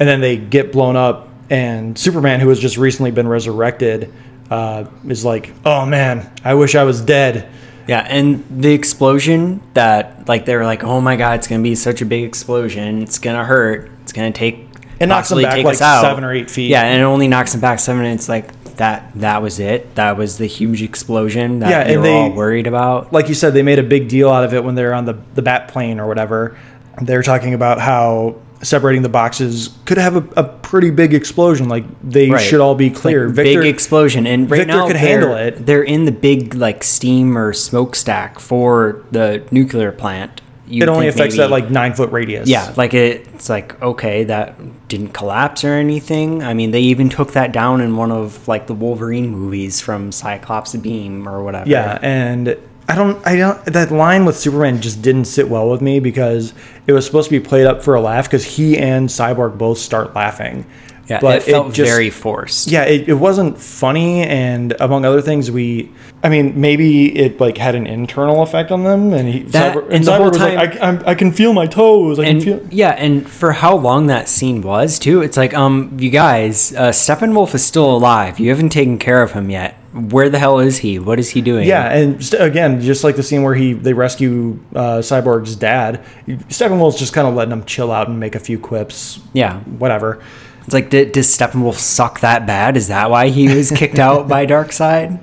And 0.00 0.08
then 0.08 0.20
they 0.20 0.36
get 0.36 0.72
blown 0.72 0.96
up, 0.96 1.28
and 1.48 1.96
Superman, 1.96 2.40
who 2.40 2.48
has 2.48 2.58
just 2.58 2.76
recently 2.76 3.10
been 3.10 3.28
resurrected, 3.28 4.12
uh, 4.50 4.84
is 5.06 5.24
like, 5.24 5.52
"Oh 5.64 5.86
man, 5.86 6.28
I 6.44 6.54
wish 6.54 6.74
I 6.74 6.84
was 6.84 7.00
dead." 7.00 7.48
Yeah, 7.86 8.00
and 8.00 8.44
the 8.50 8.72
explosion 8.72 9.60
that 9.74 10.26
like 10.28 10.44
they 10.44 10.56
were 10.56 10.64
like, 10.64 10.82
oh 10.84 11.00
my 11.00 11.16
god, 11.16 11.38
it's 11.38 11.46
gonna 11.48 11.62
be 11.62 11.74
such 11.74 12.02
a 12.02 12.06
big 12.06 12.24
explosion. 12.24 13.02
It's 13.02 13.18
gonna 13.18 13.44
hurt. 13.44 13.90
It's 14.02 14.12
gonna 14.12 14.32
take. 14.32 14.66
It 14.98 15.06
knocks 15.06 15.28
them 15.28 15.42
back 15.42 15.62
like 15.62 15.76
seven 15.76 16.24
or 16.24 16.32
eight 16.32 16.50
feet. 16.50 16.70
Yeah, 16.70 16.82
and 16.82 17.00
it 17.00 17.04
only 17.04 17.28
knocks 17.28 17.52
them 17.52 17.60
back 17.60 17.78
seven. 17.78 18.04
And 18.04 18.14
it's 18.18 18.28
like 18.28 18.52
that. 18.76 19.10
That 19.16 19.42
was 19.42 19.58
it. 19.60 19.94
That 19.94 20.16
was 20.16 20.38
the 20.38 20.46
huge 20.46 20.82
explosion 20.82 21.60
that 21.60 21.70
Yeah, 21.70 21.84
they 21.84 21.96
were 21.98 22.08
all 22.08 22.32
worried 22.32 22.66
about. 22.66 23.12
like 23.12 23.28
you 23.28 23.34
said, 23.34 23.52
they 23.54 23.62
made 23.62 23.78
a 23.78 23.82
big 23.82 24.08
deal 24.08 24.30
out 24.30 24.44
of 24.44 24.52
it 24.54 24.64
when 24.64 24.74
they 24.74 24.84
were 24.84 24.94
on 24.94 25.04
the 25.04 25.16
the 25.34 25.42
bat 25.42 25.68
plane 25.68 26.00
or 26.00 26.06
whatever. 26.08 26.58
They 27.02 27.14
were 27.16 27.22
talking 27.22 27.52
about 27.54 27.78
how 27.78 28.36
separating 28.62 29.02
the 29.02 29.08
boxes 29.08 29.76
could 29.84 29.98
have 29.98 30.16
a, 30.16 30.40
a 30.40 30.44
pretty 30.44 30.90
big 30.90 31.12
explosion. 31.14 31.68
Like 31.68 31.84
they 32.02 32.30
Right. 32.30 32.40
should 32.40 32.60
all 32.60 32.74
be 32.74 32.90
clear. 32.90 33.26
Like, 33.26 33.36
Victor, 33.36 33.60
big 33.62 33.74
explosion, 33.74 34.26
and 34.26 34.50
right 34.50 34.58
Victor 34.58 34.72
now 34.76 34.86
could 34.86 34.96
handle 34.96 35.34
it. 35.34 35.66
They're 35.66 35.82
in 35.82 36.04
the 36.04 36.12
big 36.12 36.54
like 36.54 36.82
steam 36.84 37.36
or 37.36 37.52
smokestack 37.52 38.38
for 38.40 39.04
the 39.10 39.42
nuclear 39.50 39.92
plant. 39.92 40.40
You'd 40.68 40.82
it 40.84 40.88
only 40.88 41.06
affects 41.06 41.36
maybe- 41.36 41.44
that 41.44 41.50
like 41.52 41.70
nine 41.70 41.94
foot 41.94 42.10
radius. 42.10 42.48
Yeah, 42.48 42.72
like 42.76 42.92
it, 42.92 43.28
it's 43.34 43.48
like 43.48 43.80
okay, 43.80 44.24
that 44.24 44.88
didn't 44.88 45.10
collapse 45.10 45.62
or 45.62 45.74
anything. 45.74 46.42
I 46.42 46.54
mean, 46.54 46.72
they 46.72 46.80
even 46.80 47.08
took 47.08 47.32
that 47.34 47.52
down 47.52 47.80
in 47.80 47.96
one 47.96 48.10
of 48.10 48.48
like 48.48 48.66
the 48.66 48.74
Wolverine 48.74 49.28
movies 49.30 49.80
from 49.80 50.10
Cyclops 50.10 50.74
Beam 50.74 51.28
or 51.28 51.44
whatever. 51.44 51.68
Yeah, 51.70 51.98
and 52.02 52.56
I 52.88 52.94
don't, 52.94 53.26
I 53.26 53.36
don't. 53.36 53.64
That 53.66 53.90
line 53.90 54.24
with 54.24 54.36
Superman 54.36 54.80
just 54.80 55.02
didn't 55.02 55.24
sit 55.26 55.48
well 55.48 55.68
with 55.68 55.80
me 55.82 55.98
because 56.00 56.54
it 56.86 56.92
was 56.92 57.04
supposed 57.04 57.28
to 57.30 57.40
be 57.40 57.44
played 57.44 57.66
up 57.66 57.82
for 57.82 57.94
a 57.96 58.00
laugh 58.00 58.26
because 58.26 58.44
he 58.44 58.78
and 58.78 59.08
Cyborg 59.08 59.58
both 59.58 59.78
start 59.78 60.14
laughing. 60.14 60.64
yeah, 61.08 61.18
but 61.20 61.38
it 61.38 61.42
felt 61.50 61.72
just- 61.72 61.88
very 61.90 62.10
forced. 62.10 62.68
yeah 62.70 62.82
it, 62.84 63.08
it 63.08 63.14
wasn't 63.14 63.56
funny 63.58 64.22
and 64.24 64.74
among 64.80 65.04
other 65.04 65.22
things 65.22 65.52
we 65.52 65.88
i 66.24 66.28
mean 66.28 66.60
maybe 66.60 67.16
it 67.16 67.38
like 67.38 67.56
had 67.58 67.76
an 67.76 67.86
internal 67.86 68.42
effect 68.42 68.72
on 68.72 68.82
them 68.82 69.12
and 69.12 69.28
he 69.28 69.42
That- 69.42 69.76
Cyborg, 69.76 69.88
and 69.92 70.04
the 70.04 70.16
whole 70.16 70.32
time- 70.32 70.56
like 70.56 70.80
I, 70.82 70.88
I'm, 70.88 71.02
I 71.06 71.14
can 71.14 71.30
feel 71.30 71.52
my 71.52 71.68
toes 71.68 72.18
i 72.18 72.24
can 72.24 72.34
and 72.36 72.42
feel 72.44 72.60
yeah, 72.72 72.90
and 72.90 73.28
for 73.30 73.52
how 73.52 73.76
long 73.76 74.08
that 74.08 74.28
scene 74.28 74.62
was 74.62 74.98
too, 74.98 75.22
it's 75.22 75.36
like, 75.36 75.54
um, 75.54 75.96
you 76.00 76.10
guys, 76.10 76.74
uh, 76.74 76.88
Steppenwolf 76.90 77.54
is 77.54 77.64
still 77.64 77.88
alive. 77.96 78.40
You 78.40 78.50
haven't 78.50 78.70
taken 78.70 78.98
care 78.98 79.22
of 79.22 79.30
him 79.32 79.48
yet. 79.48 79.78
Where 79.96 80.28
the 80.28 80.38
hell 80.38 80.58
is 80.58 80.78
he? 80.78 80.98
What 80.98 81.18
is 81.18 81.30
he 81.30 81.40
doing? 81.40 81.66
yeah 81.66 81.92
and 81.92 82.22
st- 82.24 82.42
again 82.42 82.80
just 82.80 83.02
like 83.02 83.16
the 83.16 83.22
scene 83.22 83.42
where 83.42 83.54
he 83.54 83.72
they 83.72 83.92
rescue 83.94 84.58
uh, 84.74 84.98
cyborg's 84.98 85.56
dad 85.56 86.04
steppenwolf's 86.26 86.98
just 86.98 87.12
kind 87.12 87.26
of 87.26 87.34
letting 87.34 87.52
him 87.52 87.64
chill 87.64 87.90
out 87.90 88.08
and 88.08 88.20
make 88.20 88.34
a 88.34 88.38
few 88.40 88.58
quips 88.58 89.20
yeah. 89.32 89.60
whatever 89.60 90.22
It's 90.64 90.74
like, 90.74 90.90
did, 90.90 91.12
does 91.12 91.28
Steppenwolf 91.28 91.74
suck 91.76 92.20
that 92.20 92.44
bad? 92.46 92.76
Is 92.76 92.88
that 92.88 93.08
why 93.08 93.28
he 93.28 93.54
was 93.54 93.70
kicked 93.70 93.98
out 94.00 94.26
by 94.28 94.46
Darkseid? 94.54 95.22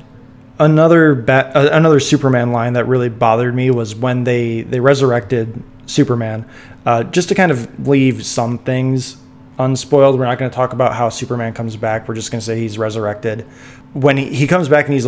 another 0.59 1.15
bat, 1.15 1.55
uh, 1.55 1.69
another 1.71 1.99
Superman 1.99 2.51
line 2.51 2.73
that 2.73 2.85
really 2.85 3.09
bothered 3.09 3.53
me 3.53 3.69
was 3.71 3.93
when 3.95 4.23
they 4.23 4.61
they 4.61 4.79
resurrected 4.79 5.61
Superman. 5.85 6.45
Uh, 6.85 7.03
just 7.03 7.29
to 7.29 7.35
kind 7.35 7.51
of 7.51 7.87
leave 7.87 8.25
some 8.25 8.57
things 8.57 9.17
unspoiled, 9.59 10.17
we're 10.17 10.25
not 10.25 10.37
going 10.37 10.49
to 10.49 10.55
talk 10.55 10.73
about 10.73 10.93
how 10.93 11.09
Superman 11.09 11.53
comes 11.53 11.75
back. 11.75 12.07
We're 12.07 12.15
just 12.15 12.31
going 12.31 12.39
to 12.39 12.45
say 12.45 12.59
he's 12.59 12.77
resurrected. 12.77 13.41
When 13.93 14.17
he, 14.17 14.33
he 14.33 14.47
comes 14.47 14.67
back 14.69 14.85
and 14.85 14.93
he's 14.93 15.07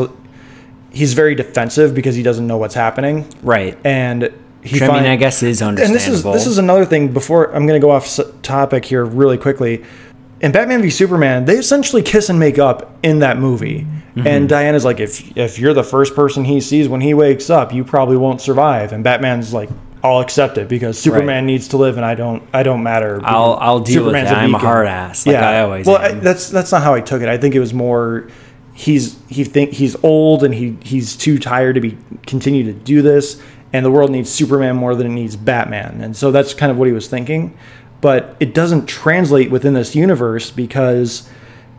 he's 0.92 1.14
very 1.14 1.36
defensive 1.36 1.94
because 1.94 2.16
he 2.16 2.24
doesn't 2.24 2.46
know 2.48 2.58
what's 2.58 2.76
happening, 2.76 3.28
Right. 3.42 3.78
and 3.84 4.32
he 4.64 4.82
I 4.82 4.88
mean, 4.88 5.06
I 5.06 5.16
guess 5.16 5.44
is 5.44 5.62
understandable. 5.62 5.86
and 5.86 5.96
this 5.96 6.08
is 6.08 6.24
this 6.24 6.48
is 6.48 6.58
another 6.58 6.86
thing. 6.86 7.14
Before 7.14 7.46
I'm 7.54 7.68
going 7.68 7.80
to 7.80 7.86
go 7.86 7.92
off 7.92 8.20
topic 8.42 8.86
here 8.86 9.06
really 9.06 9.38
quickly. 9.38 9.84
In 10.42 10.52
Batman 10.52 10.82
v 10.82 10.90
Superman, 10.90 11.46
they 11.46 11.58
essentially 11.58 12.02
kiss 12.02 12.30
and 12.30 12.38
make 12.38 12.60
up 12.60 12.98
in 13.04 13.20
that 13.20 13.38
movie. 13.38 13.82
Mm-hmm. 14.16 14.28
And 14.28 14.50
Diana's 14.50 14.84
like, 14.86 15.00
if 15.00 15.36
if 15.38 15.60
you're 15.60 15.74
the 15.74 15.84
first 15.84 16.16
person 16.16 16.46
he 16.46 16.62
sees 16.62 16.88
when 16.90 17.02
he 17.02 17.14
wakes 17.14 17.50
up, 17.50 17.74
you 17.74 17.84
probably 17.84 18.18
won't 18.18 18.42
survive. 18.42 18.92
And 18.92 19.04
Batman's 19.04 19.54
like, 19.54 19.70
I'll 20.06 20.22
accept 20.22 20.58
it 20.58 20.70
because 20.70 21.00
Superman 21.00 21.46
needs 21.46 21.70
to 21.70 21.78
live, 21.78 21.98
and 21.98 22.06
I 22.06 22.14
don't 22.14 22.48
I 22.54 22.64
don't 22.64 22.84
matter. 22.84 23.20
I'll 23.24 23.58
I'll 23.60 23.80
deal 23.80 24.06
Superman's 24.06 24.30
with 24.30 24.38
it. 24.38 24.42
I'm 24.42 24.54
a 24.54 24.60
hard 24.60 24.88
ass, 24.88 25.26
like 25.26 25.38
I 25.38 25.62
always 25.62 25.88
well, 25.88 25.98
I, 25.98 26.12
that's 26.12 26.50
that's 26.50 26.72
not 26.72 26.84
how 26.84 26.94
I 26.94 27.02
took 27.02 27.22
it. 27.22 27.28
I 27.28 27.38
think 27.38 27.56
it 27.56 27.60
was 27.60 27.74
more 27.74 28.28
he's 28.74 29.18
he 29.30 29.44
think 29.44 29.72
he's 29.72 29.96
old 30.04 30.44
and 30.44 30.54
he 30.54 30.78
he's 30.82 31.16
too 31.16 31.40
tired 31.40 31.76
to 31.76 31.82
be 31.82 31.98
continue 32.28 32.64
to 32.66 32.74
do 32.74 33.02
this, 33.02 33.42
and 33.74 33.84
the 33.84 33.90
world 33.90 34.12
needs 34.12 34.30
Superman 34.30 34.76
more 34.76 34.94
than 34.94 35.08
it 35.08 35.14
needs 35.14 35.36
Batman, 35.36 36.02
and 36.02 36.16
so 36.16 36.32
that's 36.32 36.54
kind 36.54 36.72
of 36.72 36.78
what 36.78 36.88
he 36.88 36.94
was 36.94 37.08
thinking. 37.08 37.58
But 38.02 38.36
it 38.40 38.54
doesn't 38.54 38.86
translate 38.86 39.50
within 39.50 39.74
this 39.74 39.96
universe 39.96 40.52
because 40.52 41.28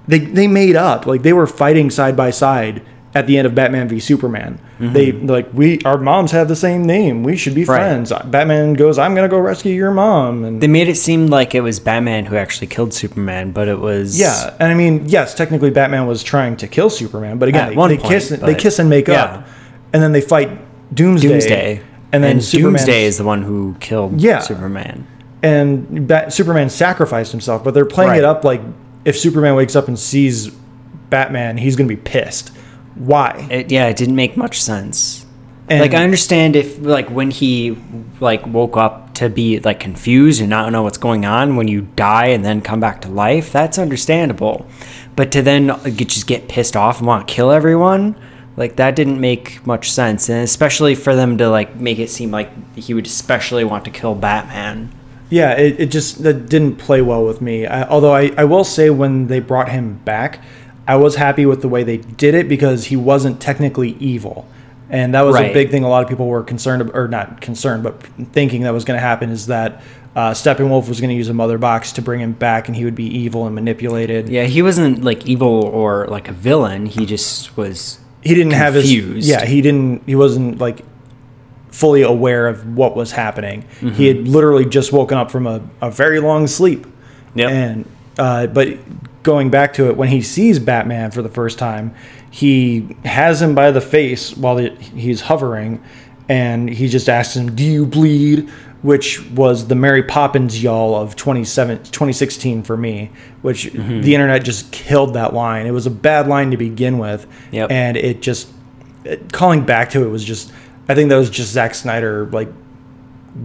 they 0.09 0.18
they 0.18 0.49
made 0.49 0.74
up 0.74 1.07
like 1.07 1.22
they 1.22 1.33
were 1.33 1.47
fighting 1.47 1.91
side 1.91 2.16
by 2.16 2.31
side 2.31 2.85
at 3.14 3.26
the 3.26 3.38
end 3.38 3.46
of 3.46 3.54
Batman 3.54 3.88
v 3.88 3.98
Superman. 3.98 4.59
Mm-hmm. 4.78 4.92
They 4.92 5.12
like 5.12 5.48
we 5.54 5.80
our 5.84 5.96
moms 5.96 6.32
have 6.32 6.48
the 6.48 6.57
same 6.57 6.84
name. 6.84 7.22
We 7.22 7.36
should 7.36 7.54
be 7.54 7.64
Right. 7.64 7.78
friends. 7.78 8.12
Batman 8.26 8.74
goes, 8.74 8.98
"I'm 8.98 9.14
gonna 9.14 9.28
go 9.28 9.38
rescue 9.38 9.72
your 9.74 9.90
mom," 9.90 10.44
and 10.44 10.61
They 10.61 10.66
made 10.66 10.88
it 10.88 10.96
seem 10.96 11.28
like 11.28 11.54
it 11.54 11.62
was 11.62 11.80
Batman 11.80 12.26
who 12.26 12.36
actually 12.36 12.66
killed 12.66 12.92
Superman, 12.92 13.52
but 13.52 13.68
it 13.68 13.78
was 13.80 14.18
yeah. 14.20 14.54
And 14.61 14.70
I 14.70 14.74
mean, 14.74 15.04
yes, 15.07 15.34
technically 15.34 15.70
Batman 15.70 16.07
was 16.07 16.22
trying 16.22 16.57
to 16.59 16.66
kill 16.66 16.90
Superman, 16.90 17.38
but 17.38 17.48
again, 17.48 17.70
they, 17.70 17.74
one 17.76 17.88
they 17.90 17.96
point, 17.96 18.11
kiss 18.12 18.28
they 18.28 18.54
kiss 18.54 18.78
and 18.78 18.90
make 18.90 19.09
yeah. 19.09 19.22
up, 19.24 19.48
and 19.94 20.02
then 20.02 20.12
they 20.12 20.20
fight 20.20 20.50
Doomsday, 20.94 21.28
Doomsday. 21.28 21.80
and 22.12 22.22
then 22.22 22.40
Superman's- 22.42 22.84
Doomsday 22.84 23.04
is 23.04 23.16
the 23.18 23.24
one 23.24 23.42
who 23.42 23.76
killed 23.80 24.20
Yeah. 24.20 24.40
Superman. 24.40 25.07
and 25.42 26.07
Bat- 26.09 26.32
Superman 26.32 26.68
sacrificed 26.70 27.30
himself, 27.30 27.62
but 27.64 27.72
they're 27.72 27.84
playing 27.84 28.11
Right. 28.11 28.18
it 28.18 28.24
up 28.24 28.44
like 28.44 28.61
if 29.04 29.16
Superman 29.16 29.54
wakes 29.54 29.74
up 29.76 29.86
and 29.88 29.98
sees 29.98 30.50
Batman, 31.11 31.57
he's 31.59 31.76
gonna 31.76 31.88
be 31.88 31.96
pissed. 31.96 32.50
Why? 32.97 33.47
It, 33.51 33.70
yeah, 33.70 33.86
it 33.88 33.97
didn't 33.97 34.16
make 34.16 34.36
much 34.36 34.61
sense. 34.61 35.26
And- 35.68 35.80
like 35.80 35.94
I 35.94 36.05
understand 36.05 36.57
if 36.57 36.78
like 36.78 37.09
when 37.11 37.30
he 37.30 37.76
like 38.20 38.47
woke 38.47 38.76
up 38.76 39.14
to 39.14 39.28
be 39.28 39.59
like 39.61 39.80
confused 39.80 40.40
and 40.40 40.51
not 40.51 40.70
know 40.70 40.82
what's 40.82 40.99
going 40.99 41.24
on 41.24 41.57
when 41.57 41.68
you 41.68 41.82
die 41.97 42.26
and 42.26 42.44
then 42.44 42.61
come 42.61 42.80
back 42.80 43.01
to 43.03 43.09
life, 43.09 43.51
that's 43.53 43.78
understandable. 43.78 44.66
But 45.16 45.32
to 45.32 45.42
then 45.42 45.70
uh, 45.70 45.76
get, 45.84 46.09
just 46.09 46.26
get 46.26 46.49
pissed 46.49 46.76
off 46.76 46.99
and 46.99 47.07
want 47.07 47.26
to 47.26 47.34
kill 47.34 47.51
everyone, 47.51 48.16
like 48.57 48.76
that 48.76 48.94
didn't 48.94 49.20
make 49.20 49.66
much 49.66 49.90
sense. 49.90 50.28
And 50.28 50.44
especially 50.44 50.94
for 50.94 51.16
them 51.16 51.38
to 51.38 51.49
like 51.49 51.76
make 51.76 51.99
it 51.99 52.11
seem 52.11 52.30
like 52.30 52.76
he 52.76 52.94
would 52.94 53.07
especially 53.07 53.64
want 53.64 53.84
to 53.86 53.90
kill 53.90 54.14
Batman. 54.14 54.92
Yeah, 55.30 55.53
it, 55.55 55.80
it 55.80 55.86
just 55.86 56.22
that 56.22 56.49
didn't 56.49 56.76
play 56.76 57.03
well 57.03 57.24
with 57.24 57.40
me. 57.40 57.66
I, 57.66 57.88
although 57.88 58.14
I, 58.14 58.32
I 58.38 58.44
will 58.44 58.64
say 58.64 58.90
when 58.90 59.26
they 59.26 59.40
brought 59.40 59.70
him 59.70 59.94
back, 60.05 60.40
I 60.87 60.97
was 60.97 61.16
happy 61.16 61.47
with 61.47 61.62
the 61.62 61.68
way 61.68 61.82
they 61.82 61.97
did 61.97 62.34
it 62.34 62.49
because 62.49 62.87
he 62.87 62.97
wasn't 62.97 63.41
technically 63.41 63.97
evil. 63.99 64.49
And 64.89 65.14
that 65.14 65.22
was 65.22 65.34
a 65.34 65.53
big 65.53 65.70
thing 65.70 65.82
a 65.82 65.89
lot 65.89 66.05
of 66.05 66.09
people 66.09 66.28
were 66.28 66.45
concerned 66.45 66.91
or 66.95 67.09
not 67.09 67.41
concerned, 67.41 67.82
but 67.82 68.01
thinking 68.32 68.62
that 68.62 68.72
was 68.72 68.84
going 68.84 68.97
to 68.97 69.05
happen 69.05 69.30
is 69.30 69.47
that 69.47 69.82
uh, 70.14 70.30
Steppenwolf 70.30 70.89
was 70.89 71.01
going 71.01 71.11
to 71.11 71.16
use 71.16 71.28
a 71.28 71.34
mother 71.34 71.59
box 71.59 71.93
to 71.93 72.03
bring 72.03 72.20
him 72.20 72.32
back 72.32 72.68
and 72.68 72.76
he 72.76 72.84
would 72.84 72.95
be 72.95 73.05
evil 73.05 73.47
and 73.47 73.55
manipulated. 73.55 74.28
Yeah, 74.28 74.45
he 74.45 74.62
wasn't 74.62 75.03
like 75.03 75.26
evil 75.26 75.64
or 75.64 76.07
like 76.07 76.28
a 76.28 76.32
villain. 76.32 76.87
He 76.87 77.05
just 77.05 77.57
was 77.57 77.99
He 78.22 78.34
didn't 78.34 78.53
have 78.53 78.74
his 78.74 78.84
confused. 78.84 79.28
Yeah, 79.28 79.45
he 79.45 79.61
didn't 79.61 80.05
he 80.07 80.14
wasn't 80.14 80.59
like 80.59 80.84
fully 81.70 82.03
aware 82.03 82.49
of 82.49 82.76
what 82.76 82.97
was 82.97 83.12
happening. 83.12 83.62
Mm-hmm. 83.80 83.91
He 83.91 84.07
had 84.07 84.26
literally 84.26 84.64
just 84.64 84.93
woken 84.93 85.18
up 85.18 85.30
from 85.30 85.47
a, 85.47 85.61
a 85.82 85.91
very 85.91 86.20
long 86.20 86.47
sleep. 86.47 86.87
Yeah. 87.34 87.49
And 87.49 87.91
uh, 88.18 88.47
but 88.47 88.78
going 89.27 89.51
back 89.51 89.74
to 89.74 89.89
it, 89.91 89.97
when 89.99 90.09
he 90.09 90.22
sees 90.22 90.59
Batman 90.59 91.11
for 91.11 91.20
the 91.20 91.29
first 91.29 91.59
time, 91.59 91.95
he 92.31 92.97
has 93.05 93.43
him 93.43 93.55
by 93.55 93.70
the 93.70 93.81
face 93.83 94.35
while 94.35 94.57
he's 94.57 95.20
hovering, 95.22 95.83
and 96.29 96.70
he 96.70 96.89
just 96.89 97.09
asks 97.11 97.37
him, 97.37 97.55
"Do 97.55 97.62
you 97.64 97.85
bleed?" 97.85 98.49
Which 98.83 99.29
was 99.31 99.66
the 99.66 99.74
Mary 99.74 100.03
Poppins 100.03 100.62
y'all 100.62 100.95
of 100.95 101.16
27 101.16 101.79
2016 101.85 102.62
for 102.62 102.77
me, 102.77 103.11
which 103.43 103.64
Mm-hmm. 103.72 104.03
the 104.03 104.14
internet 104.14 104.45
just 104.45 104.70
killed 104.70 105.14
that 105.14 105.35
line. 105.35 105.66
It 105.66 105.72
was 105.72 105.87
a 105.87 105.91
bad 105.91 106.29
line 106.29 106.51
to 106.53 106.57
begin 106.57 106.99
with, 106.99 107.27
Yep. 107.51 107.70
and 107.72 107.97
it 107.97 108.22
just 108.22 108.49
calling 109.33 109.64
back 109.64 109.91
to 109.91 110.05
it 110.05 110.09
was 110.09 110.24
just. 110.24 110.53
I 110.89 110.95
think 110.95 111.09
that 111.11 111.16
was 111.16 111.31
just 111.31 111.51
Zack 111.53 111.74
Snyder 111.74 112.27
like 112.31 112.49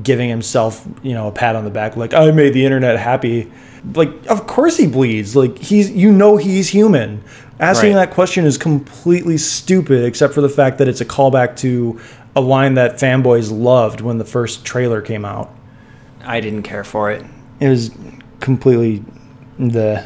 giving 0.03 0.29
himself, 0.29 0.87
you 1.03 1.13
know, 1.13 1.27
a 1.27 1.31
pat 1.31 1.55
on 1.55 1.63
the 1.63 1.69
back, 1.69 1.95
like 1.97 2.13
I 2.13 2.31
made 2.31 2.53
the 2.53 2.65
internet 2.65 2.97
happy. 2.99 3.51
Like, 3.93 4.09
of 4.27 4.47
course 4.47 4.77
he 4.77 4.87
bleeds. 4.87 5.35
Like 5.35 5.57
he's, 5.57 5.91
you 5.91 6.11
know, 6.11 6.37
he's 6.37 6.69
human. 6.69 7.23
Asking 7.59 7.93
Right. 7.93 8.07
that 8.07 8.13
question 8.13 8.45
is 8.45 8.57
completely 8.57 9.37
stupid, 9.37 10.03
except 10.03 10.33
for 10.33 10.41
the 10.41 10.49
fact 10.49 10.77
that 10.79 10.87
it's 10.87 11.01
a 11.01 11.05
callback 11.05 11.55
to 11.57 11.99
a 12.35 12.41
line 12.41 12.75
that 12.75 12.95
fanboys 12.95 13.51
loved 13.51 14.01
when 14.01 14.17
the 14.17 14.25
first 14.25 14.65
trailer 14.65 15.01
came 15.01 15.25
out. 15.25 15.53
I 16.23 16.39
didn't 16.39 16.63
care 16.63 16.83
for 16.83 17.11
it. 17.11 17.23
It 17.59 17.69
was 17.69 17.91
completely 18.39 19.03
the. 19.59 20.05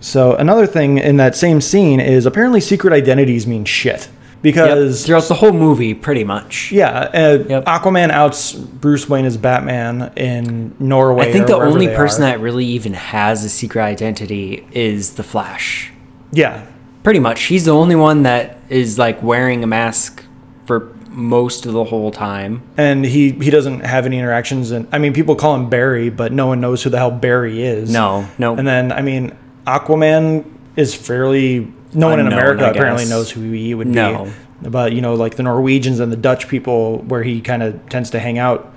So 0.00 0.34
another 0.36 0.66
thing 0.66 0.98
in 0.98 1.16
that 1.16 1.34
same 1.34 1.60
scene 1.60 1.98
is 1.98 2.24
apparently 2.24 2.60
secret 2.60 2.92
identities 2.92 3.46
mean 3.46 3.64
shit 3.64 4.08
Yep. 4.38 4.54
because 4.54 5.04
Throughout 5.06 5.24
the 5.24 5.34
whole 5.34 5.52
movie, 5.52 5.94
pretty 5.94 6.22
much. 6.24 6.70
yeah, 6.72 6.90
uh, 7.12 7.44
Yep. 7.48 7.64
Aquaman 7.64 8.10
outs 8.10 8.52
Bruce 8.52 9.08
Wayne 9.08 9.24
as 9.24 9.36
Batman 9.36 10.12
in 10.16 10.74
Norway. 10.78 11.28
I 11.28 11.32
think 11.32 11.46
the 11.48 11.56
only 11.56 11.88
person 11.88 12.22
are. 12.22 12.26
that 12.28 12.40
really 12.40 12.64
even 12.66 12.94
has 12.94 13.44
a 13.44 13.48
secret 13.48 13.82
identity 13.82 14.66
is 14.72 15.14
the 15.14 15.22
Flash. 15.24 15.92
yeah, 16.32 16.66
Pretty 17.04 17.20
much. 17.20 17.44
He's 17.44 17.64
the 17.64 17.70
only 17.74 17.94
one 17.96 18.24
that 18.24 18.58
is 18.68 18.98
like 18.98 19.22
wearing 19.22 19.64
a 19.64 19.66
mask 19.66 20.22
for 20.66 20.92
most 21.08 21.64
of 21.64 21.72
the 21.72 21.84
whole 21.84 22.10
time. 22.10 22.62
and 22.76 23.04
he 23.04 23.30
he 23.30 23.50
doesn't 23.50 23.80
have 23.80 24.04
any 24.06 24.18
interactions, 24.18 24.70
and 24.72 24.86
I 24.92 24.98
mean 24.98 25.12
people 25.14 25.34
call 25.34 25.54
him 25.54 25.68
Barry, 25.70 26.10
but 26.10 26.32
no 26.32 26.46
one 26.48 26.60
knows 26.60 26.82
who 26.82 26.90
the 26.90 26.98
hell 26.98 27.10
Barry 27.10 27.62
is. 27.62 27.90
No, 27.90 28.26
no. 28.38 28.54
And 28.56 28.68
then 28.68 28.92
I 28.92 29.00
mean 29.02 29.34
Aquaman 29.66 30.44
is 30.76 30.94
fairly 30.94 31.72
no 31.94 32.08
one 32.08 32.20
in 32.20 32.26
America 32.26 32.68
apparently 32.70 33.04
knows 33.06 33.30
who 33.30 33.40
he 33.52 33.74
would 33.74 33.86
No. 33.88 34.24
be. 34.62 34.68
But 34.68 34.92
you 34.92 35.00
know, 35.00 35.14
like 35.14 35.36
the 35.36 35.42
Norwegians 35.44 36.00
and 36.00 36.10
the 36.12 36.16
Dutch 36.16 36.48
people, 36.48 36.98
where 37.02 37.22
he 37.22 37.40
kind 37.40 37.62
of 37.62 37.88
tends 37.88 38.10
to 38.10 38.18
hang 38.18 38.38
out, 38.38 38.72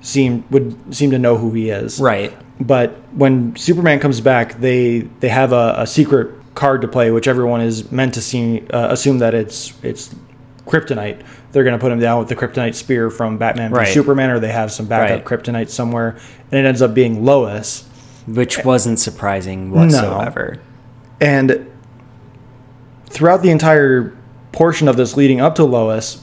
seem 0.00 0.44
would 0.50 0.74
seem 0.94 1.10
to 1.10 1.18
know 1.18 1.36
who 1.36 1.52
he 1.52 1.70
is. 1.70 2.00
Right. 2.00 2.32
But 2.60 2.96
when 3.12 3.54
Superman 3.56 4.00
comes 4.00 4.20
back, 4.20 4.60
they 4.60 5.00
they 5.20 5.28
have 5.28 5.52
a, 5.52 5.74
a 5.78 5.86
secret 5.86 6.30
card 6.54 6.80
to 6.80 6.88
play, 6.88 7.10
which 7.10 7.28
everyone 7.28 7.60
is 7.60 7.92
meant 7.92 8.14
to 8.14 8.22
see, 8.22 8.62
uh, 8.70 8.88
assume 8.90 9.18
that 9.18 9.34
it's 9.34 9.74
it's 9.82 10.14
kryptonite. 10.66 11.20
They're 11.52 11.64
going 11.64 11.76
to 11.78 11.80
put 11.80 11.92
him 11.92 12.00
down 12.00 12.18
with 12.18 12.28
the 12.28 12.36
kryptonite 12.36 12.74
spear 12.74 13.10
from 13.10 13.36
Batman 13.38 13.72
Right. 13.72 13.88
Superman, 13.88 14.30
or 14.30 14.40
they 14.40 14.52
have 14.52 14.72
some 14.72 14.86
backup 14.86 15.28
Right. 15.30 15.38
kryptonite 15.40 15.68
somewhere, 15.68 16.16
and 16.50 16.58
it 16.60 16.66
ends 16.66 16.80
up 16.82 16.94
being 16.94 17.24
Lois. 17.24 17.84
Which 18.26 18.64
wasn't 18.64 18.98
surprising 18.98 19.70
whatsoever. 19.70 20.56
And 21.20 21.66
throughout 23.08 23.42
the 23.42 23.50
entire 23.50 24.14
portion 24.52 24.88
of 24.88 24.96
this 24.96 25.16
leading 25.16 25.40
up 25.40 25.54
to 25.56 25.64
Lois, 25.64 26.22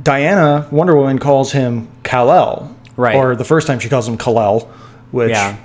Diana, 0.00 0.66
Wonder 0.70 0.96
Woman, 0.96 1.18
calls 1.18 1.52
him 1.52 1.88
Kal-El. 2.04 2.74
Right. 2.96 3.14
Or 3.16 3.36
the 3.36 3.44
first 3.44 3.66
time 3.66 3.78
she 3.78 3.88
calls 3.88 4.08
him 4.08 4.16
Kal-El, 4.18 4.60
which 5.12 5.30
Yeah. 5.30 5.56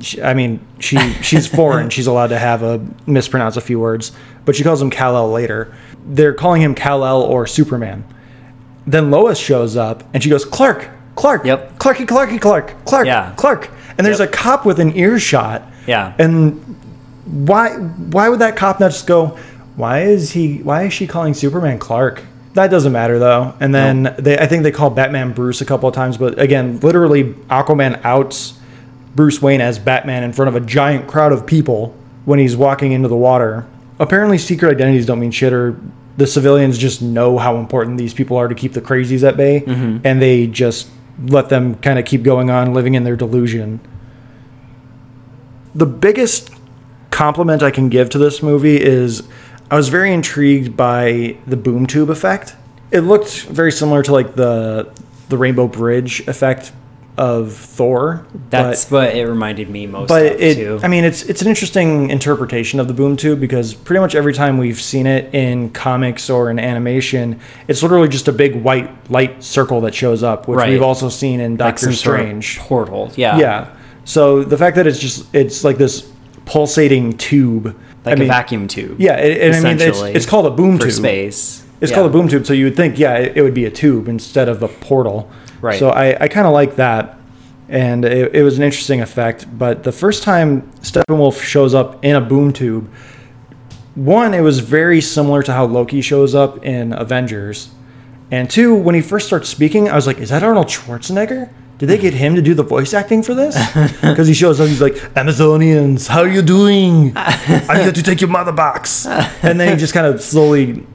she, 0.00 0.22
I 0.22 0.34
mean, 0.34 0.60
she 0.78 0.96
she's 1.22 1.46
foreign. 1.46 1.90
she's 1.90 2.06
allowed 2.06 2.28
to 2.28 2.38
have 2.38 2.62
a 2.62 2.80
mispronounce 3.06 3.56
a 3.56 3.60
few 3.60 3.80
words, 3.80 4.12
but 4.44 4.56
she 4.56 4.62
calls 4.64 4.80
him 4.80 4.90
Kal-El 4.90 5.30
later. 5.30 5.72
They're 6.06 6.34
calling 6.34 6.62
him 6.62 6.74
Kal-El 6.74 7.22
or 7.22 7.46
Superman. 7.46 8.04
Then 8.86 9.10
Lois 9.10 9.38
shows 9.38 9.76
up 9.76 10.04
and 10.14 10.22
she 10.22 10.30
goes, 10.30 10.44
Clark, 10.44 10.88
Clark, 11.16 11.44
Yep. 11.44 11.78
Clarky, 11.78 12.06
Clarky, 12.06 12.40
Clark, 12.40 12.74
Clark, 12.84 13.06
Yeah. 13.06 13.32
Clark. 13.36 13.68
And 13.98 14.06
there's 14.06 14.20
Yep. 14.20 14.28
a 14.28 14.32
cop 14.32 14.64
with 14.66 14.80
an 14.80 14.96
earshot. 14.96 15.62
Yeah. 15.86 16.12
And 16.18 16.76
why 17.24 17.74
why 17.76 18.28
would 18.28 18.40
that 18.40 18.56
cop 18.56 18.80
not 18.80 18.90
just 18.90 19.06
go, 19.06 19.38
why 19.76 20.02
is 20.02 20.32
he 20.32 20.58
why 20.58 20.84
is 20.84 20.92
she 20.92 21.06
calling 21.06 21.34
Superman 21.34 21.78
Clark? 21.78 22.22
That 22.54 22.70
doesn't 22.70 22.92
matter 22.92 23.18
though. 23.18 23.54
And 23.60 23.74
then 23.74 24.14
they 24.18 24.38
I 24.38 24.46
think 24.46 24.62
they 24.62 24.72
call 24.72 24.90
Batman 24.90 25.32
Bruce 25.32 25.60
a 25.60 25.64
couple 25.64 25.88
of 25.88 25.94
times, 25.94 26.16
but 26.16 26.38
again, 26.38 26.80
literally 26.80 27.34
Aquaman 27.48 28.00
outs 28.04 28.58
Bruce 29.14 29.40
Wayne 29.42 29.60
as 29.60 29.78
Batman 29.78 30.22
in 30.22 30.32
front 30.32 30.48
of 30.48 30.60
a 30.60 30.64
giant 30.64 31.08
crowd 31.08 31.32
of 31.32 31.46
people 31.46 31.94
when 32.24 32.38
he's 32.38 32.56
walking 32.56 32.92
into 32.92 33.08
the 33.08 33.16
water. 33.16 33.66
Apparently 33.98 34.38
secret 34.38 34.70
identities 34.70 35.06
don't 35.06 35.20
mean 35.20 35.30
shit 35.30 35.52
or 35.52 35.78
the 36.16 36.26
civilians 36.26 36.76
just 36.76 37.00
know 37.00 37.38
how 37.38 37.56
important 37.56 37.96
these 37.96 38.14
people 38.14 38.36
are 38.36 38.48
to 38.48 38.54
keep 38.54 38.72
the 38.72 38.80
crazies 38.80 39.26
at 39.26 39.36
bay 39.36 39.60
mm-hmm. 39.60 39.98
and 40.04 40.20
they 40.20 40.46
just 40.46 40.88
let 41.26 41.48
them 41.48 41.74
kind 41.76 41.98
of 41.98 42.04
keep 42.04 42.22
going 42.22 42.50
on 42.50 42.74
living 42.74 42.94
in 42.94 43.04
their 43.04 43.16
delusion 43.16 43.80
the 45.74 45.86
biggest 45.86 46.50
compliment 47.20 47.62
I 47.62 47.70
can 47.70 47.90
give 47.90 48.08
to 48.10 48.18
this 48.18 48.42
movie 48.42 48.80
is 48.80 49.22
I 49.70 49.76
was 49.76 49.90
very 49.90 50.10
intrigued 50.14 50.74
by 50.74 51.36
the 51.46 51.56
boom 51.56 51.84
tube 51.86 52.08
effect. 52.08 52.56
It 52.90 53.00
looked 53.00 53.42
very 53.42 53.70
similar 53.72 54.02
to 54.04 54.10
like 54.12 54.36
the 54.36 54.90
the 55.28 55.36
Rainbow 55.36 55.68
Bridge 55.68 56.26
effect 56.26 56.72
of 57.18 57.52
Thor. 57.52 58.24
That's 58.48 58.86
but, 58.86 59.08
what 59.08 59.16
it 59.16 59.26
reminded 59.26 59.68
me 59.68 59.86
most 59.86 60.08
but 60.08 60.24
of 60.32 60.40
it 60.40 60.54
too. 60.54 60.80
I 60.82 60.88
mean 60.88 61.04
it's 61.04 61.22
it's 61.24 61.42
an 61.42 61.48
interesting 61.48 62.08
interpretation 62.08 62.80
of 62.80 62.88
the 62.88 62.94
boom 62.94 63.18
tube 63.18 63.38
because 63.38 63.74
pretty 63.74 64.00
much 64.00 64.14
every 64.14 64.32
time 64.32 64.56
we've 64.56 64.80
seen 64.80 65.06
it 65.06 65.34
in 65.34 65.68
comics 65.70 66.30
or 66.30 66.50
in 66.50 66.58
animation, 66.58 67.38
it's 67.68 67.82
literally 67.82 68.08
just 68.08 68.28
a 68.28 68.32
big 68.32 68.54
white 68.62 69.10
light 69.10 69.44
circle 69.44 69.82
that 69.82 69.94
shows 69.94 70.22
up, 70.22 70.48
which 70.48 70.56
Right. 70.56 70.70
we've 70.70 70.80
also 70.82 71.10
seen 71.10 71.40
in 71.40 71.52
like 71.52 71.74
Doctor 71.74 71.84
some 71.84 71.92
sort 71.92 72.20
of 72.20 72.26
Strange. 72.26 72.58
portal. 72.60 73.12
Yeah. 73.14 73.36
Yeah. 73.36 73.66
So 74.06 74.42
the 74.42 74.56
fact 74.56 74.76
that 74.76 74.86
it's 74.86 74.98
just 74.98 75.26
it's 75.34 75.64
like 75.64 75.76
this 75.76 76.10
pulsating 76.50 77.16
tube, 77.16 77.66
Like 78.04 78.12
I 78.12 78.14
mean, 78.16 78.24
a 78.24 78.32
vacuum 78.32 78.66
tube. 78.66 79.00
Yeah, 79.00 79.16
it, 79.16 79.40
and 79.54 79.66
I 79.66 79.70
mean 79.74 79.80
it's, 79.80 80.00
it's 80.02 80.26
called 80.26 80.46
a 80.46 80.50
boom 80.50 80.78
for 80.78 80.84
tube. 80.84 80.92
space. 80.92 81.64
It's 81.80 81.90
Yeah. 81.90 81.96
called 81.96 82.08
a 82.10 82.12
boom 82.12 82.28
tube, 82.28 82.44
so 82.44 82.52
you 82.52 82.64
would 82.66 82.76
think 82.76 82.98
yeah 82.98 83.14
it, 83.16 83.36
it 83.36 83.42
would 83.42 83.54
be 83.54 83.66
a 83.66 83.70
tube 83.70 84.08
instead 84.08 84.48
of 84.48 84.62
a 84.62 84.68
portal. 84.68 85.30
Right. 85.62 85.78
So 85.78 85.90
I, 85.90 86.24
I 86.24 86.28
kind 86.28 86.46
of 86.46 86.52
like 86.52 86.76
that, 86.76 87.18
and 87.68 88.04
it, 88.04 88.34
it 88.34 88.42
was 88.42 88.58
an 88.58 88.64
interesting 88.64 89.00
effect. 89.00 89.46
But 89.58 89.84
the 89.84 89.92
first 89.92 90.22
time 90.24 90.62
Steppenwolf 90.82 91.40
shows 91.40 91.72
up 91.74 92.04
in 92.04 92.16
a 92.16 92.20
boom 92.20 92.52
tube, 92.52 92.90
one, 93.94 94.34
it 94.34 94.40
was 94.40 94.58
very 94.60 95.00
similar 95.00 95.42
to 95.44 95.52
how 95.52 95.64
Loki 95.66 96.00
shows 96.00 96.34
up 96.34 96.64
in 96.64 96.92
Avengers, 96.92 97.70
and 98.30 98.50
two, 98.50 98.74
when 98.74 98.94
he 98.94 99.02
first 99.02 99.26
starts 99.26 99.48
speaking, 99.48 99.88
I 99.88 99.94
was 99.94 100.06
like, 100.06 100.18
"Is 100.18 100.30
that 100.30 100.42
Arnold 100.42 100.66
Schwarzenegger? 100.68 101.48
Did 101.80 101.88
they 101.88 101.98
get 101.98 102.14
him 102.14 102.34
to 102.36 102.42
do 102.42 102.52
the 102.54 102.62
voice 102.62 102.92
acting 102.94 103.22
for 103.22 103.34
this?" 103.34 103.56
Because 104.00 104.28
he 104.28 104.34
shows 104.34 104.60
up, 104.60 104.68
he's 104.68 104.80
like, 104.82 104.94
"Amazonians, 105.16 106.06
how 106.06 106.20
are 106.20 106.28
you 106.28 106.42
doing? 106.42 107.12
I'm 107.16 107.80
here 107.80 107.92
to 107.92 108.02
take 108.02 108.20
your 108.20 108.30
mother 108.30 108.52
box," 108.52 109.06
and 109.42 109.58
then 109.58 109.66
he 109.72 109.76
just 109.76 109.94
kind 109.94 110.06
of 110.06 110.20
slowly 110.22 110.86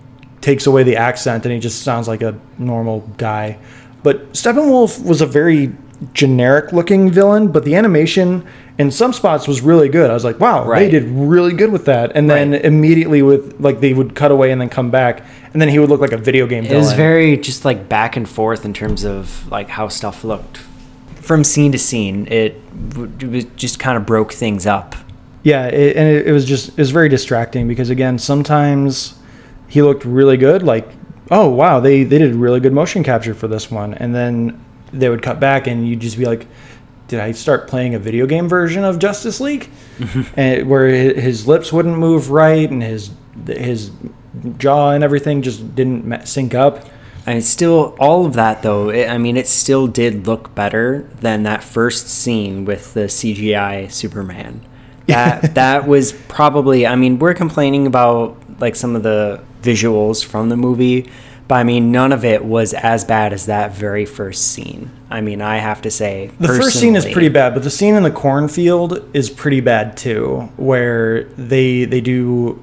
takes 0.41 0.67
away 0.67 0.83
the 0.83 0.95
accent, 0.95 1.45
and 1.45 1.53
he 1.53 1.59
just 1.59 1.81
sounds 1.81 2.07
like 2.07 2.21
a 2.21 2.33
normal 2.59 2.99
guy. 3.17 3.57
But 4.03 4.31
Steppenwolf 4.33 5.03
was 5.03 5.21
a 5.21 5.25
very 5.25 5.73
generic 6.13 6.71
looking 6.71 7.09
villain, 7.09 7.47
but 7.51 7.63
the 7.63 7.73
animation 7.75 8.45
in 8.77 8.91
some 8.91 9.13
spots 9.13 9.47
was 9.47 9.61
really 9.61 9.87
good. 9.89 10.11
I 10.11 10.13
was 10.13 10.25
like, 10.25 10.39
wow, 10.39 10.65
they 10.69 10.89
did 10.91 11.05
really 11.05 11.53
good 11.53 11.71
with 11.71 11.85
that. 11.85 12.11
And 12.13 12.29
then 12.29 12.51
Right. 12.51 12.65
immediately 12.65 13.21
with 13.21 13.55
like 13.59 13.79
they 13.79 13.93
would 13.93 14.13
cut 14.13 14.29
away 14.31 14.51
and 14.51 14.59
then 14.61 14.69
come 14.69 14.91
back, 14.91 15.23
and 15.53 15.61
then 15.61 15.69
he 15.69 15.79
would 15.79 15.89
look 15.89 16.01
like 16.01 16.11
a 16.11 16.17
video 16.17 16.45
game 16.45 16.65
It 16.65 16.67
villain. 16.67 16.83
was 16.83 16.93
very 16.93 17.37
just 17.37 17.65
like 17.65 17.89
back 17.89 18.15
and 18.17 18.27
forth 18.29 18.65
in 18.65 18.73
terms 18.73 19.03
of 19.05 19.49
like 19.49 19.69
how 19.69 19.87
stuff 19.87 20.23
looked 20.23 20.59
from 21.25 21.43
scene 21.43 21.71
to 21.71 21.79
scene. 21.79 22.27
It, 22.27 22.61
it 22.95 23.55
just 23.57 23.79
kind 23.79 23.97
of 23.97 24.05
broke 24.05 24.31
things 24.33 24.65
up. 24.65 24.95
yeah, 25.43 25.67
it, 25.67 25.95
and 25.95 26.07
it, 26.07 26.27
it 26.27 26.31
was 26.31 26.45
just 26.45 26.69
it 26.69 26.77
was 26.77 26.91
very 26.91 27.09
distracting 27.09 27.67
because 27.67 27.89
again, 27.89 28.17
sometimes 28.19 29.15
he 29.67 29.81
looked 29.81 30.05
really 30.05 30.37
good, 30.37 30.63
like 30.63 30.87
oh 31.31 31.49
wow, 31.49 31.79
they 31.79 32.03
they 32.03 32.17
did 32.19 32.35
really 32.35 32.59
good 32.59 32.73
motion 32.73 33.03
capture 33.03 33.33
for 33.33 33.47
this 33.47 33.69
one, 33.71 33.93
and 33.95 34.13
then 34.13 34.63
they 34.93 35.09
would 35.09 35.21
cut 35.21 35.39
back 35.39 35.67
and 35.67 35.87
you'd 35.87 35.99
just 36.01 36.17
be 36.17 36.25
like. 36.25 36.47
Did 37.07 37.19
I 37.19 37.33
start 37.33 37.67
playing 37.67 37.93
a 37.93 37.99
video 37.99 38.25
game 38.25 38.49
version 38.49 38.83
of 38.83 38.97
Justice 38.97 39.39
League, 39.39 39.69
and 40.35 40.67
where 40.67 40.87
his 40.87 41.47
lips 41.47 41.71
wouldn't 41.71 41.95
move 41.99 42.31
right 42.31 42.67
and 42.67 42.81
his 42.81 43.11
his 43.45 43.91
jaw 44.57 44.89
and 44.89 45.03
everything 45.03 45.43
just 45.43 45.75
didn't 45.75 46.27
sync 46.27 46.55
up? 46.55 46.83
It's 47.27 47.47
still 47.47 47.95
all 47.99 48.25
of 48.25 48.33
that 48.33 48.61
though. 48.61 48.89
It, 48.89 49.09
I 49.09 49.17
mean, 49.17 49.35
it 49.37 49.47
still 49.47 49.87
did 49.87 50.27
look 50.27 50.53
better 50.53 51.09
than 51.19 51.43
that 51.43 51.63
first 51.63 52.07
scene 52.07 52.65
with 52.65 52.93
the 52.93 53.01
CGI 53.05 53.91
Superman. 53.91 54.61
That 55.07 55.55
that 55.55 55.87
was 55.87 56.13
probably. 56.13 56.85
I 56.85 56.95
mean, 56.95 57.19
we're 57.19 57.33
complaining 57.33 57.87
about 57.87 58.37
like 58.59 58.75
some 58.75 58.95
of 58.95 59.03
the 59.03 59.43
visuals 59.61 60.23
from 60.23 60.49
the 60.49 60.55
movie, 60.57 61.09
but 61.47 61.55
I 61.55 61.63
mean, 61.63 61.91
none 61.91 62.11
of 62.11 62.23
it 62.23 62.45
was 62.45 62.73
as 62.73 63.03
bad 63.03 63.33
as 63.33 63.47
that 63.47 63.71
very 63.73 64.05
first 64.05 64.51
scene. 64.51 64.91
I 65.09 65.21
mean, 65.21 65.41
I 65.41 65.57
have 65.57 65.81
to 65.83 65.91
say, 65.91 66.31
The 66.39 66.47
first 66.47 66.79
scene 66.79 66.95
is 66.95 67.05
pretty 67.05 67.29
bad, 67.29 67.53
but 67.53 67.63
the 67.63 67.69
scene 67.69 67.95
in 67.95 68.03
the 68.03 68.11
cornfield 68.11 69.09
is 69.15 69.29
pretty 69.29 69.61
bad 69.61 69.97
too, 69.97 70.49
where 70.57 71.23
they 71.37 71.85
they 71.85 72.01
do 72.01 72.61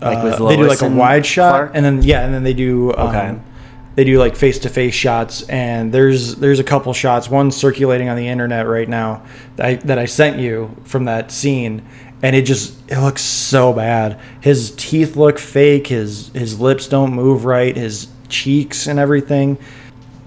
Like 0.00 0.22
with 0.22 0.40
uh, 0.40 0.48
they 0.48 0.56
do 0.56 0.66
like 0.68 0.82
a 0.82 0.88
wide 0.88 1.26
shot, 1.26 1.50
Clark? 1.50 1.70
and 1.74 1.84
then 1.84 2.02
yeah, 2.02 2.24
and 2.24 2.32
then 2.32 2.42
they 2.44 2.54
do 2.54 2.92
um, 2.96 3.08
Okay. 3.08 3.40
They 3.98 4.04
do 4.04 4.16
like 4.16 4.36
face 4.36 4.60
to 4.60 4.68
face 4.68 4.94
shots, 4.94 5.42
and 5.48 5.92
there's 5.92 6.36
there's 6.36 6.60
a 6.60 6.64
couple 6.64 6.92
shots, 6.92 7.28
one 7.28 7.50
circulating 7.50 8.08
on 8.08 8.16
the 8.16 8.28
internet 8.28 8.68
right 8.68 8.88
now 8.88 9.24
that 9.56 9.66
I, 9.66 9.74
that 9.74 9.98
I 9.98 10.04
sent 10.04 10.38
you 10.38 10.76
from 10.84 11.06
that 11.06 11.32
scene, 11.32 11.84
and 12.22 12.36
it 12.36 12.42
just 12.42 12.78
it 12.88 13.00
looks 13.00 13.22
so 13.22 13.72
bad. 13.72 14.20
His 14.40 14.70
teeth 14.76 15.16
look 15.16 15.40
fake, 15.40 15.88
his 15.88 16.28
his 16.28 16.60
lips 16.60 16.86
don't 16.86 17.12
move 17.12 17.44
right, 17.44 17.76
his 17.76 18.06
cheeks 18.28 18.86
and 18.86 19.00
everything 19.00 19.58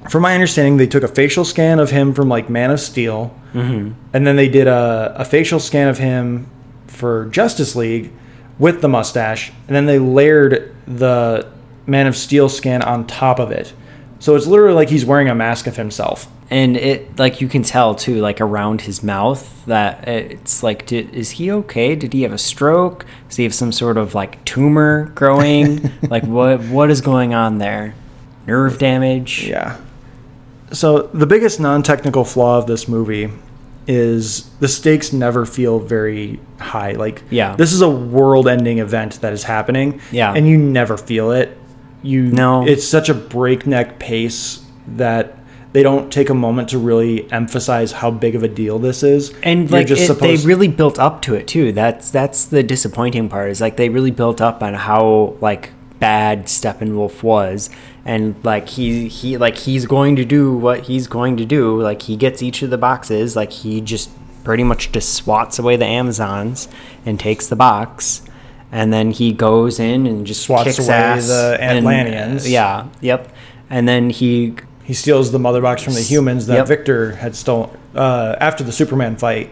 from 0.09 0.23
my 0.23 0.33
understanding, 0.33 0.75
they 0.75 0.87
took 0.87 1.03
a 1.03 1.07
facial 1.07 1.45
scan 1.45 1.79
of 1.79 1.91
him 1.91 2.13
from 2.13 2.27
like 2.27 2.49
Man 2.49 2.71
of 2.71 2.81
Steel, 2.81 3.33
mm-hmm. 3.53 3.93
and 4.11 4.27
then 4.27 4.35
they 4.35 4.49
did 4.49 4.67
a, 4.67 5.13
a 5.15 5.23
facial 5.23 5.61
scan 5.61 5.87
of 5.87 5.97
him 5.97 6.49
for 6.87 7.27
Justice 7.27 7.73
League 7.73 8.11
with 8.59 8.81
the 8.81 8.89
mustache, 8.89 9.53
and 9.67 9.75
then 9.75 9.85
they 9.85 9.99
layered 9.99 10.75
the 10.87 11.47
Man 11.91 12.07
of 12.07 12.15
Steel 12.15 12.49
skin 12.49 12.81
on 12.81 13.05
top 13.05 13.37
of 13.39 13.51
it. 13.51 13.73
So 14.19 14.35
it's 14.35 14.47
literally 14.47 14.73
like 14.75 14.89
he's 14.89 15.05
wearing 15.05 15.29
a 15.29 15.35
mask 15.35 15.67
of 15.67 15.75
himself. 15.77 16.27
and 16.49 16.75
it 16.77 17.17
like 17.17 17.39
you 17.41 17.47
can 17.47 17.63
tell 17.63 17.95
too 17.95 18.19
like 18.21 18.41
around 18.41 18.81
his 18.81 19.01
mouth 19.03 19.65
that 19.67 20.05
it's 20.07 20.61
like 20.63 20.85
did, 20.85 21.13
is 21.15 21.31
he 21.31 21.49
okay 21.49 21.95
did 21.95 22.11
he 22.13 22.23
have 22.23 22.33
a 22.33 22.37
stroke 22.37 23.05
does 23.29 23.37
he 23.37 23.43
have 23.45 23.53
some 23.53 23.71
sort 23.71 23.95
of 23.97 24.13
like 24.13 24.43
tumor 24.43 25.05
growing 25.15 25.89
like 26.09 26.23
what 26.25 26.59
what 26.65 26.91
is 26.91 26.99
going 26.99 27.33
on 27.33 27.57
there 27.59 27.95
nerve 28.47 28.77
damage 28.77 29.47
Yeah. 29.47 29.77
So 30.73 31.03
the 31.13 31.25
biggest 31.25 31.59
non-technical 31.59 32.25
flaw 32.25 32.57
of 32.57 32.67
this 32.67 32.87
movie 32.87 33.29
is 33.87 34.49
the 34.59 34.67
stakes 34.67 35.11
never 35.13 35.45
feel 35.45 35.79
very 35.79 36.39
high. 36.59 36.91
Like 36.93 37.23
Yeah. 37.29 37.55
this 37.55 37.73
is 37.73 37.81
a 37.81 37.89
world-ending 37.89 38.77
event 38.79 39.21
that 39.21 39.33
is 39.33 39.43
happening. 39.43 39.99
Yeah. 40.11 40.33
And 40.33 40.47
you 40.47 40.57
never 40.57 40.97
feel 40.97 41.31
it. 41.31 41.57
You 42.03 42.23
No. 42.23 42.65
it's 42.65 42.87
such 42.87 43.09
a 43.09 43.13
breakneck 43.13 43.99
pace 43.99 44.63
that 44.95 45.37
they 45.73 45.83
don't 45.83 46.11
take 46.11 46.29
a 46.29 46.33
moment 46.33 46.69
to 46.69 46.77
really 46.77 47.31
emphasize 47.31 47.91
how 47.93 48.11
big 48.11 48.35
of 48.35 48.43
a 48.43 48.47
deal 48.47 48.77
this 48.79 49.03
is. 49.03 49.33
and 49.43 49.69
You're 49.69 49.79
like 49.79 49.89
it, 49.89 50.19
they 50.19 50.35
really 50.37 50.67
built 50.67 50.99
up 50.99 51.21
to 51.23 51.35
it 51.35 51.47
too. 51.47 51.71
That's 51.71 52.11
that's 52.11 52.45
the 52.45 52.63
disappointing 52.63 53.29
part 53.29 53.51
is 53.51 53.61
like 53.61 53.77
they 53.77 53.89
really 53.89 54.11
built 54.11 54.41
up 54.41 54.61
on 54.61 54.73
how 54.73 55.35
like 55.39 55.71
bad 55.99 56.45
steppenwolf 56.47 57.23
was. 57.23 57.69
And 58.03 58.35
like 58.43 58.67
he 58.67 59.07
he 59.07 59.37
like 59.37 59.55
he's 59.55 59.85
going 59.85 60.15
to 60.17 60.25
do 60.25 60.57
what 60.57 60.81
he's 60.81 61.07
going 61.07 61.37
to 61.37 61.45
do. 61.45 61.79
Like 61.81 62.01
he 62.01 62.17
gets 62.17 62.41
each 62.41 62.61
of 62.63 62.69
the 62.69 62.77
boxes. 62.77 63.35
Like 63.35 63.51
he 63.51 63.79
just 63.79 64.09
pretty 64.43 64.63
much 64.63 64.91
just 64.91 65.13
swats 65.13 65.59
away 65.59 65.75
the 65.77 65.85
amazons 65.85 66.67
and 67.05 67.19
takes 67.19 67.47
the 67.47 67.55
box 67.55 68.23
and 68.71 68.91
then 68.93 69.11
he 69.11 69.31
goes 69.33 69.79
in 69.79 70.07
and 70.07 70.25
just 70.25 70.41
Swats 70.43 70.63
kicks 70.63 70.79
away 70.79 70.95
ass 70.95 71.27
the 71.27 71.57
and- 71.59 71.79
Atlanteans. 71.79 72.49
yeah 72.49 72.87
yep 73.01 73.33
and 73.69 73.87
then 73.87 74.09
he 74.09 74.55
he 74.83 74.93
steals 74.93 75.31
the 75.31 75.39
mother 75.39 75.61
box 75.61 75.81
from 75.83 75.93
the 75.93 76.01
humans 76.01 76.47
that 76.47 76.55
Yep. 76.57 76.67
Victor 76.67 77.11
had 77.15 77.35
stolen 77.35 77.69
uh, 77.95 78.35
after 78.39 78.63
the 78.63 78.71
Superman 78.71 79.15
fight. 79.15 79.49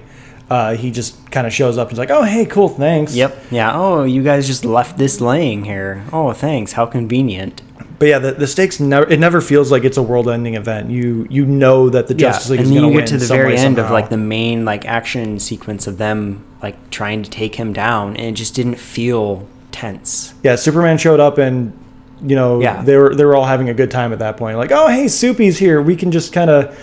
Uh, 0.49 0.75
he 0.75 0.89
just 0.91 1.29
kind 1.31 1.45
of 1.45 1.53
shows 1.53 1.77
up 1.77 1.87
and 1.89 1.93
is 1.93 1.99
like, 1.99 2.09
"Oh, 2.09 2.23
hey, 2.23 2.45
cool, 2.45 2.67
thanks." 2.69 3.15
Yep. 3.15 3.37
Yeah. 3.51 3.71
Oh, 3.73 4.03
you 4.03 4.23
guys 4.23 4.47
just 4.47 4.65
left 4.65 4.97
this 4.97 5.21
laying 5.21 5.63
here. 5.63 6.03
Oh, 6.11 6.33
thanks. 6.33 6.71
How 6.73 6.85
convenient. 6.87 7.61
But 7.99 8.07
yeah, 8.07 8.17
the, 8.19 8.31
the 8.31 8.47
stakes 8.47 8.79
never 8.79 9.07
it 9.09 9.19
never 9.19 9.39
feels 9.41 9.71
like 9.71 9.83
it's 9.83 9.95
a 9.97 10.01
world-ending 10.03 10.55
event. 10.55 10.89
You 10.89 11.27
you 11.29 11.45
know 11.45 11.89
that 11.91 12.07
the 12.07 12.15
Justice 12.15 12.49
League 12.49 12.61
and 12.61 12.67
is 12.67 12.71
going 12.73 12.81
to 12.81 12.87
win 12.87 12.97
And 13.03 13.09
you 13.11 13.17
get 13.17 13.19
to 13.19 13.25
the 13.27 13.33
very 13.33 13.55
end 13.57 13.77
of 13.77 13.91
like 13.91 14.09
the 14.09 14.17
main 14.17 14.65
like 14.65 14.85
action 14.85 15.39
sequence 15.39 15.85
of 15.85 15.97
them 15.99 16.43
like 16.61 16.89
trying 16.89 17.23
to 17.23 17.29
take 17.29 17.55
him 17.55 17.73
down, 17.73 18.15
and 18.17 18.27
it 18.27 18.33
just 18.33 18.53
didn't 18.55 18.75
feel 18.75 19.47
tense. 19.71 20.33
yeah. 20.43 20.55
Superman 20.55 20.97
showed 20.97 21.19
up 21.19 21.37
and 21.37 21.71
you 22.21 22.35
know 22.35 22.59
Yeah. 22.61 22.81
they 22.81 22.97
were 22.97 23.15
they 23.15 23.23
were 23.23 23.35
all 23.35 23.45
having 23.45 23.69
a 23.69 23.73
good 23.73 23.91
time 23.91 24.11
at 24.13 24.19
that 24.19 24.35
point. 24.37 24.57
Like, 24.57 24.71
oh 24.71 24.87
hey, 24.87 25.07
Soupy's 25.07 25.57
here. 25.57 25.81
We 25.81 25.95
can 25.95 26.11
just 26.11 26.33
kind 26.33 26.49
of 26.49 26.77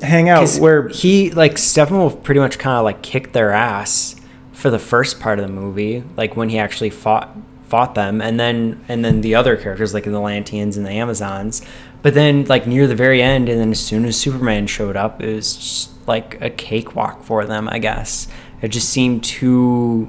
hang 0.00 0.28
out. 0.28 0.48
Where 0.56 0.88
he 0.88 1.30
like 1.32 1.54
Steppenwolf 1.56 2.22
pretty 2.22 2.40
much 2.40 2.58
kind 2.58 2.78
of 2.78 2.84
like 2.84 3.02
kicked 3.02 3.32
their 3.34 3.50
ass 3.52 4.16
for 4.52 4.70
the 4.70 4.78
first 4.78 5.20
part 5.20 5.38
of 5.38 5.46
the 5.46 5.52
movie, 5.52 6.02
like 6.16 6.36
when 6.36 6.48
he 6.48 6.58
actually 6.58 6.90
fought 6.90 7.36
fought 7.64 7.94
them, 7.94 8.20
and 8.22 8.38
then 8.40 8.82
and 8.88 9.04
then 9.04 9.20
the 9.20 9.34
other 9.34 9.56
characters 9.56 9.92
like 9.92 10.04
the 10.04 10.10
Atlanteans 10.10 10.76
and 10.76 10.86
the 10.86 10.90
Amazons. 10.92 11.62
But 12.02 12.14
then 12.14 12.44
like 12.46 12.66
near 12.66 12.86
the 12.86 12.94
very 12.94 13.20
end, 13.22 13.48
and 13.50 13.60
then 13.60 13.70
as 13.72 13.80
soon 13.80 14.04
as 14.06 14.16
Superman 14.16 14.66
showed 14.66 14.96
up, 14.96 15.20
it 15.22 15.34
was 15.34 15.56
just 15.56 15.90
like 16.08 16.40
a 16.40 16.48
cakewalk 16.48 17.22
for 17.24 17.44
them. 17.44 17.68
I 17.70 17.78
guess 17.78 18.26
it 18.62 18.68
just 18.68 18.88
seemed 18.90 19.24
too 19.24 20.08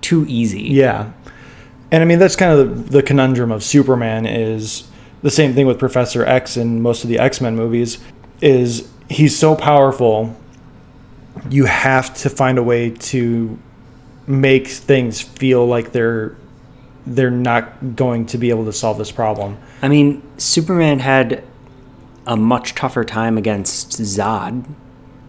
too 0.00 0.24
easy. 0.28 0.62
Yeah. 0.62 1.12
And 1.90 2.02
I 2.02 2.06
mean 2.06 2.18
that's 2.18 2.36
kind 2.36 2.58
of 2.58 2.86
the, 2.86 2.98
the 2.98 3.02
conundrum 3.02 3.50
of 3.50 3.62
Superman 3.62 4.26
is 4.26 4.88
the 5.22 5.30
same 5.30 5.54
thing 5.54 5.66
with 5.66 5.78
Professor 5.78 6.24
X 6.24 6.56
in 6.56 6.82
most 6.82 7.04
of 7.04 7.10
the 7.10 7.18
X-Men 7.18 7.56
movies 7.56 7.98
is 8.40 8.88
he's 9.08 9.36
so 9.38 9.54
powerful 9.54 10.36
you 11.50 11.64
have 11.66 12.14
to 12.14 12.30
find 12.30 12.58
a 12.58 12.62
way 12.62 12.90
to 12.90 13.58
make 14.26 14.68
things 14.68 15.20
feel 15.20 15.66
like 15.66 15.92
they're 15.92 16.36
they're 17.06 17.30
not 17.30 17.94
going 17.94 18.26
to 18.26 18.38
be 18.38 18.50
able 18.50 18.64
to 18.64 18.72
solve 18.72 18.98
this 18.98 19.12
problem. 19.12 19.56
I 19.80 19.88
mean, 19.88 20.22
Superman 20.38 20.98
had 20.98 21.44
a 22.26 22.36
much 22.36 22.74
tougher 22.74 23.04
time 23.04 23.38
against 23.38 23.90
Zod 23.90 24.68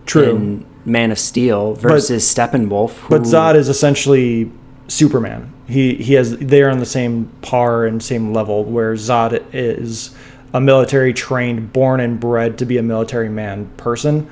True. 0.08 0.36
in 0.36 0.66
Man 0.88 1.12
of 1.12 1.20
Steel 1.20 1.74
versus 1.74 2.24
Steppenwolf. 2.24 2.92
Who, 2.92 3.10
But 3.10 3.24
Zod 3.24 3.56
is 3.56 3.68
essentially 3.68 4.52
Superman. 4.88 5.54
He 5.68 5.96
he 5.96 6.14
has 6.14 6.38
they're 6.38 6.70
on 6.70 6.80
the 6.80 6.86
same 6.86 7.26
par 7.42 7.86
and 7.86 8.02
same 8.02 8.34
level 8.34 8.64
where 8.64 8.94
Zod 8.94 9.44
is 9.54 10.16
a 10.54 10.62
military 10.62 11.14
trained, 11.14 11.74
born 11.74 12.00
and 12.00 12.20
bred 12.20 12.58
to 12.60 12.66
be 12.66 12.78
a 12.78 12.84
military 12.84 13.28
man 13.28 13.66
person 13.76 14.30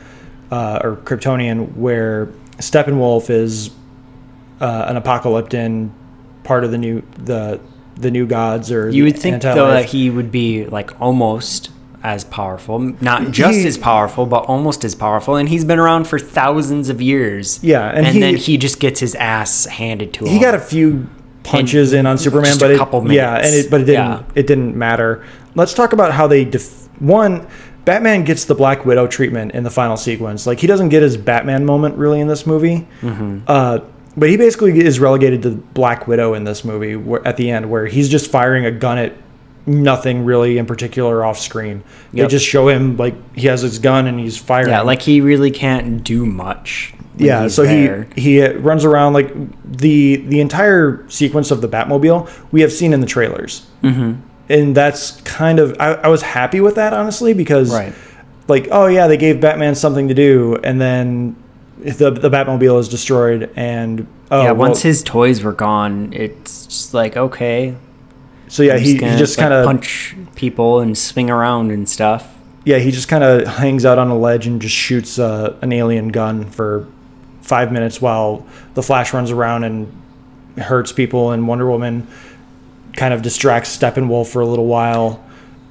uh, 0.50 0.80
or 0.82 0.96
Kryptonian, 0.96 1.76
where 1.76 2.28
Steppenwolf 2.58 3.30
is 3.30 3.70
uh, 4.62 4.86
an 4.88 4.96
apocalyptic 4.96 5.90
part 6.46 6.64
of 6.64 6.72
the 6.72 6.78
new 6.78 7.04
the 7.18 7.60
the 7.96 8.12
new 8.12 8.26
gods 8.26 8.72
or 8.72 8.90
You 8.90 9.04
would 9.04 9.20
think 9.20 9.42
though 9.42 9.68
that 9.68 9.86
he 9.86 10.10
would 10.10 10.32
be 10.32 10.66
like 10.66 11.00
almost 11.02 11.70
as 12.06 12.24
powerful, 12.24 12.80
not 13.02 13.32
just 13.32 13.60
He- 13.60 13.68
as 13.68 13.78
powerful, 13.78 14.26
but 14.26 14.46
almost 14.46 14.86
as 14.86 14.94
powerful. 14.96 15.36
And 15.36 15.50
he's 15.50 15.66
been 15.66 15.80
around 15.80 16.08
for 16.08 16.20
thousands 16.20 16.88
of 16.90 17.02
years. 17.02 17.60
Yeah, 17.64 17.88
and 17.90 18.06
and, 18.06 18.08
he- 18.08 18.20
then 18.20 18.36
he 18.38 18.58
just 18.58 18.80
gets 18.80 19.00
his 19.00 19.16
ass 19.16 19.66
handed 19.66 20.14
to 20.14 20.26
him. 20.26 20.32
he 20.32 20.40
got 20.40 20.54
a 20.54 20.60
few 20.60 21.08
punches 21.44 21.94
in 21.94 22.06
on 22.06 22.18
Superman, 22.18 22.56
but 22.60 22.72
it, 22.72 22.78
couple 22.78 23.12
yeah, 23.12 23.36
and 23.38 23.54
it 23.54 23.70
but 23.70 23.82
it 23.82 23.86
didn't 23.86 24.02
Yeah. 24.12 24.22
it 24.36 24.48
didn't 24.48 24.76
matter. 24.76 25.24
Let's 25.56 25.74
talk 25.74 25.94
about 25.94 26.12
how 26.12 26.28
they 26.28 26.46
def- 26.46 26.88
one 27.00 27.46
Batman 27.86 28.24
gets 28.24 28.46
the 28.46 28.56
Black 28.56 28.84
Widow 28.86 29.06
treatment 29.08 29.52
in 29.54 29.64
the 29.64 29.70
final 29.70 29.96
sequence. 29.98 30.48
Like 30.48 30.60
he 30.60 30.68
doesn't 30.68 30.90
get 30.90 31.04
his 31.04 31.18
Batman 31.18 31.66
moment 31.66 31.98
really 31.98 32.20
in 32.20 32.28
this 32.28 32.46
movie. 32.48 32.88
Mm-hmm. 33.02 33.40
Uh, 33.48 33.80
but 34.18 34.30
he 34.30 34.38
basically 34.38 34.80
is 34.80 35.00
relegated 35.00 35.42
to 35.44 35.52
Black 35.52 36.08
Widow 36.08 36.34
in 36.34 36.46
this 36.46 36.64
movie 36.66 36.96
where, 36.96 37.26
at 37.28 37.36
the 37.38 37.52
end, 37.52 37.70
where 37.70 37.86
he's 37.86 38.08
just 38.10 38.32
firing 38.32 38.66
a 38.66 38.72
gun 38.72 38.98
at 38.98 39.14
nothing 39.68 40.26
really 40.26 40.58
in 40.58 40.66
particular 40.66 41.26
off 41.26 41.40
screen. 41.40 41.84
They 42.14 42.28
just 42.28 42.46
show 42.46 42.68
him 42.68 42.98
like 42.98 43.16
he 43.36 43.48
has 43.48 43.62
his 43.62 43.80
gun 43.80 44.08
and 44.08 44.20
he's 44.20 44.38
firing. 44.38 44.70
Yeah, 44.70 44.82
like 44.82 45.02
he 45.02 45.22
really 45.22 45.52
can't 45.52 46.04
do 46.04 46.26
much. 46.26 46.94
yeah. 47.18 47.48
So 47.48 47.64
there. 47.64 48.08
he 48.16 48.42
he 48.42 48.48
runs 48.48 48.86
around 48.86 49.14
like 49.14 49.34
the 49.64 50.18
the 50.18 50.40
entire 50.40 51.08
sequence 51.10 51.52
of 51.52 51.62
the 51.62 51.68
Batmobile 51.68 52.30
we 52.52 52.62
have 52.62 52.72
seen 52.72 52.94
in 52.94 53.00
the 53.02 53.08
trailers, 53.08 53.66
mm-hmm. 53.82 54.22
and 54.50 54.76
that's 54.76 55.20
kind 55.22 55.60
of 55.60 55.76
I, 55.80 55.94
I 55.94 56.08
was 56.10 56.22
happy 56.22 56.60
with 56.62 56.76
that 56.76 56.94
honestly 56.94 57.34
because 57.34 57.72
Right. 57.74 57.94
like 58.48 58.68
oh 58.72 58.88
yeah 58.88 59.08
they 59.08 59.18
gave 59.18 59.40
Batman 59.42 59.76
something 59.76 60.08
to 60.10 60.14
do 60.14 60.58
and 60.64 60.80
then 60.80 61.36
the 61.78 62.12
the 62.12 62.30
Batmobile 62.30 62.80
is 62.80 62.90
destroyed 62.90 63.50
and 63.56 64.08
oh 64.32 64.44
yeah, 64.44 64.52
well- 64.52 64.70
once 64.70 64.82
his 64.82 65.02
toys 65.04 65.42
were 65.44 65.54
gone, 65.54 66.12
it's 66.14 66.66
just 66.68 66.94
like 66.94 67.16
okay. 67.18 67.76
So 68.56 68.64
yeah 68.64 68.78
he, 68.78 68.98
just 68.98 69.38
like, 69.38 69.44
kind 69.44 69.54
of 69.54 69.66
punch 69.66 70.16
people 70.36 70.80
and 70.80 70.98
swing 70.98 71.30
around 71.30 71.72
and 71.72 71.90
stuff. 71.90 72.34
yeah 72.64 72.78
he 72.78 72.90
just 72.90 73.10
kind 73.10 73.24
of 73.24 73.46
hangs 73.46 73.86
out 73.86 73.98
on 73.98 74.08
a 74.08 74.18
ledge 74.18 74.48
and 74.48 74.62
just 74.62 74.76
shoots 74.76 75.20
uh, 75.20 75.56
an 75.62 75.74
alien 75.74 76.08
gun 76.08 76.46
for 76.50 76.88
five 77.42 77.72
minutes 77.72 78.02
while 78.02 78.46
the 78.74 78.82
Flash 78.82 79.14
runs 79.14 79.30
around 79.30 79.66
and 79.66 80.02
hurts 80.58 80.92
people 80.94 81.32
and 81.32 81.48
Wonder 81.48 81.70
Woman 81.70 82.08
kind 82.96 83.14
of 83.14 83.22
distracts 83.22 83.78
Steppenwolf 83.78 84.28
for 84.28 84.42
a 84.42 84.46
little 84.46 84.68
while. 84.68 85.22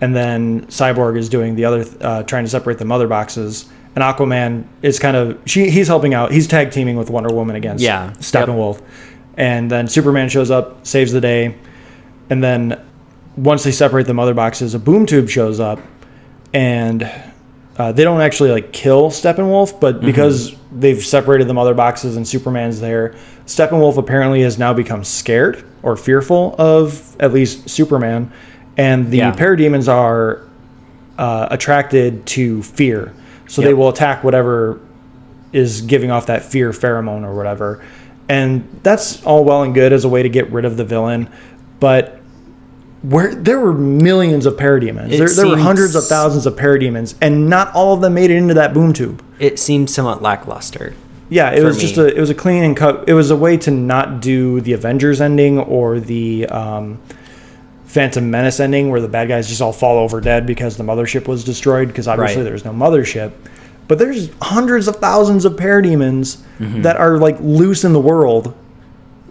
And 0.00 0.14
then 0.14 0.66
Cyborg 0.66 1.16
is 1.16 1.28
doing 1.30 1.54
the 1.54 1.64
other 1.64 1.84
uh, 2.02 2.22
trying 2.24 2.44
to 2.44 2.50
separate 2.50 2.78
the 2.78 2.84
mother 2.84 3.08
boxes. 3.08 3.68
And 3.96 4.04
Aquaman 4.04 4.64
is 4.82 4.98
kind 4.98 5.16
of 5.16 5.40
she 5.46 5.70
he's 5.70 5.88
helping 5.88 6.12
out. 6.12 6.32
He's 6.32 6.46
tag 6.46 6.70
teaming 6.70 6.96
with 6.96 7.08
Wonder 7.08 7.34
Woman 7.34 7.56
against 7.56 7.82
Yeah. 7.82 8.12
Steppenwolf. 8.18 8.82
And 9.36 9.70
then 9.70 9.88
Superman 9.88 10.28
shows 10.28 10.50
up 10.50 10.86
saves 10.86 11.12
the 11.12 11.20
day 11.20 11.54
and 12.30 12.42
then 12.42 12.80
once 13.36 13.64
they 13.64 13.72
separate 13.72 14.06
the 14.06 14.14
mother 14.14 14.34
boxes 14.34 14.74
a 14.74 14.78
boom 14.78 15.06
tube 15.06 15.28
shows 15.28 15.60
up. 15.60 15.80
And 16.52 17.10
uh, 17.76 17.90
they 17.90 18.04
don't 18.04 18.20
actually 18.20 18.50
like 18.52 18.72
kill 18.72 19.10
Steppenwolf, 19.10 19.80
but 19.80 20.00
because 20.00 20.54
they've 20.70 21.04
separated 21.04 21.48
the 21.48 21.54
mother 21.54 21.74
boxes 21.74 22.16
and 22.16 22.26
Superman's 22.26 22.80
there, 22.80 23.16
Steppenwolf 23.46 23.96
apparently 23.96 24.42
has 24.42 24.56
now 24.56 24.72
become 24.72 25.02
scared 25.02 25.64
or 25.82 25.96
fearful 25.96 26.54
of 26.56 27.16
at 27.20 27.32
least 27.32 27.68
Superman, 27.68 28.30
and 28.76 29.10
the 29.10 29.18
Yeah. 29.18 29.32
parademons 29.32 29.92
are 29.92 30.42
uh, 31.18 31.48
attracted 31.50 32.24
to 32.26 32.62
fear, 32.62 33.12
so 33.48 33.60
they 33.60 33.74
will 33.74 33.88
attack 33.88 34.22
whatever 34.22 34.80
is 35.52 35.80
giving 35.82 36.10
off 36.12 36.26
that 36.26 36.44
fear 36.44 36.70
pheromone 36.70 37.24
or 37.24 37.34
whatever, 37.34 37.84
and 38.28 38.66
that's 38.84 39.22
all 39.24 39.44
well 39.44 39.62
and 39.64 39.74
good 39.74 39.92
as 39.92 40.04
a 40.04 40.08
way 40.08 40.22
to 40.22 40.28
get 40.28 40.50
rid 40.52 40.64
of 40.64 40.76
the 40.76 40.84
villain, 40.84 41.28
but 41.84 42.18
where 43.02 43.34
there 43.34 43.60
were 43.60 43.74
millions 43.74 44.46
of 44.46 44.54
parademons. 44.54 45.10
There, 45.18 45.28
there 45.28 45.46
were 45.46 45.58
hundreds 45.58 45.94
of 45.94 46.06
thousands 46.06 46.46
of 46.46 46.56
parademons, 46.56 47.14
and 47.20 47.50
not 47.50 47.74
all 47.74 47.92
of 47.92 48.00
them 48.00 48.14
made 48.14 48.30
it 48.30 48.36
into 48.36 48.54
that 48.54 48.72
boom 48.72 48.94
tube. 48.94 49.22
It 49.38 49.58
seemed 49.58 49.90
somewhat 49.90 50.22
lackluster. 50.22 50.94
Yeah, 51.28 51.50
it 51.52 51.62
was 51.62 51.78
just 51.78 51.98
a 51.98 52.06
it 52.06 52.18
was 52.18 52.30
a 52.30 52.34
clean 52.34 52.64
and 52.64 52.74
cut. 52.74 53.06
It 53.06 53.12
was 53.12 53.30
a 53.30 53.36
way 53.36 53.58
to 53.58 53.70
not 53.70 54.20
do 54.22 54.62
the 54.62 54.72
Avengers 54.72 55.20
ending 55.20 55.58
or 55.58 56.00
the 56.00 56.46
um, 56.46 56.98
Phantom 57.84 58.30
Menace 58.30 58.58
ending, 58.60 58.88
where 58.90 59.02
the 59.02 59.08
bad 59.08 59.28
guys 59.28 59.48
just 59.48 59.60
all 59.60 59.72
fall 59.74 59.98
over 59.98 60.22
dead 60.22 60.46
because 60.46 60.78
the 60.78 60.84
mothership 60.84 61.28
was 61.28 61.44
destroyed. 61.44 61.88
Because 61.88 62.08
obviously 62.08 62.36
Right. 62.42 62.44
there's 62.48 62.64
no 62.64 62.72
mothership, 62.72 63.32
but 63.88 63.98
there's 63.98 64.30
hundreds 64.40 64.88
of 64.88 64.96
thousands 64.96 65.44
of 65.44 65.52
parademons 65.56 66.38
Mm-hmm. 66.58 66.82
that 66.82 66.96
are 66.96 67.18
like 67.18 67.36
loose 67.40 67.84
in 67.84 67.92
the 67.92 68.00
world 68.00 68.54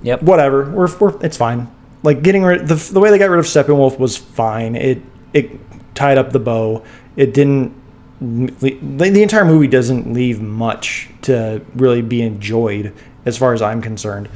Yep. 0.04 0.22
whatever. 0.22 0.70
We're, 0.70 0.96
we're 1.00 1.26
it's 1.26 1.38
fine. 1.38 1.70
Like 2.04 2.22
getting 2.22 2.44
rid 2.44 2.68
the 2.68 2.76
the 2.76 3.00
way 3.00 3.10
they 3.10 3.18
got 3.18 3.30
rid 3.30 3.40
of 3.40 3.46
Steppenwolf 3.46 3.98
was 3.98 4.18
fine. 4.18 4.76
It 4.76 5.02
it 5.34 5.52
tied 5.96 6.18
up 6.18 6.32
the 6.32 6.40
bow. 6.40 6.84
It 7.16 7.34
didn't. 7.34 7.74
The, 8.22 8.78
the 8.80 9.22
entire 9.22 9.44
movie 9.44 9.68
doesn't 9.68 10.14
leave 10.14 10.42
much 10.42 11.10
to 11.24 11.62
really 11.76 12.02
be 12.02 12.22
enjoyed, 12.22 12.94
as 13.26 13.38
far 13.38 13.54
as 13.54 13.62
I'm 13.62 13.82
concerned. 13.82 14.30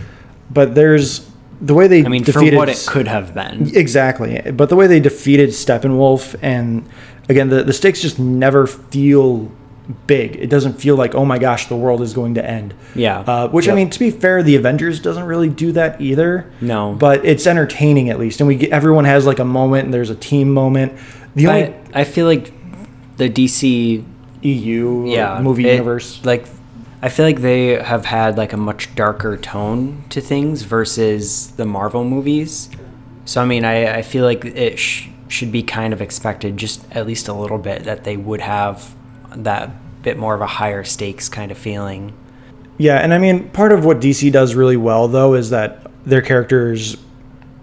But 0.50 0.76
there's 0.76 1.30
the 1.62 1.74
way 1.74 1.88
they 1.88 2.04
I 2.04 2.08
mean, 2.08 2.24
for 2.24 2.34
defeated 2.34 2.58
what 2.58 2.70
it 2.70 2.84
could 2.88 3.08
have 3.08 3.34
been. 3.34 3.76
Exactly. 3.76 4.42
But 4.52 4.70
the 4.70 4.76
way 4.76 4.88
they 4.88 5.00
defeated 5.00 5.50
Steppenwolf, 5.50 6.38
and 6.42 6.88
again, 7.30 7.50
the, 7.50 7.64
the 7.64 7.74
stakes 7.74 8.02
just 8.02 8.20
never 8.20 8.68
feel 8.68 9.52
big. 10.06 10.36
It 10.36 10.50
doesn't 10.50 10.74
feel 10.80 10.96
like, 10.96 11.16
oh 11.16 11.26
my 11.26 11.38
gosh, 11.40 11.68
the 11.68 11.76
world 11.76 12.02
is 12.02 12.14
going 12.14 12.34
to 12.36 12.46
end. 12.46 12.74
Yeah. 12.96 13.20
Uh, 13.20 13.48
which, 13.50 13.70
I 13.70 13.74
mean, 13.76 13.90
to 13.90 14.00
be 14.00 14.12
fair, 14.12 14.44
the 14.44 14.56
Avengers 14.56 15.00
doesn't 15.00 15.24
really 15.24 15.50
do 15.50 15.72
that 15.74 16.02
either. 16.02 16.52
No. 16.62 16.94
But 16.94 17.26
it's 17.26 17.48
entertaining 17.48 18.10
at 18.10 18.20
least. 18.20 18.42
And 18.42 18.48
we 18.48 18.56
get, 18.56 18.72
everyone 18.72 19.06
has 19.06 19.26
like 19.26 19.40
a 19.40 19.46
moment, 19.46 19.86
and 19.86 19.94
there's 19.94 20.10
a 20.10 20.16
team 20.16 20.54
moment. 20.54 20.94
The 21.36 21.48
only 21.48 21.64
I, 21.94 22.02
I 22.02 22.04
feel 22.04 22.26
like 22.26 22.52
the 23.18 23.30
DC 23.30 24.04
EU 24.44 25.06
yeah 25.08 25.42
movie 25.42 25.68
it- 25.68 25.72
universe. 25.74 26.24
like 26.24 26.46
I 27.02 27.10
feel 27.10 27.26
like 27.26 27.42
they 27.42 27.82
have 27.82 28.06
had 28.06 28.38
like 28.38 28.54
a 28.54 28.58
much 28.58 28.94
darker 28.96 29.38
tone 29.38 30.04
to 30.10 30.20
things 30.22 30.64
versus 30.64 31.52
the 31.52 31.66
Marvel 31.66 32.04
movies. 32.04 32.70
So 33.26 33.42
I 33.42 33.46
mean, 33.46 33.66
I, 33.66 33.98
I 33.98 34.02
feel 34.02 34.26
like 34.26 34.44
it 34.46 34.80
sh- 34.80 35.10
should 35.28 35.52
be 35.52 35.62
kind 35.62 35.94
of 35.94 36.02
expected, 36.02 36.58
just 36.58 36.84
at 36.92 37.06
least 37.06 37.28
a 37.28 37.34
little 37.34 37.60
bit, 37.60 37.84
that 37.84 38.04
they 38.04 38.18
would 38.18 38.42
have 38.42 38.96
that 39.36 39.72
bit 40.04 40.18
more 40.18 40.34
of 40.34 40.42
a 40.42 40.48
higher 40.48 40.84
stakes 40.84 41.30
kind 41.30 41.52
of 41.52 41.58
feeling. 41.58 42.14
Yeah, 42.78 42.98
and 42.98 43.14
I 43.14 43.18
mean, 43.18 43.50
part 43.50 43.72
of 43.72 43.86
what 43.86 44.00
DC 44.00 44.32
does 44.32 44.56
really 44.56 44.78
well, 44.78 45.08
though, 45.08 45.34
is 45.34 45.50
that 45.50 45.92
their 46.06 46.22
characters 46.22 46.96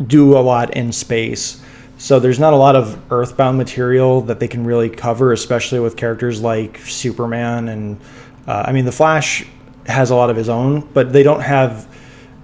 do 0.05 0.37
a 0.37 0.41
lot 0.41 0.75
in 0.75 0.93
space. 0.93 1.63
So 1.99 2.19
there's 2.19 2.41
not 2.41 2.53
a 2.53 2.57
lot 2.57 2.75
of 2.75 3.01
earthbound 3.13 3.57
material 3.57 4.21
that 4.23 4.41
they 4.41 4.49
can 4.49 4.65
really 4.65 4.91
cover, 4.91 5.33
especially 5.33 5.79
with 5.79 5.97
characters 5.97 6.41
like 6.41 6.79
Superman. 6.79 7.69
And 7.69 8.01
uh, 8.47 8.65
I 8.67 8.73
mean, 8.73 8.85
The 8.85 8.93
Flash 8.93 9.47
has 9.87 10.11
a 10.11 10.17
lot 10.17 10.31
of 10.31 10.37
his 10.37 10.49
own, 10.49 10.81
but 10.93 11.13
they 11.13 11.23
don't 11.23 11.41
have 11.41 11.89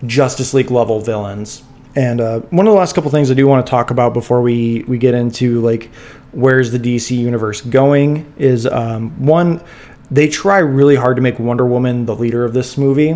Justice 0.07 0.55
League 0.55 0.71
level 0.71 1.01
villains. 1.01 1.63
And 1.97 2.21
uh, 2.21 2.41
one 2.51 2.67
of 2.67 2.73
the 2.73 2.79
last 2.79 2.95
couple 2.95 3.11
things 3.11 3.31
I 3.31 3.35
do 3.35 3.47
want 3.49 3.67
to 3.67 3.71
talk 3.71 3.91
about 3.91 4.15
before 4.15 4.41
we, 4.41 4.85
we 4.87 4.97
get 4.97 5.15
into 5.15 5.61
like 5.61 5.91
where's 6.33 6.71
the 6.71 6.79
DC 6.79 7.17
universe 7.17 7.61
going 7.61 8.33
is 8.39 8.67
um, 8.67 9.11
one, 9.25 9.63
they 10.11 10.29
try 10.29 10.59
really 10.59 10.97
hard 10.97 11.17
to 11.17 11.23
make 11.23 11.39
Wonder 11.39 11.65
Woman 11.67 12.05
the 12.07 12.15
leader 12.17 12.45
of 12.45 12.53
this 12.53 12.77
movie, 12.77 13.11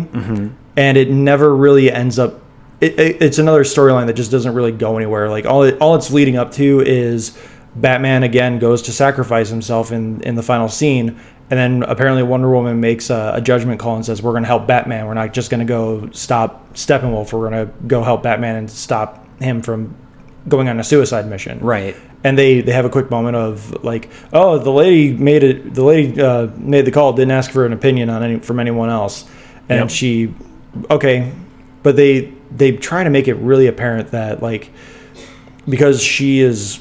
and 0.77 0.97
it 0.97 1.09
never 1.09 1.55
really 1.55 1.91
ends 1.91 2.17
up. 2.19 2.41
It, 2.81 2.99
it, 2.99 3.21
it's 3.21 3.37
another 3.37 3.63
storyline 3.63 4.07
that 4.07 4.13
just 4.13 4.31
doesn't 4.31 4.53
really 4.53 4.71
go 4.71 4.97
anywhere. 4.97 5.29
Like 5.29 5.45
all 5.45 5.63
it, 5.63 5.77
all 5.81 5.95
it's 5.95 6.11
leading 6.11 6.35
up 6.37 6.51
to 6.53 6.81
is 6.81 7.37
Batman 7.75 8.23
again 8.23 8.59
goes 8.59 8.81
to 8.83 8.91
sacrifice 8.93 9.49
himself 9.49 9.91
in 9.91 10.21
in 10.21 10.35
the 10.35 10.43
final 10.43 10.69
scene, 10.69 11.19
and 11.49 11.59
then 11.59 11.83
apparently 11.83 12.23
Wonder 12.23 12.49
Woman 12.49 12.79
makes 12.79 13.09
a, 13.09 13.33
a 13.35 13.41
judgment 13.41 13.79
call 13.79 13.95
and 13.95 14.05
says, 14.05 14.21
"We're 14.21 14.31
going 14.31 14.43
to 14.43 14.47
help 14.47 14.67
Batman. 14.67 15.05
We're 15.05 15.13
not 15.13 15.33
just 15.33 15.49
going 15.49 15.59
to 15.59 15.65
go 15.65 16.09
stop 16.11 16.73
Steppenwolf. 16.73 17.33
We're 17.33 17.49
going 17.49 17.67
to 17.67 17.73
go 17.87 18.03
help 18.03 18.23
Batman 18.23 18.55
and 18.55 18.71
stop 18.71 19.25
him 19.39 19.61
from 19.61 19.95
going 20.47 20.69
on 20.69 20.79
a 20.79 20.83
suicide 20.83 21.27
mission." 21.27 21.59
Right. 21.59 21.95
And 22.25 22.35
they 22.37 22.61
they 22.61 22.71
have 22.71 22.85
a 22.85 22.89
quick 22.89 23.11
moment 23.11 23.35
of 23.37 23.83
like, 23.83 24.09
oh, 24.33 24.57
the 24.57 24.71
lady 24.71 25.13
made 25.13 25.43
it. 25.43 25.73
The 25.75 25.83
lady 25.83 26.19
uh, 26.19 26.47
made 26.57 26.83
the 26.85 26.91
call, 26.91 27.13
didn't 27.13 27.31
ask 27.31 27.51
for 27.51 27.65
an 27.67 27.71
opinion 27.71 28.09
on 28.09 28.23
any 28.23 28.39
from 28.39 28.59
anyone 28.59 28.89
else, 28.89 29.25
and 29.69 29.81
Yep. 29.81 29.89
she, 29.91 30.33
okay, 30.89 31.31
but 31.83 31.95
they 31.95 32.33
they 32.49 32.71
try 32.71 33.03
to 33.03 33.09
make 33.11 33.27
it 33.27 33.35
really 33.35 33.67
apparent 33.67 34.09
that 34.11 34.41
like 34.41 34.71
because 35.69 36.01
she 36.01 36.39
is 36.39 36.79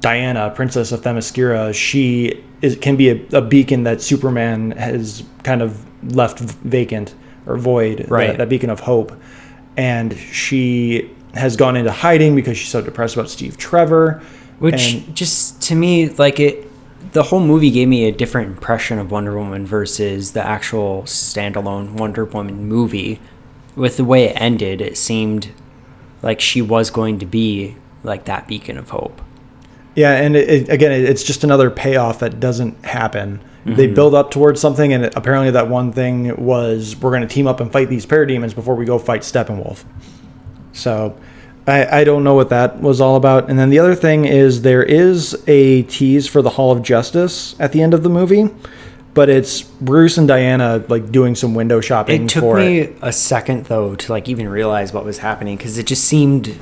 Diana, 0.00 0.50
Princess 0.54 0.92
of 0.92 1.00
Themyscira, 1.02 1.74
she 1.74 2.42
is 2.62 2.76
can 2.76 2.96
be 2.96 3.10
a, 3.10 3.26
a 3.32 3.42
beacon 3.42 3.82
that 3.84 4.00
Superman 4.00 4.70
has 4.72 5.24
kind 5.42 5.62
of 5.62 5.84
left 6.14 6.38
vacant 6.38 7.14
or 7.46 7.56
void, 7.58 8.06
Right. 8.08 8.28
that, 8.28 8.38
that 8.38 8.48
beacon 8.48 8.70
of 8.70 8.78
hope, 8.80 9.12
and 9.76 10.16
she 10.16 11.10
has 11.34 11.56
gone 11.56 11.76
into 11.76 11.90
hiding 11.90 12.36
because 12.36 12.56
she's 12.56 12.68
so 12.70 12.80
depressed 12.80 13.16
about 13.16 13.28
Steve 13.30 13.56
Trevor. 13.56 14.22
Which 14.60 14.94
And- 14.94 15.16
just 15.16 15.60
to 15.62 15.74
me, 15.74 16.08
like 16.10 16.38
it, 16.38 16.70
the 17.12 17.24
whole 17.24 17.40
movie 17.40 17.70
gave 17.70 17.88
me 17.88 18.04
a 18.04 18.12
different 18.12 18.48
impression 18.48 18.98
of 18.98 19.10
Wonder 19.10 19.36
Woman 19.36 19.66
versus 19.66 20.32
the 20.32 20.46
actual 20.46 21.02
standalone 21.02 21.94
Wonder 21.94 22.24
Woman 22.24 22.68
movie. 22.68 23.20
With 23.74 23.96
the 23.96 24.04
way 24.04 24.24
it 24.24 24.40
ended, 24.40 24.80
it 24.80 24.96
seemed 24.96 25.48
like 26.22 26.40
she 26.40 26.62
was 26.62 26.90
going 26.90 27.18
to 27.18 27.26
be 27.26 27.76
like 28.04 28.26
that 28.26 28.46
beacon 28.46 28.78
of 28.78 28.90
hope. 28.90 29.20
Yeah, 29.94 30.12
and 30.12 30.36
it, 30.36 30.48
it, 30.48 30.68
again, 30.68 30.92
it, 30.92 31.04
it's 31.04 31.22
just 31.24 31.42
another 31.42 31.70
payoff 31.70 32.20
that 32.20 32.38
doesn't 32.38 32.84
happen. 32.84 33.40
They 33.64 33.86
mm-hmm. 33.86 33.94
build 33.94 34.14
up 34.14 34.30
towards 34.30 34.60
something, 34.60 34.92
and 34.92 35.04
apparently 35.16 35.50
that 35.50 35.68
one 35.68 35.92
thing 35.92 36.34
was 36.36 36.96
we're 36.96 37.10
going 37.10 37.22
to 37.22 37.28
team 37.28 37.46
up 37.46 37.60
and 37.60 37.70
fight 37.70 37.90
these 37.90 38.06
parademons 38.06 38.54
before 38.54 38.74
we 38.74 38.86
go 38.86 38.98
fight 38.98 39.20
Steppenwolf. 39.20 39.84
So 40.72 41.18
I, 41.66 42.00
I 42.00 42.04
don't 42.04 42.24
know 42.24 42.34
what 42.34 42.48
that 42.50 42.80
was 42.80 43.00
all 43.00 43.16
about. 43.16 43.48
And 43.50 43.58
then 43.58 43.70
the 43.70 43.78
other 43.78 43.94
thing 43.94 44.24
is 44.24 44.62
there 44.62 44.82
is 44.82 45.40
a 45.46 45.82
tease 45.84 46.26
for 46.26 46.42
the 46.42 46.50
Hall 46.50 46.72
of 46.72 46.82
Justice 46.82 47.54
at 47.60 47.72
the 47.72 47.82
end 47.82 47.94
of 47.94 48.02
the 48.02 48.08
movie, 48.08 48.48
but 49.14 49.28
it's 49.28 49.62
Bruce 49.62 50.16
and 50.18 50.26
Diana 50.26 50.84
like 50.88 51.12
doing 51.12 51.34
some 51.34 51.54
window 51.54 51.80
shopping 51.80 52.24
It 52.24 52.28
took 52.30 52.42
for 52.42 52.56
me 52.56 52.78
it. 52.80 52.96
a 53.02 53.12
second 53.12 53.66
though 53.66 53.94
to 53.94 54.12
like 54.12 54.28
even 54.28 54.48
realize 54.48 54.92
what 54.92 55.04
was 55.04 55.18
happening 55.18 55.56
because 55.56 55.78
it 55.78 55.86
just 55.86 56.04
seemed 56.04 56.56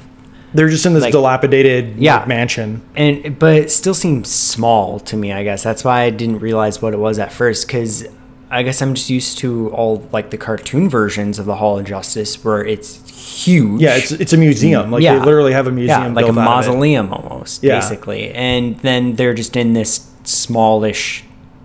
They're 0.53 0.69
just 0.69 0.85
in 0.87 0.95
this 0.95 1.03
like- 1.05 1.13
dilapidated 1.13 1.97
Yeah. 1.99 2.19
like, 2.19 2.29
mansion. 2.29 2.83
and 2.97 3.39
but 3.39 3.55
it 3.57 3.71
still 3.71 3.95
seemed 3.95 4.27
small 4.27 4.99
to 5.01 5.17
me. 5.17 5.33
I 5.33 5.45
guess 5.45 5.63
that's 5.63 5.85
why 5.85 6.03
I 6.03 6.11
didn't 6.11 6.41
realize 6.41 6.83
what 6.83 6.93
it 6.93 6.99
was 6.99 7.19
at 7.19 7.33
first 7.33 7.67
because 7.67 8.05
I 8.51 8.63
guess 8.63 8.81
I'm 8.81 8.95
just 8.95 9.11
used 9.11 9.39
to 9.39 9.69
all 9.71 10.09
like 10.13 10.31
the 10.31 10.39
cartoon 10.39 10.89
versions 10.89 11.39
of 11.39 11.45
the 11.47 11.57
Hall 11.57 11.79
of 11.79 11.85
Justice 11.85 12.43
where 12.43 12.65
it's 12.65 13.07
huge. 13.45 13.81
Yeah, 13.83 13.97
it's 13.97 14.11
it's 14.13 14.33
a 14.33 14.37
museum. 14.39 14.91
Like 14.91 15.03
Yeah. 15.03 15.19
they 15.19 15.25
literally 15.25 15.53
have 15.53 15.67
a 15.67 15.71
museum, 15.71 16.03
yeah, 16.03 16.13
like 16.13 16.25
a 16.25 16.33
built 16.33 16.39
out 16.39 16.41
of 16.41 16.65
it. 16.65 16.69
mausoleum 16.69 17.13
almost, 17.13 17.63
Yeah. 17.63 17.79
basically. 17.79 18.31
And 18.33 18.79
then 18.81 19.15
they're 19.17 19.35
just 19.35 19.55
in 19.57 19.75
this 19.75 20.07
smallish 20.25 21.25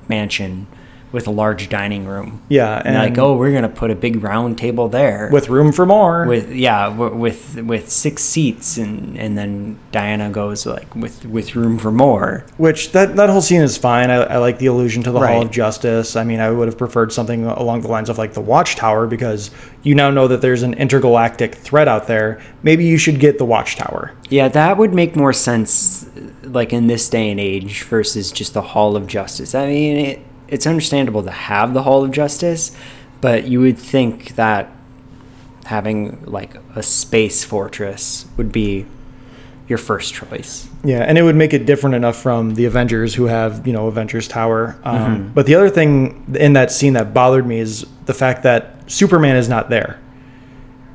mansion 0.09 0.67
with 1.13 1.27
a 1.27 1.31
large 1.31 1.69
dining 1.69 2.05
room. 2.05 2.41
Yeah, 2.49 2.75
And 2.83 2.97
and 2.97 2.97
like, 2.97 3.17
oh, 3.17 3.37
we're 3.37 3.53
gonna 3.53 3.69
put 3.69 3.89
a 3.91 3.95
big 3.95 4.21
round 4.21 4.57
table 4.57 4.89
there 4.89 5.29
with 5.31 5.47
room 5.47 5.71
for 5.71 5.85
more. 5.85 6.25
with 6.25 6.51
yeah 6.51 6.89
w- 6.89 7.15
with 7.15 7.61
with 7.61 7.89
six 7.89 8.23
seats, 8.23 8.77
and 8.77 9.17
and 9.17 9.37
then 9.37 9.77
Diana 9.93 10.29
goes 10.29 10.65
like 10.65 10.93
with 10.95 11.23
with 11.25 11.55
room 11.55 11.77
for 11.77 11.91
more. 11.91 12.43
Which 12.57 12.91
that 12.91 13.15
that 13.15 13.29
whole 13.29 13.41
scene 13.41 13.61
is 13.61 13.77
fine. 13.77 14.09
I, 14.09 14.15
I 14.23 14.37
like 14.39 14.57
the 14.57 14.65
allusion 14.65 15.03
to 15.03 15.11
the 15.11 15.19
Hall 15.19 15.43
of 15.43 15.51
Justice. 15.51 16.15
I 16.15 16.23
mean, 16.25 16.39
I 16.41 16.49
would 16.49 16.67
have 16.67 16.77
preferred 16.77 17.13
something 17.13 17.45
along 17.45 17.81
the 17.81 17.87
lines 17.87 18.09
of 18.09 18.17
like 18.17 18.33
the 18.33 18.41
Watchtower 18.41 19.07
because 19.07 19.51
you 19.83 19.93
now 19.95 20.09
know 20.09 20.27
that 20.27 20.41
there's 20.41 20.63
an 20.63 20.73
intergalactic 20.73 21.53
threat 21.55 21.87
out 21.87 22.07
there. 22.07 22.41
Maybe 22.63 22.85
you 22.85 22.97
should 22.97 23.19
get 23.19 23.37
the 23.37 23.45
Watchtower. 23.45 24.11
Yeah, 24.29 24.47
that 24.47 24.77
would 24.77 24.93
make 24.95 25.15
more 25.15 25.33
sense, 25.33 26.09
like 26.43 26.73
in 26.73 26.87
this 26.87 27.07
day 27.07 27.29
and 27.29 27.39
age, 27.39 27.83
versus 27.83 28.31
just 28.31 28.55
the 28.55 28.61
Hall 28.63 28.95
of 28.95 29.05
Justice. 29.05 29.53
I 29.53 29.67
mean, 29.67 29.97
it, 29.97 30.19
it's 30.53 30.67
understandable 30.67 31.23
to 31.23 31.31
have 31.31 31.73
the 31.73 31.81
Hall 31.81 32.03
of 32.03 32.11
Justice, 32.11 32.71
but 33.21 33.47
you 33.47 33.59
would 33.59 33.77
think 33.77 34.35
that 34.35 34.69
having 35.65 36.23
like 36.25 36.55
a 36.75 36.83
space 36.83 37.43
fortress 37.43 38.27
would 38.37 38.51
be 38.51 38.85
your 39.67 39.79
first 39.79 40.13
choice. 40.13 40.69
Yeah, 40.83 40.99
and 40.99 41.17
it 41.17 41.23
would 41.23 41.35
make 41.35 41.53
it 41.53 41.65
different 41.65 41.95
enough 41.95 42.17
from 42.17 42.53
the 42.53 42.65
Avengers, 42.65 43.15
who 43.15 43.25
have 43.25 43.65
you 43.65 43.73
know 43.73 43.87
Avengers 43.87 44.27
Tower. 44.27 44.79
Um, 44.83 44.97
Mm-hmm. 44.97 45.33
But 45.33 45.47
the 45.47 45.55
other 45.55 45.71
thing 45.71 46.35
in 46.39 46.53
that 46.53 46.71
scene 46.71 46.93
that 46.93 47.13
bothered 47.15 47.47
me 47.47 47.59
is 47.59 47.85
the 48.05 48.13
fact 48.13 48.43
that 48.43 48.91
Superman 48.91 49.35
is 49.35 49.49
not 49.49 49.71
there. 49.71 49.99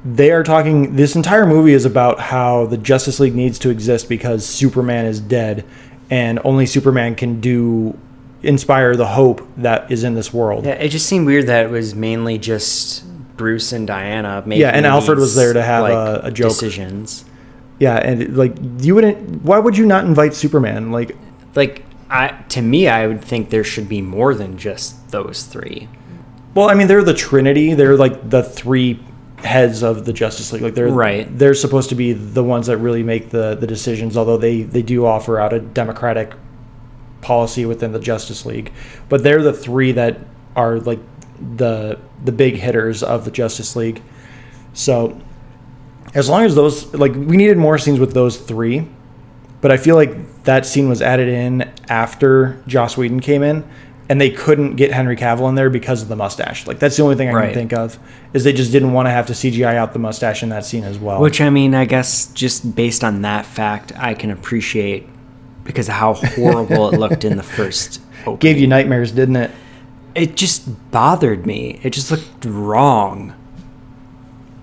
They 0.04 0.30
are 0.30 0.44
talking. 0.44 0.94
This 0.94 1.16
entire 1.16 1.46
movie 1.46 1.72
is 1.72 1.84
about 1.84 2.20
how 2.20 2.66
the 2.66 2.76
Justice 2.76 3.18
League 3.18 3.34
needs 3.34 3.58
to 3.60 3.70
exist 3.70 4.08
because 4.08 4.46
Superman 4.46 5.06
is 5.06 5.18
dead, 5.20 5.64
and 6.10 6.38
only 6.44 6.66
Superman 6.66 7.16
can 7.16 7.40
do 7.40 7.98
inspire 8.42 8.94
the 8.96 9.06
hope 9.06 9.46
that 9.56 9.90
is 9.90 10.04
in 10.04 10.14
this 10.14 10.32
world. 10.32 10.64
Yeah, 10.64 10.72
it 10.72 10.88
just 10.90 11.06
seemed 11.06 11.26
weird 11.26 11.46
that 11.46 11.66
it 11.66 11.70
was 11.70 11.94
mainly 11.94 12.38
just 12.38 13.04
Bruce 13.36 13.72
and 13.72 13.86
Diana 13.86 14.42
making 14.46 14.60
Yeah, 14.62 14.70
and 14.70 14.86
Alfred 14.86 15.18
was 15.18 15.34
there 15.34 15.52
to 15.52 15.62
have 15.62 15.84
a- 15.84 16.20
a 16.24 16.30
joke. 16.30 16.48
decisions. 16.50 17.24
Yeah, 17.78 17.96
and 17.96 18.36
like 18.36 18.54
you 18.80 18.94
wouldn't. 18.94 19.44
Why 19.44 19.58
would 19.58 19.76
you 19.78 19.86
not 19.86 20.04
invite 20.04 20.34
Superman? 20.34 20.90
Like, 20.92 21.16
Like, 21.54 21.84
I 22.10 22.32
to 22.50 22.62
me, 22.62 22.88
I 22.88 23.06
would 23.06 23.22
think 23.22 23.50
there 23.50 23.64
should 23.64 23.88
be 23.88 24.02
more 24.02 24.34
than 24.34 24.56
just 24.58 25.10
those 25.10 25.42
three. 25.44 25.88
well, 26.54 26.68
I 26.68 26.74
mean, 26.74 26.86
they're 26.88 27.04
the 27.04 27.14
Trinity. 27.14 27.74
They're 27.74 27.96
like 27.96 28.30
the 28.30 28.42
three 28.42 28.98
heads 29.44 29.84
of 29.84 30.04
the 30.04 30.12
Justice 30.12 30.52
League. 30.52 30.62
Like 30.62 30.74
they're 30.74 30.88
Right. 30.88 31.26
They're 31.38 31.54
supposed 31.54 31.88
to 31.90 31.94
be 31.94 32.12
the 32.12 32.42
ones 32.42 32.66
that 32.66 32.78
really 32.78 33.04
make 33.04 33.30
the 33.30 33.56
the 33.58 33.66
decisions. 33.68 34.16
Although 34.16 34.36
they 34.38 34.62
they 34.62 34.82
do 34.82 35.06
offer 35.06 35.38
out 35.38 35.52
a 35.52 35.60
democratic 35.60 36.32
policy 37.20 37.66
within 37.66 37.92
the 37.92 37.98
Justice 38.00 38.46
League, 38.46 38.72
but 39.08 39.22
they're 39.22 39.42
the 39.42 39.52
three 39.52 39.92
that 39.92 40.18
are 40.56 40.78
like 40.80 41.00
the 41.56 41.98
the 42.24 42.32
big 42.32 42.54
hitters 42.56 43.02
of 43.02 43.24
the 43.24 43.30
Justice 43.30 43.76
League. 43.76 44.02
So 44.74 45.20
as 46.14 46.28
long 46.28 46.44
as 46.44 46.54
those 46.54 46.92
like 46.94 47.14
we 47.14 47.36
needed 47.36 47.56
more 47.58 47.78
scenes 47.78 48.00
with 48.00 48.12
those 48.14 48.36
three, 48.38 48.86
but 49.60 49.70
I 49.70 49.76
feel 49.76 49.96
like 49.96 50.44
that 50.44 50.66
scene 50.66 50.88
was 50.88 51.02
added 51.02 51.28
in 51.28 51.70
after 51.88 52.62
Joss 52.66 52.96
Whedon 52.96 53.20
came 53.20 53.42
in, 53.42 53.64
and 54.08 54.20
they 54.20 54.30
couldn't 54.30 54.76
get 54.76 54.92
Henry 54.92 55.16
Cavill 55.16 55.48
in 55.48 55.54
there 55.54 55.68
because 55.70 56.00
of 56.02 56.08
the 56.08 56.16
mustache. 56.16 56.66
Like 56.66 56.78
that's 56.78 56.96
the 56.96 57.02
only 57.02 57.16
thing 57.16 57.28
I 57.28 57.32
Right. 57.32 57.44
can 57.46 57.54
think 57.54 57.72
of 57.72 57.98
is 58.32 58.44
they 58.44 58.52
just 58.52 58.72
didn't 58.72 58.92
want 58.92 59.06
to 59.06 59.10
have 59.10 59.26
to 59.26 59.32
CGI 59.32 59.76
out 59.76 59.92
the 59.92 59.98
mustache 59.98 60.42
in 60.42 60.48
that 60.50 60.64
scene 60.64 60.84
as 60.84 60.98
well. 60.98 61.20
Which 61.20 61.40
I 61.40 61.50
mean, 61.50 61.74
I 61.74 61.84
guess 61.84 62.26
just 62.28 62.74
based 62.74 63.02
on 63.04 63.22
that 63.22 63.44
fact, 63.46 63.92
I 63.96 64.14
can 64.14 64.30
appreciate 64.30 65.08
because 65.68 65.86
of 65.88 65.94
how 65.94 66.14
horrible 66.14 66.88
it 66.88 66.98
looked 66.98 67.24
in 67.24 67.36
the 67.36 67.42
first. 67.42 68.00
Opening. 68.22 68.36
gave 68.40 68.58
you 68.58 68.66
nightmares, 68.66 69.12
didn't 69.12 69.36
it? 69.36 69.50
It 70.14 70.34
just 70.34 70.90
bothered 70.90 71.44
me. 71.44 71.78
It 71.82 71.90
just 71.90 72.10
looked 72.10 72.46
wrong. 72.46 73.34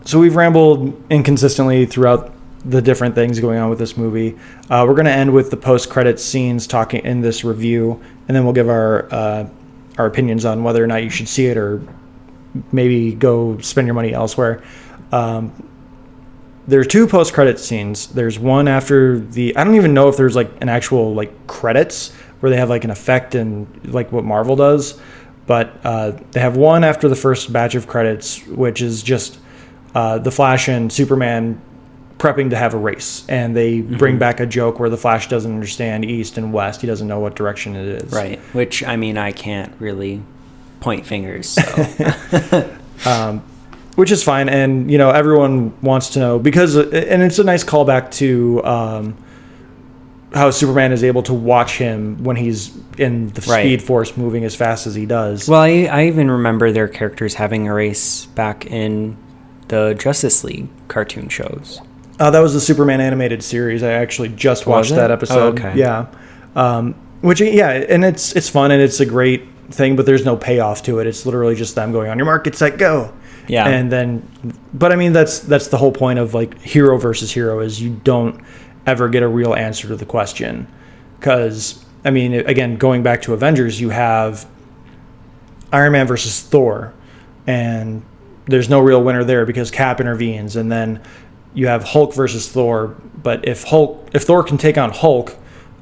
So 0.03 0.19
we've 0.19 0.35
rambled 0.35 0.99
inconsistently 1.11 1.85
throughout 1.85 2.33
the 2.65 2.81
different 2.81 3.13
things 3.13 3.39
going 3.39 3.59
on 3.59 3.69
with 3.69 3.77
this 3.77 3.95
movie. 3.95 4.35
Uh, 4.67 4.83
we're 4.87 4.95
going 4.95 5.05
to 5.05 5.11
end 5.11 5.31
with 5.31 5.51
the 5.51 5.57
post-credits 5.57 6.23
scenes 6.25 6.65
talking 6.65 7.05
in 7.05 7.21
this 7.21 7.43
review, 7.43 8.01
and 8.27 8.35
then 8.35 8.43
we'll 8.43 8.53
give 8.53 8.67
our 8.67 9.07
uh, 9.13 9.47
our 9.99 10.07
opinions 10.07 10.43
on 10.43 10.63
whether 10.63 10.83
or 10.83 10.87
not 10.87 11.03
you 11.03 11.09
should 11.11 11.27
see 11.27 11.45
it 11.45 11.55
or 11.55 11.81
maybe 12.71 13.13
go 13.13 13.59
spend 13.59 13.85
your 13.85 13.93
money 13.93 14.11
elsewhere. 14.11 14.63
Um, 15.11 15.53
there 16.67 16.79
are 16.79 16.85
two 16.85 17.07
post-credit 17.07 17.59
scenes. 17.59 18.07
There's 18.07 18.39
one 18.39 18.67
after 18.67 19.19
the 19.19 19.55
I 19.55 19.63
don't 19.63 19.75
even 19.75 19.93
know 19.93 20.09
if 20.09 20.17
there's 20.17 20.35
like 20.35 20.49
an 20.61 20.69
actual 20.69 21.13
like 21.13 21.47
credits 21.47 22.11
where 22.39 22.49
they 22.49 22.57
have 22.57 22.69
like 22.69 22.83
an 22.83 22.91
effect 22.91 23.35
and 23.35 23.67
like 23.93 24.11
what 24.11 24.23
Marvel 24.23 24.55
does, 24.55 24.99
but 25.45 25.79
uh, 25.83 26.11
they 26.31 26.39
have 26.39 26.57
one 26.57 26.83
after 26.83 27.07
the 27.07 27.15
first 27.15 27.51
batch 27.53 27.75
of 27.75 27.87
credits, 27.87 28.45
which 28.47 28.81
is 28.81 29.03
just 29.03 29.39
uh, 29.93 30.17
the 30.17 30.31
Flash 30.31 30.67
and 30.67 30.91
Superman 30.91 31.61
prepping 32.17 32.49
to 32.49 32.55
have 32.55 32.73
a 32.73 32.77
race, 32.77 33.25
and 33.27 33.55
they 33.55 33.81
bring 33.81 34.17
back 34.17 34.39
a 34.39 34.45
joke 34.45 34.79
where 34.79 34.89
the 34.89 34.97
Flash 34.97 35.27
doesn't 35.27 35.53
understand 35.53 36.05
east 36.05 36.37
and 36.37 36.51
west. 36.51 36.81
He 36.81 36.87
doesn't 36.87 37.07
know 37.07 37.19
what 37.19 37.35
direction 37.35 37.75
it 37.75 38.03
is. 38.03 38.11
Right. 38.11 38.39
Which 38.53 38.83
I 38.83 38.95
mean, 38.95 39.17
I 39.17 39.31
can't 39.31 39.73
really 39.79 40.21
point 40.79 41.05
fingers. 41.05 41.49
So 41.49 42.77
which 43.95 44.11
is 44.11 44.23
fine 44.23 44.49
and 44.49 44.91
you 44.91 44.97
know 44.97 45.09
everyone 45.09 45.73
wants 45.81 46.09
to 46.11 46.19
know 46.19 46.39
because 46.39 46.75
and 46.75 47.21
it's 47.23 47.39
a 47.39 47.43
nice 47.43 47.63
callback 47.63 48.11
to 48.11 48.63
um, 48.65 49.15
how 50.33 50.51
superman 50.51 50.91
is 50.91 51.03
able 51.03 51.23
to 51.23 51.33
watch 51.33 51.77
him 51.77 52.21
when 52.23 52.35
he's 52.35 52.75
in 52.97 53.27
the 53.29 53.41
Right. 53.49 53.61
speed 53.61 53.81
force 53.83 54.17
moving 54.17 54.43
as 54.43 54.53
fast 54.55 54.85
as 54.85 54.93
he 54.95 55.05
does. 55.05 55.47
Well, 55.47 55.61
I, 55.61 55.85
I 55.85 56.07
even 56.07 56.29
remember 56.29 56.71
their 56.71 56.87
characters 56.89 57.33
having 57.35 57.67
a 57.69 57.73
race 57.73 58.25
back 58.27 58.65
in 58.65 59.15
the 59.69 59.95
Justice 59.97 60.43
League 60.43 60.67
cartoon 60.89 61.29
shows. 61.29 61.79
uh, 62.19 62.29
that 62.31 62.39
was 62.39 62.53
the 62.53 62.59
superman 62.61 62.99
animated 63.01 63.43
series. 63.43 63.81
I 63.81 63.91
actually 63.93 64.29
just 64.29 64.67
watched 64.67 64.91
that 64.91 65.09
Oh, 65.09 65.13
episode. 65.13 65.59
okay. 65.59 65.77
yeah. 65.77 66.07
Um, 66.55 66.95
which 67.21 67.39
yeah 67.41 67.69
and 67.71 68.03
it's 68.05 68.35
it's 68.35 68.49
fun 68.49 68.71
and 68.71 68.81
it's 68.81 68.99
a 68.99 69.05
great 69.05 69.43
thing 69.71 69.95
but 69.95 70.05
there's 70.05 70.25
no 70.25 70.35
payoff 70.37 70.83
to 70.83 70.99
it. 70.99 71.07
It's 71.07 71.25
literally 71.25 71.55
just 71.55 71.75
them 71.75 71.91
going 71.93 72.09
on 72.11 72.17
your 72.17 72.25
market 72.25 72.55
set 72.55 72.77
go 72.77 73.13
Yeah. 73.47 73.67
and 73.67 73.91
then 73.91 74.27
but 74.73 74.91
i 74.91 74.95
mean 74.95 75.13
that's 75.13 75.39
that's 75.39 75.67
the 75.67 75.77
whole 75.77 75.91
point 75.91 76.19
of 76.19 76.33
like 76.33 76.59
hero 76.61 76.97
versus 76.97 77.31
hero 77.31 77.59
is 77.59 77.81
you 77.81 77.91
don't 78.03 78.41
ever 78.85 79.09
get 79.09 79.23
a 79.23 79.27
real 79.27 79.53
answer 79.53 79.87
to 79.87 79.95
the 79.95 80.05
question 80.05 80.67
because 81.19 81.83
i 82.03 82.09
mean 82.09 82.33
again 82.33 82.77
going 82.77 83.03
back 83.03 83.21
to 83.23 83.33
avengers 83.33 83.79
you 83.79 83.89
have 83.89 84.47
iron 85.71 85.91
man 85.91 86.07
versus 86.07 86.41
thor 86.41 86.93
and 87.47 88.03
there's 88.47 88.69
no 88.69 88.79
real 88.79 89.03
winner 89.03 89.23
there 89.23 89.45
because 89.45 89.71
cap 89.71 89.99
intervenes 89.99 90.55
and 90.55 90.71
then 90.71 91.01
you 91.53 91.67
have 91.67 91.83
hulk 91.83 92.13
versus 92.13 92.47
thor 92.49 92.95
but 93.23 93.47
if 93.47 93.63
hulk 93.63 94.09
if 94.13 94.23
thor 94.23 94.43
can 94.43 94.57
take 94.57 94.77
on 94.77 94.91
hulk 94.91 95.35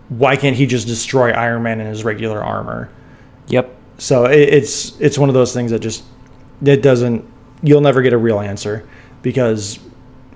why 0.10 0.36
can't 0.36 0.56
he 0.56 0.66
just 0.66 0.88
destroy 0.88 1.32
iron 1.32 1.64
man 1.64 1.80
in 1.80 1.88
his 1.88 2.04
regular 2.04 2.44
armor 2.44 2.90
Yep. 3.48 3.76
so 3.98 4.26
it, 4.26 4.40
it's 4.54 5.00
it's 5.02 5.18
one 5.18 5.30
of 5.30 5.36
those 5.36 5.54
things 5.54 5.72
that 5.72 5.80
just 5.80 6.04
it 6.64 6.82
doesn't 6.82 7.26
you'll 7.64 7.82
never 7.82 8.02
get 8.02 8.14
a 8.14 8.18
real 8.18 8.40
answer 8.40 8.88
because 9.22 9.80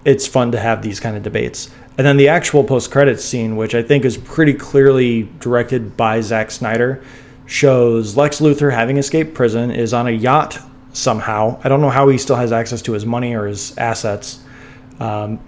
it's 0.05 0.25
fun 0.25 0.51
to 0.53 0.59
have 0.59 0.82
these 0.82 0.99
kind 0.99 1.15
of 1.15 1.23
debates. 1.23 1.69
And 1.97 2.07
then 2.07 2.17
the 2.17 2.30
actual 2.30 2.63
post 2.63 2.91
credits 2.91 3.23
scene, 3.23 3.55
which 3.55 3.75
I 3.75 3.84
think 3.84 4.05
is 4.05 4.17
pretty 4.17 4.53
clearly 4.53 5.23
directed 5.39 5.97
by 5.97 6.21
Zack 6.21 6.51
Snyder, 6.51 7.03
shows 7.45 8.15
Lex 8.15 8.39
Luthor 8.39 8.71
having 8.71 8.97
escaped 8.97 9.34
prison 9.34 9.71
is 9.71 9.93
on 9.93 10.07
a 10.07 10.11
yacht 10.11 10.59
somehow. 10.93 11.59
I 11.63 11.69
don't 11.69 11.82
know 11.82 11.89
how 11.89 12.07
he 12.07 12.17
still 12.17 12.36
has 12.36 12.51
access 12.51 12.82
to 12.84 12.93
his 12.93 13.05
money 13.05 13.36
or 13.36 13.47
his 13.47 13.78
assets. 13.78 14.43
Um, 14.99 15.39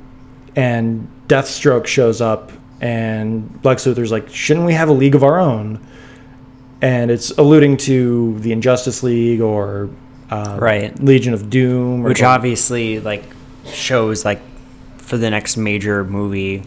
and 0.55 1.09
Deathstroke 1.27 1.85
shows 1.85 2.21
up, 2.21 2.51
and 2.81 3.59
Lex 3.63 3.85
Luthor's 3.85 4.11
like, 4.11 4.29
"Shouldn't 4.29 4.65
we 4.65 4.73
have 4.73 4.89
a 4.89 4.93
league 4.93 5.15
of 5.15 5.23
our 5.23 5.39
own?" 5.39 5.79
and 6.81 7.11
it's 7.11 7.31
alluding 7.31 7.77
to 7.77 8.39
the 8.39 8.51
Injustice 8.51 9.03
League 9.03 9.41
or 9.41 9.89
uh, 10.29 10.57
Right. 10.59 10.97
Legion 11.03 11.33
of 11.33 11.49
Doom, 11.49 12.05
or 12.05 12.09
Which 12.09 12.21
obviously 12.21 12.99
like 12.99 13.23
shows 13.65 14.25
like 14.25 14.41
for 14.97 15.17
the 15.17 15.29
next 15.29 15.57
major 15.57 16.03
movie, 16.03 16.63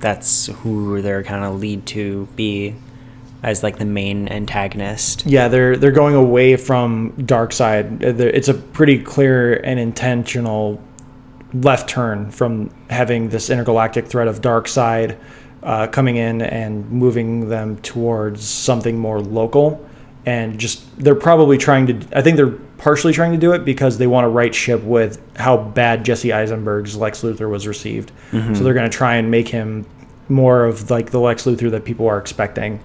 that's 0.00 0.46
who 0.46 1.02
they're 1.02 1.22
kind 1.22 1.44
of 1.44 1.60
lead 1.60 1.86
to 1.86 2.26
be 2.36 2.74
as 3.42 3.62
like 3.62 3.78
the 3.78 3.84
main 3.84 4.28
antagonist. 4.28 5.26
Yeah, 5.26 5.48
they're 5.48 5.76
they're 5.76 5.90
going 5.90 6.14
away 6.14 6.56
from 6.56 7.12
Darkseid. 7.12 8.02
It's 8.02 8.48
a 8.48 8.54
pretty 8.54 9.02
clear 9.02 9.54
and 9.54 9.78
intentional 9.78 10.80
left 11.52 11.88
turn 11.88 12.30
from 12.30 12.70
having 12.88 13.28
this 13.28 13.50
intergalactic 13.50 14.06
threat 14.06 14.26
of 14.26 14.40
Darkseid 14.40 15.18
uh, 15.62 15.86
coming 15.88 16.16
in 16.16 16.42
and 16.42 16.90
moving 16.90 17.48
them 17.48 17.76
towards 17.78 18.44
something 18.46 18.98
more 18.98 19.20
local 19.20 19.86
and 20.24 20.58
just 20.58 20.84
they're 20.98 21.14
probably 21.14 21.58
trying 21.58 21.86
to 21.86 22.18
i 22.18 22.22
think 22.22 22.36
they're 22.36 22.54
partially 22.82 23.12
trying 23.12 23.32
to 23.32 23.38
do 23.38 23.52
it 23.52 23.64
because 23.64 23.98
they 23.98 24.06
want 24.06 24.24
to 24.24 24.28
right 24.28 24.54
ship 24.54 24.82
with 24.82 25.20
how 25.36 25.56
bad 25.56 26.04
jesse 26.04 26.32
eisenberg's 26.32 26.96
lex 26.96 27.22
luthor 27.22 27.48
was 27.48 27.66
received 27.66 28.12
mm-hmm. 28.30 28.54
so 28.54 28.62
they're 28.62 28.74
going 28.74 28.90
to 28.90 28.96
try 28.96 29.16
and 29.16 29.30
make 29.30 29.48
him 29.48 29.86
more 30.28 30.64
of 30.64 30.90
like 30.90 31.10
the 31.10 31.20
lex 31.20 31.44
luthor 31.44 31.70
that 31.70 31.84
people 31.84 32.08
are 32.08 32.18
expecting 32.18 32.80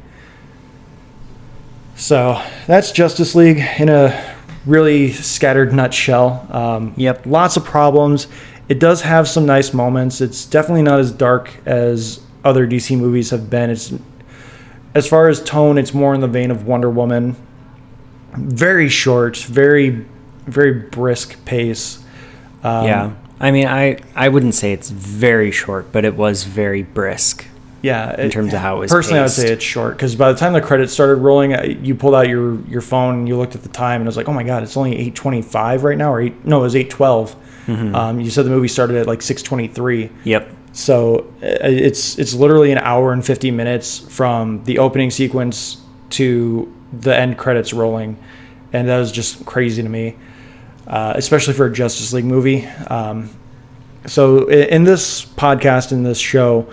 so 1.95 2.41
that's 2.67 2.91
justice 2.91 3.35
league 3.35 3.57
in 3.79 3.89
a 3.89 4.35
really 4.65 5.11
scattered 5.11 5.73
nutshell 5.73 6.47
um, 6.51 6.93
yep 6.95 7.25
lots 7.25 7.57
of 7.57 7.65
problems 7.65 8.27
it 8.69 8.79
does 8.79 9.01
have 9.01 9.27
some 9.27 9.45
nice 9.45 9.73
moments. 9.73 10.19
It's 10.19 10.45
definitely 10.45 10.81
not 10.81 10.99
as 10.99 11.11
dark 11.11 11.55
as 11.65 12.19
other 12.43 12.67
DC 12.67 12.97
movies 12.97 13.29
have 13.29 13.49
been. 13.49 13.69
It's 13.69 13.93
as 14.93 15.07
far 15.07 15.29
as 15.29 15.41
tone, 15.43 15.77
it's 15.77 15.93
more 15.93 16.13
in 16.13 16.21
the 16.21 16.27
vein 16.27 16.51
of 16.51 16.65
Wonder 16.65 16.89
Woman. 16.89 17.35
Very 18.38 18.89
short, 18.89 19.38
very 19.38 20.05
very 20.45 20.71
brisk 20.71 21.43
pace. 21.45 22.03
Um, 22.63 22.85
yeah, 22.85 23.13
I 23.39 23.51
mean, 23.51 23.67
I 23.67 23.97
I 24.15 24.29
wouldn't 24.29 24.55
say 24.55 24.73
it's 24.73 24.89
very 24.89 25.51
short, 25.51 25.91
but 25.91 26.05
it 26.05 26.15
was 26.15 26.43
very 26.43 26.83
brisk. 26.83 27.45
Yeah, 27.81 28.13
in 28.15 28.27
it, 28.27 28.31
terms 28.31 28.53
of 28.53 28.59
how 28.59 28.77
it 28.77 28.79
was. 28.79 28.91
Personally, 28.91 29.21
paced. 29.21 29.39
I 29.39 29.41
would 29.41 29.47
say 29.49 29.53
it's 29.53 29.63
short 29.63 29.95
because 29.95 30.15
by 30.15 30.31
the 30.31 30.38
time 30.38 30.53
the 30.53 30.61
credits 30.61 30.93
started 30.93 31.15
rolling, 31.15 31.85
you 31.85 31.95
pulled 31.95 32.15
out 32.15 32.27
your 32.27 32.59
your 32.65 32.81
phone, 32.81 33.19
and 33.19 33.27
you 33.27 33.38
looked 33.38 33.55
at 33.55 33.63
the 33.63 33.69
time, 33.69 34.01
and 34.01 34.07
it 34.07 34.09
was 34.09 34.17
like, 34.17 34.27
oh 34.27 34.33
my 34.33 34.43
god, 34.43 34.63
it's 34.63 34.77
only 34.77 34.97
eight 34.97 35.15
twenty 35.15 35.41
five 35.41 35.83
right 35.83 35.97
now, 35.97 36.11
or 36.11 36.21
eight? 36.21 36.45
No, 36.45 36.59
it 36.59 36.63
was 36.63 36.75
eight 36.75 36.89
twelve 36.89 37.35
Mm-hmm. 37.67 37.95
Um, 37.95 38.19
you 38.19 38.29
said 38.29 38.45
the 38.45 38.49
movie 38.49 38.67
started 38.67 38.95
at 38.97 39.07
like 39.07 39.19
6:23. 39.19 40.09
Yep. 40.23 40.51
So 40.71 41.19
uh, 41.43 41.57
it's 41.61 42.17
it's 42.17 42.33
literally 42.33 42.71
an 42.71 42.77
hour 42.77 43.13
and 43.13 43.25
50 43.25 43.51
minutes 43.51 43.99
from 43.99 44.63
the 44.63 44.79
opening 44.79 45.11
sequence 45.11 45.81
to 46.11 46.73
the 46.93 47.17
end 47.17 47.38
credits 47.38 47.73
rolling, 47.73 48.17
and 48.73 48.88
that 48.88 48.97
was 48.97 49.11
just 49.11 49.45
crazy 49.45 49.81
to 49.83 49.89
me, 49.89 50.15
uh, 50.88 51.13
especially 51.15 51.53
for 51.53 51.65
a 51.65 51.73
Justice 51.73 52.13
League 52.13 52.25
movie. 52.25 52.65
Um, 52.65 53.29
so 54.05 54.49
in 54.49 54.83
this 54.83 55.25
podcast, 55.25 55.91
in 55.91 56.03
this 56.03 56.19
show, 56.19 56.71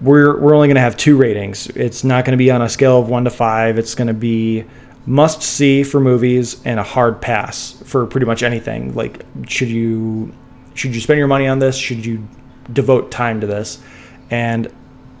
we're 0.00 0.38
we're 0.38 0.54
only 0.54 0.68
going 0.68 0.76
to 0.76 0.82
have 0.82 0.96
two 0.96 1.16
ratings. 1.16 1.68
It's 1.68 2.04
not 2.04 2.24
going 2.24 2.32
to 2.32 2.38
be 2.38 2.50
on 2.50 2.60
a 2.62 2.68
scale 2.68 3.00
of 3.00 3.08
one 3.08 3.24
to 3.24 3.30
five. 3.30 3.78
It's 3.78 3.94
going 3.94 4.08
to 4.08 4.14
be 4.14 4.64
must 5.06 5.40
see 5.42 5.84
for 5.84 6.00
movies 6.00 6.60
and 6.64 6.80
a 6.80 6.82
hard 6.82 7.22
pass 7.22 7.72
for 7.84 8.06
pretty 8.06 8.26
much 8.26 8.42
anything. 8.42 8.94
Like, 8.94 9.24
should 9.46 9.68
you 9.68 10.32
should 10.74 10.94
you 10.94 11.00
spend 11.00 11.18
your 11.18 11.28
money 11.28 11.46
on 11.46 11.58
this? 11.58 11.76
Should 11.76 12.04
you 12.04 12.26
devote 12.72 13.10
time 13.10 13.40
to 13.40 13.46
this? 13.46 13.80
And 14.30 14.70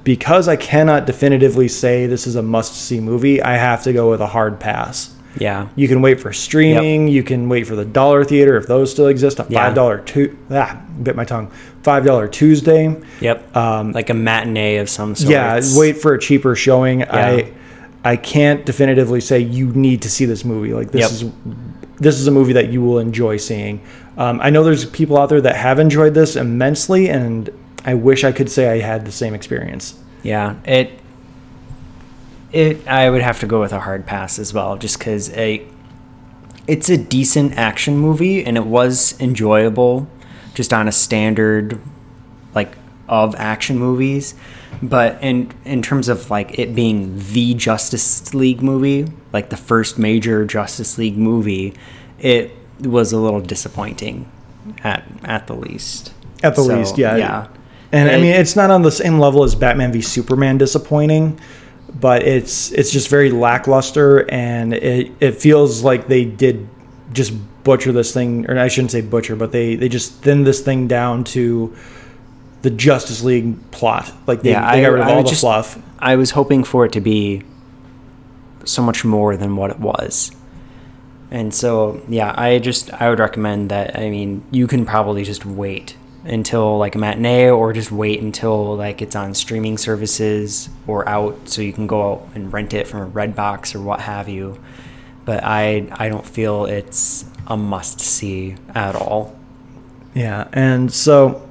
because 0.06 0.46
I 0.46 0.54
cannot 0.54 1.04
definitively 1.04 1.66
say 1.66 2.06
this 2.06 2.28
is 2.28 2.36
a 2.36 2.42
must 2.42 2.76
see 2.76 3.00
movie, 3.00 3.42
I 3.42 3.56
have 3.56 3.82
to 3.82 3.92
go 3.92 4.08
with 4.08 4.20
a 4.20 4.26
hard 4.28 4.60
pass. 4.60 5.12
Yeah. 5.36 5.68
You 5.74 5.88
can 5.88 6.00
wait 6.00 6.20
for 6.20 6.32
streaming. 6.32 7.08
Yep. 7.08 7.14
You 7.14 7.22
can 7.24 7.48
wait 7.48 7.66
for 7.66 7.74
the 7.74 7.84
dollar 7.84 8.24
theater 8.24 8.56
if 8.56 8.68
those 8.68 8.92
still 8.92 9.08
exist. 9.08 9.40
A 9.40 9.44
five 9.44 9.74
dollar 9.74 9.98
yeah. 9.98 10.04
two 10.04 10.38
ah 10.52 10.80
bit 11.02 11.16
my 11.16 11.24
tongue. 11.24 11.50
Five 11.82 12.04
dollar 12.06 12.28
Tuesday. 12.28 12.96
Yep. 13.20 13.56
Um, 13.56 13.90
like 13.90 14.08
a 14.08 14.14
matinee 14.14 14.76
of 14.76 14.88
some 14.88 15.16
sort. 15.16 15.32
Yeah. 15.32 15.60
Wait 15.74 15.98
for 15.98 16.14
a 16.14 16.20
cheaper 16.20 16.54
showing. 16.54 17.00
Yeah. 17.00 17.08
I 17.10 17.52
I 18.04 18.16
can't 18.16 18.64
definitively 18.64 19.20
say 19.20 19.40
you 19.40 19.72
need 19.72 20.02
to 20.02 20.08
see 20.08 20.24
this 20.24 20.44
movie. 20.44 20.72
Like 20.72 20.92
this 20.92 21.00
yep. 21.00 21.10
is 21.10 21.32
this 21.96 22.14
is 22.20 22.28
a 22.28 22.30
movie 22.30 22.52
that 22.52 22.68
you 22.68 22.80
will 22.80 23.00
enjoy 23.00 23.38
seeing. 23.38 23.82
Um, 24.16 24.40
I 24.40 24.50
know 24.50 24.62
there's 24.62 24.86
people 24.86 25.18
out 25.18 25.30
there 25.30 25.40
that 25.40 25.56
have 25.56 25.80
enjoyed 25.80 26.14
this 26.14 26.36
immensely, 26.36 27.08
and 27.08 27.50
I 27.86 27.94
wish 27.94 28.24
I 28.24 28.32
could 28.32 28.50
say 28.50 28.68
I 28.68 28.80
had 28.80 29.06
the 29.06 29.12
same 29.12 29.32
experience. 29.32 29.98
Yeah, 30.22 30.56
it 30.64 31.00
it 32.52 32.86
I 32.86 33.08
would 33.08 33.22
have 33.22 33.40
to 33.40 33.46
go 33.46 33.60
with 33.60 33.72
a 33.72 33.80
hard 33.80 34.04
pass 34.06 34.38
as 34.38 34.52
well, 34.52 34.76
just 34.76 34.98
because 34.98 35.30
a 35.30 35.66
it's 36.66 36.90
a 36.90 36.98
decent 36.98 37.56
action 37.56 37.96
movie 37.96 38.44
and 38.44 38.56
it 38.56 38.66
was 38.66 39.18
enjoyable, 39.20 40.08
just 40.54 40.72
on 40.72 40.88
a 40.88 40.92
standard 40.92 41.80
like 42.54 42.76
of 43.08 43.34
action 43.36 43.78
movies 43.78 44.34
but 44.82 45.22
in 45.22 45.52
in 45.64 45.82
terms 45.82 46.08
of 46.08 46.30
like 46.30 46.58
it 46.58 46.74
being 46.74 47.18
the 47.32 47.54
Justice 47.54 48.34
League 48.34 48.62
movie, 48.62 49.06
like 49.32 49.50
the 49.50 49.56
first 49.56 49.98
major 49.98 50.44
Justice 50.44 50.98
League 50.98 51.16
movie, 51.16 51.74
it 52.18 52.52
was 52.80 53.12
a 53.12 53.18
little 53.18 53.40
disappointing 53.40 54.30
at 54.84 55.04
at 55.24 55.46
the 55.46 55.54
least. 55.54 56.12
At 56.42 56.56
the 56.56 56.64
so, 56.64 56.76
least, 56.76 56.98
yeah. 56.98 57.16
Yeah. 57.16 57.48
And 57.96 58.10
I 58.10 58.16
mean, 58.18 58.34
it's 58.34 58.56
not 58.56 58.70
on 58.70 58.82
the 58.82 58.90
same 58.90 59.18
level 59.18 59.44
as 59.44 59.54
Batman 59.54 59.92
v 59.92 60.00
Superman 60.02 60.58
disappointing, 60.58 61.40
but 61.94 62.22
it's 62.22 62.72
it's 62.72 62.90
just 62.90 63.08
very 63.08 63.30
lackluster 63.30 64.30
and 64.30 64.74
it 64.74 65.12
it 65.20 65.32
feels 65.32 65.82
like 65.82 66.06
they 66.08 66.24
did 66.24 66.68
just 67.12 67.32
butcher 67.64 67.92
this 67.92 68.12
thing 68.12 68.48
or 68.50 68.58
I 68.58 68.68
shouldn't 68.68 68.90
say 68.90 69.00
butcher, 69.00 69.36
but 69.36 69.52
they 69.52 69.76
they 69.76 69.88
just 69.88 70.14
thinned 70.22 70.46
this 70.46 70.60
thing 70.60 70.88
down 70.88 71.24
to 71.24 71.74
the 72.62 72.70
Justice 72.70 73.22
League 73.22 73.70
plot. 73.70 74.12
Like 74.26 74.42
they, 74.42 74.50
yeah, 74.50 74.74
they 74.74 74.82
got 74.82 74.88
rid 74.88 75.00
of 75.00 75.06
I 75.06 75.14
all 75.14 75.22
the 75.22 75.28
just, 75.28 75.40
fluff. 75.40 75.78
I 75.98 76.16
was 76.16 76.32
hoping 76.32 76.64
for 76.64 76.84
it 76.84 76.92
to 76.92 77.00
be 77.00 77.42
so 78.64 78.82
much 78.82 79.04
more 79.04 79.36
than 79.36 79.56
what 79.56 79.70
it 79.70 79.78
was. 79.78 80.32
And 81.30 81.54
so, 81.54 82.02
yeah, 82.08 82.34
I 82.36 82.58
just 82.58 82.92
I 82.92 83.08
would 83.08 83.18
recommend 83.18 83.70
that. 83.70 83.98
I 83.98 84.10
mean, 84.10 84.44
you 84.50 84.66
can 84.66 84.84
probably 84.84 85.24
just 85.24 85.44
wait 85.44 85.96
until 86.28 86.78
like 86.78 86.94
a 86.94 86.98
matinee, 86.98 87.50
or 87.50 87.72
just 87.72 87.90
wait 87.90 88.20
until 88.20 88.76
like 88.76 89.02
it's 89.02 89.16
on 89.16 89.34
streaming 89.34 89.78
services 89.78 90.68
or 90.86 91.08
out, 91.08 91.48
so 91.48 91.62
you 91.62 91.72
can 91.72 91.86
go 91.86 92.12
out 92.12 92.28
and 92.34 92.52
rent 92.52 92.74
it 92.74 92.86
from 92.86 93.00
a 93.00 93.08
Redbox 93.08 93.74
or 93.74 93.80
what 93.80 94.00
have 94.00 94.28
you. 94.28 94.60
But 95.24 95.42
I 95.44 95.88
I 95.92 96.08
don't 96.08 96.26
feel 96.26 96.66
it's 96.66 97.24
a 97.46 97.56
must 97.56 98.00
see 98.00 98.56
at 98.74 98.94
all. 98.94 99.38
Yeah, 100.14 100.48
and 100.52 100.92
so 100.92 101.48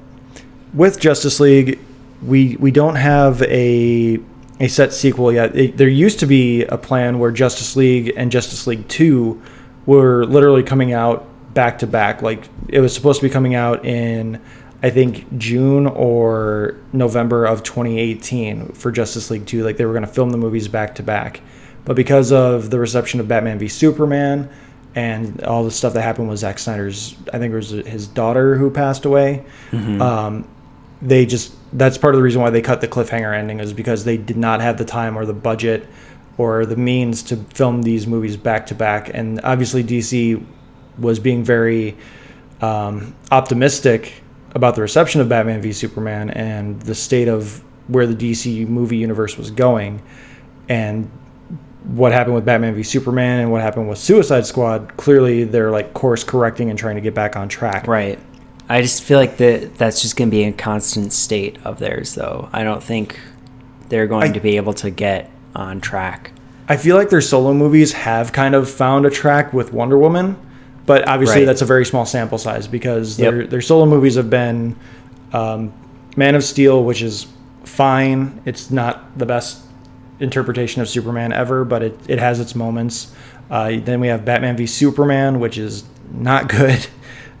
with 0.74 1.00
Justice 1.00 1.40
League, 1.40 1.78
we 2.22 2.56
we 2.56 2.70
don't 2.70 2.96
have 2.96 3.42
a 3.42 4.18
a 4.58 4.68
set 4.68 4.92
sequel 4.92 5.32
yet. 5.32 5.54
It, 5.56 5.76
there 5.76 5.88
used 5.88 6.18
to 6.20 6.26
be 6.26 6.64
a 6.64 6.78
plan 6.78 7.18
where 7.18 7.30
Justice 7.30 7.76
League 7.76 8.12
and 8.16 8.30
Justice 8.30 8.66
League 8.66 8.88
Two 8.88 9.40
were 9.84 10.24
literally 10.26 10.62
coming 10.62 10.92
out 10.92 11.26
back 11.54 11.78
to 11.78 11.86
back. 11.86 12.22
Like 12.22 12.48
it 12.68 12.80
was 12.80 12.94
supposed 12.94 13.20
to 13.20 13.26
be 13.26 13.32
coming 13.32 13.54
out 13.54 13.84
in 13.84 14.40
I 14.86 14.90
think 14.90 15.36
June 15.36 15.88
or 15.88 16.76
November 16.92 17.44
of 17.44 17.64
2018 17.64 18.68
for 18.68 18.92
Justice 18.92 19.32
League 19.32 19.44
2. 19.44 19.64
Like 19.64 19.78
they 19.78 19.84
were 19.84 19.92
going 19.92 20.06
to 20.06 20.12
film 20.12 20.30
the 20.30 20.38
movies 20.38 20.68
back 20.68 20.94
to 20.94 21.02
back. 21.02 21.40
But 21.84 21.96
because 21.96 22.30
of 22.30 22.70
the 22.70 22.78
reception 22.78 23.18
of 23.18 23.26
Batman 23.26 23.58
v 23.58 23.66
Superman 23.66 24.48
and 24.94 25.42
all 25.42 25.64
the 25.64 25.72
stuff 25.72 25.92
that 25.94 26.02
happened 26.02 26.28
with 26.28 26.38
Zack 26.38 26.60
Snyder's, 26.60 27.16
I 27.32 27.40
think 27.40 27.52
it 27.52 27.56
was 27.56 27.70
his 27.70 28.06
daughter 28.06 28.54
who 28.54 28.70
passed 28.70 29.06
away, 29.06 29.44
mm-hmm. 29.72 30.00
um, 30.00 30.48
they 31.02 31.26
just 31.26 31.52
that's 31.76 31.98
part 31.98 32.14
of 32.14 32.20
the 32.20 32.22
reason 32.22 32.40
why 32.40 32.50
they 32.50 32.62
cut 32.62 32.80
the 32.80 32.86
cliffhanger 32.86 33.36
ending 33.36 33.58
is 33.58 33.72
because 33.72 34.04
they 34.04 34.16
did 34.16 34.36
not 34.36 34.60
have 34.60 34.78
the 34.78 34.84
time 34.84 35.18
or 35.18 35.26
the 35.26 35.34
budget 35.34 35.84
or 36.38 36.64
the 36.64 36.76
means 36.76 37.24
to 37.24 37.36
film 37.36 37.82
these 37.82 38.06
movies 38.06 38.36
back 38.36 38.66
to 38.66 38.74
back 38.76 39.10
and 39.12 39.40
obviously 39.42 39.82
DC 39.82 40.46
was 40.96 41.18
being 41.18 41.42
very 41.42 41.96
um, 42.60 43.16
optimistic 43.32 44.22
about 44.54 44.74
the 44.74 44.82
reception 44.82 45.20
of 45.20 45.28
Batman 45.28 45.60
v 45.60 45.72
Superman 45.72 46.30
and 46.30 46.80
the 46.82 46.94
state 46.94 47.28
of 47.28 47.62
where 47.88 48.06
the 48.06 48.14
DC 48.14 48.66
movie 48.68 48.96
universe 48.96 49.36
was 49.36 49.50
going 49.50 50.02
and 50.68 51.10
what 51.84 52.12
happened 52.12 52.34
with 52.34 52.44
Batman 52.44 52.74
v 52.74 52.82
Superman 52.82 53.40
and 53.40 53.52
what 53.52 53.62
happened 53.62 53.88
with 53.88 53.98
Suicide 53.98 54.46
Squad 54.46 54.96
clearly 54.96 55.44
they're 55.44 55.70
like 55.70 55.94
course 55.94 56.24
correcting 56.24 56.70
and 56.70 56.78
trying 56.78 56.96
to 56.96 57.00
get 57.00 57.14
back 57.14 57.36
on 57.36 57.48
track. 57.48 57.86
Right. 57.86 58.18
I 58.68 58.82
just 58.82 59.02
feel 59.02 59.18
like 59.18 59.36
that 59.36 59.76
that's 59.76 60.02
just 60.02 60.16
going 60.16 60.28
to 60.28 60.36
be 60.36 60.44
a 60.44 60.52
constant 60.52 61.12
state 61.12 61.58
of 61.64 61.78
theirs, 61.78 62.14
though. 62.14 62.48
I 62.52 62.64
don't 62.64 62.82
think 62.82 63.18
they're 63.88 64.08
going 64.08 64.30
I, 64.30 64.32
to 64.32 64.40
be 64.40 64.56
able 64.56 64.74
to 64.74 64.90
get 64.90 65.30
on 65.54 65.80
track. 65.80 66.32
I 66.68 66.76
feel 66.76 66.96
like 66.96 67.10
their 67.10 67.20
solo 67.20 67.54
movies 67.54 67.92
have 67.92 68.32
kind 68.32 68.56
of 68.56 68.68
found 68.68 69.06
a 69.06 69.10
track 69.10 69.52
with 69.52 69.72
Wonder 69.72 69.96
Woman, 69.96 70.36
but 70.86 71.06
obviously 71.08 71.40
right. 71.40 71.44
that's 71.44 71.62
a 71.62 71.66
very 71.66 71.84
small 71.84 72.06
sample 72.06 72.38
size 72.38 72.66
because 72.68 73.18
yep. 73.18 73.32
their 73.32 73.46
their 73.46 73.60
solo 73.60 73.86
movies 73.86 74.14
have 74.14 74.30
been 74.30 74.76
um, 75.32 75.72
Man 76.16 76.34
of 76.34 76.44
Steel, 76.44 76.82
which 76.84 77.02
is 77.02 77.26
fine. 77.64 78.40
It's 78.44 78.70
not 78.70 79.18
the 79.18 79.26
best 79.26 79.62
interpretation 80.20 80.80
of 80.80 80.88
Superman 80.88 81.32
ever, 81.32 81.64
but 81.64 81.82
it, 81.82 81.98
it 82.08 82.18
has 82.18 82.40
its 82.40 82.54
moments. 82.54 83.12
Uh, 83.50 83.76
then 83.78 84.00
we 84.00 84.08
have 84.08 84.24
Batman 84.24 84.56
v 84.56 84.66
Superman, 84.66 85.40
which 85.40 85.58
is 85.58 85.84
not 86.12 86.48
good. 86.48 86.86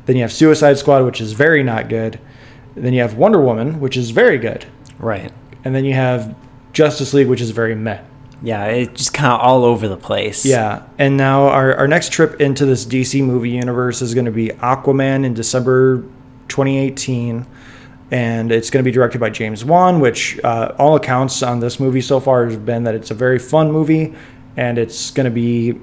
Then 0.06 0.14
you 0.14 0.22
have 0.22 0.32
Suicide 0.32 0.78
Squad, 0.78 1.04
which 1.04 1.20
is 1.20 1.32
very 1.32 1.64
not 1.64 1.88
good. 1.88 2.20
Then 2.76 2.92
you 2.92 3.00
have 3.00 3.14
Wonder 3.14 3.40
Woman, 3.40 3.80
which 3.80 3.96
is 3.96 4.10
very 4.10 4.38
good. 4.38 4.64
Right. 5.00 5.32
And 5.64 5.74
then 5.74 5.84
you 5.84 5.94
have 5.94 6.36
Justice 6.72 7.12
League, 7.12 7.26
which 7.26 7.40
is 7.40 7.50
very 7.50 7.74
meh. 7.74 8.00
Yeah, 8.42 8.66
it's 8.66 8.98
just 8.98 9.14
kind 9.14 9.32
of 9.32 9.40
all 9.40 9.64
over 9.64 9.88
the 9.88 9.96
place. 9.96 10.44
Yeah. 10.44 10.82
And 10.98 11.16
now 11.16 11.48
our, 11.48 11.74
our 11.74 11.88
next 11.88 12.12
trip 12.12 12.40
into 12.40 12.66
this 12.66 12.84
DC 12.84 13.24
movie 13.24 13.50
universe 13.50 14.02
is 14.02 14.14
going 14.14 14.26
to 14.26 14.30
be 14.30 14.48
Aquaman 14.48 15.24
in 15.24 15.34
December 15.34 16.02
2018. 16.48 17.46
And 18.10 18.52
it's 18.52 18.70
going 18.70 18.84
to 18.84 18.88
be 18.88 18.92
directed 18.92 19.18
by 19.18 19.30
James 19.30 19.64
Wan, 19.64 20.00
which 20.00 20.38
uh, 20.44 20.74
all 20.78 20.94
accounts 20.96 21.42
on 21.42 21.60
this 21.60 21.80
movie 21.80 22.00
so 22.00 22.20
far 22.20 22.44
has 22.44 22.56
been 22.56 22.84
that 22.84 22.94
it's 22.94 23.10
a 23.10 23.14
very 23.14 23.38
fun 23.38 23.72
movie 23.72 24.14
and 24.56 24.78
it's 24.78 25.10
going 25.10 25.24
to 25.24 25.30
be, 25.30 25.80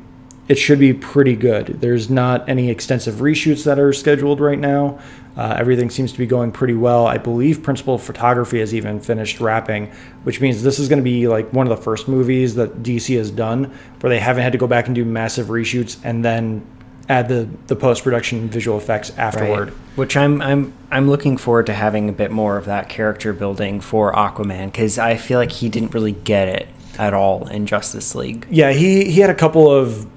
it 0.47 0.55
should 0.55 0.79
be 0.79 0.93
pretty 0.93 1.35
good. 1.35 1.67
There's 1.81 2.09
not 2.09 2.47
any 2.49 2.69
extensive 2.69 3.15
reshoots 3.15 3.63
that 3.63 3.79
are 3.79 3.93
scheduled 3.93 4.39
right 4.39 4.59
now. 4.59 4.99
Uh, 5.35 5.55
everything 5.57 5.89
seems 5.89 6.11
to 6.11 6.17
be 6.17 6.27
going 6.27 6.51
pretty 6.51 6.75
well. 6.75 7.07
I 7.07 7.17
believe 7.17 7.63
principal 7.63 7.97
photography 7.97 8.59
has 8.59 8.75
even 8.75 8.99
finished 8.99 9.39
wrapping, 9.39 9.87
which 10.23 10.41
means 10.41 10.61
this 10.61 10.77
is 10.77 10.89
going 10.89 10.99
to 10.99 11.03
be 11.03 11.27
like 11.27 11.51
one 11.53 11.65
of 11.65 11.75
the 11.75 11.81
first 11.81 12.07
movies 12.07 12.55
that 12.55 12.83
DC 12.83 13.17
has 13.17 13.31
done 13.31 13.73
where 14.01 14.09
they 14.09 14.19
haven't 14.19 14.43
had 14.43 14.51
to 14.51 14.59
go 14.59 14.67
back 14.67 14.85
and 14.85 14.93
do 14.93 15.05
massive 15.05 15.47
reshoots 15.47 15.97
and 16.03 16.23
then 16.23 16.65
add 17.09 17.29
the, 17.29 17.49
the 17.67 17.75
post 17.75 18.03
production 18.03 18.47
visual 18.47 18.77
effects 18.77 19.11
afterward. 19.17 19.69
Right. 19.69 19.77
Which 19.95 20.15
I'm 20.15 20.41
I'm 20.41 20.73
I'm 20.91 21.09
looking 21.09 21.37
forward 21.37 21.65
to 21.67 21.73
having 21.73 22.09
a 22.09 22.13
bit 22.13 22.31
more 22.31 22.57
of 22.57 22.65
that 22.65 22.89
character 22.89 23.33
building 23.33 23.81
for 23.81 24.13
Aquaman 24.13 24.67
because 24.67 24.99
I 24.99 25.17
feel 25.17 25.39
like 25.39 25.51
he 25.51 25.69
didn't 25.69 25.93
really 25.93 26.11
get 26.11 26.47
it 26.47 26.67
at 26.99 27.13
all 27.13 27.47
in 27.47 27.65
Justice 27.65 28.13
League. 28.13 28.45
Yeah, 28.49 28.71
he 28.71 29.09
he 29.09 29.19
had 29.19 29.29
a 29.29 29.35
couple 29.35 29.71
of 29.71 30.07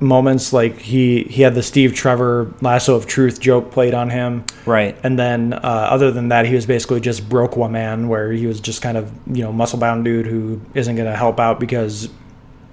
moments 0.00 0.52
like 0.52 0.78
he 0.78 1.22
he 1.24 1.42
had 1.42 1.54
the 1.54 1.62
Steve 1.62 1.94
Trevor 1.94 2.52
lasso 2.60 2.94
of 2.94 3.06
truth 3.06 3.40
joke 3.40 3.70
played 3.70 3.94
on 3.94 4.10
him. 4.10 4.44
Right. 4.66 4.96
And 5.04 5.18
then 5.18 5.52
uh, 5.52 5.58
other 5.90 6.10
than 6.10 6.28
that, 6.28 6.46
he 6.46 6.54
was 6.54 6.66
basically 6.66 7.00
just 7.00 7.28
broke 7.28 7.56
one 7.56 7.72
man, 7.72 8.08
where 8.08 8.32
he 8.32 8.46
was 8.46 8.60
just 8.60 8.82
kind 8.82 8.96
of 8.96 9.12
you 9.26 9.42
know 9.42 9.52
muscle 9.52 9.78
bound 9.78 10.04
dude 10.04 10.26
who 10.26 10.60
isn't 10.74 10.96
going 10.96 11.10
to 11.10 11.16
help 11.16 11.38
out 11.40 11.60
because 11.60 12.08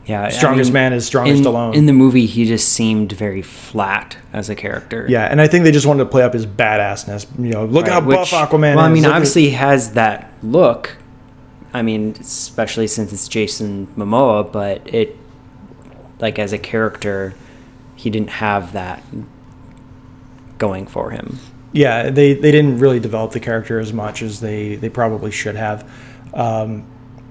Yeah, 0.08 0.24
I 0.26 0.30
strongest 0.30 0.70
mean, 0.70 0.74
man 0.74 0.94
is 0.94 1.06
strongest 1.06 1.42
in, 1.42 1.46
alone. 1.46 1.76
In 1.76 1.86
the 1.86 1.94
movie, 1.94 2.26
he 2.26 2.46
just 2.46 2.70
seemed 2.70 3.12
very 3.12 3.44
flat 3.44 4.18
as 4.34 4.50
a 4.50 4.56
character. 4.56 5.06
yeah, 5.08 5.26
and 5.26 5.40
I 5.40 5.48
think 5.48 5.64
they 5.64 5.72
just 5.72 5.86
wanted 5.86 6.04
to 6.06 6.10
play 6.10 6.24
up 6.24 6.34
his 6.34 6.46
badassness. 6.48 7.28
You 7.38 7.52
know, 7.52 7.66
look 7.66 7.86
Right, 7.86 7.94
how 7.94 8.02
buff 8.02 8.32
which- 8.32 8.32
Aquaman 8.32 8.76
Well, 8.76 8.86
I 8.86 8.90
mean, 8.90 9.06
at- 9.06 9.12
obviously, 9.12 9.44
he 9.44 9.52
has 9.52 9.94
that 9.94 10.32
look. 10.42 10.98
I 11.74 11.84
mean, 11.84 12.16
especially 12.20 12.88
since 12.88 13.14
it's 13.14 13.28
Jason 13.30 13.88
Momoa, 13.96 14.52
but 14.52 14.82
it, 14.94 15.16
like, 16.22 16.40
as 16.40 16.54
a 16.54 16.58
character, 16.58 17.34
he 17.96 18.10
didn't 18.10 18.30
have 18.30 18.74
that 18.74 19.04
going 20.58 20.86
for 20.88 21.12
him. 21.12 21.40
yeah, 21.74 22.10
they 22.10 22.34
they 22.34 22.52
didn't 22.52 22.80
really 22.80 23.00
develop 23.00 23.32
the 23.32 23.40
character 23.40 23.80
as 23.80 23.92
much 23.94 24.22
as 24.22 24.40
they 24.40 24.76
they 24.76 24.90
probably 24.90 25.32
should 25.32 25.56
have. 25.56 25.90
Um, 26.34 26.86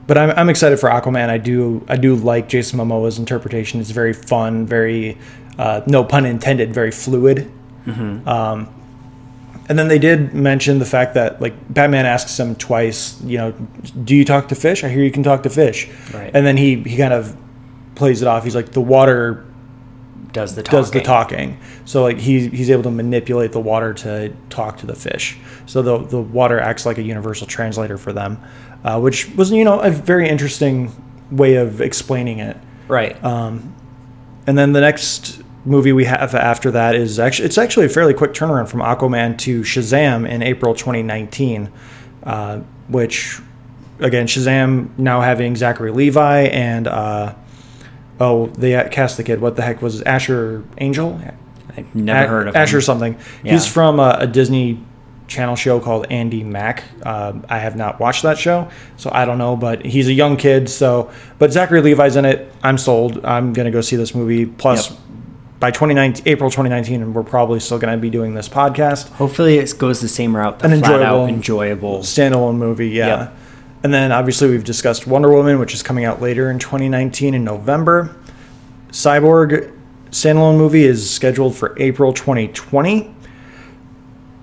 but 0.07 0.19
I'm, 0.19 0.31
I'm 0.31 0.49
excited 0.49 0.81
for 0.81 0.89
Aquaman. 0.89 1.29
I 1.29 1.39
do 1.39 1.85
I 1.89 1.97
do 1.97 2.17
like 2.17 2.49
Jason 2.49 2.79
Momoa's 2.79 3.19
interpretation. 3.19 3.81
It's 3.81 3.91
very 3.91 4.12
fun, 4.12 4.67
very 4.67 5.17
uh, 5.59 5.83
no 5.87 6.03
pun 6.05 6.27
intended, 6.27 6.73
very 6.75 6.91
fluid. 6.91 7.51
Um, 8.27 8.69
and 9.69 9.79
then 9.79 9.89
they 9.89 9.99
did 9.99 10.35
mention 10.35 10.79
the 10.81 10.85
fact 10.85 11.15
that 11.15 11.41
like 11.41 11.55
Batman 11.73 12.07
asks 12.07 12.39
him 12.39 12.55
twice, 12.57 13.21
you 13.23 13.39
know, 13.39 13.53
do 14.05 14.17
you 14.17 14.25
talk 14.25 14.49
to 14.49 14.55
fish? 14.55 14.83
I 14.85 14.89
hear 14.89 15.03
you 15.05 15.12
can 15.12 15.23
talk 15.23 15.43
to 15.45 15.51
fish. 15.51 15.89
Right. 16.12 16.31
And 16.35 16.45
then 16.45 16.57
he 16.57 16.77
he 16.83 16.97
kind 16.97 17.12
of 17.12 17.37
plays 18.01 18.23
it 18.23 18.27
off. 18.29 18.43
He's 18.45 18.55
like 18.57 18.73
the 18.73 18.81
water 18.81 19.45
Does 20.33 20.55
the 20.55 20.63
talking. 20.63 20.79
does 20.81 20.91
the 20.91 21.01
talking. 21.03 21.59
So 21.85 22.03
like 22.03 22.19
he 22.19 22.49
he's 22.49 22.71
able 22.71 22.83
to 22.85 22.91
manipulate 22.91 23.53
the 23.53 23.61
water 23.61 23.95
to 23.95 24.33
talk 24.49 24.79
to 24.79 24.87
the 24.87 24.95
fish. 24.97 25.39
So 25.67 25.83
the 25.83 25.99
the 25.99 26.21
water 26.21 26.59
acts 26.59 26.85
like 26.87 26.99
a 26.99 27.03
universal 27.03 27.47
translator 27.47 27.99
for 27.99 28.13
them, 28.13 28.39
uh, 28.85 28.99
which 29.01 29.29
was 29.37 29.51
you 29.53 29.65
know 29.65 29.79
a 29.81 29.91
very 29.91 30.29
interesting 30.29 30.91
way 31.31 31.57
of 31.57 31.81
explaining 31.81 32.39
it. 32.41 32.57
Right. 32.89 33.15
Um, 33.23 33.75
And 34.47 34.57
then 34.59 34.73
the 34.73 34.81
next 34.81 35.43
movie 35.65 35.93
we 35.93 36.07
have 36.07 36.35
after 36.35 36.71
that 36.73 36.95
is 36.95 37.19
actually 37.19 37.47
it's 37.47 37.59
actually 37.59 37.87
a 37.87 37.89
fairly 37.91 38.15
quick 38.15 38.33
turnaround 38.33 38.67
from 38.69 38.81
Aquaman 38.81 39.37
to 39.39 39.61
Shazam 39.63 40.27
in 40.29 40.43
April 40.43 40.75
2019, 40.75 41.71
uh, 42.25 42.61
which 42.89 43.39
again 44.01 44.27
Shazam 44.27 44.89
now 44.99 45.21
having 45.21 45.57
Zachary 45.57 45.93
Levi 45.93 46.45
and 46.69 46.87
uh, 46.89 47.35
oh 48.21 48.47
they 48.49 48.73
cast 48.91 49.17
the 49.17 49.25
kid 49.25 49.41
what 49.41 49.57
the 49.57 49.63
heck 49.63 49.81
was 49.83 50.01
it? 50.01 50.07
Asher 50.07 50.63
Angel 50.79 51.21
I've 51.77 51.95
never 51.95 52.25
A- 52.25 52.29
heard 52.29 52.49
of 52.49 52.57
Asher 52.57 52.79
him. 52.79 52.83
something. 52.83 53.17
Yeah. 53.45 53.53
He's 53.53 53.67
from 53.67 54.01
a, 54.01 54.17
a 54.21 54.27
Disney 54.27 54.81
Channel 55.29 55.55
show 55.55 55.79
called 55.79 56.09
Andi 56.09 56.45
Mack. 56.45 56.83
Um, 57.07 57.47
I 57.49 57.59
have 57.61 57.77
not 57.77 58.01
watched 58.01 58.25
that 58.25 58.37
show, 58.37 58.69
so 58.97 59.09
I 59.13 59.25
don't 59.25 59.39
know. 59.39 59.55
But 59.55 59.87
he's 59.87 60.09
a 60.09 60.13
young 60.13 60.37
kid, 60.37 60.69
so 60.69 61.13
but 61.39 61.53
Zachary 61.53 61.81
Levi's 61.81 62.17
in 62.17 62.25
it. 62.25 62.53
I'm 62.65 62.77
sold. 62.77 63.25
I'm 63.25 63.53
gonna 63.53 63.71
go 63.71 63.81
see 63.81 63.95
this 63.95 64.13
movie. 64.17 64.45
Plus, 64.47 64.91
Yep. 64.91 64.99
by 65.61 65.71
2019, 65.71 66.25
April 66.27 66.51
2019, 66.51 67.01
and 67.03 67.15
we're 67.15 67.23
probably 67.23 67.61
still 67.61 67.79
gonna 67.79 67.97
be 67.97 68.11
doing 68.11 68.35
this 68.35 68.49
podcast. 68.49 69.09
Hopefully, 69.11 69.59
it 69.59 69.73
goes 69.79 70.01
the 70.01 70.09
same 70.09 70.35
route. 70.37 70.65
An 70.65 70.73
enjoyable- 70.73 71.27
enjoyable. 71.27 71.99
Standalone 72.01 72.57
movie, 72.57 72.89
yeah. 72.89 73.07
Yep. 73.07 73.37
And 73.82 73.94
then 73.94 74.12
obviously 74.12 74.51
we've 74.51 74.65
discussed 74.65 75.07
Wonder 75.07 75.31
Woman, 75.31 75.59
which 75.59 75.74
is 75.74 75.82
coming 75.82 76.05
out 76.05 76.20
later 76.20 76.51
in 76.51 76.59
2019 76.59 77.35
in 77.35 77.44
November. 77.44 78.15
Cyborg 78.90 79.74
standalone 80.11 80.57
movie 80.57 80.85
is 80.85 81.09
scheduled 81.09 81.57
for 81.57 81.74
April 81.78 82.12
2020. 82.12 83.15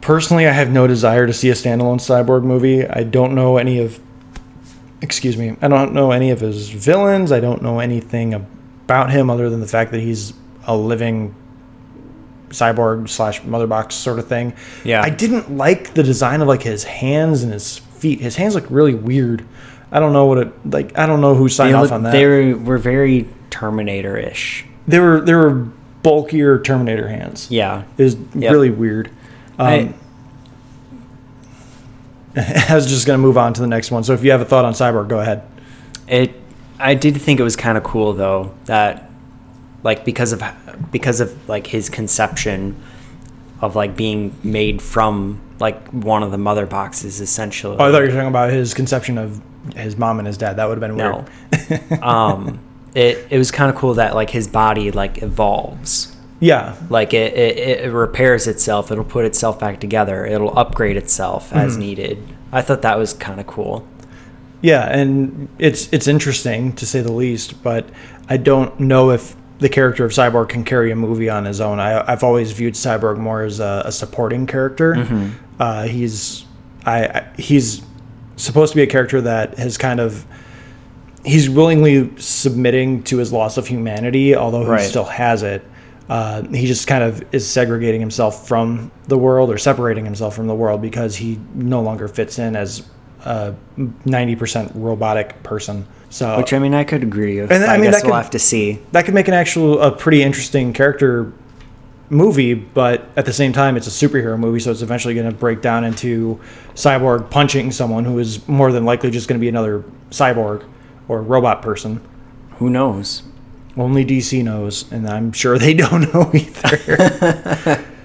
Personally, 0.02 0.48
I 0.48 0.52
have 0.52 0.72
no 0.72 0.88
desire 0.88 1.28
to 1.28 1.34
see 1.34 1.50
a 1.50 1.54
standalone 1.54 2.00
Cyborg 2.00 2.44
movie. 2.44 2.88
I 2.88 3.04
don't 3.04 3.36
know 3.36 3.58
any 3.58 3.80
of 3.80 4.00
excuse 5.02 5.38
me. 5.38 5.56
I 5.62 5.68
don't 5.68 5.94
know 5.94 6.12
any 6.12 6.32
of 6.32 6.40
his 6.40 6.70
villains. 6.70 7.32
I 7.32 7.40
don't 7.40 7.62
know 7.62 7.80
anything 7.80 8.34
about 8.34 9.12
him 9.12 9.30
other 9.30 9.50
than 9.50 9.60
the 9.60 9.68
fact 9.68 9.92
that 9.92 10.00
he's 10.00 10.34
a 10.66 10.76
living 10.76 11.36
cyborg 12.50 13.10
slash 13.10 13.44
mother 13.44 13.68
box 13.68 13.96
sort 13.96 14.20
of 14.20 14.28
thing. 14.28 14.54
Yeah. 14.84 15.02
I 15.02 15.10
didn't 15.10 15.56
like 15.56 15.94
the 15.94 16.04
design 16.04 16.42
of 16.42 16.48
like 16.48 16.64
his 16.64 16.84
hands 16.84 17.44
and 17.44 17.52
his 17.52 17.82
feet. 17.98 18.20
His 18.22 18.36
hands 18.36 18.56
look 18.56 18.66
really 18.70 18.94
weird. 18.94 19.46
I 19.92 20.00
don't 20.00 20.14
know 20.14 20.26
what 20.26 20.38
it 20.40 20.70
like. 20.72 20.98
I 20.98 21.06
don't 21.06 21.22
know 21.22 21.34
who 21.36 21.48
signed 21.50 21.74
They, 21.74 21.78
off 21.78 21.84
look, 21.84 21.92
on 21.94 22.04
that. 22.04 22.12
they 22.12 22.26
were, 22.26 22.58
were 22.58 22.78
very 22.78 23.28
Terminator 23.50 24.18
ish. 24.18 24.66
they 24.88 25.00
were 25.00 25.22
they 25.22 25.34
were 25.34 25.68
bulkier 26.04 26.60
Terminator 26.60 27.08
hands. 27.08 27.50
Yeah. 27.50 27.84
It 27.98 28.04
was 28.04 28.16
Yep. 28.36 28.52
really 28.52 28.70
weird. 28.70 29.10
Um, 29.60 29.68
I- 29.68 29.94
I 32.70 32.76
was 32.76 32.86
just 32.86 33.08
gonna 33.08 33.18
move 33.18 33.38
on 33.38 33.54
to 33.54 33.62
the 33.62 33.68
next 33.68 33.92
one. 33.92 34.04
So 34.04 34.14
if 34.14 34.24
you 34.24 34.32
have 34.32 34.42
a 34.42 34.46
thought 34.46 34.66
on 34.66 34.74
Cyborg, 34.74 35.08
go 35.08 35.20
ahead. 35.20 35.44
It 36.08 36.34
I 36.80 36.94
did 36.94 37.20
think 37.20 37.40
it 37.40 37.44
was 37.44 37.56
kind 37.56 37.78
of 37.78 37.84
cool 37.84 38.14
though 38.14 38.54
that 38.66 39.10
like 39.84 40.06
because 40.06 40.34
of 40.34 40.44
because 40.92 41.20
of 41.22 41.50
like 41.50 41.68
his 41.68 41.90
conception 41.90 42.76
of 43.62 43.76
like 43.76 43.96
being 43.96 44.36
made 44.44 44.82
from 44.82 45.42
like 45.60 45.88
one 45.90 46.24
of 46.24 46.32
the 46.32 46.38
mother 46.38 46.66
boxes 46.66 47.20
essentially. 47.22 47.78
Oh, 47.80 47.86
I 47.86 47.92
thought 47.92 48.00
you 48.00 48.06
were 48.06 48.12
talking 48.14 48.28
about 48.28 48.52
his 48.52 48.74
conception 48.74 49.18
of 49.18 49.42
his 49.76 49.98
mom 49.98 50.20
and 50.20 50.28
his 50.28 50.38
dad. 50.38 50.58
That 50.58 50.70
would 50.70 50.82
have 50.82 50.96
been 50.96 50.96
weird. 50.98 51.92
no. 51.92 51.98
um 52.08 52.60
it 52.96 53.28
it 53.30 53.38
was 53.38 53.52
kind 53.52 53.70
of 53.70 53.76
cool 53.76 53.96
that 53.96 54.16
like 54.16 54.30
his 54.30 54.48
body 54.48 54.92
like 54.92 55.22
evolves. 55.24 56.14
Yeah, 56.40 56.76
Like 56.92 57.16
it, 57.16 57.34
it, 57.34 57.58
it 57.86 57.92
repairs 57.92 58.46
itself, 58.46 58.92
it'll 58.92 59.04
put 59.04 59.26
itself 59.26 59.60
back 59.60 59.80
together, 59.80 60.24
it'll 60.24 60.56
upgrade 60.58 60.96
itself 60.96 61.52
as 61.52 61.72
Mm-hmm. 61.74 61.80
needed. 61.80 62.36
I 62.52 62.62
thought 62.62 62.84
that 62.84 63.00
was 63.00 63.14
kind 63.14 63.40
of 63.40 63.48
cool. 63.48 63.88
yeah, 64.62 64.86
and 64.88 65.50
it's 65.58 65.92
it's 65.92 66.08
interesting 66.08 66.74
to 66.74 66.86
say 66.86 67.02
the 67.02 67.12
least. 67.12 67.64
But 67.64 67.90
I 68.30 68.38
don't 68.38 68.80
know 68.80 69.10
if 69.10 69.36
the 69.58 69.68
character 69.68 70.06
of 70.06 70.12
Cyborg 70.12 70.50
can 70.50 70.64
carry 70.64 70.92
a 70.92 70.96
movie 70.96 71.28
on 71.28 71.46
his 71.46 71.60
own. 71.60 71.80
I, 71.80 72.08
I've 72.10 72.24
always 72.24 72.52
viewed 72.52 72.76
Cyborg 72.76 73.18
more 73.18 73.42
as 73.42 73.60
a, 73.60 73.82
a 73.86 73.92
supporting 73.92 74.46
character. 74.46 74.94
Uh, 75.60 75.84
he's 75.84 76.46
I, 76.86 77.06
I 77.06 77.28
he's 77.38 77.82
supposed 78.36 78.72
to 78.74 78.76
be 78.78 78.84
a 78.84 78.88
character 78.88 79.22
that 79.22 79.58
has 79.58 79.78
kind 79.78 80.00
of 80.00 80.26
he's 81.26 81.50
willingly 81.50 82.12
submitting 82.18 83.04
to 83.04 83.18
his 83.18 83.34
loss 83.34 83.58
of 83.58 83.68
humanity, 83.68 84.36
although 84.36 84.62
he 84.64 84.70
Right. 84.70 84.82
still 84.82 85.04
has 85.06 85.44
it. 85.44 85.64
Uh, 86.10 86.42
he 86.44 86.66
just 86.68 86.88
kind 86.88 87.04
of 87.04 87.22
is 87.34 87.46
segregating 87.46 88.00
himself 88.00 88.48
from 88.48 88.92
the 89.08 89.18
world 89.18 89.50
or 89.50 89.58
separating 89.58 90.06
himself 90.06 90.34
from 90.36 90.48
the 90.48 90.56
world 90.56 90.82
because 90.82 91.18
he 91.18 91.38
no 91.54 91.82
longer 91.82 92.08
fits 92.08 92.40
in 92.40 92.56
as 92.56 92.84
a 93.26 93.54
90% 93.78 94.72
robotic 94.76 95.42
person. 95.44 95.86
So 96.10 96.38
Which 96.38 96.54
I 96.54 96.60
mean 96.60 96.74
I 96.74 96.86
could 96.86 97.04
agree 97.04 97.42
with. 97.42 97.52
And, 97.52 97.66
I 97.66 97.74
I, 97.74 97.78
mean, 97.78 97.92
guess 97.92 97.96
that 98.02 98.06
we'll 98.08 98.14
could- 98.14 98.24
have 98.24 98.30
to 98.32 98.40
see. 98.40 98.80
that 98.94 99.04
could 99.04 99.14
make 99.16 99.28
an 99.28 99.34
actual 99.34 99.82
a 99.82 99.92
pretty 99.92 100.24
interesting 100.24 100.72
character 100.72 101.34
movie 102.10 102.54
but 102.54 103.10
at 103.18 103.26
the 103.26 103.34
same 103.34 103.52
time 103.52 103.76
it's 103.76 103.88
a 103.88 104.08
superhero 104.08 104.40
movie 104.40 104.60
so 104.60 104.72
it's 104.72 104.82
eventually 104.82 105.14
going 105.14 105.30
to 105.30 105.36
break 105.36 105.62
down 105.62 105.84
into 105.84 106.40
cyborg 106.74 107.30
punching 107.30 107.72
someone 107.72 108.06
who 108.06 108.18
is 108.18 108.48
more 108.48 108.72
than 108.72 108.86
likely 108.86 109.12
just 109.12 109.28
going 109.28 109.38
to 109.38 109.42
be 109.42 109.50
another 109.50 109.84
cyborg 110.10 110.64
or 111.08 111.22
robot 111.22 111.62
person 111.62 112.02
Who 112.60 112.70
knows? 112.70 113.24
only 113.76 114.06
dc 114.06 114.44
knows 114.44 114.90
and 114.92 115.08
i'm 115.08 115.32
sure 115.32 115.58
they 115.58 115.74
don't 115.84 116.14
know 116.14 116.32
either 116.34 117.84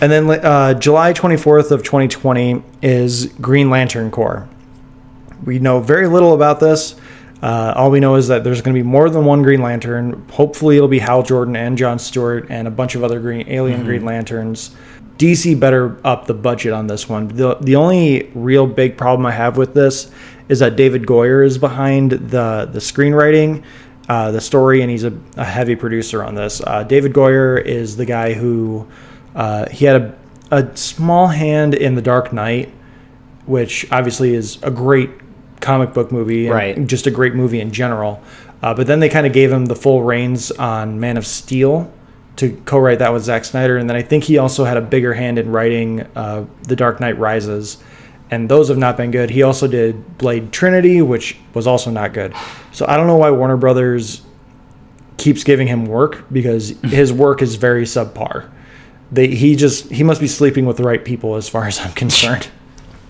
And 0.00 0.12
then 0.12 0.30
uh, 0.30 0.74
July 0.74 1.12
24th 1.12 1.70
of 1.70 1.82
2020 1.82 2.62
is 2.82 3.26
Green 3.40 3.70
Lantern 3.70 4.10
Corps. 4.10 4.48
We 5.44 5.58
know 5.58 5.80
very 5.80 6.06
little 6.06 6.34
about 6.34 6.60
this. 6.60 6.94
Uh, 7.44 7.74
all 7.76 7.90
we 7.90 8.00
know 8.00 8.14
is 8.14 8.28
that 8.28 8.42
there's 8.42 8.62
going 8.62 8.74
to 8.74 8.82
be 8.82 8.82
more 8.82 9.10
than 9.10 9.26
one 9.26 9.42
Green 9.42 9.60
Lantern. 9.60 10.26
Hopefully, 10.30 10.76
it'll 10.76 10.88
be 10.88 10.98
Hal 10.98 11.22
Jordan 11.22 11.56
and 11.56 11.76
John 11.76 11.98
Stewart 11.98 12.46
and 12.48 12.66
a 12.66 12.70
bunch 12.70 12.94
of 12.94 13.04
other 13.04 13.20
Green 13.20 13.46
Alien 13.50 13.80
Mm-hmm. 13.80 13.86
Green 13.86 14.04
Lanterns. 14.06 14.74
DC 15.18 15.60
better 15.60 15.98
up 16.06 16.26
the 16.26 16.32
budget 16.32 16.72
on 16.72 16.86
this 16.86 17.06
one. 17.06 17.28
The 17.28 17.56
the 17.56 17.76
only 17.76 18.30
real 18.34 18.66
big 18.66 18.96
problem 18.96 19.26
I 19.26 19.32
have 19.32 19.58
with 19.58 19.74
this 19.74 20.10
is 20.48 20.60
that 20.60 20.76
David 20.76 21.02
Goyer 21.02 21.44
is 21.44 21.58
behind 21.58 22.12
the 22.12 22.66
the 22.72 22.78
screenwriting, 22.78 23.62
uh, 24.08 24.30
the 24.30 24.40
story, 24.40 24.80
and 24.80 24.90
he's 24.90 25.04
a, 25.04 25.12
a 25.36 25.44
heavy 25.44 25.76
producer 25.76 26.24
on 26.24 26.34
this. 26.34 26.62
Uh, 26.66 26.82
David 26.82 27.12
Goyer 27.12 27.62
is 27.62 27.94
the 27.98 28.06
guy 28.06 28.32
who 28.32 28.88
uh, 29.34 29.68
he 29.68 29.84
had 29.84 30.00
a, 30.00 30.14
a 30.50 30.76
small 30.78 31.26
hand 31.26 31.74
in 31.74 31.94
The 31.94 32.02
Dark 32.02 32.32
Knight, 32.32 32.72
which 33.44 33.86
obviously 33.92 34.34
is 34.34 34.58
a 34.62 34.70
great 34.70 35.10
comic 35.64 35.94
book 35.94 36.12
movie, 36.12 36.46
and 36.46 36.54
Right. 36.54 36.86
Just 36.86 37.06
a 37.06 37.10
great 37.10 37.34
movie 37.34 37.60
in 37.60 37.72
general. 37.72 38.22
Uh, 38.62 38.74
but 38.74 38.86
then 38.86 39.00
they 39.00 39.08
kind 39.08 39.26
of 39.26 39.32
gave 39.32 39.50
him 39.50 39.66
the 39.66 39.74
full 39.74 40.02
reins 40.02 40.50
on 40.52 41.00
Man 41.00 41.16
of 41.16 41.26
Steel 41.26 41.92
to 42.36 42.52
co-write 42.64 42.98
that 42.98 43.12
with 43.12 43.22
Zack 43.22 43.44
Snyder, 43.44 43.76
and 43.76 43.88
then 43.88 43.96
I 43.96 44.02
think 44.02 44.24
he 44.24 44.38
also 44.38 44.64
had 44.64 44.76
a 44.76 44.80
bigger 44.80 45.14
hand 45.14 45.38
in 45.38 45.50
writing 45.50 46.00
uh, 46.16 46.44
The 46.62 46.76
Dark 46.76 47.00
Knight 47.00 47.18
Rises, 47.18 47.78
and 48.30 48.48
those 48.48 48.68
have 48.68 48.78
not 48.78 48.96
been 48.96 49.10
good. 49.10 49.30
He 49.30 49.42
also 49.42 49.68
did 49.68 50.18
Blade 50.18 50.50
Trinity, 50.52 51.00
which 51.02 51.36
was 51.52 51.66
also 51.66 51.90
not 51.90 52.12
good. 52.12 52.34
So 52.72 52.86
I 52.88 52.96
don't 52.96 53.06
know 53.06 53.16
why 53.16 53.30
Warner 53.30 53.56
Brothers 53.56 54.22
keeps 55.16 55.44
giving 55.44 55.68
him 55.68 55.86
work 55.86 56.24
because 56.32 56.68
his 56.82 57.12
work 57.12 57.42
is 57.42 57.54
very 57.54 57.84
subpar. 57.84 58.50
They, 59.12 59.28
he 59.28 59.54
just 59.54 59.90
he 59.92 60.02
must 60.02 60.20
be 60.20 60.26
sleeping 60.26 60.66
with 60.66 60.76
the 60.76 60.82
right 60.82 61.04
people 61.04 61.36
as 61.36 61.48
far 61.48 61.66
as 61.66 61.78
I'm 61.78 61.92
concerned. 61.92 62.48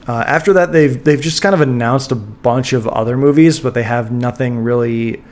Uh, 0.07 0.25
after 0.27 0.53
that, 0.53 0.73
they've 0.73 1.03
they've 1.03 1.21
just 1.21 1.43
kind 1.43 1.55
of 1.55 1.61
announced 1.61 2.13
a 2.13 2.17
bunch 2.17 2.73
of 2.73 2.87
other 2.89 3.17
movies, 3.17 3.61
but 3.61 3.75
they 3.75 3.83
have 3.83 4.13
nothing 4.13 4.59
really, 4.59 5.23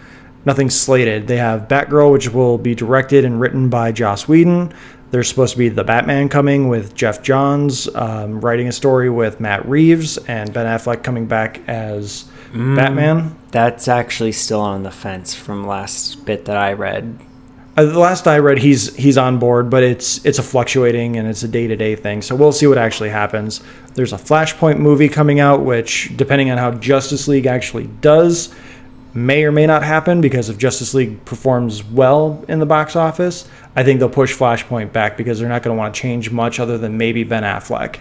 nothing 0.45 0.71
slated. 0.71 1.27
They 1.27 1.37
have 1.37 1.69
Batgirl, 1.69 2.13
which 2.13 2.31
will 2.31 2.59
be 2.59 2.75
directed 2.75 3.25
and 3.25 3.41
written 3.41 3.69
by 3.69 3.93
Joss 3.93 4.27
Whedon. 4.27 4.73
There's 5.11 5.29
supposed 5.29 5.53
to 5.53 5.59
be 5.59 5.69
the 5.69 5.85
Batman 5.85 6.31
coming 6.31 6.69
with 6.69 6.95
Geoff 6.95 7.23
Johns, 7.23 7.87
um, 7.95 8.41
writing 8.41 8.69
a 8.69 8.73
story 8.73 9.11
with 9.11 9.41
Matt 9.41 9.69
Reeves 9.69 10.17
and 10.17 10.51
Ben 10.55 10.65
Affleck 10.65 11.03
coming 11.03 11.27
back 11.27 11.61
as 11.69 12.25
Batman. 12.55 13.37
That's 13.51 13.89
actually 13.89 14.33
still 14.33 14.61
on 14.61 14.85
the 14.85 14.91
fence 14.91 15.35
from 15.35 15.67
last 15.67 16.25
bit 16.25 16.47
that 16.47 16.57
I 16.57 16.73
read. 16.73 17.19
Uh, 17.75 17.85
the 17.85 17.99
last 17.99 18.29
I 18.29 18.39
read, 18.39 18.59
he's 18.59 18.95
he's 18.97 19.17
on 19.17 19.39
board, 19.39 19.71
but 19.71 19.83
it's 19.83 20.23
it's 20.27 20.39
a 20.39 20.43
fluctuating 20.43 21.17
and 21.17 21.27
it's 21.27 21.43
a 21.43 21.49
day 21.49 21.67
to 21.67 21.77
day 21.77 21.97
thing. 21.97 22.21
So 22.21 22.35
we'll 22.35 22.53
see 22.53 22.67
what 22.67 22.77
actually 22.77 23.09
happens. 23.09 23.63
There's 23.95 24.13
a 24.13 24.19
Flashpoint 24.19 24.79
movie 24.79 25.09
coming 25.09 25.41
out, 25.41 25.63
which 25.63 26.15
depending 26.17 26.51
on 26.51 26.59
how 26.59 26.73
Justice 26.73 27.29
League 27.29 27.47
actually 27.47 27.87
does, 28.03 28.55
may 29.15 29.45
or 29.45 29.53
may 29.53 29.67
not 29.67 29.83
happen. 29.83 30.21
Because 30.21 30.51
if 30.51 30.59
Justice 30.59 30.93
League 30.93 31.25
performs 31.25 31.83
well 31.83 32.45
in 32.47 32.59
the 32.59 32.67
box 32.67 32.95
office, 32.95 33.49
I 33.75 33.85
think 33.85 34.01
they'll 34.01 34.11
push 34.11 34.37
Flashpoint 34.37 34.93
back 34.93 35.17
because 35.17 35.39
they're 35.39 35.49
not 35.49 35.63
going 35.63 35.75
to 35.75 35.79
want 35.79 35.95
to 35.95 36.01
change 36.01 36.31
much 36.31 36.61
other 36.61 36.77
than 36.77 36.99
maybe 36.99 37.25
Ben 37.25 37.43
Affleck. 37.43 38.01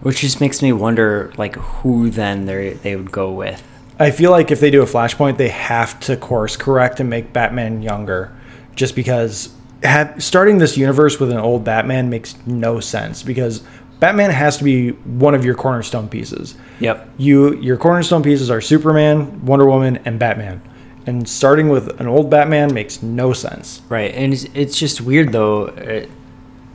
Which 0.00 0.20
just 0.20 0.40
makes 0.40 0.62
me 0.62 0.72
wonder, 0.72 1.32
like, 1.36 1.56
who 1.56 2.08
then 2.08 2.46
they 2.46 2.74
they 2.74 2.96
would 2.96 3.12
go 3.12 3.30
with. 3.30 3.62
I 3.98 4.10
feel 4.10 4.30
like 4.30 4.50
if 4.50 4.60
they 4.60 4.70
do 4.70 4.82
a 4.82 4.86
Flashpoint, 4.86 5.36
they 5.36 5.48
have 5.48 6.00
to 6.00 6.16
course 6.16 6.56
correct 6.56 7.00
and 7.00 7.10
make 7.10 7.32
Batman 7.32 7.82
younger, 7.82 8.30
just 8.76 8.94
because 8.94 9.52
have, 9.82 10.22
starting 10.22 10.58
this 10.58 10.76
universe 10.76 11.18
with 11.18 11.30
an 11.32 11.38
old 11.38 11.64
Batman 11.64 12.08
makes 12.08 12.36
no 12.46 12.80
sense 12.80 13.22
because 13.22 13.62
Batman 13.98 14.30
has 14.30 14.58
to 14.58 14.64
be 14.64 14.90
one 14.90 15.34
of 15.34 15.44
your 15.44 15.54
cornerstone 15.54 16.08
pieces. 16.08 16.54
Yep. 16.80 17.08
You 17.18 17.56
your 17.56 17.76
cornerstone 17.76 18.22
pieces 18.22 18.50
are 18.50 18.60
Superman, 18.60 19.44
Wonder 19.44 19.66
Woman, 19.66 19.98
and 20.04 20.18
Batman. 20.18 20.62
And 21.06 21.28
starting 21.28 21.68
with 21.68 22.00
an 22.00 22.06
old 22.06 22.30
Batman 22.30 22.74
makes 22.74 23.02
no 23.02 23.32
sense. 23.32 23.80
Right, 23.88 24.12
and 24.12 24.32
it's, 24.32 24.44
it's 24.54 24.78
just 24.78 25.00
weird 25.00 25.32
though, 25.32 25.66
uh, 25.66 26.06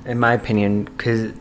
in 0.05 0.19
my 0.19 0.33
opinion, 0.33 0.85
because 0.85 1.31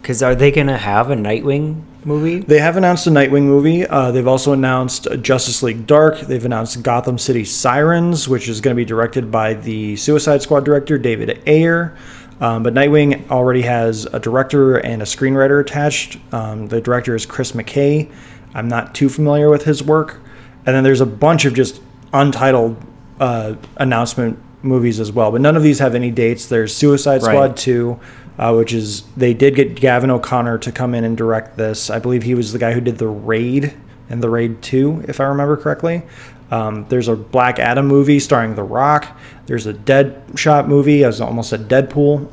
because 0.00 0.22
are 0.22 0.34
they 0.34 0.50
gonna 0.50 0.78
have 0.78 1.10
a 1.10 1.14
Nightwing 1.14 1.82
movie? 2.06 2.38
They 2.38 2.58
have 2.60 2.76
announced 2.76 3.06
a 3.06 3.10
Nightwing 3.10 3.42
movie. 3.42 3.86
Uh, 3.86 4.10
they've 4.12 4.26
also 4.26 4.52
announced 4.52 5.08
Justice 5.20 5.62
League 5.62 5.86
Dark. 5.86 6.20
They've 6.20 6.44
announced 6.44 6.82
Gotham 6.82 7.18
City 7.18 7.44
Sirens, 7.44 8.28
which 8.28 8.48
is 8.48 8.60
going 8.60 8.74
to 8.74 8.80
be 8.80 8.84
directed 8.84 9.30
by 9.30 9.54
the 9.54 9.96
Suicide 9.96 10.42
Squad 10.42 10.64
director 10.64 10.96
David 10.98 11.42
Ayer. 11.46 11.96
Um, 12.40 12.62
but 12.62 12.74
Nightwing 12.74 13.30
already 13.30 13.62
has 13.62 14.04
a 14.06 14.20
director 14.20 14.76
and 14.76 15.02
a 15.02 15.06
screenwriter 15.06 15.60
attached. 15.60 16.18
Um, 16.32 16.68
the 16.68 16.80
director 16.80 17.14
is 17.14 17.26
Chris 17.26 17.52
McKay. 17.52 18.10
I'm 18.54 18.68
not 18.68 18.94
too 18.94 19.08
familiar 19.08 19.50
with 19.50 19.64
his 19.64 19.82
work. 19.82 20.20
And 20.66 20.74
then 20.74 20.84
there's 20.84 21.00
a 21.00 21.06
bunch 21.06 21.44
of 21.44 21.54
just 21.54 21.80
untitled 22.12 22.76
uh, 23.20 23.54
announcement 23.76 24.38
movies 24.62 25.00
as 25.00 25.12
well. 25.12 25.30
But 25.30 25.40
none 25.40 25.56
of 25.56 25.62
these 25.62 25.78
have 25.78 25.94
any 25.94 26.10
dates. 26.10 26.46
There's 26.46 26.74
Suicide 26.74 27.22
Squad 27.22 27.50
Right. 27.50 27.56
2, 27.56 28.00
uh, 28.38 28.54
which 28.54 28.72
is 28.72 29.02
they 29.16 29.34
did 29.34 29.54
get 29.54 29.74
Gavin 29.74 30.10
O'Connor 30.10 30.58
to 30.58 30.72
come 30.72 30.94
in 30.94 31.04
and 31.04 31.16
direct 31.16 31.56
this. 31.56 31.90
I 31.90 31.98
believe 31.98 32.22
he 32.22 32.34
was 32.34 32.52
the 32.52 32.58
guy 32.58 32.72
who 32.72 32.80
did 32.80 32.98
the 32.98 33.08
Raid 33.08 33.74
and 34.08 34.22
the 34.22 34.30
Raid 34.30 34.62
2, 34.62 35.04
if 35.08 35.20
I 35.20 35.24
remember 35.24 35.56
correctly. 35.56 36.02
Um, 36.50 36.86
there's 36.88 37.08
a 37.08 37.16
Black 37.16 37.58
Adam 37.58 37.86
movie 37.86 38.20
starring 38.20 38.54
The 38.54 38.62
Rock. 38.62 39.16
There's 39.46 39.66
a 39.66 39.74
Deadshot 39.74 40.68
movie. 40.68 41.04
I 41.04 41.08
was 41.08 41.20
almost 41.20 41.52
at 41.52 41.60
Deadpool. 41.62 42.32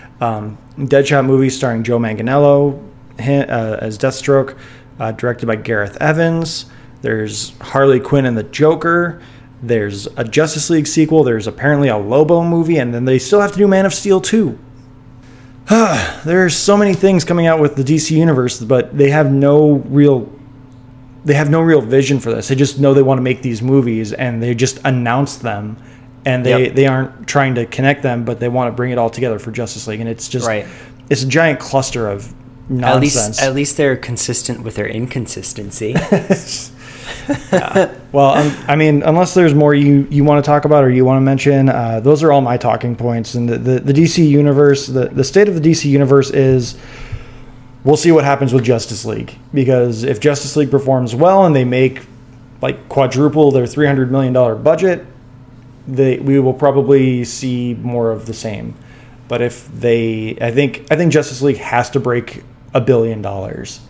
um, 0.20 0.58
Deadshot 0.78 1.26
movie 1.26 1.50
starring 1.50 1.82
Joe 1.82 1.98
Manganiello 1.98 2.80
uh, 3.18 3.22
as 3.80 3.98
Deathstroke, 3.98 4.56
uh, 5.00 5.12
directed 5.12 5.46
by 5.46 5.56
Gareth 5.56 5.96
Evans. 6.00 6.66
There's 7.02 7.56
Harley 7.58 8.00
Quinn 8.00 8.26
and 8.26 8.36
the 8.36 8.44
Joker. 8.44 9.20
There's 9.60 10.06
a 10.16 10.22
Justice 10.22 10.70
League 10.70 10.86
sequel. 10.86 11.24
There's 11.24 11.48
apparently 11.48 11.88
a 11.88 11.96
Lobo 11.96 12.44
movie, 12.44 12.78
and 12.78 12.94
then 12.94 13.06
they 13.06 13.18
still 13.18 13.40
have 13.40 13.52
to 13.52 13.58
do 13.58 13.66
Man 13.66 13.86
of 13.86 13.94
Steel 13.94 14.20
2. 14.20 14.56
There's 16.24 16.56
so 16.56 16.76
many 16.76 16.94
things 16.94 17.24
coming 17.24 17.46
out 17.46 17.60
with 17.60 17.76
the 17.76 17.82
DC 17.84 18.10
universe, 18.12 18.60
but 18.60 18.96
they 18.96 19.10
have 19.10 19.30
no 19.30 19.72
real 19.72 20.30
they 21.24 21.34
have 21.34 21.50
no 21.50 21.60
real 21.60 21.82
vision 21.82 22.20
for 22.20 22.30
this. 22.32 22.48
They 22.48 22.54
just 22.54 22.78
know 22.78 22.94
they 22.94 23.02
want 23.02 23.18
to 23.18 23.22
make 23.22 23.42
these 23.42 23.60
movies 23.60 24.12
and 24.14 24.42
they 24.42 24.54
just 24.54 24.78
announce 24.84 25.36
them 25.36 25.76
and 26.24 26.46
they, 26.46 26.66
Yep. 26.66 26.74
they 26.74 26.86
aren't 26.86 27.26
trying 27.26 27.56
to 27.56 27.66
connect 27.66 28.02
them, 28.02 28.24
but 28.24 28.40
they 28.40 28.48
want 28.48 28.68
to 28.72 28.72
bring 28.74 28.92
it 28.92 28.98
all 28.98 29.10
together 29.10 29.38
for 29.38 29.50
Justice 29.50 29.86
League 29.86 30.00
and 30.00 30.08
it's 30.08 30.28
just 30.28 30.46
Right. 30.46 30.64
it's 31.10 31.22
a 31.22 31.26
giant 31.28 31.58
cluster 31.60 32.08
of 32.08 32.28
At 32.28 32.34
nonsense. 32.70 33.02
least, 33.28 33.42
at 33.42 33.54
least 33.54 33.76
they're 33.76 33.96
consistent 33.96 34.62
with 34.62 34.76
their 34.76 34.86
inconsistency. 34.86 35.94
Well, 38.10 38.30
um, 38.30 38.56
I 38.66 38.74
mean, 38.74 39.02
unless 39.02 39.34
there's 39.34 39.52
more 39.52 39.74
you, 39.74 40.06
you 40.10 40.24
want 40.24 40.42
to 40.42 40.48
talk 40.48 40.64
about 40.64 40.82
or 40.82 40.90
you 40.90 41.04
want 41.04 41.18
to 41.18 41.24
mention, 41.24 41.68
uh, 41.68 42.00
those 42.00 42.22
are 42.22 42.32
all 42.32 42.40
my 42.40 42.56
talking 42.56 42.96
points. 42.96 43.34
And 43.34 43.46
the, 43.48 43.58
the, 43.58 43.80
the 43.80 43.92
DC 43.92 44.26
universe, 44.26 44.86
the, 44.86 45.08
the 45.08 45.24
state 45.24 45.46
of 45.46 45.60
the 45.60 45.70
DC 45.70 45.84
universe 45.84 46.30
is 46.30 46.78
we'll 47.84 47.98
see 47.98 48.10
what 48.10 48.24
happens 48.24 48.54
with 48.54 48.64
Justice 48.64 49.04
League. 49.04 49.38
Because 49.52 50.04
if 50.04 50.20
Justice 50.20 50.56
League 50.56 50.70
performs 50.70 51.14
well 51.14 51.44
and 51.44 51.54
they 51.54 51.66
make 51.66 52.06
like 52.62 52.88
quadruple 52.88 53.50
their 53.50 53.64
$300 53.64 54.08
million 54.08 54.62
budget, 54.62 55.04
they, 55.86 56.18
we 56.18 56.40
will 56.40 56.54
probably 56.54 57.24
see 57.24 57.74
more 57.74 58.10
of 58.10 58.24
the 58.24 58.34
same. 58.34 58.74
But 59.28 59.42
if 59.42 59.68
they, 59.68 60.38
I 60.40 60.50
think, 60.50 60.86
I 60.90 60.96
think 60.96 61.12
Justice 61.12 61.42
League 61.42 61.58
has 61.58 61.90
to 61.90 62.00
break 62.00 62.42
a 62.72 62.80
billion 62.80 63.20
dollars. 63.20 63.80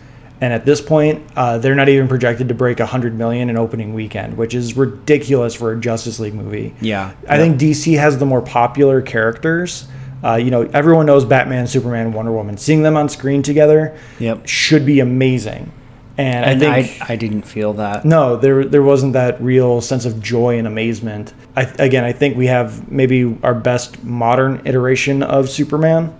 And 0.41 0.53
at 0.53 0.65
this 0.65 0.79
point, 0.79 1.21
uh, 1.35 1.57
they're 1.57 1.75
not 1.75 1.89
even 1.89 2.07
projected 2.07 2.47
to 2.47 2.53
break 2.53 2.79
a 2.79 2.85
hundred 2.85 3.13
million 3.13 3.49
in 3.49 3.57
opening 3.57 3.93
weekend, 3.93 4.37
which 4.37 4.55
is 4.55 4.77
ridiculous 4.77 5.53
for 5.53 5.73
a 5.73 5.79
Justice 5.79 6.19
League 6.19 6.33
movie. 6.33 6.73
Yeah. 6.79 7.11
I 7.27 7.37
think 7.37 7.59
DC 7.59 7.97
has 7.99 8.17
the 8.17 8.25
more 8.25 8.41
popular 8.41 9.01
characters. 9.01 9.87
Uh, 10.23 10.35
you 10.35 10.49
know, 10.51 10.61
everyone 10.73 11.05
knows 11.05 11.25
Batman, 11.25 11.67
Superman, 11.67 12.13
Wonder 12.13 12.31
Woman. 12.31 12.57
Seeing 12.57 12.83
them 12.83 12.95
on 12.97 13.09
screen 13.09 13.41
together 13.43 13.97
Yep. 14.19 14.47
should 14.47 14.85
be 14.85 14.99
amazing. 15.01 15.71
And, 16.17 16.61
and 16.61 16.63
I 16.63 16.75
I, 16.77 16.83
think 16.83 17.09
I, 17.11 17.15
didn't 17.15 17.43
feel 17.43 17.73
that. 17.75 18.03
no, 18.03 18.35
there 18.35 18.65
there 18.65 18.83
wasn't 18.83 19.13
that 19.13 19.41
real 19.41 19.79
sense 19.79 20.03
of 20.03 20.21
joy 20.21 20.57
and 20.57 20.67
amazement. 20.67 21.33
I, 21.55 21.61
again, 21.79 22.03
I 22.03 22.11
think 22.11 22.35
we 22.35 22.47
have 22.47 22.91
maybe 22.91 23.37
our 23.41 23.53
best 23.53 24.03
modern 24.03 24.61
iteration 24.65 25.23
of 25.23 25.49
Superman 25.49 26.13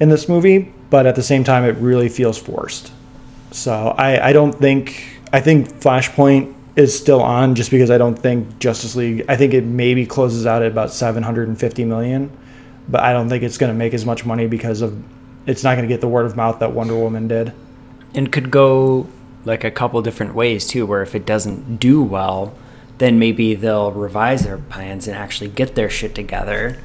in 0.00 0.10
this 0.10 0.28
movie, 0.28 0.70
but 0.90 1.06
at 1.06 1.14
the 1.16 1.22
same 1.22 1.44
time, 1.44 1.64
it 1.64 1.76
really 1.76 2.10
feels 2.10 2.36
forced. 2.36 2.92
So 3.50 3.94
I, 3.96 4.28
I 4.28 4.32
don't 4.32 4.52
think 4.52 5.20
I 5.32 5.40
think 5.40 5.68
Flashpoint 5.68 6.54
is 6.76 6.96
still 6.96 7.22
on 7.22 7.54
just 7.54 7.70
because 7.70 7.90
I 7.90 7.98
don't 7.98 8.16
think 8.16 8.58
Justice 8.58 8.94
League. 8.94 9.24
I 9.28 9.36
think 9.36 9.54
it 9.54 9.64
maybe 9.64 10.06
closes 10.06 10.46
out 10.46 10.62
at 10.62 10.70
about 10.70 10.92
750 10.92 11.84
million, 11.84 12.30
but 12.88 13.00
I 13.00 13.12
don't 13.12 13.28
think 13.28 13.42
it's 13.42 13.58
going 13.58 13.72
to 13.72 13.78
make 13.78 13.94
as 13.94 14.06
much 14.06 14.24
money 14.24 14.46
because 14.46 14.80
of 14.80 15.02
it's 15.46 15.64
not 15.64 15.76
going 15.76 15.88
to 15.88 15.92
get 15.92 16.00
the 16.00 16.08
word 16.08 16.26
of 16.26 16.36
mouth 16.36 16.58
that 16.60 16.72
Wonder 16.72 16.96
Woman 16.96 17.26
did. 17.28 17.52
and 18.14 18.30
could 18.30 18.50
go 18.50 19.06
like 19.44 19.64
a 19.64 19.70
couple 19.70 20.00
different 20.02 20.34
ways 20.34 20.66
too 20.66 20.84
where 20.84 21.02
if 21.02 21.14
it 21.14 21.24
doesn't 21.24 21.78
do 21.78 22.02
well 22.02 22.54
then 22.98 23.18
maybe 23.18 23.54
they'll 23.54 23.92
revise 23.92 24.42
their 24.44 24.58
plans 24.58 25.06
and 25.06 25.16
actually 25.16 25.48
get 25.48 25.74
their 25.74 25.88
shit 25.88 26.14
together 26.14 26.78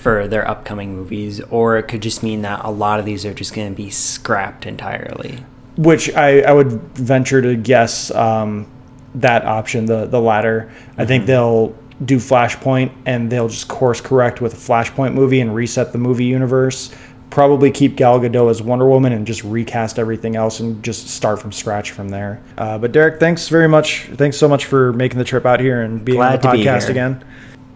for 0.00 0.28
their 0.28 0.46
upcoming 0.46 0.94
movies, 0.94 1.40
or 1.42 1.76
it 1.76 1.84
could 1.84 2.02
just 2.02 2.22
mean 2.22 2.42
that 2.42 2.64
a 2.64 2.70
lot 2.70 3.00
of 3.00 3.04
these 3.04 3.24
are 3.24 3.34
just 3.34 3.54
going 3.54 3.68
to 3.68 3.76
be 3.76 3.90
scrapped 3.90 4.66
entirely. 4.66 5.44
Which 5.78 6.14
I, 6.14 6.40
I 6.40 6.52
would 6.52 6.72
venture 6.94 7.40
to 7.40 7.56
guess 7.56 8.10
um, 8.10 8.66
that 9.14 9.44
option, 9.44 9.86
the 9.86 10.06
the 10.06 10.20
latter. 10.20 10.70
I 10.98 11.06
think 11.06 11.26
they'll 11.26 11.74
do 12.04 12.16
Flashpoint 12.16 12.92
and 13.06 13.30
they'll 13.30 13.48
just 13.48 13.68
course 13.68 14.00
correct 14.00 14.40
with 14.40 14.54
a 14.54 14.56
Flashpoint 14.56 15.14
movie 15.14 15.40
and 15.40 15.54
reset 15.54 15.92
the 15.92 15.98
movie 15.98 16.24
universe. 16.24 16.94
Probably 17.30 17.70
keep 17.70 17.96
Gal 17.96 18.18
Gadot 18.18 18.50
as 18.50 18.62
Wonder 18.62 18.88
Woman 18.88 19.12
and 19.12 19.26
just 19.26 19.44
recast 19.44 19.98
everything 19.98 20.34
else 20.34 20.60
and 20.60 20.82
just 20.82 21.08
start 21.08 21.40
from 21.40 21.52
scratch 21.52 21.90
from 21.90 22.08
there. 22.08 22.42
Uh, 22.56 22.78
but 22.78 22.92
Derek, 22.92 23.20
thanks 23.20 23.48
very 23.48 23.68
much. 23.68 24.04
Thanks 24.14 24.36
so 24.36 24.48
much 24.48 24.64
for 24.64 24.92
making 24.94 25.18
the 25.18 25.24
trip 25.24 25.44
out 25.44 25.60
here 25.60 25.82
and 25.82 26.04
being 26.04 26.16
Glad 26.16 26.46
on 26.46 26.56
the 26.56 26.62
to 26.62 26.70
podcast 26.70 26.88
again. 26.88 27.24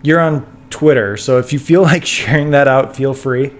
You're 0.02 0.20
on 0.20 0.46
Twitter, 0.70 1.16
so 1.16 1.38
if 1.38 1.52
you 1.52 1.58
feel 1.58 1.82
like 1.92 2.06
sharing 2.06 2.52
that 2.52 2.66
out, 2.68 2.96
feel 2.96 3.14
free. 3.14 3.52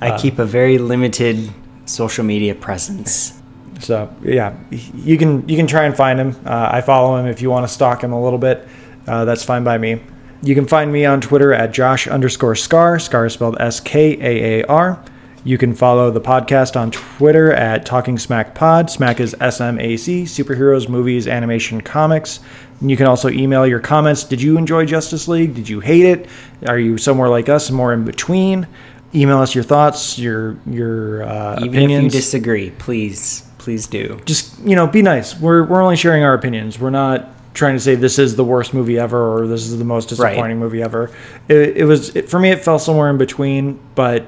I 0.00 0.18
keep 0.18 0.40
a 0.40 0.44
very 0.44 0.78
limited 0.78 1.52
social 1.84 2.24
media 2.24 2.56
presence. 2.56 3.41
So 3.82 4.14
yeah, 4.22 4.56
you 4.70 5.18
can 5.18 5.48
you 5.48 5.56
can 5.56 5.66
try 5.66 5.84
and 5.84 5.96
find 5.96 6.18
him. 6.18 6.36
Uh, 6.44 6.70
I 6.72 6.80
follow 6.80 7.18
him 7.18 7.26
if 7.26 7.42
you 7.42 7.50
want 7.50 7.66
to 7.66 7.72
stalk 7.72 8.02
him 8.02 8.12
a 8.12 8.22
little 8.22 8.38
bit. 8.38 8.66
Uh, 9.06 9.24
that's 9.24 9.44
fine 9.44 9.64
by 9.64 9.78
me. 9.78 10.00
You 10.42 10.54
can 10.54 10.66
find 10.66 10.92
me 10.92 11.04
on 11.04 11.20
Twitter 11.20 11.52
at 11.52 11.72
Josh 11.72 12.08
underscore 12.08 12.54
Skaar. 12.54 12.96
Skaar 12.96 13.26
is 13.26 13.34
spelled 13.34 13.56
S 13.60 13.80
K 13.80 14.18
A 14.20 14.60
A 14.60 14.66
R. 14.66 15.04
You 15.44 15.58
can 15.58 15.74
follow 15.74 16.10
the 16.12 16.20
podcast 16.20 16.80
on 16.80 16.92
Twitter 16.92 17.52
at 17.52 17.84
Talking 17.84 18.16
Smack 18.16 18.54
Pod. 18.54 18.90
Smack 18.90 19.18
is 19.18 19.34
S 19.40 19.60
M 19.60 19.80
A 19.80 19.96
C, 19.96 20.22
superheroes, 20.22 20.88
movies, 20.88 21.26
animation, 21.26 21.80
comics. 21.80 22.38
And 22.80 22.90
you 22.90 22.96
can 22.96 23.06
also 23.06 23.28
email 23.28 23.66
your 23.66 23.80
comments. 23.80 24.22
Did 24.22 24.40
you 24.40 24.56
enjoy 24.56 24.86
Justice 24.86 25.26
League? 25.26 25.54
Did 25.54 25.68
you 25.68 25.80
hate 25.80 26.04
it? 26.04 26.28
Are 26.68 26.78
you 26.78 26.96
somewhere 26.98 27.28
like 27.28 27.48
us, 27.48 27.70
more 27.70 27.92
in 27.92 28.04
between? 28.04 28.68
Email 29.14 29.38
us 29.38 29.54
your 29.54 29.64
thoughts, 29.64 30.18
your 30.18 30.56
your 30.64 31.24
uh, 31.24 31.56
Even 31.56 31.68
opinions 31.68 32.06
if 32.06 32.14
you 32.14 32.20
disagree, 32.20 32.70
please, 32.70 33.44
please 33.62 33.86
do. 33.86 34.20
just 34.24 34.58
you 34.60 34.74
know 34.76 34.86
be 34.86 35.02
nice. 35.02 35.38
We're, 35.38 35.64
we're 35.64 35.80
only 35.82 35.96
sharing 35.96 36.24
our 36.24 36.34
opinions. 36.34 36.78
We're 36.78 36.90
not 36.90 37.28
trying 37.54 37.76
to 37.76 37.80
say 37.80 37.94
this 37.94 38.18
is 38.18 38.34
the 38.34 38.44
worst 38.44 38.74
movie 38.74 38.98
ever 38.98 39.38
or 39.38 39.46
this 39.46 39.66
is 39.66 39.78
the 39.78 39.84
most 39.84 40.10
Right. 40.12 40.30
disappointing 40.30 40.58
movie 40.58 40.82
ever. 40.82 41.10
It, 41.48 41.76
it 41.78 41.84
was 41.84 42.14
it, 42.16 42.28
for 42.28 42.38
me 42.40 42.50
it 42.50 42.64
fell 42.64 42.78
somewhere 42.78 43.08
in 43.10 43.18
between 43.18 43.78
but 43.94 44.24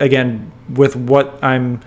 again 0.00 0.52
with 0.74 0.94
what 0.94 1.42
i'm 1.42 1.80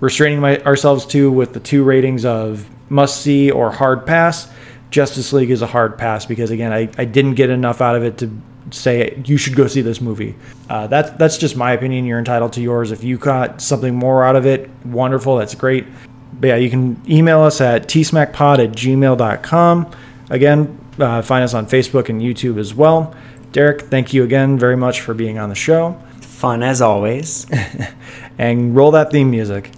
restraining 0.00 0.40
my, 0.40 0.58
ourselves 0.60 1.04
to 1.06 1.30
with 1.30 1.52
the 1.52 1.60
two 1.60 1.84
ratings 1.84 2.24
of 2.24 2.66
must 2.88 3.20
see 3.20 3.50
or 3.50 3.70
hard 3.70 4.06
pass 4.06 4.50
justice 4.90 5.34
league 5.34 5.50
is 5.50 5.60
a 5.60 5.66
hard 5.66 5.98
pass 5.98 6.24
because 6.24 6.50
again 6.50 6.72
i, 6.72 6.88
I 6.96 7.04
didn't 7.04 7.34
get 7.34 7.50
enough 7.50 7.82
out 7.82 7.94
of 7.94 8.02
it 8.02 8.16
to 8.18 8.30
say 8.70 9.20
you 9.26 9.36
should 9.36 9.56
go 9.56 9.66
see 9.66 9.80
this 9.80 10.00
movie. 10.00 10.34
Uh, 10.68 10.86
that, 10.88 11.18
that's 11.18 11.38
just 11.38 11.56
my 11.56 11.72
opinion. 11.72 12.04
You're 12.04 12.18
entitled 12.18 12.52
to 12.54 12.60
yours. 12.60 12.92
If 12.92 13.02
you 13.02 13.16
got 13.16 13.62
something 13.62 13.94
more 13.94 14.24
out 14.24 14.36
of 14.36 14.44
it 14.44 14.68
wonderful. 14.84 15.36
That's 15.38 15.54
great 15.54 15.86
but 16.32 16.48
yeah, 16.48 16.56
you 16.56 16.70
can 16.70 17.00
email 17.08 17.40
us 17.40 17.60
at 17.60 17.88
tsmackpod 17.88 18.58
at 18.64 18.72
gmail.com. 18.72 19.90
Again, 20.30 20.78
uh, 20.98 21.22
find 21.22 21.44
us 21.44 21.54
on 21.54 21.66
Facebook 21.66 22.08
and 22.08 22.20
YouTube 22.20 22.58
as 22.58 22.74
well. 22.74 23.14
Derek, 23.52 23.82
thank 23.82 24.12
you 24.12 24.24
again 24.24 24.58
very 24.58 24.76
much 24.76 25.00
for 25.00 25.14
being 25.14 25.38
on 25.38 25.48
the 25.48 25.54
show. 25.54 26.00
Fun 26.20 26.62
as 26.62 26.80
always. 26.82 27.46
And 28.38 28.74
roll 28.76 28.92
that 28.92 29.10
theme 29.10 29.32
music. 29.32 29.72